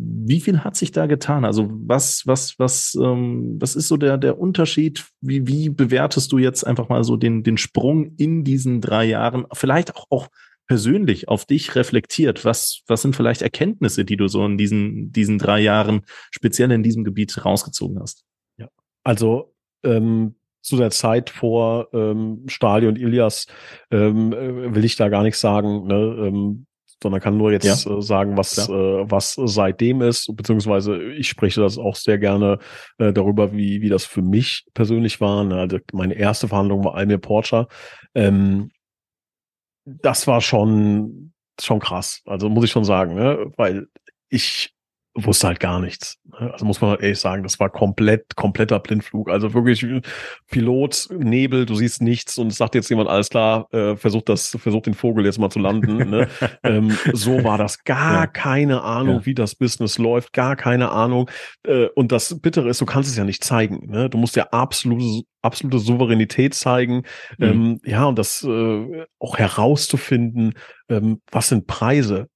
wie 0.00 0.40
viel 0.40 0.62
hat 0.62 0.76
sich 0.76 0.92
da 0.92 1.06
getan? 1.06 1.44
Also 1.44 1.68
was, 1.70 2.24
was, 2.24 2.56
was, 2.58 2.96
ähm, 3.02 3.56
was 3.60 3.74
ist 3.74 3.88
so 3.88 3.96
der, 3.96 4.16
der 4.16 4.38
Unterschied? 4.38 5.04
Wie, 5.20 5.48
wie 5.48 5.70
bewertest 5.70 6.30
du 6.30 6.38
jetzt 6.38 6.64
einfach 6.64 6.88
mal 6.88 7.02
so 7.02 7.16
den, 7.16 7.42
den 7.42 7.56
Sprung 7.56 8.14
in 8.16 8.44
diesen 8.44 8.80
drei 8.80 9.06
Jahren? 9.06 9.46
Vielleicht 9.52 9.96
auch, 9.96 10.06
auch 10.08 10.28
persönlich 10.68 11.28
auf 11.28 11.46
dich 11.46 11.74
reflektiert. 11.74 12.44
Was, 12.44 12.82
was 12.86 13.02
sind 13.02 13.16
vielleicht 13.16 13.42
Erkenntnisse, 13.42 14.04
die 14.04 14.16
du 14.16 14.28
so 14.28 14.44
in 14.44 14.56
diesen, 14.56 15.10
diesen 15.10 15.38
drei 15.38 15.60
Jahren 15.60 16.02
speziell 16.30 16.70
in 16.70 16.82
diesem 16.82 17.02
Gebiet 17.02 17.44
rausgezogen 17.44 17.98
hast? 17.98 18.24
Ja, 18.58 18.68
also 19.02 19.54
ähm, 19.82 20.36
zu 20.62 20.76
der 20.76 20.90
Zeit 20.90 21.30
vor 21.30 21.88
ähm, 21.92 22.44
Stali 22.46 22.86
und 22.86 22.98
Ilias 22.98 23.46
ähm, 23.90 24.32
äh, 24.32 24.74
will 24.74 24.84
ich 24.84 24.96
da 24.96 25.08
gar 25.08 25.22
nichts 25.22 25.40
sagen, 25.40 25.86
ne? 25.86 25.94
ähm, 25.94 26.66
sondern 27.02 27.20
kann 27.20 27.36
nur 27.36 27.52
jetzt 27.52 27.86
ja. 27.86 27.96
äh, 27.96 28.02
sagen, 28.02 28.36
was 28.36 28.68
äh, 28.68 28.72
was 28.72 29.34
seitdem 29.34 30.02
ist, 30.02 30.34
beziehungsweise 30.36 31.00
ich 31.12 31.28
spreche 31.28 31.60
das 31.60 31.78
auch 31.78 31.94
sehr 31.94 32.18
gerne 32.18 32.58
äh, 32.98 33.12
darüber, 33.12 33.52
wie 33.52 33.80
wie 33.80 33.88
das 33.88 34.04
für 34.04 34.22
mich 34.22 34.66
persönlich 34.74 35.20
war. 35.20 35.44
Ne? 35.44 35.56
Also 35.56 35.78
meine 35.92 36.14
erste 36.14 36.48
Verhandlung 36.48 36.84
war 36.84 36.94
Almir 36.96 37.18
Porcher. 37.18 37.68
Ähm, 38.14 38.70
das 40.02 40.26
war 40.26 40.40
schon 40.40 41.32
schon 41.60 41.80
krass, 41.80 42.22
also 42.24 42.48
muss 42.48 42.64
ich 42.64 42.70
schon 42.70 42.84
sagen, 42.84 43.14
ne? 43.14 43.52
weil 43.56 43.88
ich 44.28 44.74
wusste 45.24 45.48
halt 45.48 45.60
gar 45.60 45.80
nichts. 45.80 46.18
Also 46.32 46.64
muss 46.64 46.80
man 46.80 46.90
halt 46.90 47.00
ehrlich 47.00 47.18
sagen, 47.18 47.42
das 47.42 47.58
war 47.58 47.70
komplett, 47.70 48.36
kompletter 48.36 48.78
Blindflug. 48.78 49.28
Also 49.28 49.54
wirklich 49.54 49.84
Pilot, 50.50 51.08
Nebel, 51.10 51.66
du 51.66 51.74
siehst 51.74 52.02
nichts 52.02 52.38
und 52.38 52.48
es 52.48 52.56
sagt 52.56 52.74
jetzt 52.74 52.88
jemand, 52.90 53.08
alles 53.08 53.28
klar, 53.28 53.66
äh, 53.72 53.96
versucht 53.96 54.28
das, 54.28 54.56
versucht 54.60 54.86
den 54.86 54.94
Vogel 54.94 55.24
jetzt 55.24 55.38
mal 55.38 55.50
zu 55.50 55.58
landen. 55.58 56.10
ne? 56.10 56.28
ähm, 56.62 56.96
so 57.12 57.42
war 57.44 57.58
das. 57.58 57.84
Gar 57.84 58.20
ja. 58.20 58.26
keine 58.26 58.82
Ahnung, 58.82 59.16
ja. 59.16 59.26
wie 59.26 59.34
das 59.34 59.54
Business 59.54 59.98
läuft, 59.98 60.32
gar 60.32 60.56
keine 60.56 60.90
Ahnung. 60.90 61.30
Äh, 61.66 61.86
und 61.94 62.12
das 62.12 62.40
Bittere 62.40 62.68
ist, 62.68 62.80
du 62.80 62.86
kannst 62.86 63.10
es 63.10 63.16
ja 63.16 63.24
nicht 63.24 63.42
zeigen. 63.42 63.90
Ne? 63.90 64.08
Du 64.08 64.18
musst 64.18 64.36
ja 64.36 64.44
absolute, 64.50 65.24
absolute 65.42 65.78
Souveränität 65.78 66.54
zeigen. 66.54 67.02
Mhm. 67.38 67.44
Ähm, 67.44 67.80
ja, 67.84 68.04
und 68.04 68.18
das 68.18 68.44
äh, 68.44 69.06
auch 69.18 69.38
herauszufinden, 69.38 70.54
ähm, 70.88 71.20
was 71.30 71.48
sind 71.48 71.66
Preise? 71.66 72.28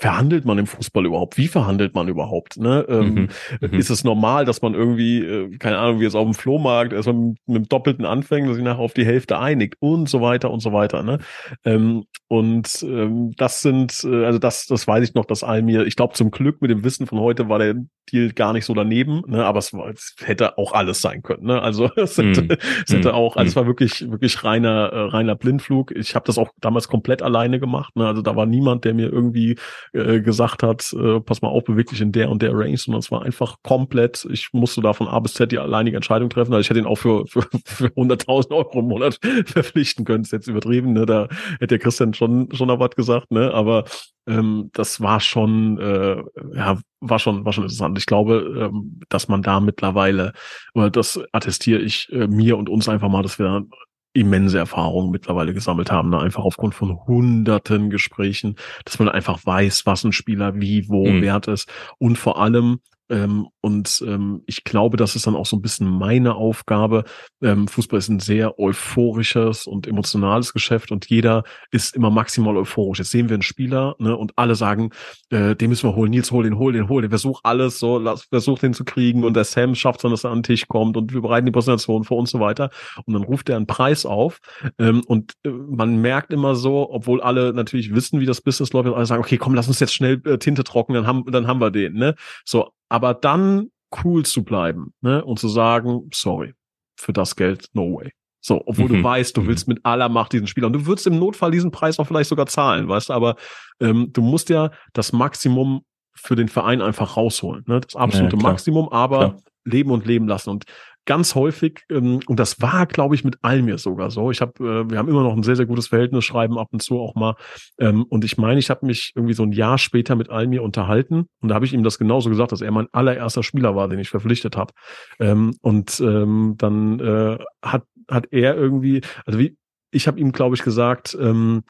Verhandelt 0.00 0.46
man 0.46 0.56
im 0.56 0.66
Fußball 0.66 1.04
überhaupt? 1.04 1.36
Wie 1.36 1.46
verhandelt 1.46 1.94
man 1.94 2.08
überhaupt? 2.08 2.56
Ne? 2.56 2.86
Ähm, 2.88 3.14
mhm, 3.14 3.28
mhm. 3.60 3.78
ist 3.78 3.90
es 3.90 4.02
normal, 4.02 4.46
dass 4.46 4.62
man 4.62 4.72
irgendwie, 4.72 5.18
äh, 5.18 5.58
keine 5.58 5.76
Ahnung, 5.76 6.00
wie 6.00 6.06
es 6.06 6.14
auf 6.14 6.24
dem 6.24 6.32
Flohmarkt 6.32 6.94
erstmal 6.94 7.16
mit, 7.16 7.36
mit 7.46 7.56
dem 7.56 7.68
Doppelten 7.68 8.06
anfängt, 8.06 8.48
dass 8.48 8.56
sich 8.56 8.64
nachher 8.64 8.80
auf 8.80 8.94
die 8.94 9.04
Hälfte 9.04 9.38
einigt 9.38 9.74
und 9.78 10.08
so 10.08 10.22
weiter 10.22 10.50
und 10.50 10.60
so 10.60 10.72
weiter. 10.72 11.02
Ne? 11.02 11.18
Ähm, 11.66 12.04
und 12.28 12.82
ähm, 12.82 13.32
das 13.36 13.60
sind, 13.60 14.02
äh, 14.04 14.24
also 14.24 14.38
das, 14.38 14.64
das 14.66 14.88
weiß 14.88 15.06
ich 15.06 15.14
noch, 15.14 15.26
dass 15.26 15.44
Almir, 15.44 15.84
ich 15.86 15.96
glaube 15.96 16.14
zum 16.14 16.30
Glück 16.30 16.62
mit 16.62 16.70
dem 16.70 16.82
Wissen 16.82 17.06
von 17.06 17.20
heute 17.20 17.50
war 17.50 17.58
der 17.58 17.74
Deal 18.10 18.32
gar 18.32 18.54
nicht 18.54 18.64
so 18.64 18.72
daneben, 18.72 19.22
ne? 19.26 19.44
aber 19.44 19.58
es, 19.58 19.74
war, 19.74 19.88
es 19.90 20.14
hätte 20.24 20.56
auch 20.56 20.72
alles 20.72 21.02
sein 21.02 21.22
können. 21.22 21.44
Ne? 21.44 21.60
Also 21.60 21.90
es 21.96 22.16
hätte, 22.16 22.42
mm. 22.42 22.56
es 22.86 22.94
hätte 22.94 23.12
auch, 23.12 23.36
also 23.36 23.48
es 23.50 23.56
war 23.56 23.66
wirklich, 23.66 24.10
wirklich 24.10 24.42
reiner, 24.44 24.92
äh, 24.92 25.00
reiner 25.10 25.36
Blindflug. 25.36 25.92
Ich 25.92 26.14
habe 26.14 26.24
das 26.24 26.38
auch 26.38 26.48
damals 26.58 26.88
komplett 26.88 27.20
alleine 27.20 27.60
gemacht. 27.60 27.94
Ne? 27.96 28.06
Also 28.06 28.22
da 28.22 28.34
war 28.34 28.46
niemand, 28.46 28.84
der 28.84 28.94
mir 28.94 29.12
irgendwie 29.12 29.56
äh, 29.92 30.20
gesagt 30.20 30.62
hat, 30.62 30.92
äh, 30.92 31.20
pass 31.20 31.42
mal 31.42 31.48
auf, 31.48 31.64
beweg 31.64 31.88
dich 31.88 32.00
in 32.00 32.12
der 32.12 32.30
und 32.30 32.42
der 32.42 32.52
Range, 32.52 32.76
sondern 32.76 33.00
es 33.00 33.10
war 33.10 33.22
einfach 33.22 33.56
komplett, 33.62 34.26
ich 34.30 34.50
musste 34.52 34.80
da 34.80 34.92
von 34.92 35.08
A 35.08 35.18
bis 35.20 35.34
Z 35.34 35.50
die 35.50 35.58
alleinige 35.58 35.96
Entscheidung 35.96 36.30
treffen. 36.30 36.52
Also 36.52 36.60
ich 36.60 36.70
hätte 36.70 36.80
ihn 36.80 36.86
auch 36.86 36.98
für, 36.98 37.26
für, 37.26 37.42
für 37.64 37.86
100.000 37.86 38.50
Euro 38.54 38.80
im 38.80 38.86
Monat 38.86 39.18
verpflichten 39.46 40.04
können, 40.04 40.22
ist 40.22 40.32
jetzt 40.32 40.48
übertrieben. 40.48 40.92
Ne? 40.92 41.06
Da 41.06 41.28
hätte 41.54 41.68
der 41.68 41.78
Christian 41.78 42.14
schon, 42.14 42.48
schon 42.52 42.68
noch 42.68 42.80
was 42.80 42.90
gesagt, 42.90 43.30
ne? 43.30 43.52
aber 43.52 43.84
ähm, 44.26 44.70
das 44.72 45.00
war 45.00 45.20
schon, 45.20 45.78
äh, 45.78 46.22
ja, 46.54 46.78
war 47.00 47.18
schon, 47.18 47.44
war 47.44 47.52
schon 47.52 47.64
interessant. 47.64 47.98
Ich 47.98 48.06
glaube, 48.06 48.70
ähm, 48.70 49.00
dass 49.08 49.28
man 49.28 49.42
da 49.42 49.60
mittlerweile, 49.60 50.32
oder 50.74 50.90
das 50.90 51.20
attestiere 51.32 51.80
ich 51.80 52.08
äh, 52.12 52.26
mir 52.26 52.56
und 52.58 52.68
uns 52.68 52.88
einfach 52.88 53.08
mal, 53.08 53.22
dass 53.22 53.38
wir 53.38 53.64
immense 54.12 54.58
Erfahrungen 54.58 55.10
mittlerweile 55.10 55.54
gesammelt 55.54 55.92
haben, 55.92 56.10
ne? 56.10 56.18
einfach 56.18 56.44
aufgrund 56.44 56.74
von 56.74 56.98
hunderten 57.06 57.90
Gesprächen, 57.90 58.56
dass 58.84 58.98
man 58.98 59.08
einfach 59.08 59.44
weiß, 59.44 59.86
was 59.86 60.04
ein 60.04 60.12
Spieler 60.12 60.60
wie, 60.60 60.88
wo 60.88 61.06
mhm. 61.06 61.22
wert 61.22 61.48
ist 61.48 61.70
und 61.98 62.18
vor 62.18 62.40
allem, 62.40 62.80
ähm, 63.10 63.48
und 63.60 64.02
ähm, 64.06 64.42
ich 64.46 64.64
glaube, 64.64 64.96
das 64.96 65.16
ist 65.16 65.26
dann 65.26 65.34
auch 65.34 65.46
so 65.46 65.56
ein 65.56 65.62
bisschen 65.62 65.88
meine 65.88 66.36
Aufgabe. 66.36 67.04
Ähm, 67.42 67.66
Fußball 67.66 67.98
ist 67.98 68.08
ein 68.08 68.20
sehr 68.20 68.58
euphorisches 68.58 69.66
und 69.66 69.86
emotionales 69.86 70.52
Geschäft 70.52 70.92
und 70.92 71.06
jeder 71.06 71.42
ist 71.72 71.96
immer 71.96 72.10
maximal 72.10 72.56
euphorisch. 72.56 73.00
Jetzt 73.00 73.10
sehen 73.10 73.28
wir 73.28 73.34
einen 73.34 73.42
Spieler 73.42 73.96
ne, 73.98 74.16
und 74.16 74.32
alle 74.36 74.54
sagen, 74.54 74.90
äh, 75.30 75.56
den 75.56 75.70
müssen 75.70 75.88
wir 75.88 75.96
holen. 75.96 76.10
Nils, 76.10 76.30
hol 76.30 76.44
den, 76.44 76.56
hol 76.56 76.72
den, 76.72 76.88
hol 76.88 77.02
den. 77.02 77.10
Versuch 77.10 77.40
alles, 77.42 77.80
so, 77.80 77.98
lass, 77.98 78.24
versuch 78.24 78.60
den 78.60 78.74
zu 78.74 78.84
kriegen 78.84 79.24
und 79.24 79.34
der 79.34 79.44
Sam 79.44 79.74
schafft 79.74 80.04
dann, 80.04 80.12
dass 80.12 80.24
er 80.24 80.30
an 80.30 80.38
den 80.38 80.44
Tisch 80.44 80.68
kommt 80.68 80.96
und 80.96 81.12
wir 81.12 81.20
bereiten 81.20 81.46
die 81.46 81.52
Präsentation 81.52 82.04
vor 82.04 82.18
und 82.18 82.28
so 82.28 82.38
weiter. 82.38 82.70
Und 83.04 83.14
dann 83.14 83.24
ruft 83.24 83.48
er 83.48 83.56
einen 83.56 83.66
Preis 83.66 84.06
auf 84.06 84.38
ähm, 84.78 85.02
und 85.06 85.34
äh, 85.44 85.50
man 85.50 86.00
merkt 86.00 86.32
immer 86.32 86.54
so, 86.54 86.88
obwohl 86.90 87.20
alle 87.20 87.52
natürlich 87.52 87.92
wissen, 87.92 88.20
wie 88.20 88.26
das 88.26 88.40
Business 88.40 88.72
läuft, 88.72 88.88
alle 88.88 89.06
sagen, 89.06 89.22
okay, 89.22 89.36
komm, 89.36 89.54
lass 89.54 89.66
uns 89.66 89.80
jetzt 89.80 89.94
schnell 89.94 90.22
äh, 90.26 90.38
Tinte 90.38 90.62
trocken, 90.62 90.94
dann 90.94 91.06
haben, 91.06 91.24
dann 91.26 91.48
haben 91.48 91.60
wir 91.60 91.72
den. 91.72 91.94
Ne? 91.94 92.14
So, 92.44 92.70
aber 92.90 93.14
dann 93.14 93.70
cool 94.04 94.24
zu 94.26 94.44
bleiben 94.44 94.92
ne? 95.00 95.24
und 95.24 95.38
zu 95.38 95.48
sagen, 95.48 96.10
sorry, 96.12 96.54
für 96.96 97.12
das 97.12 97.34
Geld, 97.36 97.68
no 97.72 97.94
way. 97.94 98.12
So, 98.42 98.62
obwohl 98.66 98.88
mhm. 98.88 98.94
du 98.94 99.04
weißt, 99.04 99.36
du 99.36 99.42
mhm. 99.42 99.48
willst 99.48 99.68
mit 99.68 99.84
aller 99.84 100.08
Macht 100.08 100.32
diesen 100.32 100.46
Spieler 100.46 100.66
und 100.66 100.72
du 100.74 100.86
würdest 100.86 101.06
im 101.06 101.18
Notfall 101.18 101.50
diesen 101.50 101.70
Preis 101.70 101.98
auch 101.98 102.06
vielleicht 102.06 102.28
sogar 102.28 102.46
zahlen, 102.46 102.88
weißt 102.88 103.08
du, 103.08 103.12
aber 103.12 103.36
ähm, 103.80 104.10
du 104.12 104.22
musst 104.22 104.48
ja 104.48 104.70
das 104.92 105.12
Maximum 105.12 105.82
für 106.14 106.36
den 106.36 106.48
Verein 106.48 106.82
einfach 106.82 107.16
rausholen, 107.16 107.64
ne? 107.66 107.80
das 107.80 107.96
absolute 107.96 108.36
ja, 108.36 108.42
Maximum, 108.42 108.88
aber 108.90 109.18
klar. 109.18 109.36
leben 109.64 109.90
und 109.90 110.06
leben 110.06 110.26
lassen 110.26 110.50
und 110.50 110.64
ganz 111.06 111.34
häufig, 111.34 111.84
ähm, 111.90 112.20
und 112.26 112.38
das 112.38 112.60
war, 112.60 112.86
glaube 112.86 113.14
ich, 113.14 113.24
mit 113.24 113.38
Almir 113.42 113.78
sogar 113.78 114.10
so. 114.10 114.30
Ich 114.30 114.40
habe, 114.40 114.52
äh, 114.64 114.90
wir 114.90 114.98
haben 114.98 115.08
immer 115.08 115.22
noch 115.22 115.34
ein 115.34 115.42
sehr, 115.42 115.56
sehr 115.56 115.66
gutes 115.66 115.88
Verhältnis, 115.88 116.24
schreiben 116.24 116.58
ab 116.58 116.68
und 116.72 116.82
zu 116.82 116.98
auch 117.00 117.14
mal. 117.14 117.36
Ähm, 117.78 118.04
und 118.04 118.24
ich 118.24 118.38
meine, 118.38 118.58
ich 118.58 118.70
habe 118.70 118.86
mich 118.86 119.12
irgendwie 119.14 119.34
so 119.34 119.42
ein 119.42 119.52
Jahr 119.52 119.78
später 119.78 120.16
mit 120.16 120.30
Almir 120.30 120.62
unterhalten 120.62 121.26
und 121.40 121.48
da 121.48 121.54
habe 121.54 121.64
ich 121.64 121.72
ihm 121.72 121.82
das 121.82 121.98
genauso 121.98 122.30
gesagt, 122.30 122.52
dass 122.52 122.60
er 122.60 122.70
mein 122.70 122.88
allererster 122.92 123.42
Spieler 123.42 123.74
war, 123.74 123.88
den 123.88 123.98
ich 123.98 124.10
verpflichtet 124.10 124.56
habe. 124.56 124.72
Ähm, 125.18 125.54
und 125.62 126.00
ähm, 126.00 126.54
dann 126.58 127.00
äh, 127.00 127.38
hat, 127.62 127.84
hat 128.08 128.28
er 128.30 128.56
irgendwie, 128.56 129.02
also 129.24 129.38
wie, 129.38 129.56
ich 129.90 130.06
habe 130.06 130.20
ihm, 130.20 130.32
glaube 130.32 130.54
ich, 130.54 130.62
gesagt, 130.62 131.16
ähm, 131.20 131.62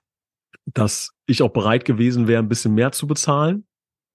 dass 0.67 1.13
ich 1.27 1.43
auch 1.43 1.51
bereit 1.51 1.85
gewesen 1.85 2.29
wäre, 2.29 2.43
ein 2.43 2.49
bisschen 2.49 2.75
mehr 2.75 2.93
zu 2.93 3.07
bezahlen 3.07 3.65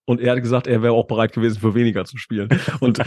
und 0.05 0.21
er 0.21 0.33
hat 0.33 0.41
gesagt, 0.41 0.67
er 0.67 0.83
wäre 0.83 0.93
auch 0.93 1.07
bereit 1.07 1.33
gewesen, 1.33 1.59
für 1.59 1.73
weniger 1.73 2.05
zu 2.05 2.17
spielen. 2.17 2.49
Und 2.79 3.01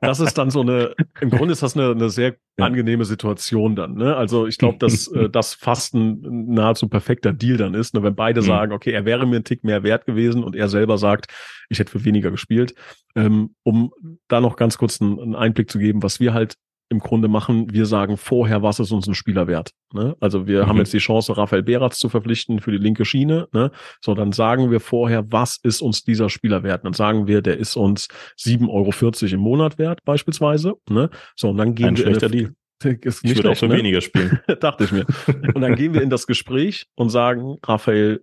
das 0.00 0.20
ist 0.20 0.38
dann 0.38 0.50
so 0.50 0.60
eine, 0.60 0.94
im 1.20 1.30
Grunde 1.30 1.52
ist 1.52 1.62
das 1.62 1.76
eine, 1.76 1.90
eine 1.90 2.08
sehr 2.08 2.36
angenehme 2.56 3.04
Situation 3.04 3.74
dann. 3.74 3.94
Ne? 3.94 4.16
Also 4.16 4.46
ich 4.46 4.56
glaube, 4.56 4.78
dass 4.78 5.08
äh, 5.08 5.28
das 5.30 5.54
fast 5.54 5.94
ein 5.94 6.20
nahezu 6.54 6.88
perfekter 6.88 7.32
Deal 7.32 7.56
dann 7.56 7.74
ist, 7.74 7.94
ne? 7.94 8.02
wenn 8.02 8.14
beide 8.14 8.40
mhm. 8.42 8.46
sagen, 8.46 8.72
okay, 8.72 8.92
er 8.92 9.04
wäre 9.04 9.26
mir 9.26 9.36
ein 9.36 9.44
Tick 9.44 9.64
mehr 9.64 9.82
wert 9.82 10.06
gewesen 10.06 10.44
und 10.44 10.54
er 10.54 10.68
selber 10.68 10.98
sagt, 10.98 11.32
ich 11.68 11.80
hätte 11.80 11.90
für 11.90 12.04
weniger 12.04 12.30
gespielt. 12.30 12.74
Ähm, 13.16 13.54
um 13.64 13.92
da 14.28 14.40
noch 14.40 14.56
ganz 14.56 14.78
kurz 14.78 15.00
einen, 15.00 15.18
einen 15.18 15.34
Einblick 15.34 15.70
zu 15.70 15.78
geben, 15.78 16.02
was 16.02 16.20
wir 16.20 16.32
halt 16.32 16.56
im 16.88 17.00
Grunde 17.00 17.28
machen, 17.28 17.72
wir 17.72 17.86
sagen 17.86 18.16
vorher, 18.16 18.62
was 18.62 18.78
ist 18.78 18.92
uns 18.92 19.08
ein 19.08 19.14
Spieler 19.14 19.46
wert. 19.46 19.70
Ne? 19.92 20.16
Also 20.20 20.46
wir 20.46 20.64
mhm. 20.64 20.68
haben 20.68 20.78
jetzt 20.78 20.92
die 20.92 20.98
Chance, 20.98 21.36
Raphael 21.36 21.62
Beratz 21.62 21.98
zu 21.98 22.08
verpflichten 22.08 22.60
für 22.60 22.70
die 22.70 22.78
linke 22.78 23.04
Schiene. 23.04 23.48
Ne? 23.52 23.70
So, 24.00 24.14
dann 24.14 24.32
sagen 24.32 24.70
wir 24.70 24.80
vorher, 24.80 25.24
was 25.32 25.58
ist 25.62 25.82
uns 25.82 26.04
dieser 26.04 26.28
Spieler 26.28 26.62
wert? 26.62 26.84
Dann 26.84 26.92
sagen 26.92 27.26
wir, 27.26 27.42
der 27.42 27.58
ist 27.58 27.76
uns 27.76 28.08
7,40 28.38 28.68
Euro 28.70 29.34
im 29.34 29.40
Monat 29.40 29.78
wert, 29.78 30.04
beispielsweise. 30.04 30.74
Ne? 30.88 31.10
So, 31.34 31.50
und 31.50 31.56
dann 31.56 31.74
gehen 31.74 31.88
ein 31.88 31.96
wir. 31.96 32.04
Schlechter 32.04 32.28
Deal. 32.28 32.54
Ist 32.84 33.24
ich 33.24 33.34
würde 33.34 33.50
auch 33.50 33.56
für 33.56 33.68
ne? 33.68 33.78
weniger 33.78 34.02
spielen. 34.02 34.38
Dachte 34.60 34.84
ich 34.84 34.92
mir. 34.92 35.06
Und 35.54 35.62
dann 35.62 35.76
gehen 35.76 35.94
wir 35.94 36.02
in 36.02 36.10
das 36.10 36.26
Gespräch 36.26 36.86
und 36.94 37.08
sagen, 37.08 37.56
Raphael, 37.64 38.22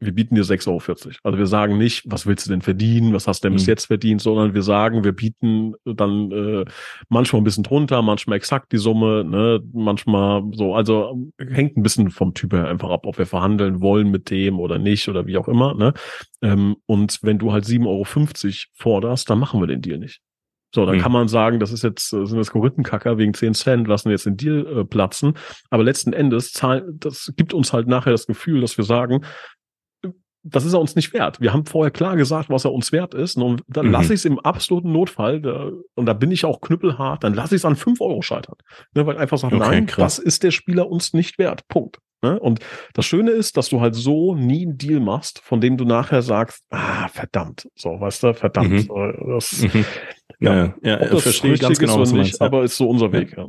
wir 0.00 0.12
bieten 0.12 0.36
dir 0.36 0.44
6,40 0.44 0.68
Euro. 0.68 1.16
Also 1.24 1.38
wir 1.38 1.46
sagen 1.46 1.76
nicht, 1.76 2.04
was 2.06 2.26
willst 2.26 2.46
du 2.46 2.50
denn 2.50 2.62
verdienen, 2.62 3.12
was 3.12 3.26
hast 3.26 3.42
du 3.42 3.48
denn 3.48 3.54
bis 3.54 3.66
mhm. 3.66 3.70
jetzt 3.70 3.86
verdient, 3.86 4.20
sondern 4.20 4.54
wir 4.54 4.62
sagen, 4.62 5.02
wir 5.02 5.12
bieten 5.12 5.74
dann 5.84 6.30
äh, 6.30 6.64
manchmal 7.08 7.40
ein 7.40 7.44
bisschen 7.44 7.64
drunter, 7.64 8.00
manchmal 8.02 8.36
exakt 8.36 8.72
die 8.72 8.78
Summe, 8.78 9.24
ne, 9.24 9.60
manchmal 9.72 10.42
so, 10.52 10.74
also 10.74 11.28
hängt 11.38 11.76
ein 11.76 11.82
bisschen 11.82 12.10
vom 12.10 12.34
Typ 12.34 12.52
her 12.52 12.68
einfach 12.68 12.90
ab, 12.90 13.06
ob 13.06 13.18
wir 13.18 13.26
verhandeln 13.26 13.80
wollen 13.80 14.10
mit 14.10 14.30
dem 14.30 14.60
oder 14.60 14.78
nicht 14.78 15.08
oder 15.08 15.26
wie 15.26 15.36
auch 15.36 15.48
immer. 15.48 15.74
Ne? 15.74 15.92
Ähm, 16.42 16.76
und 16.86 17.18
wenn 17.22 17.38
du 17.38 17.52
halt 17.52 17.64
7,50 17.64 17.86
Euro 17.86 18.04
forderst, 18.74 19.28
dann 19.28 19.38
machen 19.38 19.60
wir 19.60 19.66
den 19.66 19.82
Deal 19.82 19.98
nicht. 19.98 20.20
So, 20.74 20.84
dann 20.84 20.96
mhm. 20.96 21.00
kann 21.00 21.12
man 21.12 21.28
sagen, 21.28 21.60
das 21.60 21.72
ist 21.72 21.82
jetzt, 21.82 22.10
sind 22.10 22.36
das 22.36 22.50
Korinthenkacker 22.50 23.16
wegen 23.16 23.32
10 23.32 23.54
Cent, 23.54 23.88
lassen 23.88 24.06
wir 24.06 24.12
jetzt 24.12 24.26
den 24.26 24.36
Deal 24.36 24.66
äh, 24.66 24.84
platzen. 24.84 25.34
Aber 25.70 25.82
letzten 25.82 26.12
Endes, 26.12 26.52
zahlen, 26.52 26.98
das 27.00 27.32
gibt 27.36 27.54
uns 27.54 27.72
halt 27.72 27.88
nachher 27.88 28.12
das 28.12 28.26
Gefühl, 28.26 28.60
dass 28.60 28.76
wir 28.76 28.84
sagen, 28.84 29.24
das 30.42 30.64
ist 30.64 30.72
er 30.72 30.80
uns 30.80 30.96
nicht 30.96 31.12
wert. 31.12 31.40
Wir 31.40 31.52
haben 31.52 31.66
vorher 31.66 31.90
klar 31.90 32.16
gesagt, 32.16 32.48
was 32.48 32.64
er 32.64 32.72
uns 32.72 32.92
wert 32.92 33.14
ist. 33.14 33.36
Und 33.36 33.62
dann 33.66 33.86
mhm. 33.86 33.92
lasse 33.92 34.14
ich 34.14 34.20
es 34.20 34.24
im 34.24 34.38
absoluten 34.38 34.92
Notfall, 34.92 35.40
da, 35.40 35.70
und 35.94 36.06
da 36.06 36.12
bin 36.12 36.30
ich 36.30 36.44
auch 36.44 36.60
knüppelhart, 36.60 37.24
dann 37.24 37.34
lasse 37.34 37.54
ich 37.54 37.60
es 37.60 37.64
an 37.64 37.76
fünf 37.76 38.00
Euro 38.00 38.22
scheitern. 38.22 38.56
Ne, 38.94 39.06
weil 39.06 39.16
ich 39.16 39.20
einfach 39.20 39.38
sage, 39.38 39.56
okay, 39.56 39.68
nein, 39.68 39.86
krass. 39.86 40.16
das 40.16 40.24
ist 40.24 40.42
der 40.42 40.50
Spieler 40.50 40.88
uns 40.88 41.12
nicht 41.12 41.38
wert. 41.38 41.66
Punkt. 41.68 41.98
Ne? 42.22 42.38
Und 42.38 42.60
das 42.94 43.06
Schöne 43.06 43.30
ist, 43.30 43.56
dass 43.56 43.68
du 43.68 43.80
halt 43.80 43.94
so 43.94 44.34
nie 44.34 44.66
einen 44.66 44.76
Deal 44.76 45.00
machst, 45.00 45.40
von 45.40 45.60
dem 45.60 45.76
du 45.76 45.84
nachher 45.84 46.22
sagst, 46.22 46.64
ah, 46.70 47.08
verdammt. 47.08 47.68
So, 47.76 48.00
weißt 48.00 48.22
du, 48.24 48.34
verdammt. 48.34 48.88
Mhm. 48.88 49.34
Das, 49.34 49.62
mhm. 49.62 49.84
Ja, 50.40 50.56
ja, 50.56 50.74
ja 50.82 50.96
das 50.98 51.22
verstehe 51.22 51.54
ich 51.54 51.60
ganz 51.60 51.78
genau, 51.78 51.98
was 51.98 52.10
du 52.10 52.16
meinst, 52.16 52.40
aber 52.40 52.62
ist 52.62 52.76
so 52.76 52.88
unser 52.88 53.12
Weg, 53.12 53.36
ja. 53.36 53.48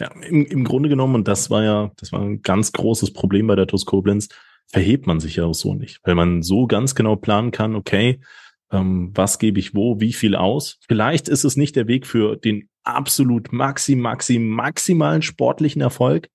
Ja, 0.00 0.12
im, 0.22 0.46
im 0.46 0.64
Grunde 0.64 0.88
genommen, 0.88 1.16
und 1.16 1.28
das 1.28 1.50
war 1.50 1.64
ja, 1.64 1.90
das 1.96 2.12
war 2.12 2.20
ein 2.20 2.40
ganz 2.42 2.72
großes 2.72 3.12
Problem 3.12 3.48
bei 3.48 3.56
der 3.56 3.66
TuS 3.66 3.84
Koblenz, 3.84 4.28
verhebt 4.70 5.06
man 5.06 5.20
sich 5.20 5.36
ja 5.36 5.44
auch 5.44 5.54
so 5.54 5.74
nicht, 5.74 6.00
weil 6.04 6.14
man 6.14 6.42
so 6.42 6.66
ganz 6.66 6.94
genau 6.94 7.16
planen 7.16 7.50
kann, 7.50 7.74
okay, 7.74 8.20
ähm, 8.70 9.10
was 9.14 9.38
gebe 9.38 9.58
ich 9.58 9.74
wo, 9.74 10.00
wie 10.00 10.12
viel 10.12 10.34
aus. 10.34 10.78
Vielleicht 10.86 11.28
ist 11.28 11.44
es 11.44 11.56
nicht 11.56 11.76
der 11.76 11.86
Weg 11.88 12.06
für 12.06 12.36
den 12.36 12.68
absolut 12.84 13.52
maxim, 13.52 14.00
maxim, 14.00 14.48
maximalen 14.48 15.22
sportlichen 15.22 15.80
Erfolg, 15.80 16.28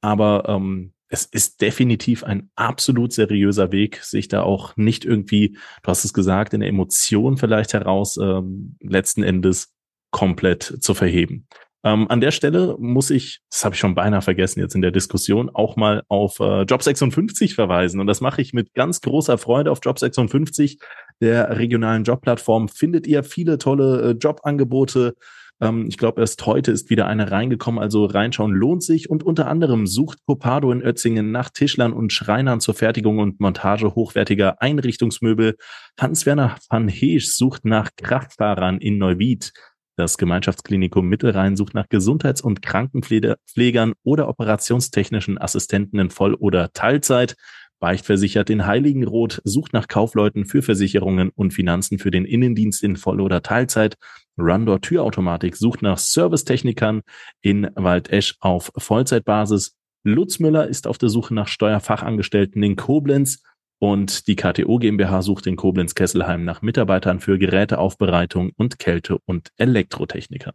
aber 0.00 0.48
ähm, 0.48 0.92
es 1.08 1.26
ist 1.26 1.60
definitiv 1.60 2.24
ein 2.24 2.50
absolut 2.56 3.12
seriöser 3.12 3.70
Weg, 3.72 4.02
sich 4.02 4.28
da 4.28 4.42
auch 4.42 4.76
nicht 4.76 5.04
irgendwie, 5.04 5.56
du 5.82 5.88
hast 5.88 6.04
es 6.04 6.12
gesagt, 6.12 6.54
in 6.54 6.60
der 6.60 6.68
Emotion 6.68 7.36
vielleicht 7.36 7.72
heraus 7.72 8.16
ähm, 8.16 8.76
letzten 8.80 9.22
Endes 9.22 9.74
komplett 10.10 10.78
zu 10.80 10.94
verheben. 10.94 11.46
Ähm, 11.84 12.10
an 12.10 12.20
der 12.20 12.30
Stelle 12.30 12.76
muss 12.78 13.10
ich, 13.10 13.40
das 13.50 13.64
habe 13.64 13.74
ich 13.74 13.78
schon 13.78 13.94
beinahe 13.94 14.22
vergessen 14.22 14.60
jetzt 14.60 14.74
in 14.74 14.82
der 14.82 14.90
Diskussion, 14.90 15.50
auch 15.52 15.76
mal 15.76 16.02
auf 16.08 16.40
äh, 16.40 16.62
Job 16.62 16.82
56 16.82 17.54
verweisen. 17.54 18.00
Und 18.00 18.06
das 18.06 18.20
mache 18.20 18.40
ich 18.40 18.54
mit 18.54 18.72
ganz 18.74 19.02
großer 19.02 19.36
Freude 19.36 19.70
auf 19.70 19.80
Job 19.82 19.98
56, 19.98 20.78
der 21.20 21.58
regionalen 21.58 22.04
Jobplattform. 22.04 22.68
Findet 22.68 23.06
ihr 23.06 23.22
viele 23.22 23.58
tolle 23.58 24.02
äh, 24.02 24.10
Jobangebote, 24.12 25.14
ähm, 25.60 25.86
ich 25.88 25.98
glaube, 25.98 26.20
erst 26.20 26.44
heute 26.46 26.72
ist 26.72 26.90
wieder 26.90 27.06
eine 27.06 27.30
reingekommen, 27.30 27.80
also 27.80 28.04
reinschauen 28.04 28.52
lohnt 28.52 28.82
sich. 28.82 29.10
Und 29.10 29.22
unter 29.22 29.46
anderem 29.48 29.86
sucht 29.86 30.18
Copado 30.26 30.72
in 30.72 30.82
Ötzingen 30.82 31.30
nach 31.32 31.50
Tischlern 31.50 31.92
und 31.92 32.12
Schreinern 32.12 32.60
zur 32.60 32.74
Fertigung 32.74 33.18
und 33.18 33.40
Montage 33.40 33.94
hochwertiger 33.94 34.60
Einrichtungsmöbel. 34.60 35.56
Hans-Werner 35.98 36.56
van 36.68 36.88
Heesch 36.88 37.28
sucht 37.28 37.64
nach 37.64 37.90
Kraftfahrern 37.96 38.78
in 38.78 38.98
Neuwied. 38.98 39.52
Das 39.96 40.18
Gemeinschaftsklinikum 40.18 41.06
Mittelrhein 41.06 41.56
sucht 41.56 41.74
nach 41.74 41.88
Gesundheits- 41.88 42.40
und 42.40 42.62
Krankenpflegern 42.62 43.92
oder 44.02 44.28
operationstechnischen 44.28 45.38
Assistenten 45.38 46.00
in 46.00 46.10
Voll- 46.10 46.34
oder 46.34 46.72
Teilzeit. 46.72 47.36
Beichtversichert 47.78 48.50
in 48.50 48.66
Heiligenroth 48.66 49.40
sucht 49.44 49.72
nach 49.72 49.86
Kaufleuten 49.86 50.46
für 50.46 50.62
Versicherungen 50.62 51.30
und 51.30 51.52
Finanzen 51.52 51.98
für 51.98 52.10
den 52.10 52.24
Innendienst 52.24 52.82
in 52.82 52.96
Voll- 52.96 53.20
oder 53.20 53.42
Teilzeit. 53.42 53.96
Rundor 54.36 54.80
Türautomatik 54.80 55.54
sucht 55.54 55.82
nach 55.82 55.98
Servicetechnikern 55.98 57.02
in 57.40 57.68
Waldesch 57.76 58.36
auf 58.40 58.72
Vollzeitbasis. 58.76 59.76
Lutz 60.02 60.40
Müller 60.40 60.66
ist 60.66 60.86
auf 60.88 60.98
der 60.98 61.08
Suche 61.08 61.34
nach 61.34 61.46
Steuerfachangestellten 61.46 62.62
in 62.62 62.74
Koblenz. 62.74 63.42
Und 63.84 64.28
die 64.28 64.34
KTO 64.34 64.78
GmbH 64.78 65.20
sucht 65.20 65.46
in 65.46 65.56
Koblenz-Kesselheim 65.56 66.42
nach 66.42 66.62
Mitarbeitern 66.62 67.20
für 67.20 67.38
Geräteaufbereitung 67.38 68.52
und 68.56 68.78
Kälte- 68.78 69.18
und 69.26 69.50
Elektrotechniker. 69.58 70.54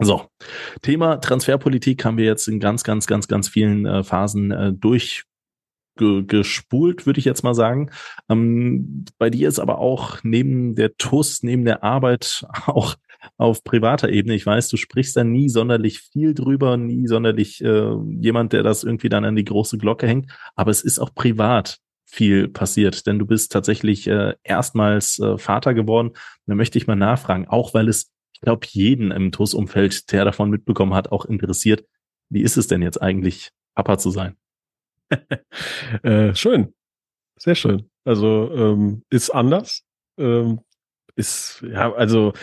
So, 0.00 0.26
Thema 0.80 1.18
Transferpolitik 1.18 2.04
haben 2.04 2.16
wir 2.16 2.24
jetzt 2.24 2.48
in 2.48 2.58
ganz, 2.58 2.82
ganz, 2.82 3.06
ganz, 3.06 3.28
ganz 3.28 3.46
vielen 3.48 3.86
äh, 3.86 4.02
Phasen 4.02 4.50
äh, 4.50 4.72
durch 4.72 5.22
würde 6.00 7.18
ich 7.18 7.24
jetzt 7.24 7.44
mal 7.44 7.54
sagen. 7.54 7.90
Ähm, 8.28 9.04
bei 9.18 9.30
dir 9.30 9.46
ist 9.46 9.60
aber 9.60 9.78
auch 9.78 10.18
neben 10.24 10.74
der 10.74 10.96
TUS, 10.96 11.44
neben 11.44 11.64
der 11.64 11.84
Arbeit 11.84 12.44
auch 12.66 12.96
auf 13.36 13.62
privater 13.62 14.08
Ebene. 14.08 14.34
Ich 14.34 14.46
weiß, 14.46 14.68
du 14.68 14.76
sprichst 14.76 15.16
da 15.16 15.22
nie 15.22 15.48
sonderlich 15.48 16.00
viel 16.00 16.34
drüber, 16.34 16.76
nie 16.76 17.06
sonderlich 17.06 17.62
äh, 17.62 17.94
jemand, 18.18 18.52
der 18.52 18.64
das 18.64 18.82
irgendwie 18.82 19.10
dann 19.10 19.24
an 19.24 19.36
die 19.36 19.44
große 19.44 19.78
Glocke 19.78 20.08
hängt. 20.08 20.32
Aber 20.56 20.72
es 20.72 20.82
ist 20.82 20.98
auch 20.98 21.14
privat 21.14 21.78
viel 22.12 22.48
passiert, 22.48 23.06
denn 23.06 23.18
du 23.18 23.24
bist 23.24 23.52
tatsächlich 23.52 24.06
äh, 24.06 24.34
erstmals 24.42 25.18
äh, 25.18 25.38
Vater 25.38 25.72
geworden. 25.72 26.10
Da 26.44 26.54
möchte 26.54 26.76
ich 26.76 26.86
mal 26.86 26.94
nachfragen, 26.94 27.48
auch 27.48 27.72
weil 27.72 27.88
es, 27.88 28.12
ich 28.34 28.42
glaube, 28.42 28.66
jeden 28.70 29.10
im 29.10 29.32
TUS-Umfeld, 29.32 30.12
der 30.12 30.26
davon 30.26 30.50
mitbekommen 30.50 30.92
hat, 30.92 31.10
auch 31.10 31.24
interessiert. 31.24 31.86
Wie 32.28 32.42
ist 32.42 32.58
es 32.58 32.66
denn 32.66 32.82
jetzt 32.82 33.00
eigentlich, 33.00 33.50
Papa 33.74 33.96
zu 33.96 34.10
sein? 34.10 34.36
äh, 36.02 36.34
schön. 36.34 36.74
Sehr 37.38 37.54
schön. 37.54 37.88
Also 38.04 38.52
ähm, 38.54 39.04
ist 39.08 39.30
anders. 39.30 39.82
Ähm, 40.18 40.60
ist, 41.16 41.64
ja, 41.66 41.94
also 41.94 42.34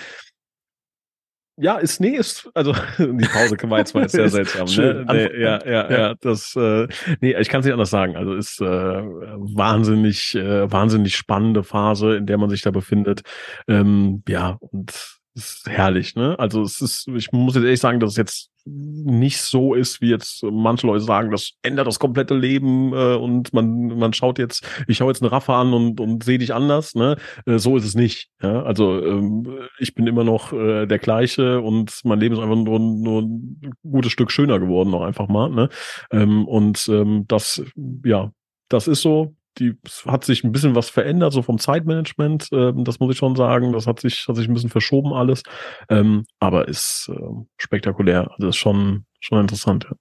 ja, 1.60 1.78
ist 1.78 2.00
nee, 2.00 2.16
ist 2.16 2.50
also 2.54 2.74
die 2.98 3.28
Pause 3.28 3.58
war 3.64 3.80
jetzt 3.80 3.94
mal 3.94 4.08
sehr 4.10 4.30
seltsam. 4.30 4.68
ne? 4.68 5.06
Nee, 5.08 5.42
ja, 5.42 5.60
ja, 5.66 5.72
ja, 5.72 5.92
ja, 5.92 6.16
das 6.22 6.56
äh, 6.56 6.88
nee, 7.22 7.36
ich 7.38 7.50
kann 7.50 7.60
es 7.60 7.66
nicht 7.66 7.74
anders 7.74 7.90
sagen. 7.90 8.16
Also 8.16 8.34
ist 8.34 8.62
äh, 8.62 8.66
wahnsinnig, 8.66 10.36
äh, 10.36 10.72
wahnsinnig 10.72 11.16
spannende 11.16 11.64
Phase, 11.64 12.16
in 12.16 12.26
der 12.26 12.38
man 12.38 12.50
sich 12.50 12.62
da 12.62 12.72
befindet. 12.72 13.22
Ähm, 13.68 14.24
ja 14.28 14.58
und 14.60 15.20
ist 15.36 15.70
herrlich, 15.70 16.16
ne? 16.16 16.38
Also 16.40 16.62
es 16.64 16.82
ist, 16.82 17.08
ich 17.08 17.32
muss 17.32 17.56
jetzt 17.56 17.64
ehrlich 17.64 17.80
sagen, 17.80 18.00
dass 18.00 18.12
es 18.12 18.18
jetzt 18.18 18.50
nicht 18.70 19.40
so 19.42 19.74
ist, 19.74 20.02
wie 20.02 20.10
jetzt 20.10 20.44
manche 20.44 20.88
Leute 20.88 21.04
sagen, 21.04 21.32
das 21.32 21.52
ändert 21.62 21.88
das 21.88 22.00
komplette 22.00 22.36
Leben 22.36 22.94
äh, 22.94 23.16
und 23.16 23.54
man 23.54 23.98
man 23.98 24.14
schaut 24.14 24.40
jetzt, 24.40 24.66
ich 24.88 24.98
schaue 24.98 25.10
jetzt 25.10 25.22
eine 25.22 25.32
Raffe 25.32 25.54
an 25.54 25.74
und 25.74 26.00
und 26.00 26.24
sehe 26.24 26.38
dich 26.38 26.54
anders, 26.54 26.96
ne? 26.96 27.18
Äh, 27.46 27.58
so 27.58 27.78
ist 27.78 27.86
es 27.86 27.96
nicht. 27.96 28.30
Ja? 28.42 28.64
Also 28.64 29.04
ähm, 29.04 29.48
ich 29.80 29.96
bin 29.96 30.08
immer 30.08 30.24
noch 30.24 30.54
äh, 30.54 30.86
der 30.86 31.00
gleiche 31.00 31.62
und 31.62 32.00
mein 32.04 32.20
Leben 32.20 32.36
ist 32.36 32.42
einfach 32.42 32.56
nur, 32.56 32.80
nur 32.80 33.22
ein 33.22 33.74
gutes 33.84 34.12
Stück 34.12 34.32
schöner 34.32 34.60
geworden, 34.60 34.92
noch 34.92 35.02
einfach 35.02 35.28
mal, 35.28 35.50
ne? 35.50 35.70
Ähm, 36.12 36.48
und 36.48 36.88
ähm, 36.90 37.26
das, 37.28 37.62
ja, 38.04 38.32
das 38.70 38.88
ist 38.88 39.02
so 39.02 39.36
die 39.60 39.76
hat 40.06 40.24
sich 40.24 40.44
ein 40.44 40.52
bisschen 40.52 40.76
was 40.76 40.90
verändert, 40.90 41.34
so 41.34 41.42
vom 41.42 41.60
Zeitmanagement. 41.60 42.50
Ähm, 42.52 42.84
das 42.84 43.00
muss 43.00 43.12
ich 43.12 43.18
schon 43.18 43.36
sagen. 43.36 43.74
Das 43.74 43.88
hat 43.88 44.00
sich, 44.00 44.26
hat 44.28 44.36
sich 44.36 44.48
ein 44.48 44.54
bisschen 44.54 44.70
verschoben 44.70 45.14
alles. 45.14 45.44
Ähm, 45.90 46.26
aber 46.40 46.68
ist 46.68 47.12
äh, 47.14 47.20
spektakulär. 47.58 48.32
Also 48.32 48.48
ist 48.50 48.58
schon, 48.58 49.06
schon 49.20 49.42
interessant. 49.42 49.86
Ja. 49.90 49.96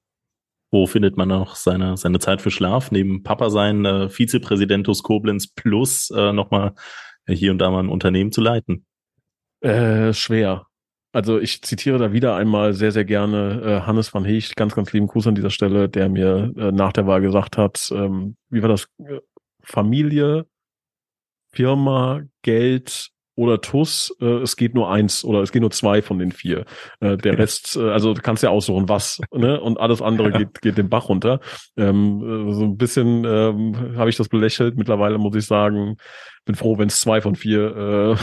Wo 0.71 0.87
findet 0.87 1.17
man 1.17 1.29
noch 1.29 1.57
seine, 1.57 1.97
seine 1.97 2.19
Zeit 2.19 2.43
für 2.43 2.51
Schlaf? 2.51 2.91
Neben 2.91 3.23
Papa 3.23 3.51
sein, 3.51 3.85
äh, 3.85 4.09
Vizepräsidentus 4.09 5.03
Koblenz 5.03 5.49
plus 5.49 6.11
äh, 6.11 6.33
nochmal 6.33 6.75
hier 7.27 7.53
und 7.53 7.59
da 7.59 7.71
mal 7.71 7.81
ein 7.81 7.89
Unternehmen 7.89 8.33
zu 8.33 8.41
leiten? 8.41 8.85
Äh, 9.61 10.13
schwer. 10.13 10.67
Also 11.13 11.39
ich 11.41 11.63
zitiere 11.63 11.99
da 11.99 12.13
wieder 12.13 12.37
einmal 12.37 12.75
sehr, 12.75 12.93
sehr 12.93 13.05
gerne 13.05 13.63
äh, 13.65 13.87
Hannes 13.87 14.13
van 14.13 14.25
Hecht, 14.25 14.57
ganz, 14.57 14.75
ganz 14.75 14.93
lieben 14.93 15.07
Gruß 15.07 15.27
an 15.27 15.35
dieser 15.35 15.51
Stelle, 15.51 15.89
der 15.89 16.09
mir 16.09 16.53
äh, 16.57 16.71
nach 16.71 16.93
der 16.93 17.07
Wahl 17.07 17.23
gesagt 17.23 17.57
hat, 17.57 17.91
ähm, 17.93 18.37
wie 18.51 18.63
war 18.63 18.69
das? 18.69 18.89
Familie, 19.63 20.47
Firma, 21.51 22.23
Geld 22.43 23.11
oder 23.39 23.61
TUS, 23.61 24.13
äh, 24.21 24.43
es 24.43 24.57
geht 24.57 24.75
nur 24.75 24.91
eins 24.91 25.25
oder 25.25 25.43
es 25.43 25.53
geht 25.53 25.63
nur 25.63 25.71
zwei 25.71 26.03
von 26.03 26.19
den 26.19 26.33
vier. 26.33 26.65
Äh, 26.99 27.17
der 27.17 27.39
Rest, 27.39 27.77
äh, 27.77 27.91
also 27.91 28.13
du 28.13 28.21
kannst 28.21 28.43
ja 28.43 28.51
aussuchen, 28.51 28.89
was, 28.89 29.21
ne? 29.33 29.61
Und 29.61 29.79
alles 29.79 30.03
andere 30.03 30.33
ja. 30.33 30.39
geht, 30.39 30.61
geht 30.61 30.77
den 30.77 30.89
Bach 30.89 31.09
runter. 31.09 31.39
Ähm, 31.77 32.49
äh, 32.49 32.53
so 32.53 32.65
ein 32.65 32.77
bisschen 32.77 33.25
ähm, 33.25 33.97
habe 33.97 34.11
ich 34.11 34.17
das 34.17 34.29
belächelt. 34.29 34.77
Mittlerweile 34.77 35.19
muss 35.19 35.37
ich 35.37 35.47
sagen, 35.47 35.99
bin 36.47 36.57
froh, 36.57 36.79
wenn 36.79 36.89
es 36.89 36.99
zwei 36.99 37.21
von 37.21 37.37
vier 37.37 38.17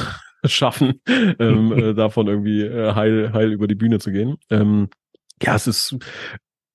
äh, 0.44 0.48
schaffen, 0.50 1.02
ähm, 1.08 1.72
äh, 1.72 1.94
davon 1.96 2.28
irgendwie 2.28 2.64
äh, 2.64 2.94
heil, 2.94 3.32
heil 3.32 3.54
über 3.54 3.68
die 3.68 3.76
Bühne 3.76 4.00
zu 4.00 4.12
gehen. 4.12 4.36
Ähm, 4.50 4.90
ja, 5.42 5.56
es 5.56 5.66
ist, 5.66 5.98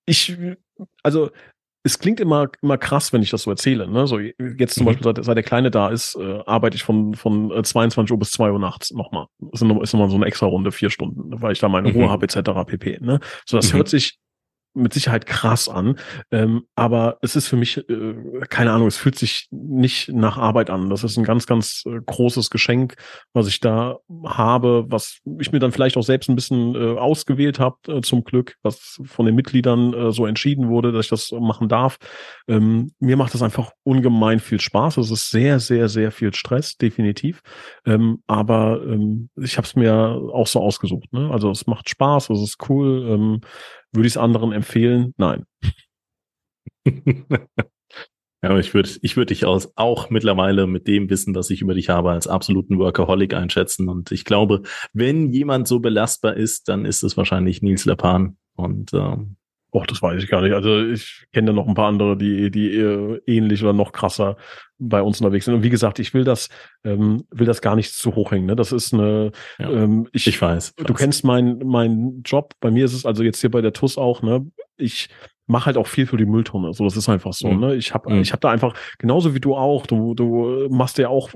ich, 0.06 0.34
also 1.02 1.30
es 1.83 1.99
klingt 1.99 2.20
immer, 2.20 2.49
immer 2.62 2.76
krass, 2.76 3.12
wenn 3.12 3.22
ich 3.22 3.31
das 3.31 3.43
so 3.43 3.51
erzähle. 3.51 3.89
Ne? 3.89 4.07
So 4.07 4.18
jetzt 4.18 4.74
zum 4.74 4.85
mhm. 4.85 4.87
Beispiel, 4.87 5.05
seit, 5.05 5.24
seit 5.24 5.37
der 5.37 5.43
Kleine 5.43 5.70
da 5.70 5.89
ist, 5.89 6.14
äh, 6.16 6.41
arbeite 6.47 6.76
ich 6.76 6.83
von, 6.83 7.14
von 7.14 7.51
22 7.62 8.11
äh, 8.11 8.12
Uhr 8.12 8.18
bis 8.18 8.33
2 8.33 8.53
Uhr 8.53 8.59
nachts 8.59 8.91
nochmal. 8.91 9.26
Das 9.39 9.62
ist 9.62 9.93
nochmal 9.93 10.11
so 10.11 10.16
eine 10.16 10.26
extra 10.26 10.47
Runde, 10.47 10.72
vier 10.72 10.91
Stunden, 10.91 11.41
weil 11.41 11.53
ich 11.53 11.59
da 11.59 11.68
meine 11.68 11.93
Ruhe 11.93 12.07
mhm. 12.07 12.11
habe, 12.11 12.24
etc. 12.24 12.51
pp. 12.66 12.99
Ne? 13.01 13.20
So, 13.47 13.57
das 13.57 13.72
mhm. 13.72 13.78
hört 13.78 13.89
sich 13.89 14.18
mit 14.74 14.92
Sicherheit 14.92 15.26
krass 15.26 15.68
an, 15.68 15.98
ähm, 16.30 16.64
aber 16.74 17.18
es 17.22 17.36
ist 17.36 17.48
für 17.48 17.56
mich, 17.56 17.78
äh, 17.88 18.14
keine 18.48 18.72
Ahnung, 18.72 18.88
es 18.88 18.96
fühlt 18.96 19.18
sich 19.18 19.48
nicht 19.50 20.08
nach 20.10 20.38
Arbeit 20.38 20.70
an. 20.70 20.90
Das 20.90 21.04
ist 21.04 21.16
ein 21.16 21.24
ganz, 21.24 21.46
ganz 21.46 21.82
äh, 21.86 22.00
großes 22.04 22.50
Geschenk, 22.50 22.94
was 23.32 23.48
ich 23.48 23.60
da 23.60 23.98
habe, 24.24 24.84
was 24.88 25.20
ich 25.40 25.52
mir 25.52 25.58
dann 25.58 25.72
vielleicht 25.72 25.96
auch 25.96 26.02
selbst 26.02 26.28
ein 26.28 26.36
bisschen 26.36 26.74
äh, 26.74 26.98
ausgewählt 26.98 27.58
habe, 27.58 27.76
äh, 27.88 28.00
zum 28.00 28.24
Glück, 28.24 28.56
was 28.62 29.00
von 29.04 29.26
den 29.26 29.34
Mitgliedern 29.34 29.92
äh, 29.92 30.12
so 30.12 30.26
entschieden 30.26 30.68
wurde, 30.68 30.92
dass 30.92 31.06
ich 31.06 31.10
das 31.10 31.32
machen 31.32 31.68
darf. 31.68 31.98
Ähm, 32.48 32.92
mir 33.00 33.16
macht 33.16 33.34
das 33.34 33.42
einfach 33.42 33.72
ungemein 33.82 34.40
viel 34.40 34.60
Spaß. 34.60 34.98
Es 34.98 35.10
ist 35.10 35.30
sehr, 35.30 35.60
sehr, 35.60 35.88
sehr 35.88 36.12
viel 36.12 36.32
Stress, 36.34 36.76
definitiv. 36.76 37.40
Ähm, 37.86 38.22
aber 38.26 38.82
ähm, 38.84 39.30
ich 39.36 39.56
habe 39.56 39.66
es 39.66 39.76
mir 39.76 40.20
auch 40.32 40.46
so 40.46 40.60
ausgesucht. 40.60 41.12
Ne? 41.12 41.30
Also 41.30 41.50
es 41.50 41.66
macht 41.66 41.88
Spaß, 41.88 42.30
es 42.30 42.40
ist 42.40 42.68
cool. 42.68 43.06
Ähm, 43.08 43.40
würde 43.93 44.07
ich 44.07 44.14
es 44.14 44.18
anderen 44.18 44.53
empfehlen? 44.53 45.14
Nein. 45.16 45.45
Ja, 48.43 48.59
ich 48.59 48.72
würde 48.72 48.88
ich 49.03 49.18
würde 49.18 49.34
dich 49.34 49.45
aus, 49.45 49.70
auch 49.76 50.09
mittlerweile 50.09 50.66
mit 50.66 50.88
dem 50.88 51.11
Wissen, 51.11 51.34
was 51.34 51.51
ich 51.51 51.61
über 51.61 51.74
dich 51.74 51.91
habe, 51.91 52.11
als 52.11 52.26
absoluten 52.26 52.78
Workaholic 52.78 53.34
einschätzen. 53.34 53.88
Und 53.91 54.12
ich 54.12 54.24
glaube, 54.24 54.62
wenn 54.95 55.30
jemand 55.30 55.68
so 55.68 55.78
belastbar 55.78 56.36
ist, 56.36 56.68
dann 56.68 56.86
ist 56.86 57.03
es 57.03 57.18
wahrscheinlich 57.18 57.61
Nils 57.61 57.84
Lapan. 57.84 58.38
Und 58.57 58.95
ähm, 58.95 59.36
Och, 59.72 59.86
das 59.86 60.02
weiß 60.02 60.22
ich 60.22 60.28
gar 60.28 60.42
nicht. 60.42 60.52
Also 60.52 60.84
ich 60.84 61.26
kenne 61.32 61.48
da 61.48 61.52
noch 61.52 61.68
ein 61.68 61.74
paar 61.74 61.88
andere, 61.88 62.16
die, 62.16 62.50
die 62.50 62.74
ähnlich 63.26 63.62
oder 63.62 63.72
noch 63.72 63.92
krasser 63.92 64.36
bei 64.78 65.02
uns 65.02 65.20
unterwegs 65.20 65.44
sind. 65.44 65.54
Und 65.54 65.62
wie 65.62 65.70
gesagt, 65.70 65.98
ich 65.98 66.14
will 66.14 66.24
das, 66.24 66.48
ähm, 66.84 67.24
will 67.30 67.46
das 67.46 67.60
gar 67.60 67.76
nicht 67.76 67.92
zu 67.92 68.14
hoch 68.14 68.32
hängen. 68.32 68.46
Ne? 68.46 68.56
Das 68.56 68.72
ist 68.72 68.92
eine, 68.92 69.30
ja, 69.58 69.70
ähm, 69.70 70.08
ich, 70.12 70.26
ich 70.26 70.40
weiß. 70.40 70.74
Du 70.74 70.92
weiß. 70.92 70.98
kennst 70.98 71.24
meinen 71.24 71.66
meinen 71.66 72.22
Job. 72.22 72.54
Bei 72.60 72.70
mir 72.70 72.84
ist 72.84 72.94
es 72.94 73.06
also 73.06 73.22
jetzt 73.22 73.40
hier 73.40 73.50
bei 73.50 73.60
der 73.60 73.72
TUS 73.72 73.98
auch. 73.98 74.22
Ne, 74.22 74.46
ich 74.76 75.08
mache 75.51 75.66
halt 75.66 75.76
auch 75.76 75.86
viel 75.86 76.07
für 76.07 76.16
die 76.16 76.24
Mülltonne. 76.24 76.72
So, 76.72 76.84
das 76.84 76.96
ist 76.96 77.09
einfach 77.09 77.32
so. 77.32 77.48
Mhm. 77.48 77.61
Ne? 77.61 77.74
Ich 77.74 77.92
habe 77.92 78.12
mhm. 78.12 78.20
ich 78.20 78.32
hab 78.32 78.40
da 78.40 78.51
einfach, 78.51 78.74
genauso 78.98 79.34
wie 79.34 79.40
du 79.40 79.57
auch, 79.57 79.86
du, 79.86 80.14
du 80.14 80.68
machst 80.70 80.96
dir 80.96 81.11
auch 81.11 81.30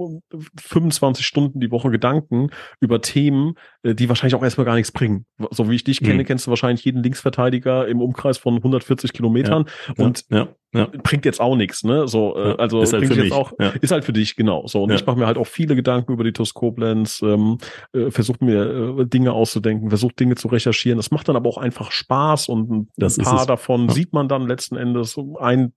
25 0.61 1.27
Stunden 1.27 1.61
die 1.61 1.71
Woche 1.71 1.91
Gedanken 1.91 2.51
über 2.81 3.01
Themen, 3.01 3.55
äh, 3.83 3.95
die 3.95 4.09
wahrscheinlich 4.09 4.37
auch 4.37 4.43
erstmal 4.43 4.65
gar 4.65 4.77
nichts 4.77 4.93
bringen. 4.93 5.27
So 5.51 5.69
wie 5.69 5.75
ich 5.75 5.85
dich 5.85 6.01
kenne, 6.01 6.23
mhm. 6.23 6.27
kennst 6.27 6.47
du 6.47 6.51
wahrscheinlich 6.51 6.85
jeden 6.85 7.03
Linksverteidiger 7.03 7.89
im 7.89 8.01
Umkreis 8.01 8.39
von 8.39 8.57
140 8.57 9.13
Kilometern. 9.13 9.67
Ja. 9.97 10.05
Und 10.05 10.25
ja. 10.31 10.49
Ja. 10.75 10.89
bringt 11.03 11.25
jetzt 11.25 11.41
auch 11.41 11.57
nichts, 11.57 11.85
ne? 11.85 12.09
So, 12.09 12.37
äh, 12.37 12.57
also 12.59 12.83
ist 12.83 12.93
halt 12.93 13.07
für 13.07 13.15
mich. 13.15 13.33
auch, 13.33 13.53
ja. 13.59 13.71
ist 13.81 13.93
halt 13.93 14.05
für 14.05 14.13
dich, 14.13 14.37
genau. 14.37 14.67
So, 14.67 14.83
und 14.83 14.91
ja. 14.91 14.97
ich 14.97 15.07
mache 15.07 15.19
mir 15.19 15.27
halt 15.27 15.39
auch 15.39 15.47
viele 15.47 15.77
Gedanken 15.77 16.13
über 16.13 16.25
die 16.25 16.33
TUS 16.33 16.53
Koblenz, 16.53 17.23
ähm, 17.23 17.59
äh, 17.93 18.11
versuche 18.11 18.45
mir 18.45 18.99
äh, 18.99 19.07
Dinge 19.07 19.33
auszudenken, 19.33 19.89
versuche 19.89 20.15
Dinge 20.15 20.35
zu 20.35 20.49
recherchieren. 20.49 20.99
Das 20.99 21.11
macht 21.11 21.29
dann 21.29 21.37
aber 21.37 21.49
auch 21.49 21.59
einfach 21.59 21.93
Spaß 21.93 22.49
und 22.49 22.71
ein, 22.71 22.89
das 22.97 23.19
ein 23.19 23.25
paar 23.25 23.47
davon 23.47 23.89
sieht 23.89 24.13
man 24.13 24.29
dann 24.29 24.47
letzten 24.47 24.77
Endes. 24.77 25.17
Ein 25.39 25.73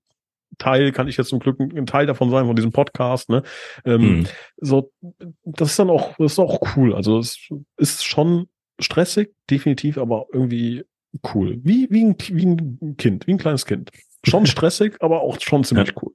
Teil 0.57 0.91
kann 0.91 1.07
ich 1.07 1.17
jetzt 1.17 1.29
zum 1.29 1.39
Glück 1.39 1.59
ein 1.59 1.85
Teil 1.85 2.05
davon 2.05 2.29
sein 2.29 2.45
von 2.45 2.55
diesem 2.55 2.71
Podcast. 2.71 3.29
Ne? 3.29 3.43
Ähm, 3.85 4.01
mhm. 4.01 4.27
So, 4.57 4.91
das 5.43 5.71
ist 5.71 5.79
dann 5.79 5.89
auch, 5.89 6.15
das 6.17 6.33
ist 6.33 6.39
auch 6.39 6.59
cool. 6.75 6.95
Also 6.95 7.19
es 7.19 7.49
ist 7.77 8.03
schon 8.03 8.47
stressig, 8.79 9.33
definitiv, 9.49 9.97
aber 9.97 10.25
irgendwie 10.31 10.83
cool. 11.33 11.59
Wie, 11.63 11.87
wie, 11.89 12.05
ein, 12.05 12.15
wie 12.31 12.45
ein 12.45 12.97
Kind, 12.97 13.27
wie 13.27 13.33
ein 13.33 13.37
kleines 13.37 13.65
Kind. 13.65 13.91
Schon 14.30 14.45
stressig, 14.45 14.97
aber 15.01 15.21
auch 15.21 15.39
schon 15.39 15.63
ziemlich 15.63 15.93
cool. 16.01 16.13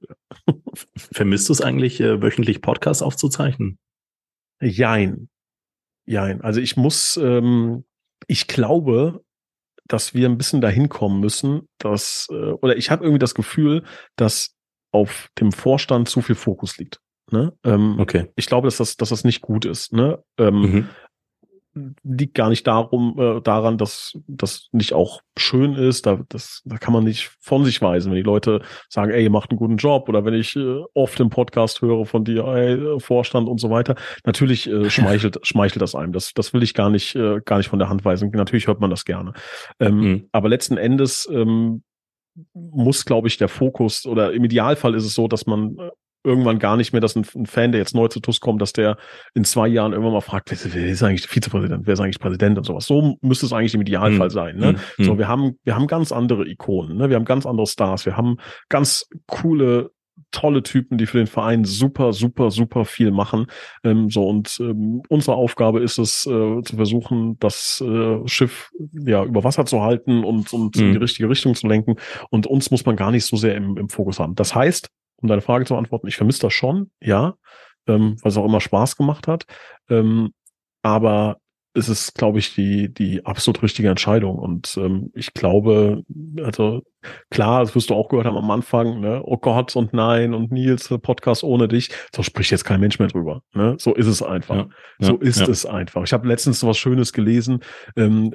Vermisst 0.95 1.49
du 1.49 1.53
es 1.53 1.61
eigentlich, 1.61 1.99
äh, 1.99 2.21
wöchentlich 2.21 2.61
Podcasts 2.61 3.01
aufzuzeichnen? 3.01 3.77
Jein. 4.61 5.29
Jein. 6.05 6.41
Also 6.41 6.59
ich 6.59 6.77
muss, 6.77 7.17
ähm, 7.17 7.85
ich 8.27 8.47
glaube, 8.47 9.23
dass 9.85 10.13
wir 10.13 10.29
ein 10.29 10.37
bisschen 10.37 10.61
dahin 10.61 10.89
kommen 10.89 11.19
müssen, 11.19 11.67
dass, 11.77 12.27
äh, 12.31 12.51
oder 12.51 12.77
ich 12.77 12.89
habe 12.89 13.03
irgendwie 13.03 13.19
das 13.19 13.35
Gefühl, 13.35 13.83
dass 14.15 14.55
auf 14.91 15.29
dem 15.39 15.51
Vorstand 15.51 16.07
zu 16.07 16.21
viel 16.21 16.35
Fokus 16.35 16.77
liegt. 16.77 16.99
Ne? 17.31 17.53
Ähm, 17.63 17.99
okay. 17.99 18.31
Ich 18.35 18.45
glaube, 18.45 18.67
dass 18.67 18.77
das, 18.77 18.95
dass 18.95 19.09
das 19.09 19.23
nicht 19.23 19.41
gut 19.41 19.65
ist. 19.65 19.91
Ne? 19.93 20.23
Ähm, 20.37 20.61
mhm 20.61 20.89
liegt 22.03 22.35
gar 22.35 22.49
nicht 22.49 22.67
darum, 22.67 23.15
äh, 23.19 23.41
daran, 23.41 23.77
dass 23.77 24.17
das 24.27 24.69
nicht 24.71 24.93
auch 24.93 25.21
schön 25.37 25.73
ist. 25.73 26.05
Da, 26.05 26.19
das, 26.29 26.61
da 26.65 26.77
kann 26.77 26.93
man 26.93 27.03
nicht 27.03 27.31
von 27.39 27.65
sich 27.65 27.81
weisen, 27.81 28.11
wenn 28.11 28.17
die 28.17 28.23
Leute 28.23 28.61
sagen, 28.89 29.11
ey, 29.11 29.23
ihr 29.23 29.29
macht 29.29 29.51
einen 29.51 29.57
guten 29.57 29.77
Job 29.77 30.07
oder 30.09 30.23
wenn 30.25 30.33
ich 30.33 30.55
äh, 30.55 30.81
oft 30.93 31.19
im 31.19 31.29
Podcast 31.29 31.81
höre 31.81 32.05
von 32.05 32.23
dir, 32.23 32.45
ey, 32.45 32.99
Vorstand 32.99 33.49
und 33.49 33.59
so 33.59 33.69
weiter. 33.69 33.95
Natürlich 34.25 34.69
äh, 34.69 34.89
schmeichelt, 34.91 35.39
schmeichelt 35.43 35.81
das 35.81 35.95
einem. 35.95 36.13
Das, 36.13 36.33
das 36.33 36.53
will 36.53 36.63
ich 36.63 36.73
gar 36.73 36.89
nicht, 36.89 37.15
äh, 37.15 37.41
gar 37.43 37.57
nicht 37.57 37.69
von 37.69 37.79
der 37.79 37.89
Hand 37.89 38.05
weisen. 38.05 38.31
Natürlich 38.33 38.67
hört 38.67 38.79
man 38.79 38.89
das 38.89 39.05
gerne. 39.05 39.33
Ähm, 39.79 39.97
mhm. 39.97 40.29
Aber 40.31 40.49
letzten 40.49 40.77
Endes 40.77 41.27
ähm, 41.31 41.83
muss, 42.53 43.05
glaube 43.05 43.27
ich, 43.27 43.37
der 43.37 43.49
Fokus 43.49 44.05
oder 44.05 44.33
im 44.33 44.43
Idealfall 44.43 44.95
ist 44.95 45.05
es 45.05 45.13
so, 45.13 45.27
dass 45.27 45.45
man 45.45 45.77
äh, 45.77 45.89
irgendwann 46.23 46.59
gar 46.59 46.77
nicht 46.77 46.93
mehr, 46.93 47.01
dass 47.01 47.15
ein, 47.15 47.25
ein, 47.35 47.45
Fan, 47.45 47.71
der 47.71 47.79
jetzt 47.79 47.95
neu 47.95 48.07
zu 48.07 48.19
TUS 48.19 48.39
kommt, 48.39 48.61
dass 48.61 48.73
der 48.73 48.97
in 49.33 49.43
zwei 49.43 49.67
Jahren 49.67 49.91
irgendwann 49.91 50.13
mal 50.13 50.21
fragt, 50.21 50.51
wer, 50.51 50.73
wer 50.73 50.89
ist 50.89 51.03
eigentlich 51.03 51.27
Vizepräsident, 51.27 51.85
wer 51.85 51.93
ist 51.93 51.99
eigentlich 51.99 52.19
Präsident 52.19 52.57
und 52.57 52.63
sowas. 52.63 52.85
So 52.85 53.17
müsste 53.21 53.45
es 53.45 53.53
eigentlich 53.53 53.73
im 53.73 53.81
Idealfall 53.81 54.27
mhm. 54.27 54.31
sein. 54.31 54.57
Ne? 54.57 54.75
Mhm. 54.97 55.03
So, 55.03 55.17
wir 55.17 55.27
haben, 55.27 55.57
wir 55.63 55.75
haben 55.75 55.87
ganz 55.87 56.11
andere 56.11 56.47
Ikonen, 56.47 56.97
ne? 56.97 57.09
wir 57.09 57.15
haben 57.15 57.25
ganz 57.25 57.45
andere 57.45 57.67
Stars, 57.67 58.05
wir 58.05 58.17
haben 58.17 58.37
ganz 58.69 59.07
coole 59.27 59.91
tolle 60.33 60.63
Typen, 60.63 60.97
die 60.97 61.05
für 61.05 61.19
den 61.19 61.27
Verein 61.27 61.63
super, 61.63 62.11
super, 62.11 62.51
super 62.51 62.85
viel 62.85 63.11
machen. 63.11 63.47
Ähm, 63.83 64.09
so 64.09 64.27
und 64.27 64.57
ähm, 64.59 65.01
unsere 65.07 65.37
Aufgabe 65.37 65.79
ist 65.79 65.97
es, 65.97 66.25
äh, 66.25 66.61
zu 66.63 66.75
versuchen, 66.75 67.37
das 67.39 67.81
äh, 67.81 68.27
Schiff 68.27 68.71
ja 68.93 69.23
über 69.23 69.43
Wasser 69.43 69.65
zu 69.65 69.81
halten 69.81 70.23
und, 70.23 70.51
und 70.51 70.75
mhm. 70.75 70.83
in 70.83 70.91
die 70.93 70.97
richtige 70.97 71.29
Richtung 71.29 71.55
zu 71.55 71.67
lenken. 71.67 71.95
Und 72.29 72.47
uns 72.47 72.71
muss 72.71 72.85
man 72.85 72.95
gar 72.95 73.11
nicht 73.11 73.25
so 73.25 73.37
sehr 73.37 73.55
im, 73.55 73.77
im 73.77 73.89
Fokus 73.89 74.19
haben. 74.19 74.35
Das 74.35 74.53
heißt, 74.53 74.89
um 75.23 75.29
deine 75.29 75.41
Frage 75.41 75.65
zu 75.65 75.73
beantworten, 75.73 76.07
ich 76.07 76.17
vermisse 76.17 76.41
das 76.41 76.53
schon, 76.53 76.91
ja, 77.01 77.35
ähm, 77.87 78.17
weil 78.21 78.29
es 78.29 78.37
auch 78.37 78.45
immer 78.45 78.61
Spaß 78.61 78.97
gemacht 78.97 79.27
hat. 79.27 79.45
Ähm, 79.89 80.33
aber 80.83 81.37
es 81.75 81.89
ist, 81.89 82.13
glaube 82.13 82.37
ich, 82.37 82.53
die, 82.53 82.93
die 82.93 83.25
absolut 83.25 83.63
richtige 83.63 83.89
Entscheidung. 83.89 84.37
Und 84.37 84.77
ähm, 84.77 85.11
ich 85.15 85.33
glaube, 85.33 86.03
also 86.43 86.83
klar, 87.31 87.61
das 87.61 87.73
wirst 87.73 87.89
du 87.89 87.95
auch 87.95 88.09
gehört 88.09 88.27
haben 88.27 88.37
am 88.37 88.51
Anfang, 88.51 88.99
ne? 88.99 89.21
oh 89.25 89.37
Gott 89.37 89.75
und 89.75 89.91
nein 89.91 90.35
und 90.35 90.51
Nils, 90.51 90.89
Podcast 91.01 91.43
ohne 91.43 91.67
dich, 91.67 91.89
so 92.15 92.21
spricht 92.21 92.51
jetzt 92.51 92.63
kein 92.63 92.79
Mensch 92.79 92.99
mehr 92.99 93.07
drüber. 93.07 93.41
Ne? 93.53 93.75
So 93.79 93.95
ist 93.95 94.05
es 94.05 94.21
einfach. 94.21 94.55
Ja, 94.55 94.67
so 94.99 95.17
ist 95.17 95.39
ja. 95.39 95.47
es 95.47 95.65
einfach. 95.65 96.03
Ich 96.03 96.13
habe 96.13 96.27
letztens 96.27 96.63
was 96.63 96.77
Schönes 96.77 97.11
gelesen, 97.11 97.61
ähm, 97.95 98.31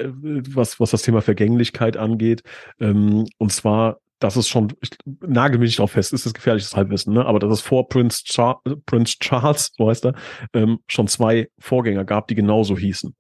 was, 0.52 0.81
was 0.81 0.90
das 0.90 1.02
Thema 1.02 1.23
Vergänglichkeit 1.23 1.97
angeht. 1.97 2.43
Ähm, 2.81 3.27
und 3.39 3.52
zwar 3.52 4.01
das 4.19 4.36
ist 4.36 4.49
schon, 4.49 4.73
ich 4.81 4.90
nagel 5.20 5.59
mich 5.59 5.69
nicht 5.70 5.78
drauf 5.78 5.93
fest, 5.93 6.12
ist 6.12 6.27
das 6.27 6.35
gefährliches 6.35 6.74
Halbwissen, 6.74 7.15
ne? 7.15 7.24
aber 7.24 7.39
dass 7.39 7.53
es 7.53 7.61
vor 7.61 7.89
Prince, 7.89 8.23
Char 8.24 8.61
Prince 8.86 9.16
Charles, 9.20 9.73
so 9.77 9.89
heißt 9.89 10.07
er, 10.07 10.15
ähm, 10.53 10.81
schon 10.86 11.07
zwei 11.09 11.49
Vorgänger 11.59 12.05
gab, 12.05 12.28
die 12.28 12.35
genauso 12.35 12.77
hießen. 12.77 13.15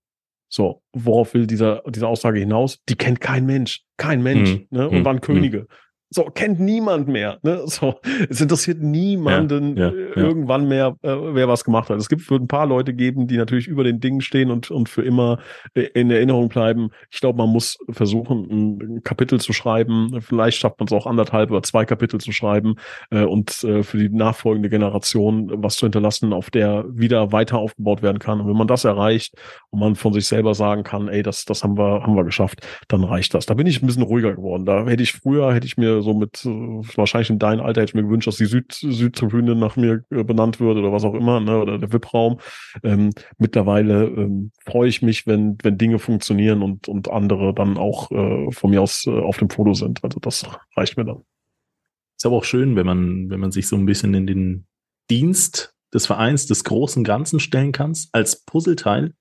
So, 0.50 0.82
worauf 0.92 1.34
will 1.34 1.46
dieser, 1.46 1.82
diese 1.86 2.08
Aussage 2.08 2.40
hinaus? 2.40 2.78
Die 2.88 2.96
kennt 2.96 3.20
kein 3.20 3.44
Mensch, 3.44 3.82
kein 3.96 4.22
Mensch, 4.22 4.50
mhm. 4.50 4.66
ne? 4.70 4.88
und 4.88 5.00
mhm. 5.00 5.04
waren 5.04 5.20
Könige. 5.20 5.60
Mhm. 5.60 5.66
So, 6.10 6.24
kennt 6.24 6.58
niemand 6.58 7.08
mehr. 7.08 7.38
Ne? 7.42 7.62
So, 7.66 8.00
es 8.30 8.40
interessiert 8.40 8.80
niemanden 8.80 9.76
ja, 9.76 9.88
ja, 9.88 9.92
äh, 9.92 10.20
irgendwann 10.20 10.68
mehr, 10.68 10.96
äh, 11.02 11.10
wer 11.10 11.48
was 11.48 11.64
gemacht 11.64 11.90
hat. 11.90 11.98
Es 11.98 12.08
gibt 12.08 12.28
wird 12.30 12.42
ein 12.42 12.48
paar 12.48 12.66
Leute 12.66 12.94
geben, 12.94 13.26
die 13.26 13.36
natürlich 13.36 13.68
über 13.68 13.84
den 13.84 14.00
Dingen 14.00 14.20
stehen 14.20 14.50
und, 14.50 14.70
und 14.70 14.88
für 14.88 15.02
immer 15.02 15.38
äh, 15.74 15.82
in 15.94 16.10
Erinnerung 16.10 16.48
bleiben. 16.48 16.90
Ich 17.10 17.20
glaube, 17.20 17.36
man 17.36 17.50
muss 17.50 17.78
versuchen, 17.90 18.48
ein 18.50 19.02
Kapitel 19.02 19.38
zu 19.40 19.52
schreiben. 19.52 20.18
Vielleicht 20.20 20.58
schafft 20.58 20.78
man 20.80 20.86
es 20.86 20.92
auch 20.92 21.06
anderthalb 21.06 21.50
oder 21.50 21.62
zwei 21.62 21.84
Kapitel 21.84 22.20
zu 22.20 22.32
schreiben 22.32 22.76
äh, 23.10 23.24
und 23.24 23.62
äh, 23.64 23.82
für 23.82 23.98
die 23.98 24.08
nachfolgende 24.08 24.70
Generation 24.70 25.50
was 25.62 25.76
zu 25.76 25.86
hinterlassen, 25.86 26.32
auf 26.32 26.50
der 26.50 26.84
wieder 26.88 27.32
weiter 27.32 27.58
aufgebaut 27.58 28.02
werden 28.02 28.18
kann. 28.18 28.40
Und 28.40 28.48
wenn 28.48 28.56
man 28.56 28.66
das 28.66 28.84
erreicht 28.84 29.34
und 29.70 29.80
man 29.80 29.94
von 29.94 30.12
sich 30.12 30.26
selber 30.26 30.54
sagen 30.54 30.84
kann, 30.84 31.08
ey, 31.08 31.22
das, 31.22 31.44
das 31.44 31.62
haben 31.62 31.76
wir, 31.76 32.02
haben 32.02 32.14
wir 32.14 32.24
geschafft, 32.24 32.66
dann 32.88 33.04
reicht 33.04 33.34
das. 33.34 33.46
Da 33.46 33.54
bin 33.54 33.66
ich 33.66 33.82
ein 33.82 33.86
bisschen 33.86 34.02
ruhiger 34.02 34.34
geworden. 34.34 34.64
Da 34.64 34.86
hätte 34.86 35.02
ich 35.02 35.12
früher, 35.12 35.52
hätte 35.52 35.66
ich 35.66 35.76
mir 35.76 35.97
so 36.02 36.14
mit, 36.14 36.44
äh, 36.44 36.48
wahrscheinlich 36.48 37.30
in 37.30 37.38
deinem 37.38 37.60
Alter 37.60 37.80
hätte 37.80 37.90
ich 37.90 37.94
mir 37.94 38.02
gewünscht, 38.02 38.26
dass 38.26 38.36
die 38.36 38.46
Süd, 38.46 38.72
Südtribüne 38.72 39.54
nach 39.54 39.76
mir 39.76 40.04
äh, 40.10 40.24
benannt 40.24 40.60
wird 40.60 40.76
oder 40.76 40.92
was 40.92 41.04
auch 41.04 41.14
immer, 41.14 41.40
ne, 41.40 41.60
oder 41.60 41.78
der 41.78 41.92
VIP-Raum. 41.92 42.38
Ähm, 42.82 43.10
mittlerweile 43.38 44.04
ähm, 44.04 44.52
freue 44.64 44.88
ich 44.88 45.02
mich, 45.02 45.26
wenn, 45.26 45.58
wenn 45.62 45.78
Dinge 45.78 45.98
funktionieren 45.98 46.62
und, 46.62 46.88
und 46.88 47.10
andere 47.10 47.54
dann 47.54 47.76
auch 47.76 48.10
äh, 48.10 48.50
von 48.50 48.70
mir 48.70 48.82
aus 48.82 49.06
äh, 49.06 49.10
auf 49.10 49.38
dem 49.38 49.50
Foto 49.50 49.74
sind. 49.74 50.02
Also 50.04 50.20
das 50.20 50.46
reicht 50.76 50.96
mir 50.96 51.04
dann. 51.04 51.22
Ist 52.16 52.26
aber 52.26 52.36
auch 52.36 52.44
schön, 52.44 52.74
wenn 52.76 52.86
man, 52.86 53.30
wenn 53.30 53.40
man 53.40 53.52
sich 53.52 53.68
so 53.68 53.76
ein 53.76 53.86
bisschen 53.86 54.12
in 54.14 54.26
den 54.26 54.66
Dienst 55.10 55.74
des 55.94 56.06
Vereins, 56.06 56.46
des 56.46 56.64
großen 56.64 57.04
Ganzen 57.04 57.40
stellen 57.40 57.72
kann, 57.72 57.94
als 58.12 58.44
Puzzleteil 58.44 59.14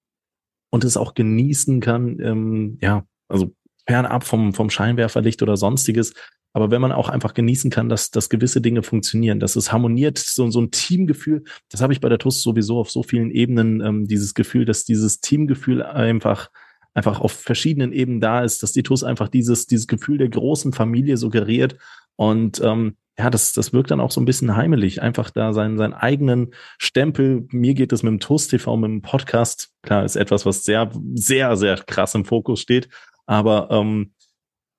und 0.69 0.83
es 0.83 0.97
auch 0.97 1.13
genießen 1.13 1.79
kann, 1.79 2.19
ähm, 2.19 2.77
ja, 2.81 3.05
also 3.27 3.53
fernab 3.87 4.23
vom, 4.23 4.53
vom 4.53 4.69
Scheinwerferlicht 4.69 5.41
oder 5.41 5.57
sonstiges, 5.57 6.13
aber 6.57 6.71
wenn 6.71 6.81
man 6.81 6.91
auch 6.91 7.07
einfach 7.07 7.35
genießen 7.35 7.69
kann, 7.69 7.87
dass, 7.87 8.09
dass 8.09 8.29
gewisse 8.29 8.61
Dinge 8.61 8.81
funktionieren, 8.81 9.39
dass 9.39 9.55
es 9.55 9.71
harmoniert, 9.71 10.17
so, 10.17 10.49
so 10.49 10.59
ein 10.59 10.71
Teamgefühl, 10.71 11.43
das 11.69 11.81
habe 11.81 11.93
ich 11.93 12.01
bei 12.01 12.09
der 12.09 12.17
TUS 12.17 12.41
sowieso 12.41 12.79
auf 12.79 12.89
so 12.89 13.03
vielen 13.03 13.29
Ebenen, 13.29 13.79
ähm, 13.81 14.07
dieses 14.07 14.33
Gefühl, 14.33 14.65
dass 14.65 14.83
dieses 14.83 15.21
Teamgefühl 15.21 15.83
einfach 15.83 16.49
einfach 16.95 17.19
auf 17.19 17.31
verschiedenen 17.31 17.93
Ebenen 17.93 18.21
da 18.21 18.43
ist, 18.43 18.63
dass 18.63 18.71
die 18.71 18.81
TUS 18.81 19.03
einfach 19.03 19.27
dieses, 19.27 19.67
dieses 19.67 19.85
Gefühl 19.85 20.17
der 20.17 20.29
großen 20.29 20.73
Familie 20.73 21.17
suggeriert. 21.17 21.77
Und 22.15 22.59
ähm, 22.63 22.97
ja, 23.19 23.29
das, 23.29 23.53
das 23.53 23.71
wirkt 23.71 23.91
dann 23.91 23.99
auch 23.99 24.09
so 24.09 24.19
ein 24.19 24.25
bisschen 24.25 24.55
heimelig, 24.55 24.99
einfach 24.99 25.29
da 25.29 25.53
seinen, 25.53 25.77
seinen 25.77 25.93
eigenen 25.93 26.55
Stempel. 26.79 27.45
Mir 27.51 27.75
geht 27.75 27.93
es 27.93 28.01
mit 28.01 28.13
dem 28.13 28.19
TUS 28.19 28.47
TV, 28.47 28.77
mit 28.77 28.89
dem 28.89 29.01
Podcast, 29.03 29.69
klar, 29.83 30.05
ist 30.05 30.15
etwas, 30.15 30.47
was 30.47 30.65
sehr, 30.65 30.89
sehr, 31.13 31.55
sehr 31.55 31.77
krass 31.77 32.15
im 32.15 32.25
Fokus 32.25 32.61
steht, 32.61 32.89
aber 33.27 33.69
ähm, 33.69 34.13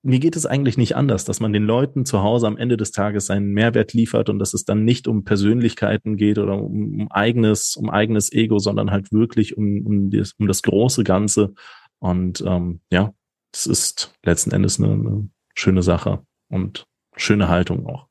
mir 0.02 0.20
geht 0.20 0.36
es 0.36 0.46
eigentlich 0.46 0.76
nicht 0.76 0.96
anders, 0.96 1.24
dass 1.24 1.40
man 1.40 1.52
den 1.52 1.64
Leuten 1.64 2.04
zu 2.04 2.22
Hause 2.22 2.46
am 2.46 2.56
Ende 2.56 2.76
des 2.76 2.92
Tages 2.92 3.26
seinen 3.26 3.52
Mehrwert 3.52 3.92
liefert 3.92 4.28
und 4.28 4.38
dass 4.38 4.54
es 4.54 4.64
dann 4.64 4.84
nicht 4.84 5.08
um 5.08 5.24
Persönlichkeiten 5.24 6.16
geht 6.16 6.38
oder 6.38 6.54
um, 6.60 7.00
um 7.00 7.10
eigenes, 7.10 7.76
um 7.76 7.90
eigenes 7.90 8.32
Ego, 8.32 8.58
sondern 8.58 8.90
halt 8.90 9.12
wirklich 9.12 9.56
um, 9.56 9.84
um, 9.84 10.10
das, 10.10 10.32
um 10.38 10.46
das 10.46 10.62
große 10.62 11.04
Ganze. 11.04 11.52
Und 11.98 12.42
ähm, 12.46 12.80
ja, 12.92 13.12
es 13.52 13.66
ist 13.66 14.14
letzten 14.24 14.52
Endes 14.52 14.78
eine, 14.78 14.92
eine 14.92 15.28
schöne 15.54 15.82
Sache 15.82 16.22
und 16.48 16.86
schöne 17.16 17.48
Haltung 17.48 17.86
auch. 17.86 18.06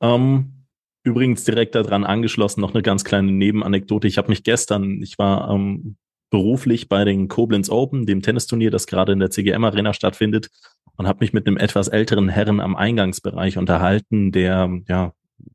Ähm, 0.00 0.66
übrigens 1.02 1.44
direkt 1.44 1.74
daran 1.74 2.04
angeschlossen 2.04 2.60
noch 2.60 2.74
eine 2.74 2.82
ganz 2.82 3.04
kleine 3.04 3.32
Nebenanekdote. 3.32 4.06
Ich 4.06 4.18
habe 4.18 4.28
mich 4.28 4.44
gestern, 4.44 5.02
ich 5.02 5.18
war 5.18 5.50
ähm, 5.50 5.96
beruflich 6.30 6.88
bei 6.88 7.04
den 7.04 7.28
Koblenz 7.28 7.70
Open, 7.70 8.06
dem 8.06 8.22
Tennisturnier, 8.22 8.70
das 8.70 8.86
gerade 8.86 9.12
in 9.12 9.18
der 9.18 9.30
CGM 9.30 9.64
Arena 9.64 9.92
stattfindet, 9.92 10.50
und 10.96 11.06
habe 11.06 11.20
mich 11.20 11.32
mit 11.32 11.46
einem 11.46 11.56
etwas 11.56 11.88
älteren 11.88 12.28
Herren 12.28 12.60
am 12.60 12.74
Eingangsbereich 12.74 13.56
unterhalten, 13.56 14.32
der 14.32 14.68
ja 14.88 15.12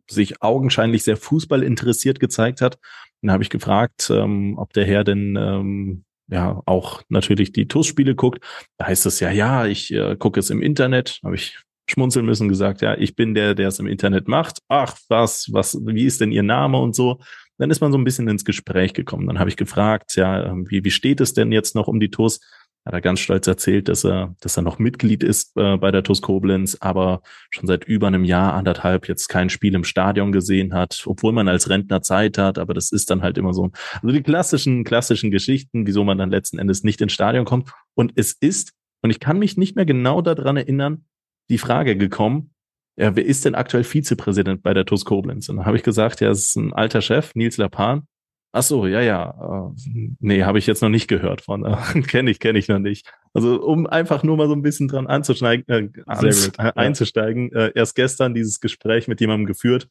sich 0.09 0.41
augenscheinlich 0.41 1.03
sehr 1.03 1.17
Fußball 1.17 1.63
interessiert 1.63 2.19
gezeigt 2.19 2.61
hat. 2.61 2.79
Dann 3.21 3.31
habe 3.31 3.43
ich 3.43 3.49
gefragt, 3.49 4.09
ähm, 4.09 4.57
ob 4.57 4.73
der 4.73 4.85
Herr 4.85 5.03
denn 5.03 5.35
ähm, 5.37 6.05
ja 6.29 6.61
auch 6.65 7.01
natürlich 7.09 7.51
die 7.51 7.67
TUS-Spiele 7.67 8.15
guckt. 8.15 8.43
Da 8.77 8.87
heißt 8.87 9.05
es 9.05 9.19
ja, 9.19 9.31
ja, 9.31 9.65
ich 9.65 9.93
äh, 9.93 10.15
gucke 10.17 10.39
es 10.39 10.49
im 10.49 10.61
Internet. 10.61 11.19
Habe 11.23 11.35
ich 11.35 11.57
schmunzeln 11.89 12.25
müssen, 12.25 12.47
gesagt, 12.47 12.81
ja, 12.81 12.97
ich 12.97 13.15
bin 13.15 13.33
der, 13.33 13.55
der 13.55 13.67
es 13.67 13.79
im 13.79 13.87
Internet 13.87 14.27
macht. 14.27 14.59
Ach, 14.69 14.97
was, 15.09 15.49
was, 15.51 15.77
wie 15.85 16.05
ist 16.05 16.21
denn 16.21 16.31
Ihr 16.31 16.43
Name 16.43 16.77
und 16.77 16.95
so? 16.95 17.19
Dann 17.57 17.69
ist 17.71 17.81
man 17.81 17.91
so 17.91 17.97
ein 17.97 18.03
bisschen 18.03 18.27
ins 18.27 18.45
Gespräch 18.45 18.93
gekommen. 18.93 19.27
Dann 19.27 19.39
habe 19.39 19.49
ich 19.49 19.57
gefragt, 19.57 20.15
ja, 20.15 20.45
ähm, 20.45 20.69
wie, 20.69 20.83
wie 20.83 20.91
steht 20.91 21.21
es 21.21 21.33
denn 21.33 21.51
jetzt 21.51 21.75
noch 21.75 21.87
um 21.87 21.99
die 21.99 22.09
TUS? 22.09 22.39
hat 22.85 22.93
er 22.93 23.01
ganz 23.01 23.21
stolz 23.21 23.47
erzählt, 23.47 23.87
dass 23.87 24.03
er, 24.03 24.35
dass 24.41 24.57
er 24.57 24.63
noch 24.63 24.77
Mitglied 24.77 25.23
ist 25.23 25.55
äh, 25.55 25.77
bei 25.77 25.91
der 25.91 26.03
TuS 26.03 26.21
Koblenz, 26.21 26.77
aber 26.81 27.21
schon 27.49 27.65
seit 27.65 27.85
über 27.85 28.07
einem 28.07 28.25
Jahr, 28.25 28.53
anderthalb 28.53 29.07
jetzt 29.07 29.29
kein 29.29 29.49
Spiel 29.49 29.73
im 29.73 29.85
Stadion 29.85 30.31
gesehen 30.31 30.73
hat, 30.73 31.03
obwohl 31.05 31.31
man 31.31 31.47
als 31.47 31.69
Rentner 31.69 32.01
Zeit 32.01 32.37
hat, 32.37 32.57
aber 32.57 32.73
das 32.73 32.91
ist 32.91 33.09
dann 33.09 33.21
halt 33.21 33.37
immer 33.37 33.53
so. 33.53 33.71
Also 34.01 34.13
die 34.13 34.23
klassischen, 34.23 34.83
klassischen 34.83 35.31
Geschichten, 35.31 35.87
wieso 35.87 36.03
man 36.03 36.17
dann 36.17 36.29
letzten 36.29 36.59
Endes 36.59 36.83
nicht 36.83 36.99
ins 36.99 37.13
Stadion 37.13 37.45
kommt. 37.45 37.71
Und 37.93 38.11
es 38.15 38.33
ist, 38.33 38.73
und 39.01 39.11
ich 39.11 39.21
kann 39.21 39.39
mich 39.39 39.55
nicht 39.55 39.75
mehr 39.75 39.85
genau 39.85 40.21
daran 40.21 40.57
erinnern, 40.57 41.05
die 41.49 41.57
Frage 41.57 41.95
gekommen, 41.95 42.52
ja, 42.95 43.15
wer 43.15 43.25
ist 43.25 43.45
denn 43.45 43.55
aktuell 43.55 43.83
Vizepräsident 43.83 44.61
bei 44.61 44.73
der 44.73 44.85
TuS 44.85 45.05
Koblenz? 45.05 45.49
Und 45.49 45.57
dann 45.57 45.65
habe 45.65 45.77
ich 45.77 45.83
gesagt, 45.83 46.21
ja, 46.21 46.29
es 46.29 46.47
ist 46.47 46.55
ein 46.55 46.73
alter 46.73 47.01
Chef, 47.01 47.33
Nils 47.35 47.57
Lapan. 47.57 48.07
Ach 48.55 48.61
so, 48.61 48.85
ja, 48.85 49.01
ja. 49.01 49.73
Äh, 49.75 50.09
nee, 50.19 50.43
habe 50.43 50.59
ich 50.59 50.67
jetzt 50.67 50.83
noch 50.83 50.89
nicht 50.89 51.07
gehört 51.07 51.41
von. 51.41 51.65
Äh, 51.65 52.01
kenne 52.07 52.29
ich, 52.29 52.39
kenne 52.39 52.59
ich 52.59 52.67
noch 52.67 52.77
nicht. 52.77 53.11
Also 53.33 53.59
um 53.61 53.87
einfach 53.87 54.21
nur 54.21 54.37
mal 54.37 54.47
so 54.47 54.53
ein 54.53 54.61
bisschen 54.61 54.87
dran 54.87 55.07
anzuschneiden, 55.07 55.65
äh, 55.67 55.89
ans, 56.05 56.49
äh, 56.59 56.71
einzusteigen. 56.75 57.51
Äh, 57.51 57.71
erst 57.73 57.95
gestern 57.95 58.35
dieses 58.35 58.59
Gespräch 58.59 59.07
mit 59.07 59.19
jemandem 59.21 59.47
geführt, 59.47 59.87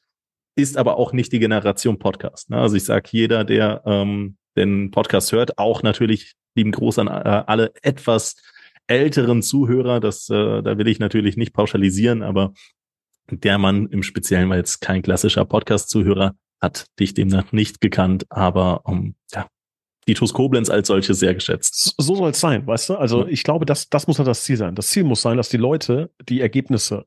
ist 0.54 0.76
aber 0.76 0.96
auch 0.96 1.12
nicht 1.12 1.32
die 1.32 1.40
Generation 1.40 1.98
Podcast. 1.98 2.50
Ne? 2.50 2.58
Also 2.58 2.76
ich 2.76 2.84
sage, 2.84 3.08
jeder, 3.10 3.42
der 3.42 3.82
ähm, 3.84 4.36
den 4.56 4.92
Podcast 4.92 5.32
hört, 5.32 5.58
auch 5.58 5.82
natürlich 5.82 6.34
lieben 6.54 6.70
Gruß 6.70 7.00
an 7.00 7.08
äh, 7.08 7.10
alle 7.10 7.72
etwas 7.82 8.36
älteren 8.86 9.42
Zuhörer. 9.42 9.98
Das, 9.98 10.28
äh, 10.28 10.62
da 10.62 10.78
will 10.78 10.86
ich 10.86 11.00
natürlich 11.00 11.36
nicht 11.36 11.52
pauschalisieren, 11.52 12.22
aber 12.22 12.52
der 13.30 13.58
Mann 13.58 13.86
im 13.88 14.02
Speziellen 14.02 14.48
war 14.50 14.56
jetzt 14.56 14.80
kein 14.80 15.02
klassischer 15.02 15.44
Podcast-Zuhörer, 15.44 16.34
hat 16.60 16.86
dich 16.98 17.14
demnach 17.14 17.52
nicht 17.52 17.80
gekannt, 17.80 18.26
aber 18.30 18.82
um, 18.84 18.98
ähm, 18.98 19.14
ja, 19.32 19.46
die 20.08 20.14
TuS 20.14 20.32
Koblenz 20.32 20.68
als 20.68 20.88
solche 20.88 21.14
sehr 21.14 21.34
geschätzt. 21.34 21.94
So 21.96 22.14
soll 22.14 22.30
es 22.30 22.40
sein, 22.40 22.66
weißt 22.66 22.90
du? 22.90 22.96
Also 22.96 23.26
ich 23.26 23.44
glaube, 23.44 23.66
das, 23.66 23.88
das 23.88 24.06
muss 24.06 24.18
ja 24.18 24.24
das 24.24 24.44
Ziel 24.44 24.56
sein. 24.56 24.74
Das 24.74 24.88
Ziel 24.88 25.04
muss 25.04 25.22
sein, 25.22 25.36
dass 25.36 25.48
die 25.48 25.58
Leute 25.58 26.10
die 26.28 26.40
Ergebnisse 26.40 27.06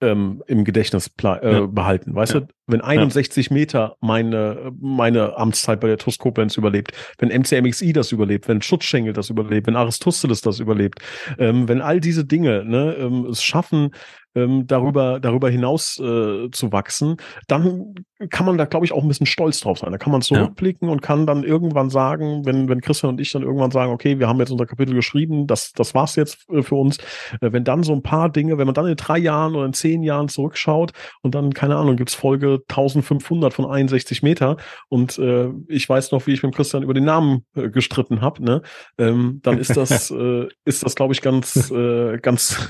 ähm, 0.00 0.42
im 0.46 0.64
Gedächtnis 0.64 1.10
äh, 1.22 1.52
ja. 1.52 1.66
behalten. 1.66 2.14
Weißt 2.14 2.34
ja. 2.34 2.40
du, 2.40 2.46
wenn 2.66 2.80
61 2.80 3.46
ja. 3.46 3.54
Meter 3.54 3.96
meine, 4.00 4.72
meine 4.78 5.36
Amtszeit 5.36 5.80
bei 5.80 5.88
der 5.88 5.98
TuS 5.98 6.18
Koblenz 6.18 6.56
überlebt, 6.56 6.92
wenn 7.18 7.30
MCMXI 7.30 7.92
das 7.92 8.12
überlebt, 8.12 8.48
wenn 8.48 8.60
Schutzschengel 8.60 9.12
das 9.12 9.30
überlebt, 9.30 9.66
wenn 9.66 9.76
Aristoteles 9.76 10.42
das 10.42 10.60
überlebt, 10.60 11.00
ähm, 11.38 11.68
wenn 11.68 11.80
all 11.80 12.00
diese 12.00 12.24
Dinge 12.24 12.64
ne, 12.64 12.94
ähm, 12.98 13.26
es 13.26 13.42
schaffen, 13.42 13.90
ähm, 14.36 14.66
darüber, 14.66 15.18
darüber 15.18 15.50
hinaus 15.50 15.98
äh, 15.98 16.50
zu 16.50 16.70
wachsen, 16.70 17.16
dann 17.48 17.94
kann 18.30 18.46
man 18.46 18.56
da, 18.56 18.64
glaube 18.64 18.86
ich, 18.86 18.92
auch 18.92 19.02
ein 19.02 19.08
bisschen 19.08 19.26
stolz 19.26 19.60
drauf 19.60 19.78
sein. 19.78 19.92
Da 19.92 19.98
kann 19.98 20.12
man 20.12 20.22
zurückblicken 20.22 20.88
ja. 20.88 20.92
und 20.92 21.02
kann 21.02 21.26
dann 21.26 21.42
irgendwann 21.42 21.90
sagen, 21.90 22.46
wenn, 22.46 22.68
wenn 22.68 22.80
Christian 22.80 23.10
und 23.10 23.20
ich 23.20 23.32
dann 23.32 23.42
irgendwann 23.42 23.70
sagen, 23.70 23.92
okay, 23.92 24.18
wir 24.18 24.28
haben 24.28 24.38
jetzt 24.38 24.50
unser 24.50 24.66
Kapitel 24.66 24.94
geschrieben, 24.94 25.46
das, 25.46 25.72
das 25.72 25.94
war's 25.94 26.16
jetzt 26.16 26.48
äh, 26.50 26.62
für 26.62 26.76
uns. 26.76 26.98
Äh, 27.40 27.52
wenn 27.52 27.64
dann 27.64 27.82
so 27.82 27.92
ein 27.92 28.02
paar 28.02 28.30
Dinge, 28.30 28.58
wenn 28.58 28.66
man 28.66 28.74
dann 28.74 28.86
in 28.86 28.96
drei 28.96 29.18
Jahren 29.18 29.54
oder 29.54 29.66
in 29.66 29.72
zehn 29.72 30.02
Jahren 30.02 30.28
zurückschaut 30.28 30.92
und 31.22 31.34
dann, 31.34 31.52
keine 31.52 31.76
Ahnung, 31.76 31.96
gibt's 31.96 32.14
Folge 32.14 32.60
1500 32.68 33.52
von 33.52 33.66
61 33.66 34.22
Meter 34.22 34.56
und 34.88 35.18
äh, 35.18 35.50
ich 35.68 35.88
weiß 35.88 36.12
noch, 36.12 36.26
wie 36.26 36.32
ich 36.32 36.42
mit 36.42 36.54
Christian 36.54 36.82
über 36.82 36.94
den 36.94 37.04
Namen 37.04 37.44
äh, 37.54 37.68
gestritten 37.70 38.20
habe, 38.20 38.44
ne? 38.44 38.62
Ähm, 38.98 39.40
dann 39.42 39.58
ist 39.58 39.76
das, 39.76 40.10
äh, 40.10 40.46
ist 40.64 40.84
das, 40.84 40.94
glaube 40.94 41.12
ich, 41.12 41.22
ganz, 41.22 41.70
äh, 41.70 42.18
ganz 42.18 42.68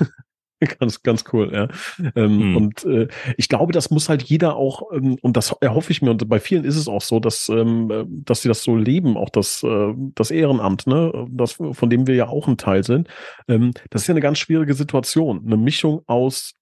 ganz, 0.79 1.03
ganz 1.03 1.25
cool, 1.33 1.51
ja. 1.53 1.69
Ähm, 2.15 2.41
hm. 2.41 2.57
Und 2.57 2.85
äh, 2.85 3.09
ich 3.37 3.49
glaube, 3.49 3.73
das 3.73 3.91
muss 3.91 4.09
halt 4.09 4.23
jeder 4.23 4.57
auch, 4.57 4.91
ähm, 4.93 5.19
und 5.21 5.37
das 5.37 5.53
erhoffe 5.61 5.91
ich 5.91 6.03
mir, 6.03 6.11
und 6.11 6.29
bei 6.29 6.41
vielen 6.41 6.65
ist 6.65 6.77
es 6.77 6.89
auch 6.89 7.03
so, 7.03 7.21
dass, 7.21 7.49
ähm, 7.49 7.91
äh, 7.91 8.05
dass 8.07 8.43
sie 8.43 8.49
das 8.49 8.63
so 8.63 8.77
leben, 8.77 9.17
auch 9.17 9.31
das, 9.31 9.63
äh, 9.63 9.95
das 10.15 10.31
Ehrenamt, 10.31 10.87
ne, 10.87 11.27
das, 11.31 11.53
von 11.53 11.91
dem 11.91 12.07
wir 12.07 12.15
ja 12.15 12.29
auch 12.29 12.49
ein 12.49 12.57
Teil 12.57 12.85
sind. 12.85 13.09
Ähm, 13.49 13.73
das 13.91 14.03
ist 14.03 14.09
ja 14.09 14.13
eine 14.13 14.21
ganz 14.21 14.39
schwierige 14.39 14.75
Situation. 14.75 15.43
Eine 15.45 15.57
Mischung 15.57 16.03
aus 16.07 16.55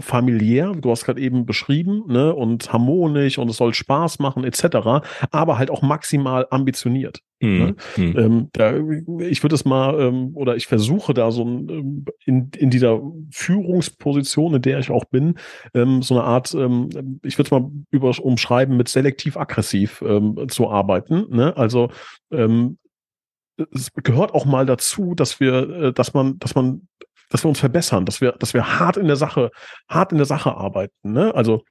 familiär, 0.00 0.72
du 0.72 0.90
hast 0.90 1.04
gerade 1.04 1.20
eben 1.20 1.46
beschrieben, 1.46 2.04
ne, 2.06 2.34
und 2.34 2.72
harmonisch 2.72 3.38
und 3.38 3.48
es 3.48 3.56
soll 3.56 3.74
Spaß 3.74 4.18
machen, 4.18 4.44
etc., 4.44 5.04
aber 5.30 5.58
halt 5.58 5.70
auch 5.70 5.82
maximal 5.82 6.46
ambitioniert. 6.50 7.20
Mhm. 7.40 7.58
Ne? 7.58 7.76
Mhm. 7.96 8.18
Ähm, 8.18 8.48
da, 8.52 8.74
ich 9.20 9.42
würde 9.42 9.54
es 9.54 9.64
mal, 9.64 10.00
ähm, 10.00 10.30
oder 10.34 10.56
ich 10.56 10.66
versuche 10.66 11.14
da 11.14 11.30
so 11.30 11.44
ein, 11.44 11.68
ähm, 11.68 12.04
in, 12.24 12.50
in 12.56 12.70
dieser 12.70 13.00
Führungsposition, 13.30 14.54
in 14.54 14.62
der 14.62 14.78
ich 14.78 14.90
auch 14.90 15.04
bin, 15.04 15.34
ähm, 15.74 16.02
so 16.02 16.14
eine 16.14 16.24
Art, 16.24 16.54
ähm, 16.54 17.20
ich 17.22 17.38
würde 17.38 17.46
es 17.46 17.50
mal 17.50 17.70
über, 17.90 18.12
umschreiben, 18.20 18.76
mit 18.76 18.88
selektiv 18.88 19.36
aggressiv 19.36 20.02
ähm, 20.06 20.46
zu 20.48 20.70
arbeiten. 20.70 21.26
Ne? 21.30 21.56
Also 21.56 21.90
es 22.30 23.92
gehört 23.94 24.34
auch 24.34 24.44
mal 24.44 24.66
dazu, 24.66 25.14
dass 25.14 25.40
wir, 25.40 25.70
äh, 25.70 25.92
dass 25.92 26.14
man, 26.14 26.38
dass 26.38 26.54
man 26.54 26.88
dass 27.32 27.44
wir 27.44 27.48
uns 27.48 27.60
verbessern, 27.60 28.04
dass 28.04 28.20
wir, 28.20 28.32
dass 28.32 28.54
wir 28.54 28.78
hart 28.78 28.96
in 28.96 29.06
der 29.06 29.16
Sache, 29.16 29.50
hart 29.88 30.12
in 30.12 30.18
der 30.18 30.26
Sache 30.26 30.54
arbeiten. 30.54 31.12
Ne? 31.12 31.34
Also 31.34 31.62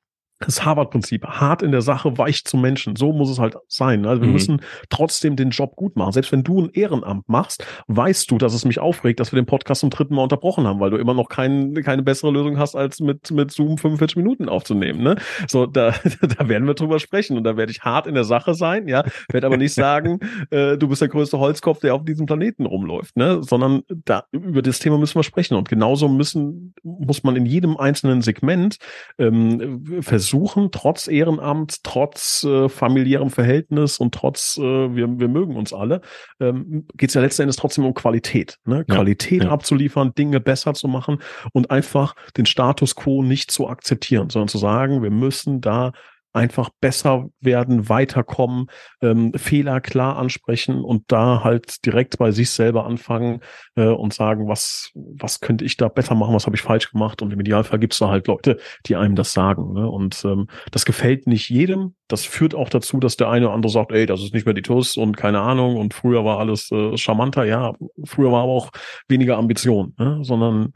das 0.45 0.65
Harvard-Prinzip, 0.65 1.25
hart 1.25 1.61
in 1.61 1.71
der 1.71 1.81
Sache, 1.81 2.17
weich 2.17 2.43
zum 2.45 2.61
Menschen. 2.61 2.95
So 2.95 3.13
muss 3.13 3.29
es 3.29 3.39
halt 3.39 3.55
sein. 3.67 4.05
Also 4.05 4.21
wir 4.21 4.27
mhm. 4.27 4.33
müssen 4.33 4.61
trotzdem 4.89 5.35
den 5.35 5.49
Job 5.49 5.75
gut 5.75 5.95
machen. 5.95 6.11
Selbst 6.11 6.31
wenn 6.31 6.43
du 6.43 6.61
ein 6.61 6.69
Ehrenamt 6.73 7.27
machst, 7.29 7.65
weißt 7.87 8.29
du, 8.31 8.37
dass 8.37 8.53
es 8.53 8.65
mich 8.65 8.79
aufregt, 8.79 9.19
dass 9.19 9.31
wir 9.31 9.41
den 9.41 9.45
Podcast 9.45 9.81
zum 9.81 9.89
dritten 9.89 10.15
Mal 10.15 10.23
unterbrochen 10.23 10.67
haben, 10.67 10.79
weil 10.79 10.89
du 10.89 10.97
immer 10.97 11.13
noch 11.13 11.29
kein, 11.29 11.73
keine 11.83 12.03
bessere 12.03 12.31
Lösung 12.31 12.57
hast, 12.57 12.75
als 12.75 12.99
mit, 12.99 13.31
mit 13.31 13.51
Zoom 13.51 13.77
45 13.77 14.17
Minuten 14.17 14.49
aufzunehmen. 14.49 15.01
Ne? 15.01 15.15
So, 15.47 15.65
da, 15.65 15.93
da 16.37 16.49
werden 16.49 16.67
wir 16.67 16.73
drüber 16.73 16.99
sprechen 16.99 17.37
und 17.37 17.43
da 17.43 17.57
werde 17.57 17.71
ich 17.71 17.81
hart 17.81 18.07
in 18.07 18.15
der 18.15 18.23
Sache 18.23 18.53
sein, 18.53 18.87
ja, 18.87 19.03
werde 19.31 19.47
aber 19.47 19.57
nicht 19.57 19.73
sagen, 19.75 20.19
äh, 20.49 20.77
du 20.77 20.87
bist 20.87 21.01
der 21.01 21.09
größte 21.09 21.39
Holzkopf, 21.39 21.79
der 21.79 21.95
auf 21.95 22.03
diesem 22.03 22.25
Planeten 22.25 22.65
rumläuft, 22.65 23.15
ne? 23.17 23.41
Sondern 23.43 23.83
da 24.05 24.25
über 24.31 24.61
das 24.61 24.79
Thema 24.79 24.97
müssen 24.97 25.15
wir 25.15 25.23
sprechen. 25.23 25.55
Und 25.55 25.69
genauso 25.69 26.07
müssen, 26.07 26.73
muss 26.83 27.23
man 27.23 27.35
in 27.35 27.45
jedem 27.45 27.77
einzelnen 27.77 28.21
Segment 28.21 28.77
ähm, 29.17 30.01
versuchen, 30.01 30.30
versuchen, 30.31 30.71
trotz 30.71 31.07
Ehrenamt, 31.07 31.83
trotz 31.83 32.43
äh, 32.43 32.69
familiärem 32.69 33.29
Verhältnis 33.29 33.97
und 33.97 34.13
trotz, 34.13 34.57
äh, 34.57 34.61
wir, 34.61 35.19
wir 35.19 35.27
mögen 35.27 35.55
uns 35.55 35.73
alle, 35.73 36.01
ähm, 36.39 36.85
geht 36.95 37.09
es 37.09 37.13
ja 37.15 37.21
letzten 37.21 37.43
Endes 37.43 37.57
trotzdem 37.57 37.85
um 37.85 37.93
Qualität. 37.93 38.57
Ne? 38.65 38.85
Ja, 38.87 38.95
Qualität 38.95 39.43
ja. 39.43 39.49
abzuliefern, 39.49 40.13
Dinge 40.17 40.39
besser 40.39 40.73
zu 40.73 40.87
machen 40.87 41.21
und 41.51 41.69
einfach 41.69 42.15
den 42.37 42.45
Status 42.45 42.95
quo 42.95 43.23
nicht 43.23 43.51
zu 43.51 43.67
akzeptieren, 43.67 44.29
sondern 44.29 44.47
zu 44.47 44.57
sagen, 44.57 45.03
wir 45.03 45.11
müssen 45.11 45.59
da 45.59 45.91
einfach 46.33 46.69
besser 46.79 47.29
werden, 47.39 47.89
weiterkommen, 47.89 48.67
ähm, 49.01 49.33
Fehler 49.35 49.81
klar 49.81 50.17
ansprechen 50.17 50.83
und 50.83 51.03
da 51.11 51.43
halt 51.43 51.85
direkt 51.85 52.17
bei 52.17 52.31
sich 52.31 52.49
selber 52.49 52.85
anfangen 52.85 53.41
äh, 53.75 53.87
und 53.87 54.13
sagen, 54.13 54.47
was, 54.47 54.91
was 54.93 55.39
könnte 55.39 55.65
ich 55.65 55.77
da 55.77 55.87
besser 55.89 56.15
machen, 56.15 56.33
was 56.33 56.45
habe 56.45 56.55
ich 56.55 56.61
falsch 56.61 56.91
gemacht 56.91 57.21
und 57.21 57.33
im 57.33 57.39
Idealfall 57.39 57.79
gibt 57.79 57.93
es 57.93 57.99
da 57.99 58.09
halt 58.09 58.27
Leute, 58.27 58.57
die 58.85 58.95
einem 58.95 59.15
das 59.15 59.33
sagen. 59.33 59.73
Ne? 59.73 59.89
Und 59.89 60.23
ähm, 60.25 60.47
das 60.71 60.85
gefällt 60.85 61.27
nicht 61.27 61.49
jedem. 61.49 61.95
Das 62.07 62.25
führt 62.25 62.55
auch 62.55 62.69
dazu, 62.69 62.99
dass 62.99 63.17
der 63.17 63.29
eine 63.29 63.47
oder 63.47 63.55
andere 63.55 63.71
sagt, 63.71 63.91
ey, 63.91 64.05
das 64.05 64.21
ist 64.21 64.33
nicht 64.33 64.45
mehr 64.45 64.53
die 64.53 64.61
TUS 64.61 64.97
und 64.97 65.17
keine 65.17 65.41
Ahnung 65.41 65.77
und 65.77 65.93
früher 65.93 66.23
war 66.23 66.39
alles 66.39 66.71
äh, 66.71 66.97
charmanter. 66.97 67.45
Ja, 67.45 67.73
früher 68.05 68.31
war 68.31 68.43
aber 68.43 68.51
auch 68.51 68.71
weniger 69.07 69.37
Ambition, 69.37 69.93
ne? 69.97 70.19
sondern 70.23 70.73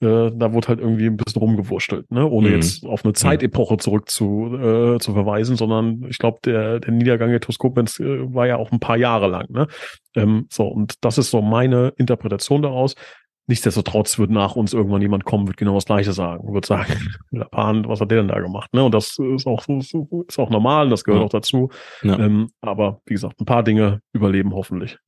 äh, 0.00 0.30
da 0.34 0.52
wurde 0.52 0.68
halt 0.68 0.80
irgendwie 0.80 1.06
ein 1.06 1.16
bisschen 1.16 1.40
rumgewurschtelt, 1.40 2.10
ne? 2.10 2.26
ohne 2.26 2.48
mhm. 2.48 2.54
jetzt 2.56 2.84
auf 2.84 3.04
eine 3.04 3.14
Zeitepoche 3.14 3.78
zurück 3.78 4.10
zu, 4.10 4.54
äh, 4.54 4.98
zu 4.98 5.14
verweisen, 5.14 5.56
sondern 5.56 6.04
ich 6.08 6.18
glaube, 6.18 6.38
der, 6.44 6.80
der 6.80 6.92
Niedergang 6.92 7.30
der 7.30 7.40
Toskopens 7.40 7.98
äh, 8.00 8.34
war 8.34 8.46
ja 8.46 8.56
auch 8.56 8.72
ein 8.72 8.80
paar 8.80 8.98
Jahre 8.98 9.28
lang. 9.28 9.46
Ne? 9.50 9.66
Ähm, 10.14 10.46
so, 10.50 10.66
und 10.66 11.02
das 11.02 11.16
ist 11.16 11.30
so 11.30 11.40
meine 11.40 11.94
Interpretation 11.96 12.60
daraus. 12.60 12.94
Nichtsdestotrotz 13.48 14.18
wird 14.18 14.30
nach 14.30 14.56
uns 14.56 14.74
irgendwann 14.74 15.02
jemand 15.02 15.24
kommen, 15.24 15.46
wird 15.46 15.56
genau 15.56 15.76
das 15.76 15.84
Gleiche 15.84 16.12
sagen, 16.12 16.52
wird 16.52 16.66
sagen, 16.66 16.92
Pan, 17.52 17.88
was 17.88 18.00
hat 18.00 18.10
der 18.10 18.18
denn 18.18 18.28
da 18.28 18.40
gemacht? 18.40 18.74
Ne? 18.74 18.84
Und 18.84 18.92
das 18.92 19.16
ist 19.18 19.46
auch, 19.46 19.64
ist 19.68 20.38
auch 20.38 20.50
normal, 20.50 20.90
das 20.90 21.04
gehört 21.04 21.20
ja. 21.20 21.26
auch 21.26 21.30
dazu. 21.30 21.70
Ja. 22.02 22.18
Ähm, 22.18 22.50
aber 22.60 23.00
wie 23.06 23.14
gesagt, 23.14 23.40
ein 23.40 23.46
paar 23.46 23.62
Dinge 23.62 24.00
überleben 24.12 24.52
hoffentlich. 24.52 24.98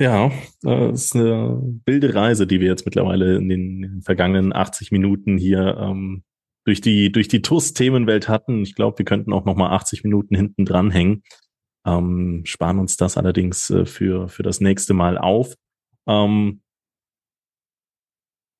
Ja, 0.00 0.30
das 0.62 1.06
ist 1.06 1.16
eine 1.16 1.60
wilde 1.84 2.14
Reise, 2.14 2.46
die 2.46 2.60
wir 2.60 2.68
jetzt 2.68 2.84
mittlerweile 2.84 3.36
in 3.36 3.48
den 3.48 4.02
vergangenen 4.02 4.54
80 4.54 4.92
Minuten 4.92 5.36
hier 5.38 5.76
ähm, 5.76 6.22
durch 6.64 6.80
die 6.80 7.10
durch 7.10 7.26
die 7.26 7.42
TUS-Themenwelt 7.42 8.28
hatten. 8.28 8.62
Ich 8.62 8.76
glaube, 8.76 8.98
wir 8.98 9.04
könnten 9.04 9.32
auch 9.32 9.44
noch 9.44 9.56
mal 9.56 9.70
80 9.70 10.04
Minuten 10.04 10.36
hinten 10.36 10.64
dranhängen. 10.64 11.24
Ähm, 11.84 12.42
sparen 12.44 12.78
uns 12.78 12.96
das 12.96 13.16
allerdings 13.16 13.70
äh, 13.70 13.86
für 13.86 14.28
für 14.28 14.44
das 14.44 14.60
nächste 14.60 14.94
Mal 14.94 15.18
auf. 15.18 15.54
Ähm, 16.06 16.62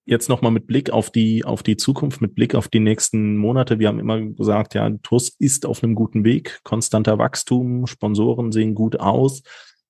jetzt 0.06 0.28
noch 0.28 0.42
mal 0.42 0.50
mit 0.50 0.66
Blick 0.66 0.90
auf 0.90 1.10
die 1.10 1.44
auf 1.44 1.62
die 1.62 1.76
Zukunft, 1.76 2.20
mit 2.20 2.34
Blick 2.34 2.56
auf 2.56 2.66
die 2.66 2.80
nächsten 2.80 3.36
Monate. 3.36 3.78
Wir 3.78 3.86
haben 3.88 4.00
immer 4.00 4.20
gesagt, 4.20 4.74
ja, 4.74 4.90
TUS 5.04 5.36
ist 5.38 5.66
auf 5.66 5.84
einem 5.84 5.94
guten 5.94 6.24
Weg, 6.24 6.58
konstanter 6.64 7.18
Wachstum, 7.18 7.86
Sponsoren 7.86 8.50
sehen 8.50 8.74
gut 8.74 8.98
aus 8.98 9.42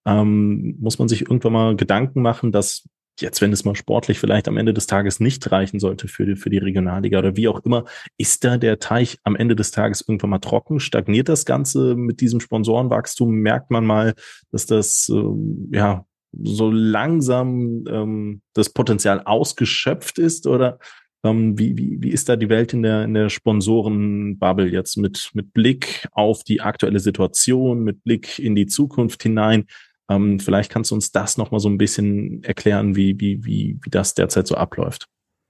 ähm, 0.08 0.76
muss 0.80 0.98
man 0.98 1.08
sich 1.08 1.22
irgendwann 1.22 1.52
mal 1.52 1.76
Gedanken 1.76 2.22
machen, 2.22 2.50
dass 2.50 2.88
jetzt, 3.20 3.42
wenn 3.42 3.52
es 3.52 3.64
mal 3.64 3.74
sportlich 3.74 4.18
vielleicht 4.18 4.48
am 4.48 4.56
Ende 4.56 4.72
des 4.72 4.86
Tages 4.86 5.20
nicht 5.20 5.50
reichen 5.52 5.80
sollte 5.80 6.08
für 6.08 6.24
die, 6.24 6.36
für 6.36 6.50
die 6.50 6.58
Regionalliga 6.58 7.18
oder 7.18 7.36
wie 7.36 7.48
auch 7.48 7.60
immer, 7.64 7.84
ist 8.16 8.44
da 8.44 8.56
der 8.56 8.78
Teich 8.78 9.18
am 9.24 9.36
Ende 9.36 9.54
des 9.54 9.70
Tages 9.70 10.04
irgendwann 10.06 10.30
mal 10.30 10.38
trocken? 10.38 10.80
Stagniert 10.80 11.28
das 11.28 11.44
Ganze 11.44 11.94
mit 11.94 12.20
diesem 12.20 12.40
Sponsorenwachstum? 12.40 13.30
Merkt 13.30 13.70
man 13.70 13.84
mal, 13.84 14.14
dass 14.50 14.66
das, 14.66 15.10
äh, 15.12 15.76
ja, 15.76 16.06
so 16.42 16.70
langsam 16.70 17.84
ähm, 17.88 18.42
das 18.54 18.70
Potenzial 18.70 19.22
ausgeschöpft 19.24 20.18
ist 20.18 20.46
oder 20.46 20.78
ähm, 21.24 21.58
wie, 21.58 21.76
wie, 21.76 21.98
wie 22.00 22.10
ist 22.10 22.28
da 22.28 22.36
die 22.36 22.48
Welt 22.48 22.72
in 22.72 22.82
der, 22.82 23.04
in 23.04 23.14
der 23.14 23.28
Sponsorenbubble 23.28 24.68
jetzt 24.68 24.96
mit, 24.96 25.30
mit 25.34 25.52
Blick 25.52 26.06
auf 26.12 26.44
die 26.44 26.60
aktuelle 26.60 27.00
Situation, 27.00 27.82
mit 27.82 28.04
Blick 28.04 28.38
in 28.38 28.54
die 28.54 28.66
Zukunft 28.66 29.22
hinein? 29.22 29.64
Ähm, 30.08 30.40
vielleicht 30.40 30.70
kannst 30.70 30.90
du 30.90 30.94
uns 30.94 31.12
das 31.12 31.36
nochmal 31.36 31.60
so 31.60 31.68
ein 31.68 31.78
bisschen 31.78 32.42
erklären, 32.42 32.96
wie, 32.96 33.20
wie, 33.20 33.44
wie, 33.44 33.78
wie 33.82 33.90
das 33.90 34.14
derzeit 34.14 34.46
so 34.46 34.54
abläuft. 34.54 35.06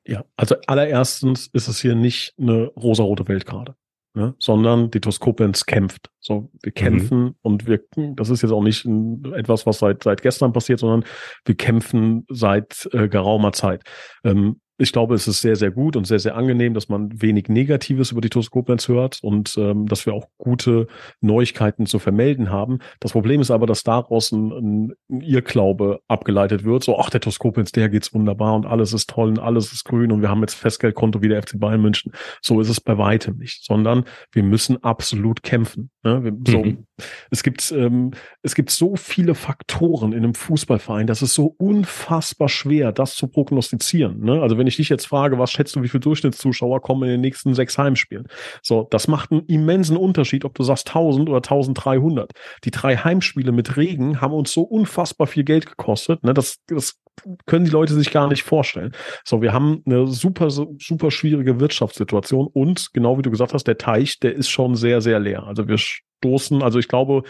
Ja, 0.06 0.24
also 0.36 0.56
allererstens 0.66 1.48
ist 1.52 1.68
es 1.68 1.80
hier 1.80 1.94
nicht 1.94 2.34
eine 2.38 2.66
rosarote 2.68 3.28
Welt 3.28 3.46
gerade. 3.46 3.74
Ne, 4.14 4.34
sondern 4.38 4.90
die 4.90 5.00
Toskopens 5.00 5.66
kämpft. 5.66 6.10
So, 6.18 6.50
wir 6.62 6.70
mhm. 6.70 6.74
kämpfen 6.74 7.20
mhm. 7.20 7.34
und 7.42 7.66
wir, 7.66 7.80
das 8.16 8.30
ist 8.30 8.42
jetzt 8.42 8.50
auch 8.50 8.62
nicht 8.62 8.86
etwas, 9.34 9.66
was 9.66 9.78
seit, 9.78 10.02
seit 10.02 10.22
gestern 10.22 10.52
passiert, 10.52 10.80
sondern 10.80 11.04
wir 11.44 11.54
kämpfen 11.54 12.24
seit 12.28 12.88
äh, 12.92 13.08
geraumer 13.08 13.52
Zeit. 13.52 13.82
Ähm, 14.24 14.60
ich 14.78 14.92
glaube, 14.92 15.16
es 15.16 15.26
ist 15.26 15.40
sehr, 15.40 15.56
sehr 15.56 15.72
gut 15.72 15.96
und 15.96 16.06
sehr, 16.06 16.20
sehr 16.20 16.36
angenehm, 16.36 16.72
dass 16.72 16.88
man 16.88 17.20
wenig 17.20 17.48
Negatives 17.48 18.12
über 18.12 18.20
die 18.20 18.30
TuS 18.30 18.50
Koblenz 18.50 18.86
hört 18.86 19.18
und 19.22 19.56
ähm, 19.58 19.86
dass 19.86 20.06
wir 20.06 20.14
auch 20.14 20.26
gute 20.38 20.86
Neuigkeiten 21.20 21.86
zu 21.86 21.98
vermelden 21.98 22.50
haben. 22.50 22.78
Das 23.00 23.12
Problem 23.12 23.40
ist 23.40 23.50
aber, 23.50 23.66
dass 23.66 23.82
daraus 23.82 24.30
ein, 24.30 24.92
ein 25.08 25.20
Irrglaube 25.20 26.00
abgeleitet 26.06 26.64
wird. 26.64 26.84
So, 26.84 26.96
ach, 26.98 27.10
der 27.10 27.20
TuS 27.20 27.40
Koblenz, 27.40 27.72
der 27.72 27.88
geht's 27.88 28.14
wunderbar 28.14 28.54
und 28.54 28.66
alles 28.66 28.92
ist 28.92 29.10
toll 29.10 29.30
und 29.30 29.40
alles 29.40 29.72
ist 29.72 29.84
grün 29.84 30.12
und 30.12 30.22
wir 30.22 30.28
haben 30.28 30.40
jetzt 30.42 30.54
Festgeldkonto 30.54 31.22
wie 31.22 31.28
der 31.28 31.42
FC 31.42 31.58
Bayern 31.58 31.82
München. 31.82 32.12
So 32.40 32.60
ist 32.60 32.68
es 32.68 32.80
bei 32.80 32.96
weitem 32.96 33.36
nicht, 33.36 33.64
sondern 33.64 34.04
wir 34.30 34.44
müssen 34.44 34.82
absolut 34.84 35.42
kämpfen. 35.42 35.90
Ne? 36.04 36.22
Wir, 36.22 36.36
so, 36.46 36.62
mhm. 36.62 36.86
Es 37.30 37.42
gibt, 37.42 37.72
ähm, 37.72 38.12
es 38.42 38.54
gibt 38.54 38.70
so 38.70 38.94
viele 38.94 39.34
Faktoren 39.34 40.12
in 40.12 40.18
einem 40.18 40.34
Fußballverein, 40.34 41.08
das 41.08 41.22
ist 41.22 41.34
so 41.34 41.54
unfassbar 41.58 42.48
schwer, 42.48 42.92
das 42.92 43.16
zu 43.16 43.26
prognostizieren. 43.26 44.20
Ne? 44.20 44.40
Also 44.40 44.56
wenn 44.56 44.67
ich 44.68 44.76
dich 44.76 44.88
jetzt 44.88 45.06
frage, 45.06 45.38
was 45.38 45.50
schätzt 45.50 45.76
du, 45.76 45.82
wie 45.82 45.88
viele 45.88 46.00
Durchschnittszuschauer 46.00 46.80
kommen 46.80 47.04
in 47.04 47.10
den 47.10 47.20
nächsten 47.20 47.54
sechs 47.54 47.78
Heimspielen? 47.78 48.28
So, 48.62 48.86
das 48.90 49.08
macht 49.08 49.32
einen 49.32 49.46
immensen 49.46 49.96
Unterschied, 49.96 50.44
ob 50.44 50.54
du 50.54 50.62
sagst 50.62 50.88
1000 50.88 51.28
oder 51.28 51.38
1300. 51.38 52.32
Die 52.64 52.70
drei 52.70 52.96
Heimspiele 52.96 53.52
mit 53.52 53.76
Regen 53.76 54.20
haben 54.20 54.34
uns 54.34 54.52
so 54.52 54.62
unfassbar 54.62 55.26
viel 55.26 55.44
Geld 55.44 55.66
gekostet. 55.66 56.22
Ne? 56.24 56.34
Das, 56.34 56.58
das 56.66 56.98
können 57.46 57.64
die 57.64 57.70
Leute 57.70 57.94
sich 57.94 58.10
gar 58.10 58.28
nicht 58.28 58.42
vorstellen. 58.42 58.92
So, 59.24 59.42
wir 59.42 59.52
haben 59.52 59.82
eine 59.86 60.06
super, 60.06 60.50
super 60.50 61.10
schwierige 61.10 61.60
Wirtschaftssituation 61.60 62.46
und 62.46 62.92
genau 62.92 63.18
wie 63.18 63.22
du 63.22 63.30
gesagt 63.30 63.54
hast, 63.54 63.64
der 63.64 63.78
Teich, 63.78 64.18
der 64.20 64.34
ist 64.34 64.48
schon 64.48 64.74
sehr, 64.74 65.00
sehr 65.00 65.18
leer. 65.18 65.44
Also 65.44 65.68
wir 65.68 65.78
stoßen, 65.78 66.62
also 66.62 66.78
ich 66.78 66.88
glaube, 66.88 67.22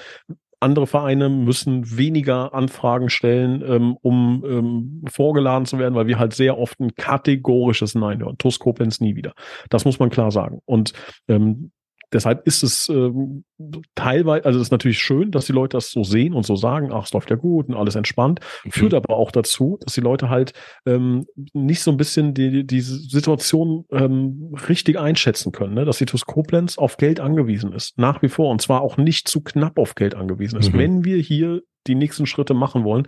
andere 0.61 0.87
Vereine 0.87 1.29
müssen 1.29 1.97
weniger 1.97 2.55
Anfragen 2.55 3.11
stellen, 3.11 3.63
ähm, 3.67 3.97
um 4.01 4.45
ähm, 4.47 5.05
vorgeladen 5.09 5.67
zu 5.67 5.79
werden, 5.79 5.95
weil 5.95 6.07
wir 6.07 6.19
halt 6.19 6.35
sehr 6.35 6.59
oft 6.59 6.81
ein 6.81 6.95
kategorisches 6.95 7.95
Nein 7.95 8.21
hören. 8.21 8.39
TuS 8.39 8.59
Koblenz 8.59 9.01
nie 9.01 9.15
wieder. 9.15 9.35
Das 9.71 9.85
muss 9.85 9.99
man 9.99 10.11
klar 10.11 10.31
sagen. 10.31 10.61
Und 10.65 10.93
ähm, 11.29 11.71
Deshalb 12.13 12.47
ist 12.47 12.63
es 12.63 12.89
ähm, 12.89 13.45
teilweise, 13.95 14.47
also 14.47 14.59
es 14.59 14.69
ist 14.69 14.71
natürlich 14.71 14.99
schön, 14.99 15.31
dass 15.31 15.47
die 15.47 15.53
Leute 15.53 15.77
das 15.77 15.91
so 15.91 16.05
sehen 16.05 16.33
und 16.33 16.47
so 16.47 16.57
sagen, 16.57 16.91
ach, 16.93 17.05
es 17.05 17.13
läuft 17.13 17.31
ja 17.31 17.37
gut 17.37 17.69
und 17.69 17.75
alles 17.75 17.97
entspannt, 17.97 18.41
mhm. 18.65 18.71
führt 18.71 18.95
aber 18.95 19.15
auch 19.15 19.31
dazu, 19.31 19.79
dass 19.83 19.95
die 19.95 20.01
Leute 20.01 20.31
halt 20.31 20.53
ähm, 20.87 21.27
nicht 21.53 21.83
so 21.83 21.91
ein 21.91 21.97
bisschen 21.97 22.35
die, 22.35 22.67
die 22.67 22.81
Situation 22.81 23.85
ähm, 23.93 24.55
richtig 24.69 24.99
einschätzen 24.99 25.53
können, 25.53 25.75
ne? 25.75 25.85
dass 25.85 25.99
die 25.99 26.07
TuS 26.07 26.25
Koblenz 26.25 26.79
auf 26.79 26.97
Geld 26.97 27.21
angewiesen 27.21 27.73
ist, 27.73 27.99
nach 27.99 28.23
wie 28.23 28.29
vor, 28.29 28.51
und 28.51 28.63
zwar 28.63 28.81
auch 28.81 28.97
nicht 28.97 29.29
zu 29.29 29.43
knapp 29.43 29.79
auf 29.79 29.95
Geld 29.95 30.15
angewiesen 30.15 30.59
ist. 30.59 30.73
Mhm. 30.73 30.79
Wenn 30.79 31.05
wir 31.05 31.19
hier 31.19 31.61
die 31.87 31.95
nächsten 31.95 32.27
Schritte 32.27 32.55
machen 32.55 32.85
wollen, 32.85 33.07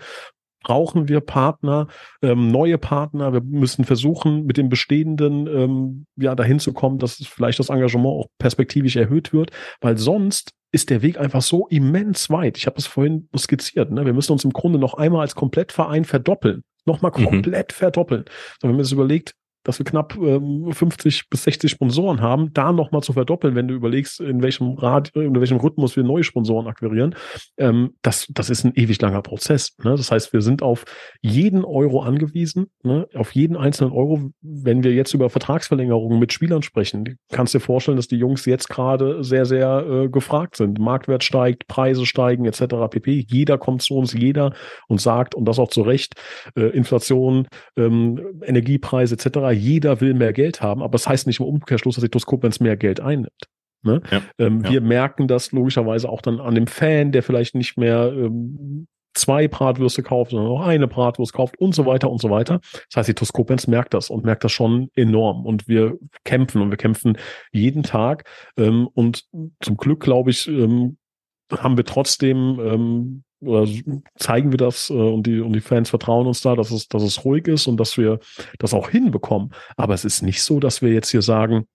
brauchen 0.63 1.09
wir 1.09 1.21
Partner, 1.21 1.89
ähm, 2.23 2.49
neue 2.49 2.79
Partner. 2.79 3.33
Wir 3.33 3.41
müssen 3.41 3.85
versuchen, 3.85 4.45
mit 4.45 4.57
den 4.57 4.69
bestehenden 4.69 5.47
ähm, 5.47 6.07
ja 6.17 6.35
dahin 6.35 6.59
zu 6.59 6.73
kommen, 6.73 6.99
dass 6.99 7.17
vielleicht 7.17 7.59
das 7.59 7.71
Engagement 7.71 8.07
auch 8.07 8.27
perspektivisch 8.39 8.97
erhöht 8.97 9.33
wird, 9.33 9.51
weil 9.81 9.97
sonst 9.99 10.53
ist 10.73 10.91
der 10.91 11.03
Weg 11.03 11.19
einfach 11.19 11.43
so 11.43 11.67
immens 11.69 12.31
weit. 12.31 12.57
Ich 12.57 12.67
habe 12.67 12.79
es 12.79 12.87
vorhin 12.87 13.29
skizziert. 13.37 13.91
Ne? 13.91 14.05
Wir 14.07 14.13
müssen 14.13 14.33
uns 14.33 14.45
im 14.45 14.53
Grunde 14.53 14.79
noch 14.79 14.95
einmal 14.95 15.23
als 15.23 15.35
Komplettverein 15.35 16.05
verdoppeln. 16.05 16.63
Nochmal 16.85 17.13
mhm. 17.17 17.25
komplett 17.25 17.73
mhm. 17.73 17.75
verdoppeln. 17.75 18.25
So, 18.61 18.69
wenn 18.69 18.77
man 18.77 18.85
sich 18.85 18.93
überlegt, 18.93 19.35
dass 19.71 19.79
wir 19.79 19.87
knapp 19.87 20.17
ähm, 20.17 20.73
50 20.73 21.31
bis 21.31 21.45
60 21.45 21.71
Sponsoren 21.71 22.21
haben, 22.21 22.53
da 22.53 22.73
nochmal 22.73 23.03
zu 23.03 23.13
verdoppeln, 23.13 23.55
wenn 23.55 23.69
du 23.69 23.75
überlegst, 23.75 24.21
in 24.21 24.43
welchem 24.43 24.75
Rad, 24.75 25.11
in 25.15 25.39
welchem 25.39 25.59
Rhythmus 25.59 25.97
wir 25.97 26.03
neue 26.03 26.25
Sponsoren 26.25 26.67
akquirieren, 26.67 27.15
ähm, 27.57 27.95
das, 28.03 28.27
das 28.31 28.51
ist 28.51 28.65
ein 28.65 28.73
ewig 28.75 29.01
langer 29.01 29.23
Prozess. 29.23 29.77
Ne? 29.85 29.93
Das 29.93 30.11
heißt, 30.11 30.33
wir 30.33 30.43
sind 30.43 30.63
auf 30.63 30.85
jeden 31.23 31.65
Euro 31.65 32.03
angewiesen, 32.03 32.67
ne? 32.83 33.07
auf 33.15 33.33
jeden 33.33 33.57
einzelnen 33.57 33.93
Euro. 33.93 34.33
Wenn 34.41 34.83
wir 34.83 34.93
jetzt 34.93 35.15
über 35.15 35.31
Vertragsverlängerungen 35.31 36.19
mit 36.19 36.33
Spielern 36.33 36.63
sprechen, 36.63 37.17
kannst 37.31 37.55
du 37.55 37.59
dir 37.59 37.65
vorstellen, 37.65 37.97
dass 37.97 38.09
die 38.09 38.17
Jungs 38.17 38.45
jetzt 38.47 38.69
gerade 38.69 39.23
sehr, 39.23 39.47
sehr 39.47 39.87
äh, 39.87 40.09
gefragt 40.09 40.57
sind. 40.57 40.81
Marktwert 40.81 41.23
steigt, 41.23 41.69
Preise 41.69 42.07
steigen, 42.07 42.45
etc. 42.45 42.89
pp. 42.91 43.25
Jeder 43.29 43.57
kommt 43.57 43.83
zu 43.83 43.95
uns, 43.95 44.15
jeder 44.15 44.53
und 44.89 45.01
sagt, 45.01 45.37
und 45.37 45.45
das 45.45 45.61
auch 45.61 45.69
zu 45.69 45.83
Recht, 45.83 46.15
äh, 46.57 46.63
Inflation, 46.71 47.47
ähm, 47.77 48.21
Energiepreise 48.45 49.15
etc 49.15 49.60
jeder 49.61 50.01
will 50.01 50.15
mehr 50.15 50.33
Geld 50.33 50.63
haben, 50.63 50.83
aber 50.83 50.93
das 50.93 51.09
heißt 51.09 51.27
nicht 51.27 51.41
im 51.41 51.47
Umkehrschluss, 51.47 51.97
dass 51.97 52.05
die 52.05 52.21
Koblenz 52.21 52.61
mehr 52.61 52.77
Geld 52.77 53.01
einnimmt. 53.01 53.49
Ne? 53.83 54.03
Ja, 54.11 54.23
ähm, 54.39 54.63
ja. 54.65 54.71
Wir 54.71 54.81
merken 54.81 55.27
das 55.27 55.53
logischerweise 55.53 56.09
auch 56.09 56.21
dann 56.21 56.41
an 56.41 56.55
dem 56.55 56.67
Fan, 56.67 57.13
der 57.13 57.23
vielleicht 57.23 57.55
nicht 57.55 57.79
mehr 57.79 58.13
ähm, 58.15 58.87
zwei 59.15 59.49
Bratwürste 59.49 60.03
kauft, 60.03 60.31
sondern 60.31 60.49
noch 60.49 60.67
eine 60.67 60.87
Bratwurst 60.87 61.33
kauft 61.33 61.59
und 61.59 61.75
so 61.75 61.87
weiter 61.87 62.11
und 62.11 62.21
so 62.21 62.31
weiter. 62.31 62.61
Das 62.73 62.97
heißt, 62.97 63.09
die 63.09 63.15
TuS 63.15 63.33
Koblenz 63.33 63.67
merkt 63.67 63.95
das 63.95 64.11
und 64.11 64.25
merkt 64.25 64.45
das 64.45 64.53
schon 64.53 64.91
enorm. 64.95 65.47
Und 65.47 65.67
wir 65.69 65.99
kämpfen 66.25 66.63
und 66.63 66.71
wir 66.71 66.77
kämpfen 66.77 67.17
jeden 67.53 67.83
Tag. 67.83 68.25
Ähm, 68.57 68.89
und 68.93 69.25
zum 69.61 69.77
Glück, 69.77 70.01
glaube 70.01 70.31
ich, 70.31 70.47
ähm, 70.47 70.99
haben 71.51 71.77
wir 71.77 71.85
trotzdem 71.85 72.61
ähm, 72.61 73.25
oder 73.41 73.67
zeigen 74.17 74.53
wir 74.53 74.59
das 74.59 74.91
äh, 74.91 74.95
und 74.95 75.27
die 75.27 75.41
und 75.41 75.53
die 75.53 75.61
Fans 75.61 75.91
vertrauen 75.91 76.27
uns 76.27 76.41
da, 76.41 76.55
dass 76.55 76.71
es 76.71 76.89
dass 76.89 77.03
es 77.03 77.25
ruhig 77.25 77.49
ist 77.49 77.67
und 77.67 77.79
dass 77.79 77.97
wir 77.97 78.21
das 78.59 78.75
auch 78.75 78.91
hinbekommen. 78.91 79.51
Aber 79.77 79.95
es 79.95 80.05
ist 80.05 80.23
nicht 80.23 80.43
so, 80.43 80.61
dass 80.61 80.83
wir 80.83 80.93
jetzt 80.93 81.11
hier 81.11 81.23
sagen, 81.23 81.67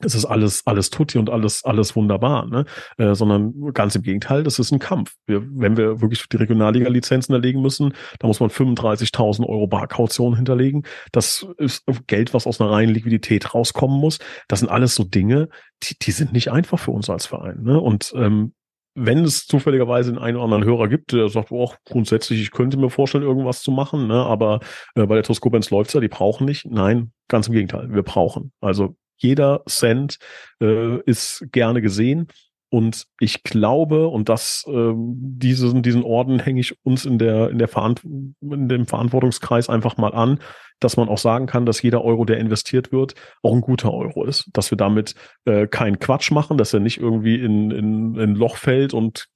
es 0.00 0.14
ist 0.14 0.24
alles 0.26 0.66
alles 0.66 0.90
tutti 0.90 1.18
und 1.18 1.30
alles 1.30 1.64
alles 1.64 1.96
wunderbar, 1.96 2.46
ne? 2.46 2.64
Äh, 2.98 3.14
sondern 3.14 3.72
ganz 3.72 3.94
im 3.94 4.02
Gegenteil, 4.02 4.42
das 4.42 4.58
ist 4.58 4.72
ein 4.72 4.78
Kampf. 4.80 5.14
Wir, 5.26 5.42
wenn 5.42 5.76
wir 5.76 6.00
wirklich 6.00 6.28
die 6.28 6.36
Regionalliga-Lizenzen 6.36 7.32
erlegen 7.32 7.62
müssen, 7.62 7.94
da 8.18 8.26
muss 8.26 8.40
man 8.40 8.50
35.000 8.50 9.46
Euro 9.46 9.66
Barkaution 9.66 10.36
hinterlegen. 10.36 10.82
Das 11.12 11.46
ist 11.58 11.84
Geld, 12.06 12.34
was 12.34 12.46
aus 12.46 12.60
einer 12.60 12.70
reinen 12.70 12.92
Liquidität 12.92 13.54
rauskommen 13.54 13.98
muss. 13.98 14.18
Das 14.48 14.60
sind 14.60 14.68
alles 14.68 14.94
so 14.94 15.04
Dinge, 15.04 15.48
die 15.84 15.96
die 15.98 16.10
sind 16.10 16.32
nicht 16.32 16.50
einfach 16.50 16.78
für 16.78 16.90
uns 16.90 17.08
als 17.08 17.26
Verein. 17.26 17.62
Ne? 17.62 17.80
Und 17.80 18.12
ähm, 18.16 18.52
wenn 18.94 19.24
es 19.24 19.46
zufälligerweise 19.46 20.10
einen 20.10 20.18
einen 20.18 20.36
oder 20.36 20.44
anderen 20.44 20.64
Hörer 20.64 20.88
gibt, 20.88 21.12
der 21.12 21.28
sagt, 21.28 21.50
oh, 21.50 21.72
grundsätzlich, 21.84 22.40
ich 22.40 22.50
könnte 22.50 22.76
mir 22.76 22.90
vorstellen, 22.90 23.24
irgendwas 23.24 23.62
zu 23.62 23.70
machen, 23.70 24.06
ne, 24.06 24.24
aber 24.24 24.60
äh, 24.94 25.06
bei 25.06 25.14
der 25.14 25.24
Toskobenz 25.24 25.70
läuft's 25.70 25.94
ja, 25.94 26.00
die 26.00 26.08
brauchen 26.08 26.44
nicht. 26.44 26.66
Nein, 26.66 27.12
ganz 27.28 27.48
im 27.48 27.54
Gegenteil, 27.54 27.92
wir 27.92 28.02
brauchen. 28.02 28.52
Also 28.60 28.96
jeder 29.16 29.62
Cent 29.66 30.18
äh, 30.60 31.00
ist 31.02 31.46
gerne 31.52 31.82
gesehen. 31.82 32.28
Und 32.70 33.06
ich 33.20 33.44
glaube, 33.44 34.08
und 34.08 34.28
das, 34.28 34.64
äh, 34.66 34.92
diesen, 34.96 35.82
diesen 35.82 36.02
Orden 36.02 36.40
hänge 36.40 36.60
ich 36.60 36.74
uns 36.84 37.04
in 37.04 37.18
der, 37.18 37.50
in 37.50 37.58
der 37.58 37.68
Verant 37.68 38.02
in 38.02 38.68
dem 38.68 38.86
Verantwortungskreis 38.86 39.68
einfach 39.68 39.96
mal 39.96 40.12
an, 40.12 40.40
dass 40.84 40.96
man 40.96 41.08
auch 41.08 41.18
sagen 41.18 41.46
kann, 41.46 41.66
dass 41.66 41.82
jeder 41.82 42.04
Euro, 42.04 42.24
der 42.24 42.38
investiert 42.38 42.92
wird, 42.92 43.14
auch 43.42 43.54
ein 43.54 43.60
guter 43.60 43.92
Euro 43.92 44.24
ist. 44.24 44.48
Dass 44.52 44.70
wir 44.70 44.78
damit 44.78 45.14
äh, 45.46 45.66
keinen 45.66 45.98
Quatsch 45.98 46.30
machen, 46.30 46.58
dass 46.58 46.74
er 46.74 46.80
nicht 46.80 46.98
irgendwie 46.98 47.36
in, 47.36 47.70
in, 47.70 48.14
in 48.16 48.34
Loch 48.34 48.56
fällt 48.56 48.94
und 48.94 49.28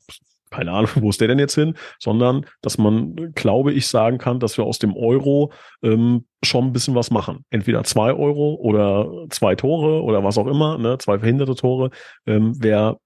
keine 0.50 0.72
Ahnung, 0.72 0.90
wo 0.96 1.10
ist 1.10 1.20
der 1.20 1.28
denn 1.28 1.38
jetzt 1.38 1.54
hin, 1.54 1.74
sondern 1.98 2.46
dass 2.62 2.78
man, 2.78 3.32
glaube 3.34 3.72
ich, 3.72 3.86
sagen 3.86 4.18
kann, 4.18 4.40
dass 4.40 4.56
wir 4.56 4.64
aus 4.64 4.78
dem 4.78 4.94
Euro 4.96 5.52
ähm, 5.82 6.24
schon 6.42 6.66
ein 6.66 6.72
bisschen 6.72 6.94
was 6.94 7.10
machen. 7.10 7.44
Entweder 7.50 7.84
zwei 7.84 8.12
Euro 8.12 8.54
oder 8.54 9.26
zwei 9.30 9.54
Tore 9.54 10.02
oder 10.02 10.24
was 10.24 10.38
auch 10.38 10.46
immer, 10.46 10.78
ne, 10.78 10.98
zwei 10.98 11.18
verhinderte 11.18 11.54
Tore. 11.54 11.90
Ähm, 12.26 12.54
wer 12.58 12.98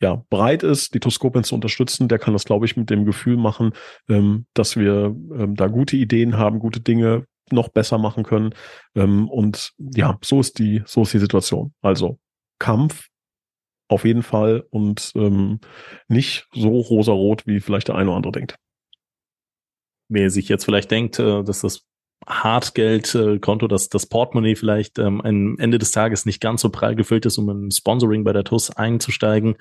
ja, 0.00 0.22
bereit 0.30 0.62
ist, 0.62 0.94
die 0.94 1.00
Toskopen 1.00 1.42
zu 1.42 1.54
unterstützen, 1.54 2.08
der 2.08 2.18
kann 2.18 2.32
das, 2.32 2.44
glaube 2.44 2.66
ich, 2.66 2.76
mit 2.76 2.88
dem 2.90 3.04
Gefühl 3.04 3.36
machen, 3.36 3.72
ähm, 4.08 4.46
dass 4.54 4.76
wir 4.76 5.16
ähm, 5.34 5.54
da 5.56 5.66
gute 5.66 5.96
Ideen 5.96 6.36
haben, 6.38 6.60
gute 6.60 6.80
Dinge 6.80 7.24
noch 7.52 7.68
besser 7.68 7.98
machen 7.98 8.24
können. 8.24 8.54
Ähm, 8.94 9.28
und 9.28 9.72
ja, 9.78 10.18
so 10.22 10.40
ist 10.40 10.58
die, 10.58 10.82
so 10.86 11.02
ist 11.02 11.12
die 11.12 11.18
Situation. 11.18 11.74
Also 11.80 12.18
Kampf 12.58 13.08
auf 13.88 14.04
jeden 14.04 14.22
Fall 14.22 14.66
und 14.70 15.12
ähm, 15.14 15.60
nicht 16.08 16.46
so 16.52 16.68
rosarot, 16.68 17.46
wie 17.46 17.60
vielleicht 17.60 17.88
der 17.88 17.94
eine 17.94 18.10
oder 18.10 18.16
andere 18.16 18.32
denkt. 18.32 18.56
Wer 20.10 20.30
sich 20.30 20.48
jetzt 20.48 20.64
vielleicht 20.64 20.90
denkt, 20.90 21.18
äh, 21.18 21.42
dass 21.42 21.62
das 21.62 21.87
Hartgeldkonto, 22.28 23.68
dass 23.68 23.88
das 23.88 24.06
Portemonnaie 24.06 24.54
vielleicht 24.54 24.98
ähm, 24.98 25.20
am 25.22 25.58
Ende 25.58 25.78
des 25.78 25.92
Tages 25.92 26.26
nicht 26.26 26.40
ganz 26.40 26.60
so 26.60 26.70
prall 26.70 26.94
gefüllt 26.94 27.26
ist, 27.26 27.38
um 27.38 27.48
ein 27.48 27.70
Sponsoring 27.70 28.24
bei 28.24 28.32
der 28.32 28.44
TUS 28.44 28.70
einzusteigen. 28.70 29.56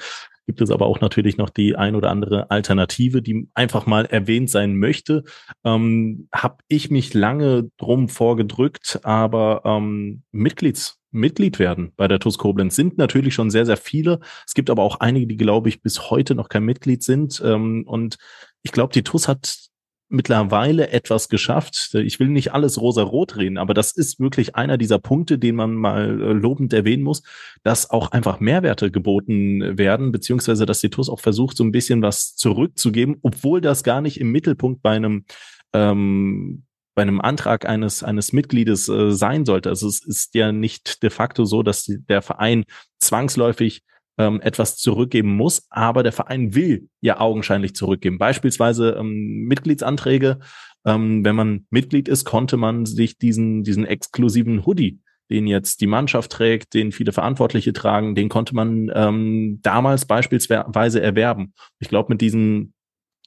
Gibt 0.46 0.62
es 0.62 0.72
aber 0.72 0.86
auch 0.86 1.02
natürlich 1.02 1.38
noch 1.38 1.50
die 1.50 1.76
ein 1.76 1.96
oder 1.96 2.10
andere 2.10 2.52
Alternative, 2.52 3.22
die 3.22 3.50
einfach 3.54 3.86
mal 3.86 4.06
erwähnt 4.06 4.50
sein 4.50 4.78
möchte. 4.78 5.24
Ähm, 5.64 6.28
Habe 6.34 6.58
ich 6.68 6.90
mich 6.90 7.14
lange 7.14 7.72
drum 7.78 8.10
vorgedrückt, 8.10 9.00
aber 9.04 9.62
ähm, 9.66 10.24
Mitglieds 10.32 11.00
Mitglied 11.12 11.58
werden 11.58 11.94
bei 11.96 12.08
der 12.08 12.20
TUS 12.20 12.38
Koblenz 12.38 12.76
sind 12.76 12.98
natürlich 12.98 13.34
schon 13.34 13.50
sehr, 13.50 13.66
sehr 13.66 13.78
viele. 13.78 14.20
Es 14.46 14.54
gibt 14.54 14.70
aber 14.70 14.84
auch 14.84 15.00
einige, 15.00 15.26
die, 15.26 15.38
glaube 15.38 15.70
ich, 15.70 15.82
bis 15.82 16.10
heute 16.10 16.36
noch 16.36 16.50
kein 16.50 16.64
Mitglied 16.64 17.02
sind. 17.02 17.42
Ähm, 17.44 17.84
und 17.88 18.18
ich 18.62 18.72
glaube, 18.72 18.94
die 18.94 19.04
TUS 19.04 19.28
hat 19.28 19.67
mittlerweile 20.10 20.90
etwas 20.90 21.30
geschafft. 21.30 21.94
Ich 21.96 22.20
will 22.20 22.30
nicht 22.30 22.54
alles 22.54 22.80
rosa-rot 22.80 23.38
reden, 23.38 23.58
aber 23.58 23.74
das 23.74 23.92
ist 23.92 24.20
wirklich 24.20 24.56
einer 24.56 24.78
dieser 24.78 25.00
Punkte, 25.00 25.38
den 25.38 25.56
man 25.56 25.76
mal 25.76 26.22
äh, 26.22 26.34
lobend 26.34 26.74
erwähnen 26.74 27.04
muss, 27.04 27.24
dass 27.64 27.90
auch 27.90 28.12
einfach 28.12 28.40
Mehrwerte 28.40 28.92
geboten 28.92 29.78
werden, 29.78 30.12
beziehungsweise 30.12 30.66
dass 30.66 30.80
die 30.80 30.90
TUS 30.90 31.10
auch 31.10 31.20
versucht, 31.20 31.58
so 31.58 31.64
ein 31.64 31.72
bisschen 31.72 32.02
was 32.02 32.36
zurückzugeben, 32.36 33.18
obwohl 33.22 33.62
das 33.62 33.84
gar 33.84 34.02
nicht 34.02 34.20
im 34.20 34.32
Mittelpunkt 34.32 34.82
bei 34.82 34.92
einem 34.92 35.26
ähm, 35.74 36.64
bei 36.96 37.04
einem 37.04 37.22
Antrag 37.22 37.70
eines, 37.70 38.02
eines 38.02 38.34
Mitgliedes 38.34 38.90
äh, 38.90 39.12
sein 39.12 39.46
sollte. 39.46 39.70
Also 39.70 39.88
es 39.88 40.04
ist 40.04 40.34
ja 40.34 40.52
nicht 40.52 41.04
de 41.04 41.12
facto 41.12 41.46
so, 41.46 41.62
dass 41.62 41.86
der 41.86 42.24
Verein 42.24 42.64
zwangsläufig 43.00 43.84
ähm, 44.18 44.42
etwas 44.42 44.78
zurückgeben 44.78 45.36
muss, 45.36 45.68
aber 45.70 46.04
der 46.04 46.12
Verein 46.12 46.56
will 46.56 46.90
ja 47.02 47.20
augenscheinlich 47.20 47.76
zurückgeben. 47.76 48.18
Beispielsweise 48.18 48.98
ähm, 49.00 49.46
Mitgliedsanträge. 49.48 50.40
Ähm, 50.86 51.26
wenn 51.26 51.36
man 51.36 51.66
Mitglied 51.70 52.08
ist, 52.08 52.26
konnte 52.26 52.58
man 52.58 52.86
sich 52.86 53.18
diesen, 53.18 53.64
diesen 53.64 53.86
exklusiven 53.86 54.66
Hoodie 54.66 55.00
den 55.30 55.48
jetzt 55.48 55.82
die 55.82 55.88
Mannschaft 55.88 56.32
trägt, 56.32 56.74
den 56.74 56.92
viele 56.92 57.12
Verantwortliche 57.12 57.74
tragen, 57.74 58.16
den 58.16 58.30
konnte 58.30 58.56
man 58.56 58.92
ähm, 58.94 59.60
damals 59.62 60.06
beispielsweise 60.06 61.02
erwerben. 61.02 61.54
Ich 61.80 61.90
glaube, 61.90 62.14
mit 62.14 62.22
diesen, 62.22 62.74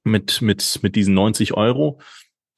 mit, 0.05 0.41
mit, 0.41 0.81
mit 0.83 0.97
diesen 0.97 1.15
90 1.15 1.55
Euro 1.55 2.01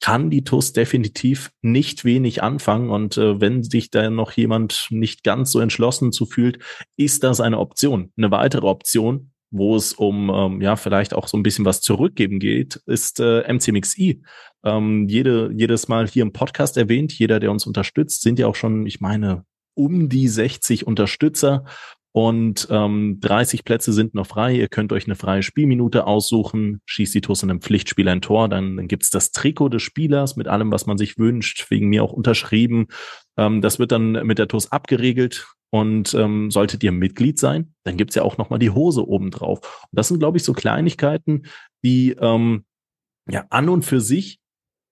kann 0.01 0.29
die 0.29 0.43
TUS 0.43 0.73
definitiv 0.73 1.51
nicht 1.61 2.03
wenig 2.03 2.43
anfangen. 2.43 2.89
Und 2.89 3.17
äh, 3.17 3.39
wenn 3.39 3.63
sich 3.63 3.89
da 3.89 4.09
noch 4.09 4.31
jemand 4.33 4.87
nicht 4.89 5.23
ganz 5.23 5.51
so 5.51 5.59
entschlossen 5.59 6.11
zu 6.11 6.25
fühlt, 6.25 6.59
ist 6.97 7.23
das 7.23 7.39
eine 7.39 7.59
Option. 7.59 8.11
Eine 8.17 8.31
weitere 8.31 8.67
Option, 8.67 9.31
wo 9.51 9.75
es 9.75 9.93
um 9.93 10.29
ähm, 10.33 10.61
ja 10.61 10.75
vielleicht 10.75 11.13
auch 11.13 11.27
so 11.27 11.37
ein 11.37 11.43
bisschen 11.43 11.65
was 11.65 11.81
zurückgeben 11.81 12.39
geht, 12.39 12.81
ist 12.85 13.19
äh, 13.19 13.51
MCMXI. 13.51 14.23
Ähm, 14.65 15.07
jede, 15.07 15.51
jedes 15.55 15.87
Mal 15.87 16.07
hier 16.07 16.23
im 16.23 16.33
Podcast 16.33 16.77
erwähnt, 16.77 17.13
jeder, 17.13 17.39
der 17.39 17.51
uns 17.51 17.65
unterstützt, 17.65 18.21
sind 18.23 18.39
ja 18.39 18.47
auch 18.47 18.55
schon, 18.55 18.85
ich 18.85 18.99
meine, 18.99 19.45
um 19.75 20.09
die 20.09 20.27
60 20.27 20.85
Unterstützer 20.87 21.65
und 22.15 22.67
ähm, 22.69 23.17
30 23.21 23.65
Plätze 23.65 23.91
sind 23.91 24.13
noch 24.13 24.27
frei. 24.27 24.53
Ihr 24.53 24.67
könnt 24.67 24.93
euch 24.93 25.07
eine 25.07 25.15
freie 25.15 25.41
Spielminute 25.41 26.05
aussuchen. 26.05 26.79
Schießt 26.85 27.15
die 27.15 27.21
TuS 27.21 27.41
in 27.41 27.49
einem 27.49 27.61
Pflichtspiel 27.61 28.07
ein 28.07 28.21
Tor. 28.21 28.49
Dann, 28.49 28.77
dann 28.77 28.87
gibt's 28.87 29.09
das 29.09 29.31
Trikot 29.31 29.69
des 29.69 29.81
Spielers 29.81 30.35
mit 30.35 30.47
allem, 30.47 30.71
was 30.71 30.85
man 30.85 30.99
sich 30.99 31.17
wünscht. 31.17 31.71
Wegen 31.71 31.89
mir 31.89 32.03
auch 32.03 32.13
unterschrieben. 32.13 32.85
Ähm, 33.35 33.61
das 33.61 33.79
wird 33.79 33.91
dann 33.91 34.11
mit 34.11 34.37
der 34.37 34.47
TuS 34.47 34.71
abgeregelt. 34.71 35.47
Und 35.71 36.13
ähm, 36.13 36.51
solltet 36.51 36.83
ihr 36.83 36.91
Mitglied 36.91 37.39
sein, 37.39 37.73
dann 37.83 37.97
gibt's 37.97 38.13
ja 38.13 38.21
auch 38.21 38.37
nochmal 38.37 38.59
die 38.59 38.69
Hose 38.69 39.07
obendrauf. 39.07 39.57
Und 39.91 39.97
das 39.97 40.07
sind, 40.07 40.19
glaube 40.19 40.37
ich, 40.37 40.43
so 40.43 40.53
Kleinigkeiten, 40.53 41.47
die 41.83 42.11
ähm, 42.11 42.65
ja 43.27 43.47
an 43.49 43.69
und 43.69 43.83
für 43.83 43.99
sich 43.99 44.39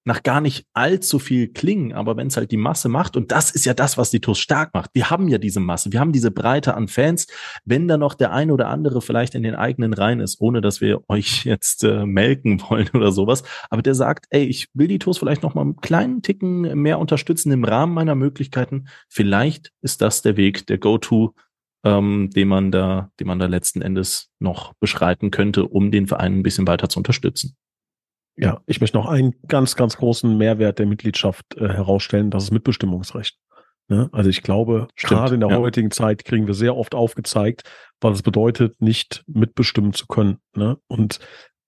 nach 0.03 0.23
gar 0.23 0.41
nicht 0.41 0.65
allzu 0.73 1.19
viel 1.19 1.48
klingen, 1.48 1.94
aber 1.94 2.18
wenn 2.18 2.28
es 2.28 2.38
halt 2.38 2.52
die 2.52 2.57
Masse 2.57 2.90
macht, 2.90 3.15
und 3.15 3.32
das 3.32 3.52
ist 3.52 3.65
ja 3.65 3.73
das, 3.73 3.98
was 3.98 4.10
die 4.10 4.19
TUS 4.19 4.40
stark 4.40 4.73
macht. 4.73 4.90
Wir 4.94 5.10
haben 5.10 5.28
ja 5.28 5.38
diese 5.38 5.60
Masse, 5.60 5.91
wir 5.91 5.99
haben 5.99 6.11
diese 6.11 6.32
Breite 6.32 6.73
an 6.73 6.88
Fans. 6.88 7.28
Wenn 7.65 7.88
da 7.88 7.98
noch 7.98 8.15
der 8.15 8.32
ein 8.32 8.52
oder 8.52 8.69
andere 8.69 9.02
vielleicht 9.02 9.36
in 9.36 9.44
den 9.44 9.56
eigenen 9.56 9.94
Reihen 9.94 10.19
ist, 10.19 10.41
ohne 10.41 10.61
dass 10.61 10.82
wir 10.82 11.02
euch 11.07 11.45
jetzt 11.45 11.84
äh, 11.84 12.06
melken 12.06 12.61
wollen 12.69 12.90
oder 12.94 13.11
sowas, 13.11 13.44
aber 13.69 13.82
der 13.82 13.95
sagt, 13.95 14.26
ey, 14.30 14.44
ich 14.45 14.69
will 14.73 14.88
die 14.88 14.99
TUS 14.99 15.18
vielleicht 15.19 15.44
noch 15.44 15.53
mal 15.53 15.61
einen 15.61 15.78
kleinen 15.78 16.22
Ticken 16.22 16.82
mehr 16.82 16.99
unterstützen 16.99 17.52
im 17.52 17.64
Rahmen 17.64 17.94
meiner 17.94 18.15
Möglichkeiten. 18.15 18.88
Vielleicht 19.07 19.72
ist 19.82 20.02
das 20.02 20.22
der 20.22 20.38
Weg, 20.38 20.65
der 20.68 20.80
Go-To, 20.80 21.36
ähm, 21.84 22.30
den 22.32 22.48
man 22.48 22.72
da, 22.72 23.11
den 23.19 23.28
man 23.28 23.40
da 23.40 23.45
letzten 23.45 23.82
Endes 23.82 24.30
noch 24.40 24.73
beschreiten 24.80 25.32
könnte, 25.32 25.65
um 25.65 25.91
den 25.91 26.07
Verein 26.07 26.40
ein 26.40 26.44
bisschen 26.44 26.68
weiter 26.68 26.90
zu 26.90 26.99
unterstützen. 26.99 27.56
Ja, 28.41 28.59
ich 28.65 28.81
möchte 28.81 28.97
noch 28.97 29.05
einen 29.05 29.35
ganz, 29.47 29.76
ganz 29.76 29.97
großen 29.97 30.35
Mehrwert 30.35 30.80
der 30.80 30.88
Mitgliedschaft 30.88 31.55
äh, 31.57 31.69
herausstellen, 31.69 32.31
das 32.31 32.45
ist 32.45 32.51
Mitbestimmungsrecht. 32.51 33.38
Ne? 33.88 34.09
Also 34.11 34.31
ich 34.31 34.41
glaube, 34.41 34.88
Stimmt, 34.95 35.11
gerade 35.11 35.35
in 35.35 35.41
der 35.41 35.49
ja. 35.49 35.57
heutigen 35.57 35.91
Zeit 35.91 36.26
kriegen 36.26 36.47
wir 36.47 36.55
sehr 36.55 36.76
oft 36.76 36.95
aufgezeigt, 36.95 37.69
was 37.99 38.15
es 38.15 38.23
bedeutet, 38.23 38.81
nicht 38.81 39.23
mitbestimmen 39.27 39.93
zu 39.93 40.07
können. 40.07 40.39
Ne? 40.55 40.77
Und 40.88 41.19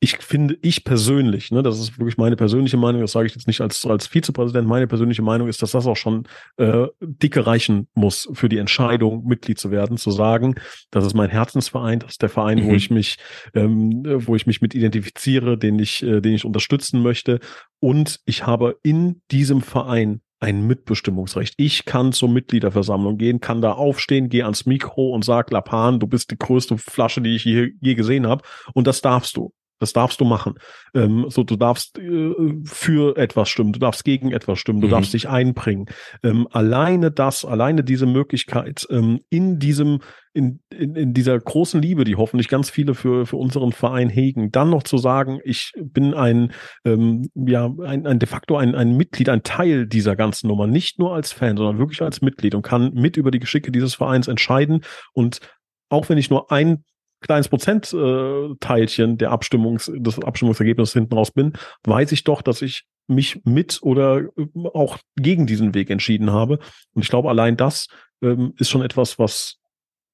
ich 0.03 0.17
finde, 0.17 0.57
ich 0.61 0.83
persönlich, 0.83 1.49
ne, 1.51 1.63
das 1.63 1.79
ist 1.79 1.97
wirklich 1.97 2.17
meine 2.17 2.35
persönliche 2.35 2.75
Meinung, 2.75 2.99
das 2.99 3.13
sage 3.13 3.25
ich 3.25 3.35
jetzt 3.35 3.47
nicht 3.47 3.61
als, 3.61 3.85
als 3.85 4.05
Vizepräsident, 4.05 4.67
meine 4.67 4.85
persönliche 4.85 5.21
Meinung 5.21 5.47
ist, 5.47 5.61
dass 5.61 5.71
das 5.71 5.87
auch 5.87 5.95
schon 5.95 6.27
äh, 6.57 6.87
dicke 6.99 7.47
reichen 7.47 7.87
muss 7.93 8.27
für 8.33 8.49
die 8.49 8.57
Entscheidung, 8.57 9.25
Mitglied 9.25 9.59
zu 9.59 9.71
werden, 9.71 9.95
zu 9.95 10.11
sagen, 10.11 10.55
das 10.91 11.05
ist 11.05 11.13
mein 11.13 11.29
Herzensverein, 11.29 11.99
das 11.99 12.11
ist 12.11 12.21
der 12.21 12.27
Verein, 12.27 12.57
mhm. 12.57 12.67
wo 12.67 12.73
ich 12.73 12.91
mich, 12.91 13.15
ähm, 13.53 14.03
wo 14.27 14.35
ich 14.35 14.45
mich 14.45 14.61
mit 14.61 14.75
identifiziere, 14.75 15.57
den 15.57 15.79
ich, 15.79 16.03
äh, 16.03 16.19
den 16.19 16.33
ich 16.33 16.43
unterstützen 16.43 17.01
möchte. 17.01 17.39
Und 17.79 18.19
ich 18.25 18.45
habe 18.45 18.77
in 18.83 19.21
diesem 19.31 19.61
Verein 19.61 20.19
ein 20.41 20.67
Mitbestimmungsrecht. 20.67 21.53
Ich 21.55 21.85
kann 21.85 22.11
zur 22.11 22.27
Mitgliederversammlung 22.27 23.17
gehen, 23.17 23.39
kann 23.39 23.61
da 23.61 23.71
aufstehen, 23.71 24.27
gehe 24.27 24.43
ans 24.43 24.65
Mikro 24.65 25.11
und 25.11 25.23
sag, 25.23 25.49
Lapan, 25.49 26.01
du 26.01 26.07
bist 26.07 26.29
die 26.31 26.37
größte 26.37 26.77
Flasche, 26.77 27.21
die 27.21 27.37
ich 27.37 27.45
je, 27.45 27.69
je 27.79 27.95
gesehen 27.95 28.27
habe. 28.27 28.43
Und 28.73 28.85
das 28.85 28.99
darfst 28.99 29.37
du. 29.37 29.53
Das 29.83 29.91
darfst 29.91 30.21
du 30.21 30.25
machen. 30.25 30.53
Ähm, 30.93 31.25
so, 31.27 31.43
du 31.43 31.57
darfst 31.57 31.99
äh, 31.99 32.33
für 32.63 33.17
etwas 33.17 33.49
stimmen, 33.49 33.73
du 33.73 33.79
darfst 33.79 34.05
gegen 34.05 34.31
etwas 34.31 34.59
stimmen, 34.59 34.79
du 34.79 34.87
mhm. 34.87 34.91
darfst 34.91 35.13
dich 35.13 35.27
einbringen. 35.27 35.87
Ähm, 36.23 36.47
alleine 36.51 37.11
das, 37.11 37.43
alleine 37.43 37.83
diese 37.83 38.05
Möglichkeit 38.05 38.87
ähm, 38.89 39.19
in 39.29 39.59
diesem, 39.59 39.99
in, 40.33 40.61
in, 40.71 40.95
in 40.95 41.13
dieser 41.13 41.37
großen 41.37 41.81
Liebe, 41.81 42.05
die 42.05 42.15
hoffentlich 42.15 42.47
ganz 42.47 42.69
viele 42.69 42.95
für, 42.95 43.25
für 43.25 43.35
unseren 43.35 43.73
Verein 43.73 44.07
hegen, 44.07 44.53
dann 44.53 44.69
noch 44.69 44.83
zu 44.83 44.97
sagen, 44.97 45.39
ich 45.43 45.73
bin 45.81 46.13
ein, 46.13 46.53
ähm, 46.85 47.29
ja, 47.35 47.69
ein, 47.83 48.07
ein 48.07 48.19
de 48.19 48.29
facto 48.29 48.55
ein, 48.55 48.73
ein 48.73 48.95
Mitglied, 48.95 49.27
ein 49.27 49.43
Teil 49.43 49.85
dieser 49.85 50.15
ganzen 50.15 50.47
Nummer, 50.47 50.65
nicht 50.65 50.97
nur 50.97 51.13
als 51.13 51.33
Fan, 51.33 51.57
sondern 51.57 51.77
wirklich 51.77 52.01
als 52.01 52.21
Mitglied 52.21 52.55
und 52.55 52.61
kann 52.61 52.93
mit 52.93 53.17
über 53.17 53.31
die 53.31 53.39
Geschicke 53.39 53.71
dieses 53.73 53.95
Vereins 53.95 54.29
entscheiden 54.29 54.85
und 55.11 55.41
auch 55.89 56.07
wenn 56.09 56.17
ich 56.17 56.29
nur 56.29 56.51
ein 56.51 56.83
kleines 57.23 57.47
Prozentteilchen 57.47 59.17
der 59.17 59.31
Abstimmungs, 59.31 59.91
des 59.93 60.19
Abstimmungsergebnisses 60.19 60.93
hinten 60.93 61.15
raus 61.15 61.31
bin, 61.31 61.53
weiß 61.83 62.11
ich 62.11 62.23
doch, 62.23 62.41
dass 62.41 62.61
ich 62.61 62.83
mich 63.07 63.41
mit 63.43 63.79
oder 63.81 64.29
auch 64.73 64.97
gegen 65.15 65.47
diesen 65.47 65.73
Weg 65.73 65.89
entschieden 65.89 66.31
habe. 66.31 66.59
Und 66.93 67.01
ich 67.01 67.09
glaube, 67.09 67.29
allein 67.29 67.57
das 67.57 67.87
ähm, 68.21 68.53
ist 68.57 68.69
schon 68.69 68.81
etwas, 68.81 69.19
was 69.19 69.57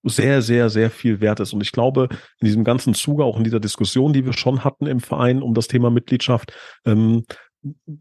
sehr, 0.03 0.41
sehr, 0.41 0.69
sehr 0.69 0.89
viel 0.89 1.19
wert 1.19 1.39
ist. 1.39 1.53
Und 1.53 1.61
ich 1.61 1.71
glaube, 1.71 2.07
in 2.39 2.45
diesem 2.45 2.63
ganzen 2.63 2.93
Zuge, 2.93 3.25
auch 3.25 3.37
in 3.37 3.43
dieser 3.43 3.59
Diskussion, 3.59 4.13
die 4.13 4.25
wir 4.25 4.33
schon 4.33 4.63
hatten 4.63 4.87
im 4.87 5.01
Verein 5.01 5.41
um 5.41 5.53
das 5.53 5.67
Thema 5.67 5.89
Mitgliedschaft, 5.89 6.53
ähm, 6.85 7.25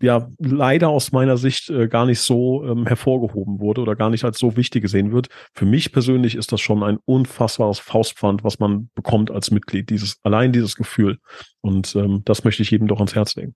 ja 0.01 0.31
leider 0.39 0.89
aus 0.89 1.13
meiner 1.13 1.37
Sicht 1.37 1.69
äh, 1.71 1.89
gar 1.89 2.07
nicht 2.07 2.21
so 2.21 2.65
ähm, 2.65 2.87
hervorgehoben 2.87 3.61
wurde 3.61 3.81
oder 3.81 3.97
gar 3.97 4.11
nicht 4.11 4.25
als 4.25 4.39
so 4.39 4.57
wichtig 4.57 4.83
gesehen 4.83 5.13
wird. 5.13 5.29
Für 5.55 5.67
mich 5.67 5.93
persönlich 5.93 6.35
ist 6.37 6.53
das 6.53 6.61
schon 6.61 6.83
ein 6.83 6.99
unfassbares 7.05 7.79
Faustpfand, 7.79 8.45
was 8.45 8.59
man 8.59 8.91
bekommt 8.95 9.31
als 9.31 9.51
Mitglied, 9.51 9.91
dieses 9.91 10.19
allein 10.23 10.53
dieses 10.53 10.77
Gefühl. 10.77 11.19
Und 11.61 11.97
ähm, 11.97 12.23
das 12.25 12.45
möchte 12.45 12.63
ich 12.63 12.71
jedem 12.71 12.89
doch 12.89 12.99
ans 12.99 13.15
Herz 13.15 13.35
legen. 13.35 13.55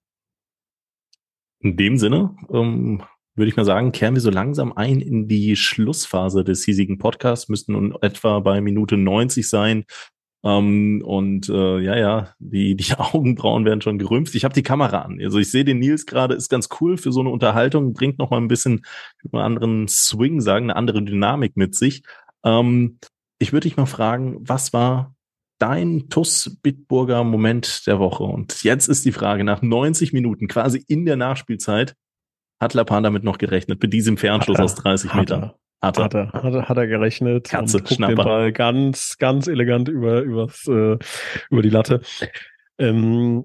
In 1.61 1.77
dem 1.77 1.97
Sinne 1.97 2.35
ähm, 2.53 3.03
würde 3.35 3.49
ich 3.49 3.57
mal 3.57 3.65
sagen, 3.65 3.93
kehren 3.93 4.15
wir 4.15 4.21
so 4.21 4.31
langsam 4.31 4.73
ein 4.73 5.01
in 5.01 5.29
die 5.29 5.57
Schlussphase 5.57 6.45
des 6.45 6.65
hiesigen 6.65 6.99
Podcasts, 6.99 7.49
müssten 7.49 7.73
nun 7.73 7.97
etwa 8.03 8.41
bei 8.41 8.61
Minute 8.61 8.97
90 8.97 9.49
sein. 9.49 9.85
Ähm, 10.45 11.03
und 11.05 11.49
äh, 11.49 11.79
ja, 11.81 11.97
ja, 11.97 12.35
die, 12.39 12.75
die 12.75 12.95
Augenbrauen 12.99 13.65
werden 13.65 13.81
schon 13.81 13.99
gerümpft. 13.99 14.35
Ich 14.35 14.45
habe 14.45 14.55
die 14.55 14.63
Kamera 14.63 15.03
an. 15.03 15.21
Also 15.23 15.39
ich 15.39 15.51
sehe 15.51 15.65
den 15.65 15.79
Nils 15.79 16.07
gerade, 16.07 16.35
ist 16.35 16.49
ganz 16.49 16.69
cool 16.81 16.97
für 16.97 17.13
so 17.13 17.21
eine 17.21 17.31
Unterhaltung, 17.31 17.93
bringt 17.93 18.19
noch 18.19 18.31
mal 18.31 18.39
ein 18.39 18.49
bisschen, 18.49 18.85
ich 19.19 19.25
würde 19.25 19.37
mal 19.37 19.45
einen 19.45 19.57
anderen 19.57 19.89
Swing 19.89 20.41
sagen, 20.41 20.67
eine 20.67 20.77
andere 20.77 21.03
Dynamik 21.03 21.57
mit 21.57 21.75
sich. 21.75 22.03
Ähm, 22.45 22.99
ich 23.39 23.53
würde 23.53 23.69
dich 23.69 23.77
mal 23.77 23.87
fragen, 23.87 24.37
was 24.41 24.73
war 24.73 25.15
dein 25.59 26.09
TUS 26.09 26.59
Bitburger 26.63 27.23
Moment 27.23 27.87
der 27.87 28.01
Woche? 28.01 28.25
Und 28.25 28.65
jetzt 28.65 28.89
ist 28.89 29.05
die 29.05 29.13
Frage, 29.13 29.45
nach 29.45 29.63
90 29.63 30.13
Minuten, 30.13 30.49
quasi 30.49 30.85
in 30.89 31.07
der 31.07 31.17
Nachspielzeit, 31.17 31.95
hat 32.61 32.75
Lapan 32.75 33.03
damit 33.03 33.25
noch 33.25 33.39
gerechnet, 33.39 33.83
mit 33.83 33.93
diesem 33.93 34.17
Fernschluss 34.17 34.59
aus 34.59 34.75
30 34.77 35.15
Metern? 35.15 35.53
Hat 35.83 35.99
er. 35.99 36.05
Hat 36.05 36.15
er, 36.15 36.33
hat 36.33 36.55
er, 36.55 36.69
hat 36.69 36.77
er 36.77 36.87
gerechnet 36.87 37.49
Katze, 37.49 37.79
und 37.79 37.89
guckt 37.89 38.01
den 38.01 38.15
Ball 38.15 38.53
ganz, 38.53 39.19
ganz 39.19 39.49
elegant 39.49 39.89
über, 39.89 40.21
übers, 40.23 40.67
äh, 40.69 40.97
über 41.51 41.63
die 41.63 41.71
Latte. 41.71 42.01
Ähm, 42.79 43.45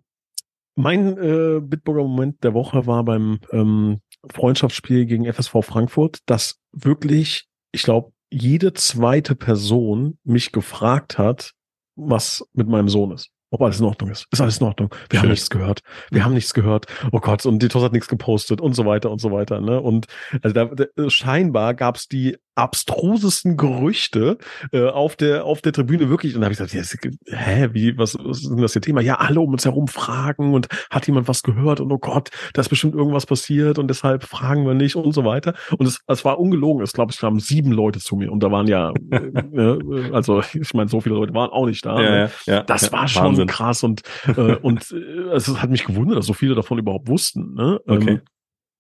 mein 0.76 1.18
äh, 1.18 1.60
Bitburger 1.60 2.04
Moment 2.04 2.44
der 2.44 2.54
Woche 2.54 2.86
war 2.86 3.04
beim 3.04 3.40
ähm, 3.52 4.02
Freundschaftsspiel 4.32 5.08
gegen 5.08 5.32
FSV 5.32 5.64
Frankfurt, 5.64 6.20
dass 6.28 6.60
wirklich, 6.72 7.48
ich 7.72 7.82
glaube, 7.82 8.12
jede 8.30 8.74
zweite 8.74 9.36
Person 9.36 10.20
mich 10.24 10.52
gefragt 10.52 11.18
hat, 11.18 11.54
was 11.96 12.48
mit 12.54 12.68
meinem 12.68 12.90
Sohn 12.90 13.12
ist 13.12 13.32
ob 13.50 13.62
alles 13.62 13.80
in 13.80 13.86
Ordnung 13.86 14.10
ist. 14.10 14.28
Ist 14.32 14.42
alles 14.42 14.60
in 14.60 14.68
Ordnung. 14.68 14.90
Wir 15.10 15.20
Schön. 15.20 15.24
haben 15.24 15.30
nichts 15.30 15.50
gehört. 15.50 15.82
Wir 16.12 16.26
haben 16.26 16.34
nichts 16.34 16.54
gehört. 16.54 16.86
Oh 17.12 17.20
Gott, 17.20 17.46
und 17.46 17.60
die 17.62 17.68
TOS 17.68 17.84
hat 17.84 17.94
nichts 17.94 18.08
gepostet 18.08 18.62
und 18.62 18.74
so 18.74 18.86
weiter 18.86 19.12
und 19.12 19.20
so 19.20 19.32
weiter. 19.32 19.62
Ne? 19.62 19.80
Und 19.80 20.08
also 20.42 20.54
da, 20.54 20.66
da, 20.66 21.10
scheinbar 21.10 21.74
gab 21.74 21.96
es 21.96 22.08
die 22.08 22.38
abstrusesten 22.58 23.56
Gerüchte 23.56 24.40
äh, 24.72 24.88
auf 24.88 25.16
der 25.16 25.46
auf 25.46 25.62
der 25.62 25.74
Tribüne 25.74 26.10
wirklich 26.10 26.34
und 26.34 26.42
da 26.42 26.46
habe 26.46 26.54
ich 26.54 26.60
gesagt, 26.60 26.74
ja, 26.74 27.38
hä, 27.38 27.70
wie 27.74 27.98
was, 28.00 28.18
was 28.20 28.40
ist 28.40 28.50
denn 28.50 28.58
das 28.58 28.74
hier 28.74 28.82
Thema? 28.82 29.00
Ja, 29.00 29.16
alle 29.16 29.40
um 29.40 29.52
uns 29.52 29.64
herum 29.64 29.88
fragen 29.88 30.56
und 30.56 30.68
hat 30.90 31.06
jemand 31.06 31.28
was 31.28 31.44
gehört 31.44 31.80
und 31.80 31.92
oh 31.92 32.00
Gott, 32.00 32.30
da 32.54 32.62
ist 32.62 32.70
bestimmt 32.70 32.96
irgendwas 32.96 33.28
passiert 33.28 33.78
und 33.78 33.88
deshalb 33.90 34.24
fragen 34.24 34.66
wir 34.66 34.74
nicht 34.74 34.96
und 34.96 35.12
so 35.14 35.24
weiter 35.24 35.54
und 35.78 35.86
es, 35.86 36.02
es 36.08 36.26
war 36.26 36.40
ungelogen, 36.40 36.82
es 36.82 36.94
glaube 36.94 37.12
ich 37.12 37.20
kamen 37.20 37.40
sieben 37.40 37.72
Leute 37.72 38.00
zu 38.00 38.16
mir 38.16 38.32
und 38.32 38.42
da 38.42 38.52
waren 38.52 38.68
ja 38.68 38.92
äh, 39.12 39.18
äh, 39.18 40.12
also 40.12 40.42
ich 40.54 40.74
meine 40.74 40.90
so 40.90 41.00
viele 41.00 41.14
Leute 41.14 41.36
waren 41.36 41.52
auch 41.52 41.68
nicht 41.68 41.86
da. 41.86 42.02
Ja, 42.02 42.10
ne? 42.10 42.32
ja, 42.48 42.54
ja, 42.56 42.64
das 42.64 42.92
war 42.92 43.08
schon 43.08 43.37
Wahnsinn. 43.42 43.48
krass 43.48 43.84
und 43.84 44.02
äh, 44.28 44.56
und 44.62 44.92
äh, 44.92 45.34
es 45.34 45.48
hat 45.62 45.70
mich 45.70 45.86
gewundert, 45.86 46.18
dass 46.18 46.26
so 46.26 46.34
viele 46.34 46.56
davon 46.56 46.78
überhaupt 46.78 47.08
wussten, 47.08 47.54
ne? 47.54 47.80
Okay. 47.88 48.10
Ähm, 48.10 48.22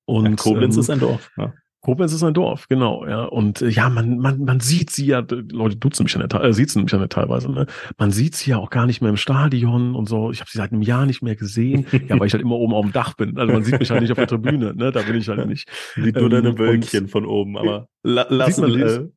und 0.05 0.37
Koblenz 0.37 0.75
ähm, 0.75 0.81
ist 0.81 0.89
ein 0.89 0.99
Dorf. 0.99 1.29
Ja. 1.37 1.53
Koblenz 1.81 2.11
ist 2.11 2.23
ein 2.23 2.33
Dorf, 2.33 2.67
genau, 2.67 3.05
ja. 3.05 3.23
Und 3.23 3.61
äh, 3.61 3.69
ja, 3.69 3.89
man, 3.89 4.17
man, 4.17 4.43
man 4.43 4.59
sieht 4.59 4.89
sie 4.89 5.05
ja, 5.05 5.23
Leute 5.51 5.75
duzen 5.75 6.03
mich 6.03 6.13
ja 6.13 6.19
nicht, 6.19 6.33
äh, 6.33 6.53
sieht 6.53 6.69
sie 6.69 6.81
mich 6.81 6.91
ja 6.91 6.97
nicht 6.97 7.11
teilweise, 7.11 7.51
ne? 7.51 7.65
Man 7.97 8.11
sieht 8.11 8.35
sie 8.35 8.51
ja 8.51 8.57
auch 8.57 8.69
gar 8.69 8.87
nicht 8.87 9.01
mehr 9.01 9.09
im 9.09 9.17
Stadion 9.17 9.95
und 9.95 10.09
so. 10.09 10.31
Ich 10.31 10.39
habe 10.39 10.49
sie 10.49 10.57
seit 10.57 10.71
einem 10.71 10.81
Jahr 10.81 11.05
nicht 11.05 11.21
mehr 11.21 11.35
gesehen, 11.35 11.85
ja, 12.07 12.19
weil 12.19 12.27
ich 12.27 12.33
halt 12.33 12.41
immer 12.41 12.55
oben 12.55 12.73
auf 12.73 12.83
dem 12.83 12.93
Dach 12.93 13.13
bin. 13.13 13.37
Also 13.37 13.53
man 13.53 13.63
sieht 13.63 13.79
mich 13.79 13.89
halt 13.91 14.01
nicht 14.01 14.11
auf 14.11 14.17
der 14.17 14.27
Tribüne, 14.27 14.73
ne? 14.75 14.91
Da 14.91 15.01
bin 15.03 15.15
ich 15.15 15.29
halt 15.29 15.47
nicht. 15.47 15.69
Sieht 15.95 16.15
nur 16.15 16.25
ähm, 16.25 16.31
deine 16.31 16.57
Wölkchen 16.57 17.07
von 17.07 17.25
oben, 17.25 17.57
aber 17.57 17.87
la 18.03 18.25
lassen, 18.29 18.65
äh, 18.81 19.07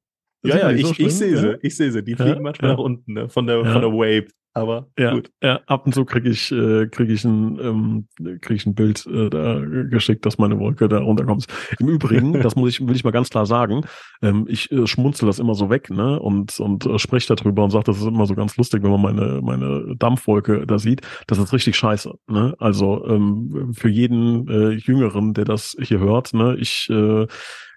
ja, 0.42 0.56
ja, 0.56 0.70
ich, 0.70 0.86
so 0.86 0.94
ich 0.96 1.14
sehe 1.14 1.36
sie, 1.36 1.58
ich 1.62 1.76
sehe 1.76 1.90
sie. 1.90 2.02
Die 2.02 2.14
fliegen 2.14 2.36
ja, 2.36 2.40
manchmal 2.40 2.70
ja. 2.70 2.76
nach 2.76 2.82
unten, 2.82 3.12
ne? 3.12 3.28
Von 3.28 3.46
der, 3.46 3.64
von 3.64 3.80
der 3.80 3.92
Wave. 3.92 4.28
Aber 4.52 4.88
ja, 4.98 5.14
gut. 5.14 5.30
Ja, 5.42 5.60
ab 5.66 5.86
und 5.86 5.94
zu 5.94 6.04
kriege 6.04 6.28
ich, 6.28 6.50
äh, 6.50 6.88
krieg 6.88 7.08
ich, 7.08 7.24
ein, 7.24 7.58
ähm, 7.60 8.08
krieg 8.40 8.56
ich 8.56 8.66
ein 8.66 8.74
Bild 8.74 9.06
äh, 9.06 9.30
da 9.30 9.60
geschickt, 9.60 10.26
dass 10.26 10.38
meine 10.38 10.58
Wolke 10.58 10.88
da 10.88 10.98
runterkommt. 10.98 11.46
Im 11.78 11.88
Übrigen, 11.88 12.32
das 12.42 12.56
muss 12.56 12.70
ich, 12.70 12.86
will 12.86 12.96
ich 12.96 13.04
mal 13.04 13.12
ganz 13.12 13.30
klar 13.30 13.46
sagen, 13.46 13.82
ähm, 14.22 14.46
ich 14.48 14.70
äh, 14.72 14.88
schmunzel 14.88 15.26
das 15.26 15.38
immer 15.38 15.54
so 15.54 15.70
weg, 15.70 15.88
ne? 15.90 16.18
Und, 16.18 16.58
und 16.58 16.84
äh, 16.84 16.98
spreche 16.98 17.32
darüber 17.32 17.62
und 17.62 17.70
sage, 17.70 17.84
das 17.84 17.98
ist 17.98 18.06
immer 18.06 18.26
so 18.26 18.34
ganz 18.34 18.56
lustig, 18.56 18.82
wenn 18.82 18.90
man 18.90 19.02
meine, 19.02 19.40
meine 19.40 19.94
Dampfwolke 19.96 20.66
da 20.66 20.80
sieht. 20.80 21.02
Das 21.28 21.38
ist 21.38 21.52
richtig 21.52 21.76
scheiße. 21.76 22.12
Ne? 22.26 22.54
Also 22.58 23.06
ähm, 23.06 23.72
für 23.72 23.88
jeden 23.88 24.48
äh, 24.48 24.70
Jüngeren, 24.70 25.32
der 25.32 25.44
das 25.44 25.76
hier 25.80 26.00
hört, 26.00 26.34
ne, 26.34 26.56
ich 26.58 26.90
äh, 26.90 27.26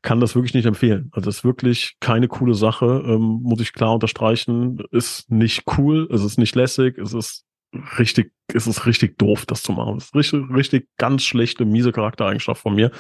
kann 0.04 0.20
das 0.20 0.36
wirklich 0.36 0.54
nicht 0.54 0.66
empfehlen. 0.66 1.10
Also 1.14 1.26
das 1.26 1.38
ist 1.38 1.44
wirklich 1.44 1.96
keine 2.00 2.28
coole 2.28 2.54
Sache, 2.54 3.04
ähm, 3.08 3.40
muss 3.42 3.62
ich 3.62 3.74
klar 3.74 3.94
unterstreichen. 3.94 4.78
Ist 4.92 5.32
nicht 5.32 5.64
cool, 5.78 6.08
es 6.12 6.24
ist 6.24 6.38
nicht 6.38 6.56
lässig, 6.56 6.98
es 7.00 7.14
ist 7.14 7.46
richtig, 7.98 8.32
es 8.54 8.68
ist 8.68 8.86
richtig 8.86 9.18
doof, 9.18 9.46
das 9.46 9.64
zu 9.64 9.72
machen. 9.72 9.98
Es 9.98 10.06
ist 10.06 10.16
richtig, 10.16 10.44
richtig 10.54 10.88
ganz 10.98 11.24
schlechte, 11.24 11.66
miese 11.66 11.92
Charaktereigenschaft 11.92 12.62
von 12.62 12.76
mir 12.76 12.92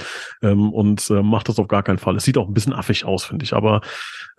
ähm, 0.42 0.72
und 0.72 1.10
äh, 1.10 1.22
macht 1.22 1.50
das 1.50 1.60
auf 1.60 1.68
gar 1.68 1.84
keinen 1.84 2.00
Fall. 2.00 2.16
Es 2.16 2.24
sieht 2.24 2.38
auch 2.38 2.48
ein 2.48 2.54
bisschen 2.54 2.74
affig 2.74 3.06
aus, 3.06 3.26
finde 3.26 3.44
ich, 3.44 3.54
aber 3.54 3.82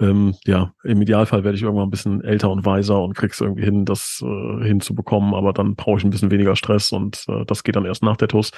ähm, 0.01 0.35
ja, 0.45 0.73
im 0.83 1.01
Idealfall 1.03 1.45
werde 1.45 1.57
ich 1.57 1.63
irgendwann 1.63 1.89
ein 1.89 1.91
bisschen 1.91 2.23
älter 2.23 2.51
und 2.51 2.65
weiser 2.65 3.03
und 3.03 3.15
krieg's 3.15 3.41
irgendwie 3.41 3.65
hin, 3.65 3.85
das 3.85 4.23
äh, 4.25 4.65
hinzubekommen, 4.65 5.35
aber 5.35 5.53
dann 5.53 5.77
brauche 5.77 5.99
ich 5.99 6.05
ein 6.05 6.11
bisschen 6.11 6.31
weniger 6.31 6.57
Stress 6.57 6.93
und 6.93 7.25
äh, 7.29 7.45
das 7.47 7.63
geht 7.63 7.77
dann 7.77 7.85
erst 7.85 8.03
nach 8.03 8.17
der 8.17 8.29
TUS. 8.29 8.51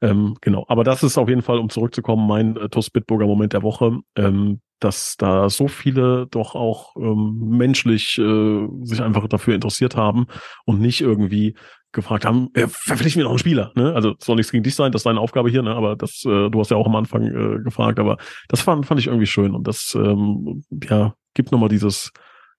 Ähm, 0.00 0.36
genau, 0.40 0.64
aber 0.68 0.84
das 0.84 1.02
ist 1.02 1.18
auf 1.18 1.28
jeden 1.28 1.42
Fall, 1.42 1.58
um 1.58 1.68
zurückzukommen, 1.68 2.26
mein 2.26 2.56
äh, 2.56 2.68
TUS 2.68 2.90
Bitburger 2.90 3.26
Moment 3.26 3.52
der 3.52 3.62
Woche. 3.62 3.98
Ähm, 4.16 4.60
dass 4.80 5.16
da 5.16 5.48
so 5.50 5.68
viele 5.68 6.26
doch 6.30 6.54
auch 6.54 6.96
ähm, 6.96 7.36
menschlich 7.40 8.18
äh, 8.18 8.68
sich 8.82 9.02
einfach 9.02 9.26
dafür 9.28 9.54
interessiert 9.54 9.96
haben 9.96 10.26
und 10.64 10.80
nicht 10.80 11.00
irgendwie 11.00 11.54
gefragt 11.92 12.24
haben, 12.24 12.50
äh, 12.54 12.66
verpflichten 12.68 13.20
wir 13.20 13.24
noch 13.24 13.30
einen 13.30 13.38
Spieler. 13.38 13.72
Ne? 13.74 13.94
Also 13.94 14.14
soll 14.20 14.36
nichts 14.36 14.52
gegen 14.52 14.62
dich 14.62 14.74
sein, 14.74 14.92
das 14.92 15.00
ist 15.00 15.06
deine 15.06 15.20
Aufgabe 15.20 15.50
hier, 15.50 15.62
ne? 15.62 15.74
aber 15.74 15.96
das, 15.96 16.22
äh, 16.24 16.50
du 16.50 16.60
hast 16.60 16.70
ja 16.70 16.76
auch 16.76 16.86
am 16.86 16.96
Anfang 16.96 17.22
äh, 17.26 17.62
gefragt, 17.62 17.98
aber 17.98 18.18
das 18.48 18.60
fand, 18.60 18.86
fand 18.86 19.00
ich 19.00 19.06
irgendwie 19.06 19.26
schön 19.26 19.54
und 19.54 19.66
das 19.66 19.94
ähm, 19.94 20.64
ja, 20.84 21.14
gibt 21.34 21.50
nochmal 21.50 21.70
dieses 21.70 22.12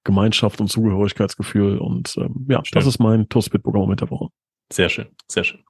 Gemeinschaft 0.04 0.62
und 0.62 0.70
Zugehörigkeitsgefühl 0.70 1.78
und 1.78 2.16
ähm, 2.18 2.48
ja, 2.50 2.64
Stimmt. 2.66 2.82
das 2.82 2.88
ist 2.88 3.00
mein 3.00 3.28
Bitburger 3.28 3.80
Moment 3.80 4.02
der 4.02 4.10
Woche. 4.10 4.30
Sehr 4.72 4.90
schön, 4.90 5.08
sehr 5.28 5.44
schön. 5.44 5.62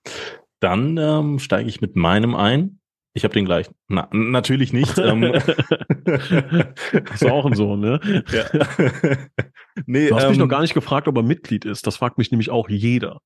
Dann 0.59 0.97
ähm, 0.97 1.39
steige 1.39 1.69
ich 1.69 1.81
mit 1.81 1.95
meinem 1.95 2.35
ein. 2.35 2.78
Ich 3.13 3.23
habe 3.23 3.33
den 3.33 3.45
gleichen. 3.45 3.73
Na, 3.87 4.07
natürlich 4.11 4.71
nicht. 4.71 4.97
ähm. 4.97 5.23
Hast 7.09 7.23
du 7.23 7.29
auch 7.29 7.45
einen 7.45 7.55
Sohn, 7.55 7.79
ne? 7.79 7.99
Ja. 8.31 8.45
nee, 9.85 10.09
du 10.09 10.15
hast 10.15 10.23
ähm, 10.23 10.29
mich 10.29 10.39
noch 10.39 10.47
gar 10.47 10.61
nicht 10.61 10.73
gefragt, 10.73 11.07
ob 11.07 11.17
er 11.17 11.23
Mitglied 11.23 11.65
ist. 11.65 11.87
Das 11.87 11.97
fragt 11.97 12.17
mich 12.17 12.31
nämlich 12.31 12.49
auch 12.49 12.69
jeder. 12.69 13.19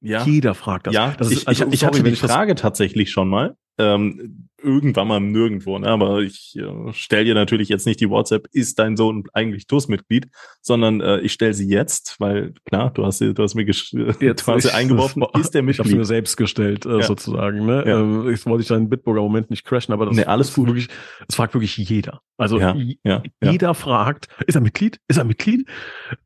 Ja. 0.00 0.24
Jeder 0.24 0.54
fragt 0.54 0.86
das. 0.86 0.94
Ja, 0.94 1.14
das 1.16 1.30
ist, 1.30 1.42
ich, 1.42 1.48
also, 1.48 1.66
ich, 1.66 1.74
ich 1.74 1.80
sorry, 1.80 1.98
hatte 1.98 2.10
die 2.10 2.16
Frage 2.16 2.54
tatsächlich 2.54 3.10
schon 3.10 3.28
mal 3.28 3.56
ähm, 3.78 4.48
irgendwann 4.64 5.08
mal 5.08 5.20
nirgendwo. 5.20 5.78
Ne? 5.78 5.88
Aber 5.88 6.20
ich 6.20 6.56
äh, 6.56 6.92
stelle 6.92 7.24
dir 7.24 7.34
natürlich 7.34 7.68
jetzt 7.68 7.86
nicht 7.86 8.00
die 8.00 8.08
WhatsApp, 8.10 8.48
ist 8.52 8.78
dein 8.78 8.96
Sohn 8.96 9.24
eigentlich 9.32 9.66
TUS-Mitglied, 9.66 10.28
sondern 10.62 11.00
äh, 11.00 11.20
ich 11.20 11.32
stelle 11.32 11.54
sie 11.54 11.68
jetzt, 11.68 12.16
weil 12.18 12.54
klar, 12.64 12.90
du 12.90 13.04
hast, 13.04 13.20
du 13.20 13.34
hast 13.36 13.54
mir 13.54 13.64
jetzt 14.20 14.44
quasi 14.44 14.70
eingeworfen, 14.70 15.24
ist 15.38 15.54
der 15.54 15.62
Mitglied. 15.62 15.86
Ich 15.86 15.92
habe 15.92 15.98
mir 15.98 16.04
selbst 16.04 16.36
gestellt, 16.36 16.86
äh, 16.86 16.98
ja. 16.98 17.02
sozusagen. 17.02 17.66
Ne? 17.66 17.84
Ja. 17.86 18.00
Ähm, 18.00 18.30
ich 18.30 18.44
wollte 18.46 18.62
ich 18.62 18.68
deinen 18.68 18.88
Bitburger 18.88 19.20
Moment 19.20 19.50
nicht 19.50 19.64
crashen, 19.64 19.92
aber 19.92 20.06
das 20.06 20.16
nee, 20.16 20.24
alles 20.24 20.54
gut. 20.54 20.66
Wirklich, 20.66 20.88
das 21.26 21.36
fragt 21.36 21.54
wirklich 21.54 21.76
jeder. 21.76 22.20
Also 22.36 22.58
ja, 22.58 22.76
ja, 23.04 23.22
jeder 23.42 23.74
fragt, 23.74 24.28
ist 24.46 24.54
er 24.54 24.60
Mitglied? 24.60 24.98
Ist 25.08 25.18
er 25.18 25.24
Mitglied? 25.24 25.68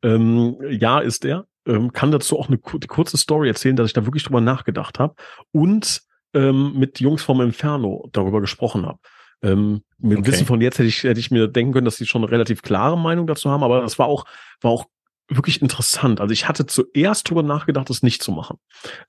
Ähm, 0.01 0.57
ja, 0.69 0.99
ist 0.99 1.25
er. 1.25 1.45
Ähm, 1.67 1.91
kann 1.93 2.11
dazu 2.11 2.39
auch 2.39 2.47
eine 2.47 2.57
kurze 2.57 3.17
Story 3.17 3.47
erzählen, 3.47 3.75
dass 3.75 3.87
ich 3.87 3.93
da 3.93 4.05
wirklich 4.05 4.23
drüber 4.23 4.41
nachgedacht 4.41 4.97
habe. 4.97 5.13
Und 5.51 6.01
ähm, 6.33 6.73
mit 6.77 6.99
Jungs 6.99 7.23
vom 7.23 7.41
Inferno 7.41 8.09
darüber 8.11 8.41
gesprochen 8.41 8.85
habe. 8.85 8.99
Ähm, 9.41 9.81
mit 9.97 10.19
okay. 10.19 10.27
Wissen 10.27 10.45
von 10.45 10.61
jetzt 10.61 10.79
hätte 10.79 10.89
ich, 10.89 11.03
hätte 11.03 11.19
ich 11.19 11.31
mir 11.31 11.47
denken 11.47 11.73
können, 11.73 11.85
dass 11.85 11.97
sie 11.97 12.05
schon 12.05 12.23
eine 12.23 12.31
relativ 12.31 12.61
klare 12.61 12.97
Meinung 12.97 13.27
dazu 13.27 13.49
haben, 13.49 13.63
aber 13.63 13.81
das 13.81 13.97
war 13.97 14.07
auch, 14.07 14.25
war 14.61 14.71
auch 14.71 14.85
wirklich 15.29 15.61
interessant. 15.61 16.19
Also 16.19 16.33
ich 16.33 16.47
hatte 16.47 16.65
zuerst 16.65 17.29
drüber 17.29 17.43
nachgedacht, 17.43 17.89
das 17.89 18.03
nicht 18.03 18.21
zu 18.23 18.31
machen. 18.31 18.57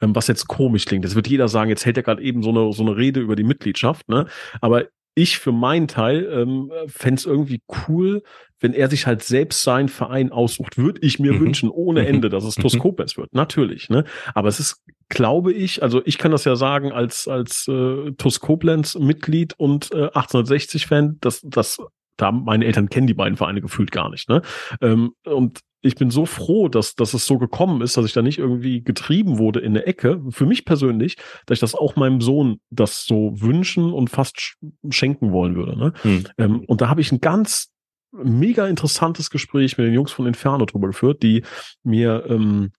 Ähm, 0.01 0.15
was 0.15 0.27
jetzt 0.27 0.47
komisch 0.49 0.85
klingt. 0.85 1.05
Das 1.05 1.15
wird 1.15 1.29
jeder 1.29 1.49
sagen, 1.49 1.71
jetzt 1.71 1.87
hält 1.87 1.97
er 1.97 2.03
gerade 2.03 2.23
eben 2.23 2.43
so 2.43 2.51
eine, 2.51 2.73
so 2.73 2.83
eine 2.83 2.97
Rede 2.97 3.21
über 3.21 3.37
die 3.37 3.43
Mitgliedschaft, 3.43 4.09
ne? 4.09 4.27
Aber 4.61 4.85
ich 5.15 5.39
für 5.39 5.53
meinen 5.53 5.89
Teil 5.89 6.29
ähm, 6.33 6.71
fände 6.87 7.19
es 7.19 7.27
irgendwie 7.27 7.63
cool, 7.89 8.23
wenn 8.61 8.75
er 8.75 8.89
sich 8.89 9.07
halt 9.07 9.23
selbst 9.23 9.63
seinen 9.63 9.89
Verein 9.89 10.33
aussucht. 10.33 10.77
Würde 10.77 11.01
ich 11.03 11.19
mir 11.19 11.33
mhm. 11.33 11.41
wünschen, 11.41 11.71
ohne 11.71 12.07
Ende, 12.07 12.29
dass 12.29 12.45
es 12.45 12.55
Toskopes 12.55 13.17
wird. 13.17 13.35
Natürlich, 13.35 13.89
ne? 13.89 14.05
Aber 14.35 14.49
es 14.49 14.61
ist, 14.61 14.83
glaube 15.09 15.53
ich, 15.53 15.83
also 15.83 16.03
ich 16.05 16.19
kann 16.19 16.31
das 16.31 16.45
ja 16.45 16.57
sagen 16.57 16.93
als, 16.93 17.27
als 17.27 17.67
äh, 17.69 18.13
Toskoblenz-Mitglied 18.13 19.55
und 19.59 19.91
äh, 19.93 20.09
1860-Fan, 20.09 21.19
dass 21.21 21.41
das 21.43 21.79
da 22.17 22.33
meine 22.33 22.67
Eltern 22.67 22.91
kennen 22.91 23.07
die 23.07 23.15
beiden 23.15 23.37
Vereine 23.37 23.63
gefühlt 23.63 23.91
gar 23.91 24.11
nicht. 24.11 24.29
Ne? 24.29 24.43
Ähm, 24.83 25.13
und 25.25 25.61
ich 25.83 25.95
bin 25.95 26.11
so 26.11 26.27
froh, 26.27 26.69
dass, 26.69 26.95
dass 26.95 27.15
es 27.15 27.27
so 27.27 27.39
gekommen 27.39 27.81
ist, 27.81 27.97
dass 27.97 28.05
ich 28.05 28.13
da 28.13 28.23
nicht 28.23 28.39
irgendwie 28.39 28.83
getrieben 28.83 29.39
wurde 29.39 29.61
in 29.61 29.73
eine 29.73 29.87
Ecke, 29.87 30.23
für 30.31 30.47
mich 30.47 30.65
persönlich, 30.65 31.17
dass 31.47 31.57
ich 31.57 31.61
das 31.61 31.75
auch 31.75 31.97
meinem 31.97 32.21
Sohn 32.21 32.61
das 32.71 33.05
so 33.05 33.33
wünschen 33.41 33.93
und 33.93 34.11
fast 34.11 34.57
schenken 34.91 35.33
wollen 35.33 35.55
würde. 35.55 35.79
Ne? 35.79 35.93
Hm. 36.03 36.25
Ähm, 36.39 36.65
und 36.67 36.81
da 36.81 36.89
habe 36.89 37.01
ich 37.01 37.13
ein 37.13 37.21
ganz 37.21 37.71
mega 38.13 38.67
interessantes 38.67 39.31
Gespräch 39.31 39.79
mit 39.79 39.87
den 39.87 39.95
Jungs 39.95 40.13
von 40.13 40.27
Inferno 40.27 40.67
drüber 40.67 40.89
geführt, 40.89 41.23
die 41.23 41.45
mir 41.83 42.25
ähm, 42.29 42.73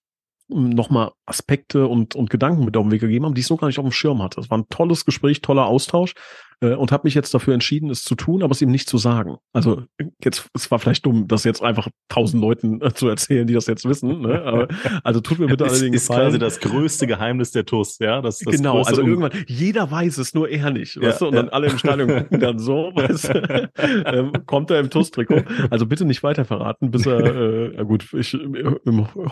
nochmal 0.48 1.12
Aspekte 1.26 1.86
und, 1.86 2.14
und 2.14 2.30
Gedanken 2.30 2.64
mit 2.64 2.76
auf 2.76 2.84
den 2.84 2.92
Weg 2.92 3.00
gegeben 3.00 3.24
haben, 3.24 3.34
die 3.34 3.40
ich 3.40 3.46
so 3.46 3.56
gar 3.56 3.68
nicht 3.68 3.78
auf 3.78 3.84
dem 3.84 3.92
Schirm 3.92 4.22
hatte. 4.22 4.40
Es 4.40 4.50
war 4.50 4.58
ein 4.58 4.68
tolles 4.68 5.04
Gespräch, 5.04 5.40
toller 5.40 5.66
Austausch 5.66 6.14
äh, 6.62 6.74
und 6.74 6.92
habe 6.92 7.02
mich 7.04 7.14
jetzt 7.14 7.34
dafür 7.34 7.54
entschieden, 7.54 7.90
es 7.90 8.04
zu 8.04 8.14
tun, 8.14 8.42
aber 8.42 8.52
es 8.52 8.62
ihm 8.62 8.70
nicht 8.70 8.88
zu 8.88 8.96
sagen. 8.96 9.36
Also 9.52 9.82
jetzt, 10.22 10.48
es 10.54 10.70
war 10.70 10.78
vielleicht 10.78 11.04
dumm, 11.04 11.28
das 11.28 11.44
jetzt 11.44 11.62
einfach 11.62 11.88
tausend 12.08 12.40
Leuten 12.40 12.80
äh, 12.80 12.94
zu 12.94 13.08
erzählen, 13.08 13.46
die 13.46 13.54
das 13.54 13.66
jetzt 13.66 13.84
wissen. 13.84 14.20
Ne? 14.22 14.42
Aber, 14.42 14.68
also 15.04 15.20
tut 15.20 15.38
mir 15.38 15.46
bitte 15.46 15.64
allerdings 15.64 15.96
ist, 15.96 16.02
ist 16.04 16.08
quasi 16.08 16.38
das 16.38 16.60
größte 16.60 17.06
Geheimnis 17.06 17.50
der 17.50 17.66
TUS, 17.66 17.98
ja. 17.98 18.22
Das, 18.22 18.38
das 18.38 18.56
genau, 18.56 18.82
also 18.82 19.02
irgendwann, 19.02 19.32
jeder 19.46 19.90
weiß 19.90 20.18
es, 20.18 20.34
nur 20.34 20.48
er 20.48 20.70
nicht, 20.70 20.96
ja, 20.96 21.02
weißt 21.02 21.20
du? 21.20 21.26
Und 21.26 21.34
ja. 21.34 21.42
dann 21.42 21.50
alle 21.50 21.68
im 21.68 21.78
Stadion 21.78 22.08
gucken 22.08 22.40
dann 22.40 22.58
so, 22.58 22.92
weißt 22.94 23.28
du? 23.28 23.70
ähm, 24.06 24.32
kommt 24.46 24.70
er 24.70 24.80
im 24.80 24.90
TUS-Trikot. 24.90 25.42
Also 25.70 25.86
bitte 25.86 26.04
nicht 26.04 26.22
weiter 26.22 26.44
verraten, 26.44 26.90
bis 26.90 27.06
er, 27.06 27.24
äh, 27.24 27.76
ja 27.76 27.82
gut, 27.82 28.06
ich 28.12 28.34
äh, 28.34 28.40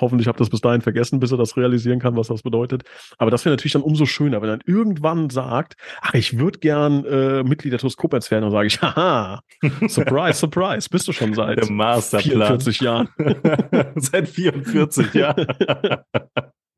hoffentlich 0.01 0.27
habe 0.27 0.39
das 0.39 0.51
bis 0.51 0.61
dahin 0.61 0.81
vergessen, 0.81 1.20
bis 1.20 1.31
er 1.31 1.39
das 1.39 1.57
realisieren 1.57 2.01
kann, 2.01 2.16
was 2.16 2.28
das 2.28 2.43
bedeutet. 2.43 2.82
Aber 3.19 3.31
das 3.31 3.44
wäre 3.44 3.55
natürlich 3.55 3.74
dann 3.74 3.82
umso 3.82 4.07
schöner, 4.07 4.43
wenn 4.43 4.48
er 4.48 4.57
dann 4.59 4.66
irgendwann 4.66 5.31
sagt, 5.31 5.77
ach, 6.01 6.15
ich 6.15 6.39
würde 6.39 6.59
gern 6.59 7.05
äh, 7.05 7.20
äh, 7.21 7.43
Mitglied 7.43 7.73
der 7.73 7.81
werden, 7.83 8.43
dann 8.43 8.51
sage 8.51 8.67
ich, 8.67 8.81
haha, 8.83 9.43
surprise, 9.89 10.39
surprise, 10.39 10.89
bist 10.89 11.09
du 11.09 11.13
schon 11.13 11.35
seit 11.35 11.65
44 11.65 12.81
Jahren. 12.81 13.09
seit 13.97 14.29
44 14.29 15.15
Jahren. 15.15 15.47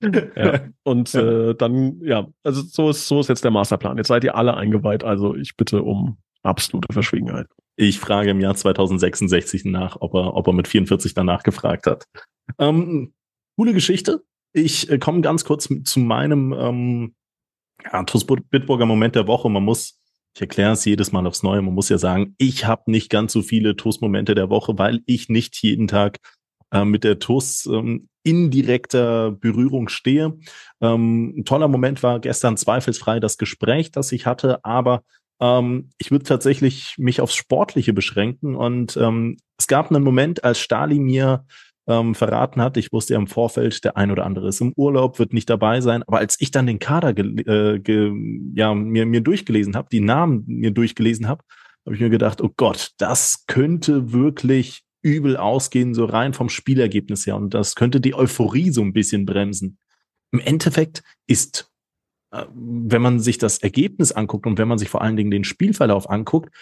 ja. 0.37 0.61
Und. 0.85 1.15
Äh, 1.15 1.55
dann, 1.55 2.01
ja, 2.03 2.27
also 2.43 2.63
so 2.63 2.91
ist, 2.91 3.07
so 3.07 3.21
ist 3.21 3.29
jetzt 3.29 3.45
der 3.45 3.51
Masterplan. 3.51 3.97
Jetzt 3.97 4.09
seid 4.09 4.25
ihr 4.25 4.37
alle 4.37 4.57
eingeweiht, 4.57 5.05
also 5.05 5.37
ich 5.37 5.57
bitte 5.57 5.83
um 5.83 6.19
absolute 6.43 6.93
Verschwiegenheit. 6.93 7.47
Ich 7.77 7.99
frage 7.99 8.31
im 8.31 8.41
Jahr 8.41 8.55
2066 8.55 9.65
nach, 9.65 9.97
ob 10.01 10.15
er, 10.15 10.35
ob 10.35 10.47
er 10.47 10.53
mit 10.53 10.69
44 10.69 11.15
danach 11.15 11.43
gefragt 11.43 11.87
hat. 11.87 12.05
Ähm, 12.59 13.15
coole 13.57 13.73
Geschichte. 13.73 14.25
Ich 14.53 14.91
äh, 14.91 14.99
komme 14.99 15.21
ganz 15.23 15.45
kurz 15.45 15.69
zu 15.85 16.01
meinem 16.01 16.53
ähm, 16.53 17.15
ja, 17.85 18.05
Bitburger 18.51 18.87
Moment 18.87 19.15
der 19.15 19.27
Woche. 19.27 19.49
Man 19.49 19.65
muss, 19.65 19.99
ich 20.35 20.41
erkläre 20.41 20.73
es 20.73 20.85
jedes 20.85 21.13
Mal 21.13 21.27
aufs 21.27 21.43
Neue, 21.43 21.63
man 21.63 21.75
muss 21.75 21.89
ja 21.89 21.99
sagen, 21.99 22.35
ich 22.39 22.67
habe 22.67 22.91
nicht 22.91 23.11
ganz 23.11 23.33
so 23.33 23.43
viele 23.43 23.77
TUS-Momente 23.77 24.35
der 24.35 24.49
Woche, 24.49 24.79
weil 24.79 25.01
ich 25.07 25.29
nicht 25.29 25.63
jeden 25.63 25.89
Tag 25.89 26.19
äh, 26.73 26.85
mit 26.85 27.05
der 27.05 27.19
TUS 27.19 27.67
ähm, 27.67 28.09
in 28.25 28.51
direkter 28.51 29.33
Berührung 29.33 29.89
stehe. 29.89 30.39
Ähm, 30.81 31.35
ein 31.39 31.45
toller 31.45 31.69
Moment 31.69 32.03
war 32.03 32.21
gestern 32.21 32.57
zweifelsfrei 32.57 33.21
das 33.21 33.37
Gespräch, 33.37 33.91
das 33.91 34.13
ich 34.13 34.27
hatte, 34.27 34.65
aber 34.65 35.03
ähm, 35.41 35.91
ich 35.99 36.11
würde 36.11 36.25
tatsächlich 36.25 36.95
mich 36.99 37.21
aufs 37.21 37.35
Sportliche 37.35 37.93
beschränken 37.93 38.55
und 38.55 38.97
ähm, 38.97 39.37
es 39.59 39.67
gab 39.67 39.91
einen 39.91 40.03
Moment, 40.03 40.45
als 40.45 40.59
Stali 40.59 40.99
mir 40.99 41.45
ähm, 41.87 42.15
verraten 42.15 42.61
hat. 42.61 42.77
Ich 42.77 42.93
wusste 42.93 43.15
ja 43.15 43.21
im 43.21 43.27
Vorfeld, 43.27 43.85
der 43.85 43.97
ein 43.97 44.11
oder 44.11 44.25
andere 44.25 44.49
ist 44.49 44.61
im 44.61 44.73
Urlaub, 44.77 45.19
wird 45.19 45.33
nicht 45.33 45.51
dabei 45.51 45.81
sein. 45.81 46.03
Aber 46.07 46.19
als 46.19 46.41
ich 46.41 46.51
dann 46.51 46.67
den 46.67 46.79
Kader 46.79 47.15
äh, 47.17 47.81
ja, 48.55 48.75
mir, 48.75 49.07
mir 49.07 49.21
durchgelesen 49.21 49.77
habe, 49.77 49.89
die 49.91 50.01
Namen 50.01 50.45
mir 50.47 50.71
durchgelesen 50.71 51.29
habe, 51.29 51.45
habe 51.85 51.97
ich 51.97 52.01
mir 52.01 52.11
gedacht, 52.11 52.41
oh 52.41 52.51
Gott, 52.57 52.93
das 52.99 53.45
könnte 53.47 54.13
wirklich 54.13 54.85
übel 55.03 55.37
ausgehen, 55.37 55.95
so 55.95 56.05
rein 56.05 56.33
vom 56.33 56.49
Spielergebnis 56.49 57.27
her. 57.27 57.37
Und 57.37 57.55
das 57.55 57.75
könnte 57.75 58.01
die 58.01 58.15
Euphorie 58.15 58.71
so 58.71 58.83
ein 58.83 58.93
bisschen 58.93 59.27
bremsen. 59.27 59.79
Im 60.31 60.39
Endeffekt 60.39 61.03
ist, 61.27 61.71
äh, 62.31 62.47
wenn 62.55 63.03
man 63.03 63.19
sich 63.19 63.39
das 63.39 63.59
Ergebnis 63.59 64.13
anguckt 64.13 64.47
und 64.47 64.59
wenn 64.59 64.69
man 64.69 64.79
sich 64.79 64.89
vor 64.89 65.03
allen 65.03 65.17
Dingen 65.17 65.33
den 65.33 65.45
Spielverlauf 65.45 66.09
anguckt, 66.09 66.55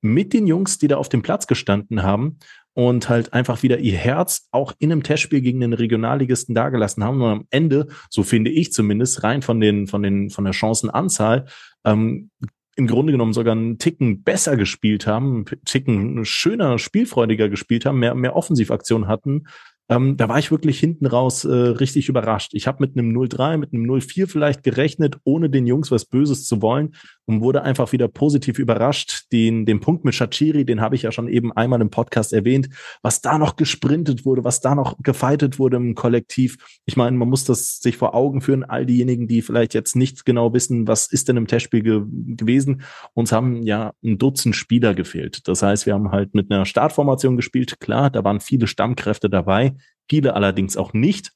mit 0.00 0.32
den 0.32 0.46
Jungs, 0.46 0.78
die 0.78 0.86
da 0.86 0.96
auf 0.96 1.08
dem 1.08 1.22
Platz 1.22 1.48
gestanden 1.48 2.04
haben, 2.04 2.38
und 2.74 3.08
halt 3.08 3.32
einfach 3.32 3.62
wieder 3.62 3.78
ihr 3.78 3.96
Herz 3.96 4.48
auch 4.52 4.72
in 4.78 4.92
einem 4.92 5.02
Testspiel 5.02 5.40
gegen 5.40 5.60
den 5.60 5.72
Regionalligisten 5.72 6.54
dagelassen 6.54 7.02
haben. 7.02 7.20
Und 7.22 7.30
am 7.30 7.46
Ende, 7.50 7.88
so 8.10 8.22
finde 8.22 8.50
ich 8.50 8.72
zumindest, 8.72 9.24
rein 9.24 9.42
von 9.42 9.60
den, 9.60 9.86
von 9.86 10.02
den, 10.02 10.30
von 10.30 10.44
der 10.44 10.52
Chancenanzahl, 10.52 11.46
ähm, 11.84 12.30
im 12.76 12.86
Grunde 12.86 13.10
genommen 13.10 13.32
sogar 13.32 13.56
einen 13.56 13.78
Ticken 13.78 14.22
besser 14.22 14.56
gespielt 14.56 15.08
haben, 15.08 15.46
einen 15.48 15.64
Ticken 15.64 16.24
schöner, 16.24 16.78
spielfreudiger 16.78 17.48
gespielt 17.48 17.84
haben, 17.84 17.98
mehr, 17.98 18.14
mehr 18.14 18.36
Offensivaktionen 18.36 19.08
hatten 19.08 19.46
ähm, 19.90 20.16
da 20.18 20.28
war 20.28 20.38
ich 20.38 20.50
wirklich 20.50 20.78
hinten 20.78 21.06
raus 21.06 21.44
äh, 21.44 21.50
richtig 21.50 22.08
überrascht. 22.08 22.50
Ich 22.52 22.66
habe 22.66 22.78
mit 22.80 22.96
einem 22.96 23.16
0-3, 23.16 23.56
mit 23.56 23.72
einem 23.72 23.84
0-4 23.90 24.26
vielleicht 24.26 24.62
gerechnet, 24.62 25.16
ohne 25.24 25.48
den 25.48 25.66
Jungs 25.66 25.90
was 25.90 26.04
Böses 26.04 26.46
zu 26.46 26.60
wollen 26.60 26.94
und 27.24 27.40
wurde 27.40 27.62
einfach 27.62 27.92
wieder 27.92 28.06
positiv 28.06 28.58
überrascht. 28.58 29.32
Den, 29.32 29.64
den 29.64 29.80
Punkt 29.80 30.04
mit 30.04 30.14
Shachiri, 30.14 30.66
den 30.66 30.82
habe 30.82 30.94
ich 30.94 31.02
ja 31.02 31.12
schon 31.12 31.28
eben 31.28 31.52
einmal 31.52 31.80
im 31.80 31.88
Podcast 31.88 32.34
erwähnt, 32.34 32.68
was 33.02 33.22
da 33.22 33.38
noch 33.38 33.56
gesprintet 33.56 34.26
wurde, 34.26 34.44
was 34.44 34.60
da 34.60 34.74
noch 34.74 34.98
gefeitet 35.02 35.58
wurde 35.58 35.78
im 35.78 35.94
Kollektiv. 35.94 36.58
Ich 36.84 36.96
meine, 36.96 37.16
man 37.16 37.28
muss 37.28 37.44
das 37.44 37.78
sich 37.78 37.96
vor 37.96 38.14
Augen 38.14 38.42
führen, 38.42 38.64
all 38.64 38.84
diejenigen, 38.84 39.26
die 39.26 39.40
vielleicht 39.40 39.72
jetzt 39.72 39.96
nicht 39.96 40.26
genau 40.26 40.52
wissen, 40.52 40.86
was 40.86 41.06
ist 41.10 41.28
denn 41.28 41.38
im 41.38 41.46
Testspiel 41.46 41.82
ge 41.82 42.02
gewesen. 42.36 42.82
Uns 43.14 43.32
haben 43.32 43.62
ja 43.62 43.92
ein 44.04 44.18
Dutzend 44.18 44.54
Spieler 44.54 44.94
gefehlt. 44.94 45.48
Das 45.48 45.62
heißt, 45.62 45.86
wir 45.86 45.94
haben 45.94 46.10
halt 46.10 46.34
mit 46.34 46.50
einer 46.50 46.66
Startformation 46.66 47.36
gespielt. 47.36 47.80
Klar, 47.80 48.10
da 48.10 48.22
waren 48.22 48.40
viele 48.40 48.66
Stammkräfte 48.66 49.30
dabei 49.30 49.77
viele 50.08 50.34
allerdings 50.34 50.76
auch 50.76 50.92
nicht. 50.92 51.32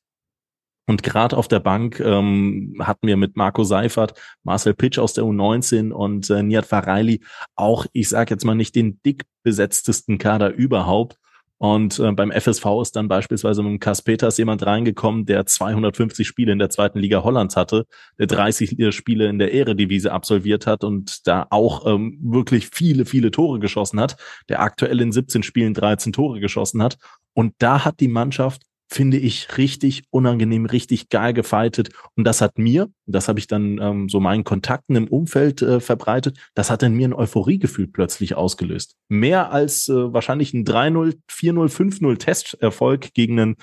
Und 0.89 1.03
gerade 1.05 1.37
auf 1.37 1.47
der 1.47 1.61
Bank 1.61 2.01
ähm, 2.01 2.77
hatten 2.81 3.07
wir 3.07 3.17
mit 3.17 3.37
Marco 3.37 3.63
Seifert, 3.63 4.21
Marcel 4.43 4.75
Pitsch 4.75 4.99
aus 4.99 5.13
der 5.13 5.25
U19 5.25 5.93
und 5.93 6.29
äh, 6.29 6.43
Nihat 6.43 6.67
Fareili 6.67 7.23
auch, 7.55 7.87
ich 7.93 8.09
sage 8.09 8.35
jetzt 8.35 8.45
mal 8.45 8.57
nicht 8.57 8.75
den 8.75 9.01
dick 9.03 9.25
besetztesten 9.45 10.19
Kader 10.19 10.53
überhaupt. 10.53 11.19
Und 11.63 12.01
äh, 12.01 12.11
beim 12.11 12.33
FSV 12.33 12.67
ist 12.83 12.97
dann 12.97 13.07
beispielsweise 13.07 13.63
mit 13.63 13.81
Kas 13.81 14.03
Peters 14.03 14.37
jemand 14.37 14.67
reingekommen, 14.67 15.27
der 15.27 15.47
250 15.47 16.27
Spiele 16.27 16.51
in 16.51 16.59
der 16.59 16.71
zweiten 16.71 16.99
Liga 16.99 17.23
Hollands 17.23 17.55
hatte, 17.55 17.87
der 18.19 18.27
30 18.27 18.93
Spiele 18.93 19.29
in 19.29 19.39
der 19.39 19.55
Eredivise 19.55 20.11
absolviert 20.11 20.67
hat 20.67 20.83
und 20.83 21.25
da 21.29 21.47
auch 21.51 21.87
ähm, 21.87 22.19
wirklich 22.21 22.71
viele, 22.73 23.05
viele 23.05 23.31
Tore 23.31 23.61
geschossen 23.61 24.01
hat, 24.01 24.17
der 24.49 24.59
aktuell 24.61 25.01
in 25.01 25.13
17 25.13 25.45
Spielen 25.45 25.73
13 25.73 26.13
Tore 26.13 26.41
geschossen 26.41 26.83
hat. 26.83 26.99
Und 27.33 27.55
da 27.59 27.85
hat 27.85 28.01
die 28.01 28.09
Mannschaft 28.09 28.63
finde 28.93 29.17
ich 29.17 29.57
richtig 29.57 30.05
unangenehm, 30.11 30.67
richtig 30.67 31.09
geil 31.09 31.33
gefeitet. 31.33 31.91
Und 32.15 32.25
das 32.25 32.41
hat 32.41 32.59
mir, 32.59 32.91
das 33.07 33.27
habe 33.29 33.39
ich 33.39 33.47
dann 33.47 33.79
ähm, 33.81 34.09
so 34.09 34.21
meinen 34.21 34.45
Kontakten 34.45 34.97
im 34.97 35.09
Umfeld 35.09 35.63
äh, 35.63 35.81
verbreitet, 35.81 36.39
das 36.55 36.71
hat 36.71 36.83
in 36.83 36.95
mir 36.95 37.09
ein 37.09 37.15
Euphoriegefühl 37.15 37.89
plötzlich 37.89 38.35
ausgelöst. 38.35 38.95
Mehr 39.09 39.51
als 39.51 39.89
äh, 39.89 40.13
wahrscheinlich 40.13 40.53
ein 40.53 40.65
3-0, 40.65 41.19
4-0, 41.31 41.69
5-0 41.69 42.19
Testerfolg 42.19 43.15
gegen 43.15 43.41
einen 43.41 43.57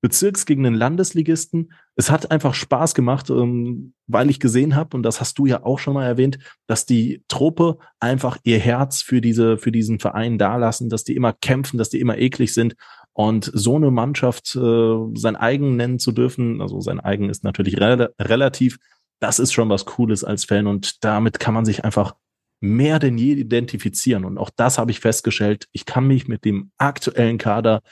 Bezirks, 0.00 0.46
gegen 0.46 0.64
einen 0.64 0.76
Landesligisten. 0.76 1.72
Es 1.94 2.10
hat 2.10 2.30
einfach 2.30 2.54
Spaß 2.54 2.94
gemacht, 2.94 3.28
ähm, 3.28 3.92
weil 4.06 4.30
ich 4.30 4.40
gesehen 4.40 4.74
habe, 4.74 4.96
und 4.96 5.02
das 5.02 5.20
hast 5.20 5.38
du 5.38 5.44
ja 5.44 5.62
auch 5.62 5.78
schon 5.78 5.92
mal 5.92 6.06
erwähnt, 6.06 6.38
dass 6.66 6.86
die 6.86 7.22
Truppe 7.28 7.76
einfach 7.98 8.38
ihr 8.44 8.58
Herz 8.58 9.02
für 9.02 9.20
diese, 9.20 9.58
für 9.58 9.72
diesen 9.72 10.00
Verein 10.00 10.38
dalassen, 10.38 10.88
dass 10.88 11.04
die 11.04 11.16
immer 11.16 11.34
kämpfen, 11.34 11.76
dass 11.76 11.90
die 11.90 12.00
immer 12.00 12.16
eklig 12.16 12.54
sind. 12.54 12.76
Und 13.12 13.50
so 13.52 13.76
eine 13.76 13.90
Mannschaft 13.90 14.56
äh, 14.56 14.96
sein 15.14 15.36
eigen 15.36 15.76
nennen 15.76 15.98
zu 15.98 16.12
dürfen, 16.12 16.60
also 16.60 16.80
sein 16.80 17.00
eigen 17.00 17.28
ist 17.28 17.44
natürlich 17.44 17.80
re 17.80 18.14
relativ, 18.20 18.78
das 19.20 19.38
ist 19.38 19.52
schon 19.52 19.68
was 19.68 19.84
Cooles 19.84 20.24
als 20.24 20.44
Fan 20.44 20.66
und 20.66 21.04
damit 21.04 21.38
kann 21.38 21.54
man 21.54 21.64
sich 21.64 21.84
einfach 21.84 22.14
mehr 22.60 22.98
denn 22.98 23.18
je 23.18 23.32
identifizieren. 23.32 24.24
Und 24.24 24.38
auch 24.38 24.50
das 24.54 24.78
habe 24.78 24.90
ich 24.90 25.00
festgestellt. 25.00 25.66
Ich 25.72 25.86
kann 25.86 26.06
mich 26.06 26.28
mit 26.28 26.44
dem 26.44 26.70
aktuellen 26.78 27.38
Kader 27.38 27.82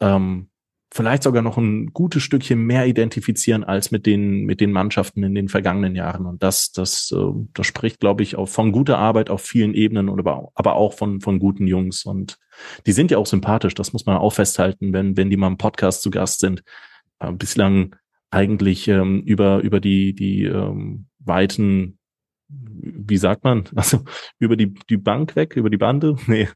ähm, 0.00 0.48
vielleicht 0.94 1.24
sogar 1.24 1.42
noch 1.42 1.58
ein 1.58 1.92
gutes 1.92 2.22
Stückchen 2.22 2.60
mehr 2.60 2.86
identifizieren 2.86 3.64
als 3.64 3.90
mit 3.90 4.06
den, 4.06 4.44
mit 4.44 4.60
den 4.60 4.70
Mannschaften 4.70 5.24
in 5.24 5.34
den 5.34 5.48
vergangenen 5.48 5.96
Jahren. 5.96 6.24
Und 6.24 6.44
das, 6.44 6.70
das, 6.70 7.10
äh, 7.10 7.32
das 7.52 7.66
spricht, 7.66 7.98
glaube 7.98 8.22
ich, 8.22 8.36
auch 8.36 8.46
von 8.46 8.70
guter 8.70 8.96
Arbeit 8.96 9.28
auf 9.28 9.42
vielen 9.42 9.74
Ebenen 9.74 10.08
und 10.08 10.20
aber, 10.20 10.74
auch 10.76 10.92
von, 10.92 11.20
von 11.20 11.40
guten 11.40 11.66
Jungs. 11.66 12.04
Und 12.04 12.38
die 12.86 12.92
sind 12.92 13.10
ja 13.10 13.18
auch 13.18 13.26
sympathisch. 13.26 13.74
Das 13.74 13.92
muss 13.92 14.06
man 14.06 14.16
auch 14.16 14.32
festhalten, 14.32 14.92
wenn, 14.92 15.16
wenn 15.16 15.30
die 15.30 15.36
mal 15.36 15.48
im 15.48 15.58
Podcast 15.58 16.00
zu 16.00 16.10
Gast 16.12 16.38
sind. 16.38 16.62
Äh, 17.18 17.32
bislang 17.32 17.96
eigentlich 18.30 18.86
ähm, 18.86 19.22
über, 19.22 19.62
über 19.62 19.80
die, 19.80 20.14
die 20.14 20.44
ähm, 20.44 21.06
weiten 21.18 21.98
wie 22.84 23.16
sagt 23.16 23.44
man? 23.44 23.64
Also 23.74 24.00
über 24.38 24.56
die, 24.56 24.74
die 24.88 24.96
Bank 24.96 25.36
weg, 25.36 25.56
über 25.56 25.70
die 25.70 25.76
Bande? 25.76 26.16
Nee. 26.26 26.48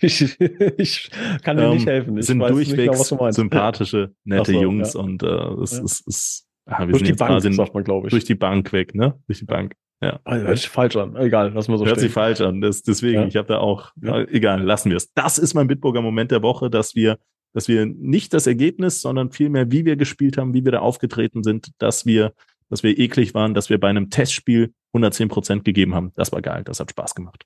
ich, 0.00 0.40
ich 0.78 1.10
kann 1.42 1.56
dir 1.56 1.64
ähm, 1.64 1.74
nicht 1.74 1.86
helfen. 1.86 2.16
Ich 2.16 2.26
sind 2.26 2.38
durchwegs 2.38 3.08
genau, 3.08 3.30
sympathische, 3.30 4.12
nette 4.24 4.52
so, 4.52 4.62
Jungs 4.62 4.94
ja. 4.94 5.00
und 5.00 5.22
äh, 5.22 5.26
es 5.62 5.72
ja. 5.72 5.84
ist, 5.84 6.06
ist 6.06 6.48
ah, 6.66 6.86
durch 6.86 7.02
die 7.02 7.12
Bank, 7.12 7.32
quasi, 7.32 7.52
sagt 7.52 7.74
man, 7.74 7.84
glaube 7.84 8.06
ich. 8.06 8.10
Durch 8.12 8.24
die 8.24 8.34
Bank 8.34 8.72
weg, 8.72 8.94
ne? 8.94 9.18
Durch 9.26 9.40
die 9.40 9.44
Bank. 9.44 9.74
Ja. 10.00 10.20
Also, 10.24 10.46
hört 10.46 10.58
sich 10.58 10.68
falsch 10.68 10.96
an. 10.96 11.16
Egal, 11.16 11.52
lassen 11.52 11.72
wir 11.72 11.78
so 11.78 11.84
Hört 11.84 11.96
stehen. 11.96 12.02
sich 12.02 12.12
falsch 12.12 12.40
an. 12.40 12.60
Das, 12.60 12.82
deswegen, 12.82 13.22
ja. 13.22 13.26
ich 13.26 13.36
habe 13.36 13.48
da 13.48 13.58
auch, 13.58 13.90
ja. 14.00 14.20
egal, 14.28 14.62
lassen 14.62 14.90
wir 14.90 14.96
es. 14.96 15.12
Das 15.12 15.38
ist 15.38 15.54
mein 15.54 15.66
Bitburger 15.66 16.02
Moment 16.02 16.30
der 16.30 16.42
Woche, 16.42 16.70
dass 16.70 16.94
wir, 16.94 17.18
dass 17.52 17.68
wir 17.68 17.84
nicht 17.86 18.32
das 18.32 18.46
Ergebnis, 18.46 19.00
sondern 19.00 19.30
vielmehr, 19.30 19.72
wie 19.72 19.84
wir 19.84 19.96
gespielt 19.96 20.38
haben, 20.38 20.54
wie 20.54 20.64
wir 20.64 20.72
da 20.72 20.78
aufgetreten 20.80 21.42
sind, 21.42 21.72
dass 21.78 22.06
wir 22.06 22.32
dass 22.68 22.82
wir 22.82 22.98
eklig 22.98 23.34
waren, 23.34 23.54
dass 23.54 23.70
wir 23.70 23.78
bei 23.78 23.88
einem 23.88 24.10
Testspiel 24.10 24.72
110 24.92 25.28
Prozent 25.28 25.64
gegeben 25.64 25.94
haben. 25.94 26.12
Das 26.16 26.32
war 26.32 26.42
geil, 26.42 26.62
das 26.64 26.80
hat 26.80 26.90
Spaß 26.90 27.14
gemacht. 27.14 27.44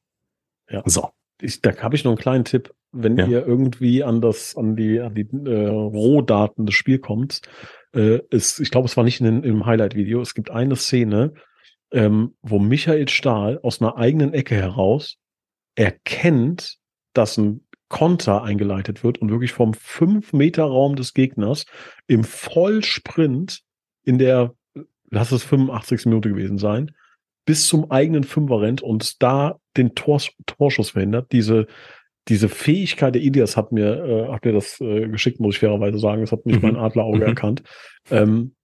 Ja. 0.71 0.83
So. 0.87 1.11
Ich, 1.41 1.61
da 1.61 1.77
habe 1.79 1.97
ich 1.97 2.05
noch 2.05 2.13
einen 2.13 2.19
kleinen 2.19 2.45
Tipp. 2.45 2.73
Wenn 2.93 3.17
ja. 3.17 3.27
ihr 3.27 3.47
irgendwie 3.47 4.05
an 4.05 4.21
das, 4.21 4.57
an 4.57 4.77
die, 4.77 5.01
an 5.01 5.15
die 5.15 5.29
äh, 5.33 5.67
Rohdaten 5.69 6.67
des 6.67 6.75
Spiels 6.75 7.03
kommt, 7.03 7.41
äh, 7.95 8.21
ist, 8.31 8.61
ich 8.61 8.71
glaube, 8.71 8.87
es 8.87 8.97
war 8.97 9.05
nicht 9.05 9.21
in, 9.21 9.27
in, 9.27 9.43
im 9.43 9.67
Highlight-Video. 9.67 10.21
Es 10.21 10.35
gibt 10.35 10.51
eine 10.51 10.77
Szene, 10.77 11.33
ähm, 11.91 12.37
wo 12.43 12.59
Michael 12.59 13.09
Stahl 13.09 13.59
aus 13.63 13.81
einer 13.81 13.97
eigenen 13.97 14.35
Ecke 14.35 14.55
heraus 14.55 15.17
erkennt, 15.75 16.77
dass 17.13 17.39
ein 17.39 17.67
Konter 17.89 18.43
eingeleitet 18.43 19.05
wird 19.05 19.19
und 19.19 19.31
wirklich 19.31 19.53
vom 19.53 19.73
5-Meter-Raum 19.73 20.97
des 20.97 21.13
Gegners 21.13 21.67
im 22.07 22.25
Vollsprint 22.25 23.61
in 24.05 24.19
der 24.19 24.55
lass 25.13 25.31
es 25.31 25.45
85. 25.45 26.07
Minute 26.07 26.31
gewesen 26.31 26.59
sein, 26.59 26.91
bis 27.45 27.69
zum 27.69 27.91
eigenen 27.91 28.25
Fünfer 28.25 28.63
rennt 28.63 28.83
und 28.83 29.23
da 29.23 29.59
den 29.77 29.95
Tor, 29.95 30.21
Torschuss 30.47 30.91
verhindert. 30.91 31.31
Diese, 31.33 31.67
diese 32.29 32.49
Fähigkeit 32.49 33.15
der 33.15 33.23
Ilias 33.23 33.57
hat 33.57 33.73
mir, 33.73 34.05
äh, 34.05 34.33
hat 34.33 34.45
mir 34.45 34.53
das 34.53 34.81
äh, 34.81 35.09
geschickt, 35.09 35.39
muss 35.39 35.55
ich 35.55 35.61
fairerweise 35.61 35.99
sagen. 35.99 36.23
Das 36.23 36.33
hat 36.33 36.47
nicht 36.47 36.63
mhm. 36.63 36.73
mein 36.73 36.77
Adlerauge 36.77 37.19
mhm. 37.19 37.23
erkannt. 37.25 37.63
Ähm, 38.11 38.55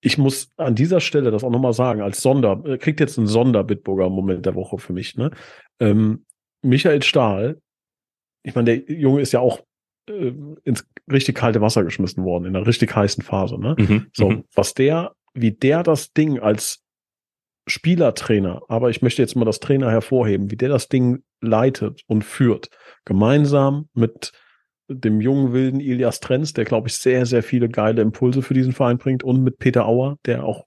ich 0.00 0.18
muss 0.18 0.50
an 0.56 0.74
dieser 0.74 1.00
Stelle 1.00 1.30
das 1.30 1.44
auch 1.44 1.50
nochmal 1.50 1.72
sagen, 1.74 2.00
als 2.00 2.22
Sonder, 2.22 2.62
äh, 2.64 2.78
kriegt 2.78 3.00
jetzt 3.00 3.18
einen 3.18 3.28
Sonder-Bitburger-Moment 3.28 4.46
der 4.46 4.54
Woche 4.54 4.78
für 4.78 4.92
mich, 4.92 5.16
ne? 5.16 5.30
Ähm, 5.78 6.24
Michael 6.62 7.02
Stahl, 7.02 7.60
ich 8.44 8.54
meine, 8.54 8.76
der 8.76 8.96
Junge 8.96 9.20
ist 9.20 9.32
ja 9.32 9.40
auch 9.40 9.60
äh, 10.08 10.32
ins 10.64 10.86
richtig 11.10 11.36
kalte 11.36 11.60
Wasser 11.60 11.84
geschmissen 11.84 12.24
worden, 12.24 12.46
in 12.46 12.56
einer 12.56 12.66
richtig 12.66 12.94
heißen 12.94 13.22
Phase. 13.22 13.58
Ne? 13.58 13.74
Mhm, 13.78 14.06
so, 14.12 14.30
mhm. 14.30 14.44
was 14.54 14.74
der, 14.74 15.12
wie 15.34 15.52
der 15.52 15.82
das 15.82 16.12
Ding 16.12 16.38
als 16.38 16.82
Spielertrainer, 17.66 18.62
aber 18.68 18.90
ich 18.90 19.02
möchte 19.02 19.22
jetzt 19.22 19.36
mal 19.36 19.44
das 19.44 19.60
Trainer 19.60 19.90
hervorheben, 19.90 20.50
wie 20.50 20.56
der 20.56 20.68
das 20.68 20.88
Ding 20.88 21.22
leitet 21.40 22.02
und 22.06 22.24
führt, 22.24 22.70
gemeinsam 23.04 23.88
mit 23.94 24.32
dem 24.88 25.20
jungen 25.20 25.52
wilden 25.52 25.80
Ilias 25.80 26.20
Trenz, 26.20 26.52
der 26.52 26.64
glaube 26.64 26.88
ich 26.88 26.94
sehr, 26.94 27.26
sehr 27.26 27.42
viele 27.42 27.68
geile 27.68 28.02
Impulse 28.02 28.42
für 28.42 28.54
diesen 28.54 28.72
Verein 28.72 28.98
bringt 28.98 29.22
und 29.22 29.42
mit 29.42 29.58
Peter 29.58 29.86
Auer, 29.86 30.18
der 30.26 30.44
auch 30.44 30.66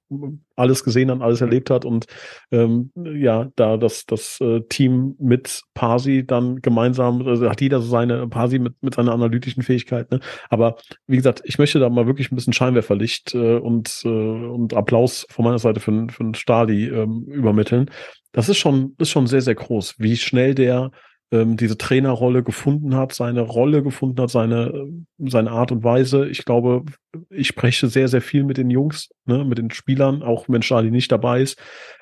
alles 0.56 0.84
gesehen 0.84 1.12
hat, 1.12 1.22
alles 1.22 1.42
erlebt 1.42 1.70
hat 1.70 1.86
und 1.86 2.06
ähm, 2.52 2.92
ja, 2.96 3.50
da 3.56 3.78
das, 3.78 4.06
das 4.06 4.40
äh, 4.42 4.62
Team 4.70 5.16
mit 5.20 5.62
Pasi 5.74 6.26
dann 6.26 6.62
gemeinsam, 6.62 7.28
also 7.28 7.50
hat 7.50 7.62
jeder 7.62 7.82
so 7.82 7.90
seine 7.90 8.28
Pasi 8.28 8.60
mit, 8.60 8.76
mit 8.82 8.96
seiner 8.96 9.14
analytischen 9.14 9.64
Fähigkeit, 9.64 10.10
ne? 10.12 10.20
Aber 10.50 10.78
wie 11.08 11.18
gesagt, 11.18 11.42
ich 11.44 11.58
möchte 11.58 11.80
da 11.80 11.90
mal 11.90 12.08
wirklich 12.08 12.32
ein 12.32 12.36
bisschen 12.36 12.54
Scheinwerferlicht 12.54 13.36
äh, 13.36 13.58
und, 13.58 14.02
äh, 14.06 14.08
und 14.08 14.74
Applaus 14.74 15.28
von 15.30 15.46
meiner 15.46 15.60
Seite 15.60 15.80
für, 15.80 16.08
für 16.10 16.24
einen 16.24 16.36
Stali 16.36 16.88
ähm, 16.88 17.26
übermitteln. 17.28 17.92
Das 18.32 18.50
ist 18.50 18.58
schon, 18.58 18.96
ist 18.98 19.10
schon 19.10 19.28
sehr, 19.28 19.42
sehr 19.42 19.56
groß, 19.56 19.96
wie 19.98 20.18
schnell 20.18 20.56
der 20.56 20.92
ähm, 21.32 21.58
diese 21.58 21.78
Trainerrolle 21.78 22.44
gefunden 22.44 22.96
hat, 22.96 23.14
seine 23.14 23.42
Rolle 23.42 23.84
gefunden 23.84 24.22
hat, 24.22 24.30
seine, 24.30 24.88
seine 25.18 25.52
Art 25.52 25.72
und 25.72 25.84
Weise. 25.84 26.28
Ich 26.28 26.46
glaube, 26.46 26.84
ich 27.30 27.48
spreche 27.48 27.88
sehr, 27.88 28.08
sehr 28.08 28.22
viel 28.22 28.44
mit 28.44 28.58
den 28.58 28.70
Jungs, 28.70 29.10
ne, 29.26 29.44
mit 29.44 29.58
den 29.58 29.72
Spielern, 29.72 30.24
auch 30.24 30.46
wenn 30.48 30.62
Charlie 30.62 30.92
nicht 30.92 31.12
dabei 31.12 31.42
ist. 31.42 31.60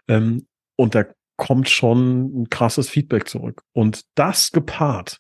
Ähm, 0.08 0.48
und 0.76 0.96
da 0.96 1.06
kommt 1.38 1.70
schon 1.70 2.44
ein 2.44 2.50
krasses 2.50 2.90
Feedback 2.90 3.28
zurück. 3.28 3.64
Und 3.74 4.04
das 4.16 4.52
gepaart 4.52 5.20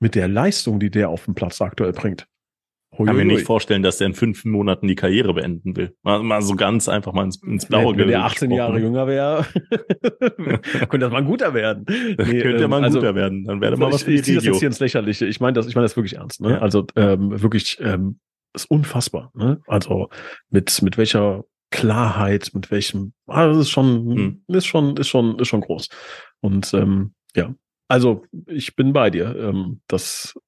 mit 0.00 0.14
der 0.14 0.28
Leistung, 0.28 0.78
die 0.78 0.90
der 0.90 1.08
auf 1.08 1.24
dem 1.24 1.34
Platz 1.34 1.60
aktuell 1.60 1.92
bringt, 1.92 2.26
ich 2.90 3.04
kann 3.04 3.16
mir 3.16 3.24
nicht 3.24 3.44
vorstellen, 3.44 3.82
dass 3.82 4.00
er 4.00 4.06
in 4.06 4.14
fünf 4.14 4.44
Monaten 4.44 4.88
die 4.88 4.94
Karriere 4.94 5.34
beenden 5.34 5.76
will. 5.76 5.94
Mal, 6.02 6.22
mal 6.22 6.42
so 6.42 6.56
ganz 6.56 6.88
einfach 6.88 7.12
mal 7.12 7.24
ins, 7.24 7.42
ins 7.42 7.66
Blaue 7.66 7.92
Wenn, 7.92 8.00
wenn 8.00 8.08
der 8.08 8.24
18 8.24 8.50
Jahre 8.50 8.80
jünger 8.80 9.06
wäre, 9.06 9.46
könnte 10.88 10.98
das 10.98 11.12
mal 11.12 11.18
ein 11.18 11.24
guter 11.26 11.54
werden. 11.54 11.84
Nee, 11.88 12.14
könnte 12.16 12.64
ähm, 12.64 12.70
mal 12.70 12.78
ein 12.78 12.84
also, 12.84 12.98
guter 12.98 13.14
werden. 13.14 13.44
Dann 13.44 13.60
wäre 13.60 13.76
mal 13.76 13.92
was 13.92 14.02
für 14.02 14.10
die 14.10 14.16
Ich 14.16 14.24
ziehe 14.24 14.36
das 14.36 14.44
jetzt 14.44 14.58
hier 14.58 14.68
ins 14.68 14.80
Lächerliche. 14.80 15.26
Ich 15.26 15.38
meine 15.40 15.52
das, 15.52 15.66
ich 15.66 15.74
meine 15.74 15.84
das 15.84 15.96
wirklich 15.96 16.16
ernst. 16.16 16.40
Ne? 16.40 16.52
Ja. 16.52 16.58
Also 16.58 16.86
ähm, 16.96 17.40
wirklich, 17.42 17.78
ähm, 17.80 18.18
ist 18.54 18.70
unfassbar. 18.70 19.30
Ne? 19.34 19.60
Also 19.66 20.08
mit 20.50 20.80
mit 20.82 20.96
welcher 20.96 21.44
Klarheit, 21.70 22.50
mit 22.54 22.70
welchem, 22.70 23.12
ah, 23.26 23.46
das 23.46 23.58
ist 23.58 23.70
schon, 23.70 24.16
hm. 24.16 24.44
ist 24.48 24.66
schon, 24.66 24.96
ist 24.96 25.08
schon, 25.08 25.38
ist 25.38 25.48
schon 25.48 25.60
groß. 25.60 25.88
Und 26.40 26.72
ähm, 26.72 27.12
ja, 27.36 27.54
also 27.88 28.24
ich 28.46 28.74
bin 28.74 28.92
bei 28.92 29.10
dir. 29.10 29.36
Ähm, 29.36 29.80
das 29.86 30.38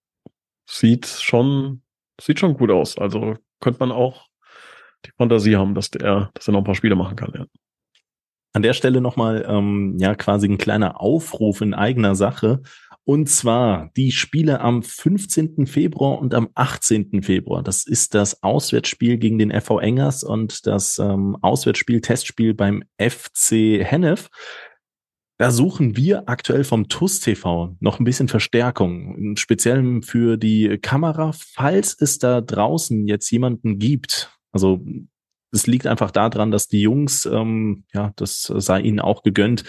sieht 0.67 1.07
schon 1.07 1.83
sieht 2.21 2.39
schon 2.39 2.55
gut 2.55 2.71
aus. 2.71 2.99
Also 2.99 3.37
könnte 3.61 3.81
man 3.81 3.93
auch 3.93 4.27
die 5.07 5.13
Fantasie 5.17 5.57
haben, 5.57 5.75
dass 5.75 5.91
der, 5.91 6.31
dass 6.35 6.49
er 6.49 6.53
noch 6.53 6.61
ein 6.61 6.65
paar 6.65 6.75
Spiele 6.75 6.97
machen 6.97 7.17
kann. 7.17 7.33
Ja. 7.35 7.47
An 8.53 8.63
der 8.63 8.73
Stelle 8.73 9.01
nochmal, 9.01 9.47
ähm, 9.49 9.97
ja, 9.99 10.15
quasi 10.15 10.49
ein 10.49 10.59
kleiner 10.59 11.01
Aufruf 11.01 11.61
in 11.61 11.73
eigener 11.73 12.15
Sache. 12.15 12.63
Und 13.05 13.29
zwar 13.29 13.91
die 13.97 14.13
Spiele 14.13 14.61
am 14.61 14.83
15. 14.83 15.67
Februar 15.67 16.19
und 16.19 16.35
am 16.35 16.49
18. 16.55 17.23
Februar. 17.23 17.63
Das 17.63 17.87
ist 17.87 18.15
das 18.15 18.43
Auswärtsspiel 18.43 19.19
gegen 19.19 19.39
den 19.39 19.51
FV 19.51 19.81
Engers 19.81 20.23
und 20.23 20.67
das 20.67 20.99
ähm, 20.99 21.37
Auswärtsspiel, 21.41 22.03
Testspiel 22.03 22.55
beim 22.55 22.85
FC 22.99 23.83
Hennef. 23.83 24.29
Da 25.41 25.51
suchen 25.51 25.97
wir 25.97 26.29
aktuell 26.29 26.65
vom 26.65 26.89
TUS 26.89 27.21
TV 27.21 27.75
noch 27.81 27.99
ein 27.99 28.05
bisschen 28.05 28.29
Verstärkung, 28.29 29.37
speziell 29.39 30.03
für 30.03 30.37
die 30.37 30.77
Kamera, 30.77 31.33
falls 31.33 31.97
es 31.99 32.19
da 32.19 32.43
draußen 32.43 33.09
jetzt 33.09 33.31
jemanden 33.31 33.79
gibt. 33.79 34.39
Also 34.53 34.85
es 35.51 35.67
liegt 35.67 35.87
einfach 35.87 36.11
daran, 36.11 36.51
dass 36.51 36.69
die 36.69 36.83
Jungs, 36.83 37.25
ähm, 37.25 37.85
ja, 37.95 38.13
das 38.17 38.53
sei 38.55 38.83
ihnen 38.83 39.01
auch 39.01 39.23
gegönnt, 39.23 39.65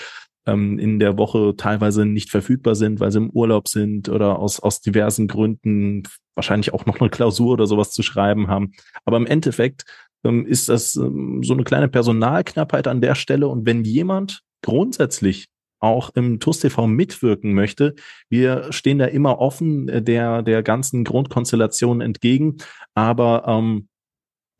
ähm, 0.46 0.78
in 0.78 1.00
der 1.00 1.18
Woche 1.18 1.54
teilweise 1.56 2.06
nicht 2.06 2.32
verfügbar 2.32 2.76
sind, 2.76 3.00
weil 3.00 3.14
sie 3.14 3.20
im 3.20 3.30
Urlaub 3.30 3.70
sind 3.70 4.10
oder 4.10 4.40
aus, 4.40 4.60
aus 4.60 4.82
diversen 4.82 5.30
Gründen 5.30 6.04
wahrscheinlich 6.36 6.74
auch 6.74 6.86
noch 6.86 7.00
eine 7.00 7.10
Klausur 7.10 7.54
oder 7.54 7.66
sowas 7.66 7.92
zu 7.92 8.04
schreiben 8.04 8.50
haben. 8.50 8.74
Aber 9.06 9.16
im 9.16 9.26
Endeffekt 9.26 9.86
ähm, 10.26 10.46
ist 10.46 10.68
das 10.68 10.98
ähm, 10.98 11.44
so 11.44 11.54
eine 11.54 11.64
kleine 11.64 11.88
Personalknappheit 11.88 12.90
an 12.90 13.00
der 13.00 13.16
Stelle. 13.16 13.48
Und 13.48 13.66
wenn 13.66 13.86
jemand 13.86 14.42
grundsätzlich 14.62 15.48
auch 15.82 16.12
im 16.16 16.40
TUS 16.40 16.60
TV 16.60 16.88
mitwirken 16.88 17.54
möchte. 17.54 17.96
Wir 18.30 18.72
stehen 18.72 19.00
da 19.00 19.06
immer 19.06 19.40
offen 19.40 19.90
äh, 19.90 20.02
der, 20.02 20.42
der 20.44 20.64
ganzen 20.64 21.04
Grundkonstellation 21.04 22.00
entgegen, 22.00 22.58
aber 22.94 23.44
ähm, 23.48 23.90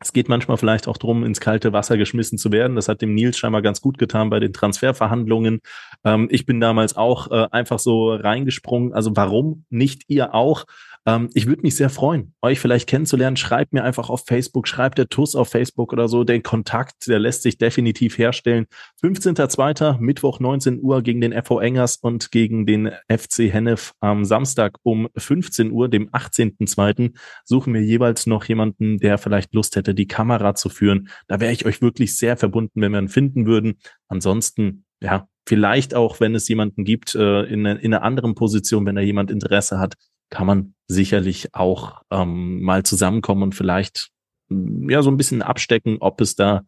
es 0.02 0.12
geht 0.12 0.28
manchmal 0.28 0.56
vielleicht 0.56 0.88
auch 0.88 0.98
drum, 0.98 1.24
ins 1.24 1.40
kalte 1.40 1.72
Wasser 1.72 1.96
geschmissen 1.96 2.36
zu 2.36 2.50
werden. 2.50 2.74
Das 2.74 2.88
hat 2.88 3.00
dem 3.00 3.14
Nils 3.14 3.38
scheinbar 3.38 3.62
ganz 3.62 3.80
gut 3.80 3.98
getan 3.98 4.30
bei 4.30 4.40
den 4.40 4.52
Transferverhandlungen. 4.52 5.60
Ähm, 6.04 6.28
ich 6.30 6.44
bin 6.44 6.60
damals 6.60 6.96
auch 6.96 7.30
äh, 7.30 7.46
einfach 7.52 7.78
so 7.78 8.12
reingesprungen. 8.12 8.92
Also 8.92 9.12
warum 9.14 9.64
nicht 9.70 10.02
ihr 10.08 10.34
auch? 10.34 10.64
Ähm, 11.04 11.30
ich 11.34 11.46
würde 11.46 11.62
mich 11.62 11.76
sehr 11.76 11.90
freuen, 11.90 12.34
euch 12.42 12.60
vielleicht 12.60 12.88
kennenzulernen. 12.88 13.36
Schreibt 13.36 13.72
mir 13.72 13.82
einfach 13.82 14.08
auf 14.08 14.24
Facebook, 14.26 14.68
schreibt 14.68 14.98
der 14.98 15.08
TUS 15.08 15.34
auf 15.34 15.48
Facebook 15.48 15.92
oder 15.92 16.08
so. 16.08 16.24
Den 16.24 16.42
Kontakt, 16.42 17.08
der 17.08 17.18
lässt 17.18 17.42
sich 17.42 17.58
definitiv 17.58 18.18
herstellen. 18.18 18.66
15.02. 19.02 19.98
Mittwoch 19.98 20.38
19 20.38 20.80
Uhr 20.80 21.02
gegen 21.02 21.20
den 21.20 21.32
FV 21.32 21.60
Engers 21.60 21.96
und 21.96 22.30
gegen 22.30 22.66
den 22.66 22.90
FC 23.08 23.52
Hennef 23.52 23.92
am 24.00 24.24
Samstag 24.24 24.78
um 24.82 25.08
15 25.16 25.72
Uhr, 25.72 25.88
dem 25.88 26.08
18.02. 26.10 27.16
suchen 27.44 27.74
wir 27.74 27.82
jeweils 27.82 28.26
noch 28.26 28.44
jemanden, 28.44 28.98
der 28.98 29.18
vielleicht 29.18 29.54
Lust 29.54 29.76
hätte, 29.76 29.94
die 29.94 30.06
Kamera 30.06 30.54
zu 30.54 30.68
führen. 30.68 31.08
Da 31.26 31.40
wäre 31.40 31.52
ich 31.52 31.66
euch 31.66 31.82
wirklich 31.82 32.16
sehr 32.16 32.36
verbunden, 32.36 32.80
wenn 32.80 32.92
wir 32.92 33.00
ihn 33.00 33.08
finden 33.08 33.46
würden. 33.46 33.74
Ansonsten, 34.08 34.84
ja, 35.00 35.26
vielleicht 35.48 35.94
auch, 35.94 36.20
wenn 36.20 36.34
es 36.34 36.48
jemanden 36.48 36.84
gibt 36.84 37.14
äh, 37.14 37.42
in, 37.42 37.66
in 37.66 37.92
einer 37.92 38.04
anderen 38.04 38.34
Position, 38.34 38.86
wenn 38.86 38.94
da 38.94 39.02
jemand 39.02 39.30
Interesse 39.30 39.78
hat, 39.78 39.94
kann 40.32 40.46
man 40.46 40.74
sicherlich 40.88 41.54
auch 41.54 42.00
ähm, 42.10 42.62
mal 42.62 42.82
zusammenkommen 42.82 43.42
und 43.42 43.54
vielleicht 43.54 44.08
mm, 44.48 44.88
ja 44.88 45.02
so 45.02 45.10
ein 45.10 45.18
bisschen 45.18 45.42
abstecken, 45.42 45.98
ob 46.00 46.20
es 46.22 46.34
da, 46.34 46.62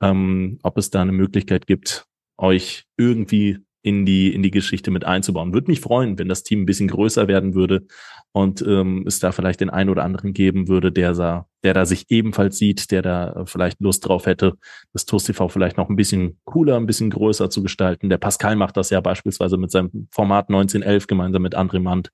ähm, 0.00 0.60
ob 0.62 0.78
es 0.78 0.90
da 0.90 1.02
eine 1.02 1.12
Möglichkeit 1.12 1.66
gibt, 1.66 2.06
euch 2.38 2.84
irgendwie 2.96 3.58
in 3.82 4.06
die 4.06 4.32
in 4.32 4.42
die 4.42 4.52
Geschichte 4.52 4.92
mit 4.92 5.04
einzubauen. 5.04 5.52
Würde 5.52 5.70
mich 5.70 5.80
freuen, 5.80 6.18
wenn 6.18 6.28
das 6.28 6.44
Team 6.44 6.62
ein 6.62 6.66
bisschen 6.66 6.88
größer 6.88 7.26
werden 7.26 7.54
würde 7.54 7.86
und 8.32 8.62
ähm, 8.62 9.04
es 9.06 9.18
da 9.18 9.32
vielleicht 9.32 9.60
den 9.60 9.70
einen 9.70 9.90
oder 9.90 10.04
anderen 10.04 10.32
geben 10.32 10.68
würde, 10.68 10.92
der 10.92 11.12
da, 11.12 11.46
der 11.64 11.74
da 11.74 11.86
sich 11.86 12.06
ebenfalls 12.10 12.56
sieht, 12.56 12.92
der 12.92 13.02
da 13.02 13.44
vielleicht 13.46 13.80
Lust 13.80 14.06
drauf 14.06 14.26
hätte, 14.26 14.54
das 14.92 15.06
TUS 15.06 15.24
TV 15.24 15.48
vielleicht 15.48 15.76
noch 15.76 15.88
ein 15.88 15.96
bisschen 15.96 16.38
cooler, 16.44 16.76
ein 16.76 16.86
bisschen 16.86 17.10
größer 17.10 17.50
zu 17.50 17.62
gestalten. 17.64 18.10
Der 18.10 18.18
Pascal 18.18 18.54
macht 18.54 18.76
das 18.76 18.90
ja 18.90 19.00
beispielsweise 19.00 19.56
mit 19.56 19.72
seinem 19.72 20.06
Format 20.12 20.50
1911 20.50 21.08
gemeinsam 21.08 21.42
mit 21.42 21.56
André 21.56 21.80
Mand 21.80 22.12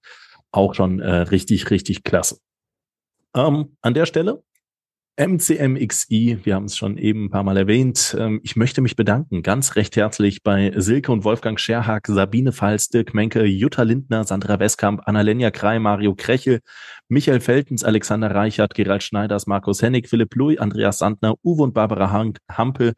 auch 0.54 0.74
schon 0.74 1.00
äh, 1.00 1.12
richtig, 1.12 1.70
richtig 1.70 2.04
klasse. 2.04 2.38
Ähm, 3.34 3.76
an 3.82 3.94
der 3.94 4.06
Stelle 4.06 4.42
MCMXI, 5.16 6.40
wir 6.42 6.56
haben 6.56 6.64
es 6.64 6.76
schon 6.76 6.98
eben 6.98 7.26
ein 7.26 7.30
paar 7.30 7.44
Mal 7.44 7.56
erwähnt. 7.56 8.16
Ähm, 8.18 8.40
ich 8.42 8.56
möchte 8.56 8.80
mich 8.80 8.96
bedanken, 8.96 9.42
ganz 9.42 9.76
recht 9.76 9.94
herzlich 9.94 10.42
bei 10.42 10.72
Silke 10.74 11.12
und 11.12 11.22
Wolfgang 11.22 11.60
Scherhag, 11.60 12.08
Sabine 12.08 12.52
Pfalz, 12.52 12.88
Dirk 12.88 13.14
Menke, 13.14 13.44
Jutta 13.44 13.84
Lindner, 13.84 14.24
Sandra 14.24 14.58
Westkamp, 14.58 15.02
Annalenja 15.06 15.52
Krei, 15.52 15.78
Mario 15.78 16.16
Krechel, 16.16 16.60
Michael 17.08 17.38
Feltens, 17.38 17.84
Alexander 17.84 18.34
Reichert, 18.34 18.74
Gerald 18.74 19.04
Schneiders, 19.04 19.46
Markus 19.46 19.82
Hennig, 19.82 20.08
Philipp 20.08 20.34
Lui, 20.34 20.58
Andreas 20.58 20.98
Sandner, 20.98 21.34
Uwe 21.44 21.62
und 21.62 21.74
Barbara 21.74 22.10
Hampel, 22.50 22.94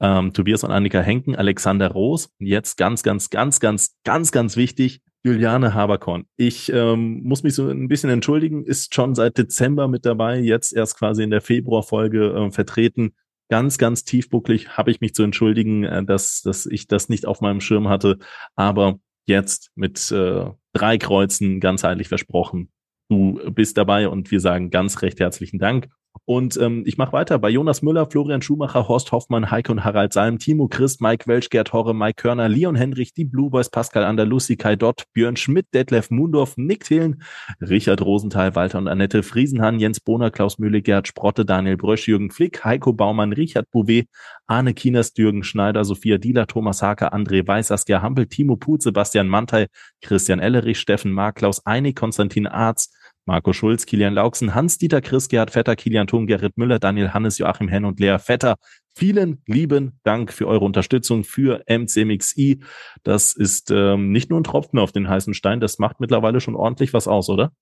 ähm, 0.00 0.32
Tobias 0.32 0.64
und 0.64 0.72
Annika 0.72 1.00
Henken, 1.00 1.36
Alexander 1.36 1.92
Roos. 1.92 2.30
Und 2.40 2.46
jetzt 2.46 2.76
ganz, 2.76 3.04
ganz, 3.04 3.30
ganz, 3.30 3.60
ganz, 3.60 3.94
ganz, 4.02 4.32
ganz 4.32 4.56
wichtig, 4.56 5.02
Juliane 5.24 5.72
Haberkorn. 5.72 6.26
Ich 6.36 6.70
ähm, 6.70 7.22
muss 7.22 7.42
mich 7.42 7.54
so 7.54 7.68
ein 7.68 7.88
bisschen 7.88 8.10
entschuldigen, 8.10 8.64
ist 8.64 8.94
schon 8.94 9.14
seit 9.14 9.38
Dezember 9.38 9.88
mit 9.88 10.04
dabei, 10.04 10.38
jetzt 10.38 10.72
erst 10.74 10.98
quasi 10.98 11.22
in 11.22 11.30
der 11.30 11.40
Februarfolge 11.40 12.30
äh, 12.30 12.50
vertreten. 12.50 13.14
Ganz, 13.48 13.78
ganz 13.78 14.04
tiefbucklig 14.04 14.76
habe 14.76 14.90
ich 14.90 15.00
mich 15.00 15.14
zu 15.14 15.22
entschuldigen, 15.22 15.84
äh, 15.84 16.04
dass, 16.04 16.42
dass 16.42 16.66
ich 16.66 16.88
das 16.88 17.08
nicht 17.08 17.24
auf 17.24 17.40
meinem 17.40 17.62
Schirm 17.62 17.88
hatte. 17.88 18.18
Aber 18.54 18.98
jetzt 19.26 19.70
mit 19.74 20.10
äh, 20.12 20.44
drei 20.74 20.98
Kreuzen 20.98 21.58
ganz 21.58 21.84
heilig 21.84 22.08
versprochen, 22.08 22.70
du 23.08 23.40
bist 23.50 23.78
dabei 23.78 24.08
und 24.08 24.30
wir 24.30 24.40
sagen 24.40 24.68
ganz 24.68 25.00
recht 25.00 25.20
herzlichen 25.20 25.58
Dank. 25.58 25.88
Und 26.26 26.56
ähm, 26.56 26.84
ich 26.86 26.96
mache 26.96 27.12
weiter. 27.12 27.38
Bei 27.38 27.50
Jonas 27.50 27.82
Müller, 27.82 28.06
Florian 28.06 28.40
Schumacher, 28.40 28.88
Horst 28.88 29.12
Hoffmann, 29.12 29.50
Heike 29.50 29.70
und 29.70 29.84
Harald 29.84 30.12
Salm, 30.12 30.38
Timo 30.38 30.68
Christ, 30.68 31.00
Mike 31.02 31.26
Welsch, 31.26 31.50
Gerd 31.50 31.72
Horre, 31.72 31.94
Mike 31.94 32.22
Körner, 32.22 32.48
Leon 32.48 32.76
Henrich, 32.76 33.12
die 33.12 33.24
Blue 33.24 33.50
Boys, 33.50 33.68
Pascal 33.68 34.04
Andalusi, 34.04 34.56
Kai 34.56 34.76
Dott, 34.76 35.04
Björn 35.12 35.36
Schmidt, 35.36 35.66
Detlef 35.74 36.10
Mundorf, 36.10 36.56
Nick 36.56 36.84
Thelen, 36.84 37.22
Richard 37.60 38.00
Rosenthal, 38.00 38.54
Walter 38.54 38.78
und 38.78 38.88
Annette 38.88 39.22
Friesenhahn, 39.22 39.78
Jens 39.78 40.00
Bohner, 40.00 40.30
Klaus 40.30 40.58
Mühle, 40.58 40.80
Gerd 40.80 41.08
Sprotte, 41.08 41.44
Daniel 41.44 41.76
Brösch, 41.76 42.08
Jürgen 42.08 42.30
Flick, 42.30 42.64
Heiko 42.64 42.92
Baumann, 42.94 43.32
Richard 43.32 43.70
Bouvet, 43.70 44.08
Arne 44.46 44.72
Kieners, 44.72 45.12
Jürgen 45.16 45.44
Schneider, 45.44 45.84
Sophia 45.84 46.16
Dieler, 46.16 46.46
Thomas 46.46 46.80
Haker, 46.80 47.12
André 47.12 47.46
Weiß, 47.46 47.68
Saskia 47.68 48.00
Hampel, 48.00 48.26
Timo 48.26 48.56
Put, 48.56 48.82
Sebastian 48.82 49.28
Mantei, 49.28 49.66
Christian 50.00 50.38
Ellerich, 50.38 50.78
Steffen 50.78 51.12
Mark, 51.12 51.36
Klaus 51.36 51.66
Einig, 51.66 51.96
Konstantin 51.96 52.46
Arz, 52.46 52.90
Marco 53.26 53.52
Schulz, 53.52 53.86
Kilian 53.86 54.14
Lauksen, 54.14 54.54
Hans-Dieter 54.54 55.00
Chris, 55.00 55.28
Gerhard 55.28 55.50
Vetter, 55.50 55.76
Kilian 55.76 56.06
Thun, 56.06 56.26
Gerrit 56.26 56.58
Müller, 56.58 56.78
Daniel 56.78 57.14
Hannes, 57.14 57.38
Joachim 57.38 57.68
Henn 57.68 57.84
und 57.84 57.98
Lea 58.00 58.18
Vetter. 58.18 58.56
Vielen 58.94 59.42
lieben 59.46 59.98
Dank 60.04 60.32
für 60.32 60.46
eure 60.46 60.64
Unterstützung 60.64 61.24
für 61.24 61.62
MCMXI. 61.66 62.60
Das 63.02 63.32
ist 63.32 63.70
ähm, 63.70 64.12
nicht 64.12 64.30
nur 64.30 64.40
ein 64.40 64.44
Tropfen 64.44 64.78
auf 64.78 64.92
den 64.92 65.08
heißen 65.08 65.34
Stein, 65.34 65.60
das 65.60 65.78
macht 65.78 66.00
mittlerweile 66.00 66.40
schon 66.40 66.54
ordentlich 66.54 66.92
was 66.92 67.08
aus, 67.08 67.28
oder? 67.28 67.52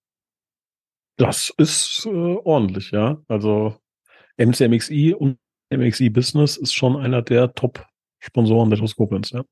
Das 1.16 1.52
ist 1.56 2.06
äh, 2.06 2.08
ordentlich, 2.08 2.90
ja. 2.90 3.22
Also 3.28 3.76
MCMXI 4.38 5.14
und 5.14 5.38
MXI 5.70 6.10
Business 6.10 6.56
ist 6.56 6.74
schon 6.74 6.96
einer 6.96 7.22
der 7.22 7.54
Top-Sponsoren 7.54 8.70
der 8.70 8.78
Toskopens, 8.78 9.30
ja. 9.30 9.44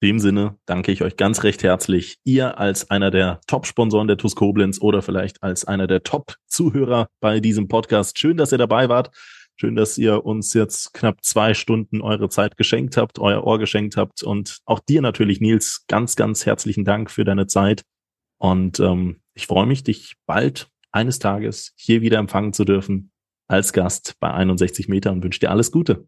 In 0.00 0.08
dem 0.08 0.18
Sinne 0.18 0.58
danke 0.66 0.92
ich 0.92 1.02
euch 1.02 1.16
ganz 1.16 1.44
recht 1.44 1.62
herzlich. 1.62 2.18
Ihr 2.24 2.58
als 2.58 2.90
einer 2.90 3.10
der 3.10 3.40
Top-Sponsoren 3.46 4.08
der 4.08 4.18
TUS 4.18 4.36
Koblenz 4.36 4.80
oder 4.80 5.02
vielleicht 5.02 5.42
als 5.42 5.64
einer 5.64 5.86
der 5.86 6.02
Top-Zuhörer 6.02 7.08
bei 7.20 7.40
diesem 7.40 7.68
Podcast. 7.68 8.18
Schön, 8.18 8.36
dass 8.36 8.52
ihr 8.52 8.58
dabei 8.58 8.88
wart. 8.88 9.10
Schön, 9.56 9.76
dass 9.76 9.96
ihr 9.96 10.26
uns 10.26 10.52
jetzt 10.52 10.92
knapp 10.94 11.24
zwei 11.24 11.54
Stunden 11.54 12.02
eure 12.02 12.28
Zeit 12.28 12.56
geschenkt 12.56 12.96
habt, 12.96 13.20
euer 13.20 13.44
Ohr 13.44 13.58
geschenkt 13.58 13.96
habt. 13.96 14.22
Und 14.22 14.58
auch 14.64 14.80
dir 14.80 15.00
natürlich, 15.00 15.40
Nils, 15.40 15.84
ganz, 15.86 16.16
ganz 16.16 16.44
herzlichen 16.44 16.84
Dank 16.84 17.10
für 17.10 17.24
deine 17.24 17.46
Zeit. 17.46 17.82
Und 18.38 18.80
ähm, 18.80 19.20
ich 19.32 19.46
freue 19.46 19.66
mich, 19.66 19.84
dich 19.84 20.16
bald 20.26 20.68
eines 20.90 21.18
Tages 21.18 21.72
hier 21.76 22.02
wieder 22.02 22.18
empfangen 22.18 22.52
zu 22.52 22.64
dürfen 22.64 23.12
als 23.46 23.72
Gast 23.72 24.16
bei 24.20 24.30
61 24.32 24.88
Meter 24.88 25.12
und 25.12 25.22
wünsche 25.22 25.40
dir 25.40 25.50
alles 25.50 25.70
Gute. 25.70 26.06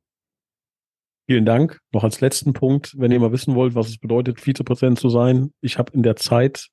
Vielen 1.26 1.44
Dank. 1.44 1.80
Noch 1.92 2.04
als 2.04 2.20
letzten 2.20 2.52
Punkt, 2.52 2.94
wenn 2.96 3.10
ihr 3.10 3.18
mal 3.18 3.32
wissen 3.32 3.54
wollt, 3.54 3.74
was 3.74 3.88
es 3.88 3.98
bedeutet, 3.98 4.40
Vizepräsident 4.40 4.98
zu 4.98 5.08
sein. 5.08 5.52
Ich 5.60 5.76
habe 5.78 5.92
in 5.92 6.02
der 6.02 6.16
Zeit 6.16 6.68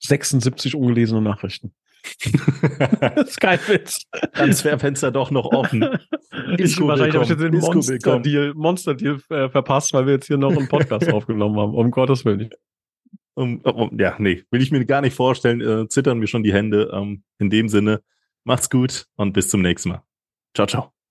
76 0.00 0.74
ungelesene 0.74 1.22
Nachrichten. 1.22 1.72
das 3.00 3.30
ist 3.30 3.40
kein 3.40 3.58
Witz. 3.68 4.02
Transferfenster 4.32 5.10
doch 5.10 5.30
noch 5.30 5.46
offen. 5.46 5.88
Ich 6.56 6.80
wahrscheinlich 6.80 7.14
habe 7.14 7.24
ich 7.24 7.30
jetzt 7.30 7.42
den 7.42 7.58
Monster-Deal 7.58 8.54
Monster 8.54 8.92
-Deal, 8.92 9.20
äh, 9.30 9.50
verpasst, 9.50 9.92
weil 9.92 10.06
wir 10.06 10.14
jetzt 10.14 10.26
hier 10.26 10.38
noch 10.38 10.56
einen 10.56 10.66
Podcast 10.66 11.08
aufgenommen 11.12 11.58
haben. 11.58 11.74
Um 11.74 11.90
Gottes 11.90 12.24
Willen. 12.24 12.50
Um, 13.34 13.60
um, 13.60 13.98
ja, 13.98 14.16
nee, 14.18 14.42
will 14.50 14.62
ich 14.62 14.70
mir 14.70 14.84
gar 14.86 15.02
nicht 15.02 15.14
vorstellen. 15.14 15.60
Äh, 15.60 15.88
zittern 15.88 16.18
mir 16.18 16.26
schon 16.26 16.42
die 16.42 16.52
Hände. 16.52 16.90
Ähm, 16.92 17.22
in 17.38 17.50
dem 17.50 17.68
Sinne, 17.68 18.02
macht's 18.44 18.70
gut 18.70 19.06
und 19.16 19.34
bis 19.34 19.50
zum 19.50 19.60
nächsten 19.60 19.90
Mal. 19.90 20.02
Ciao, 20.54 20.66
ciao. 20.66 21.01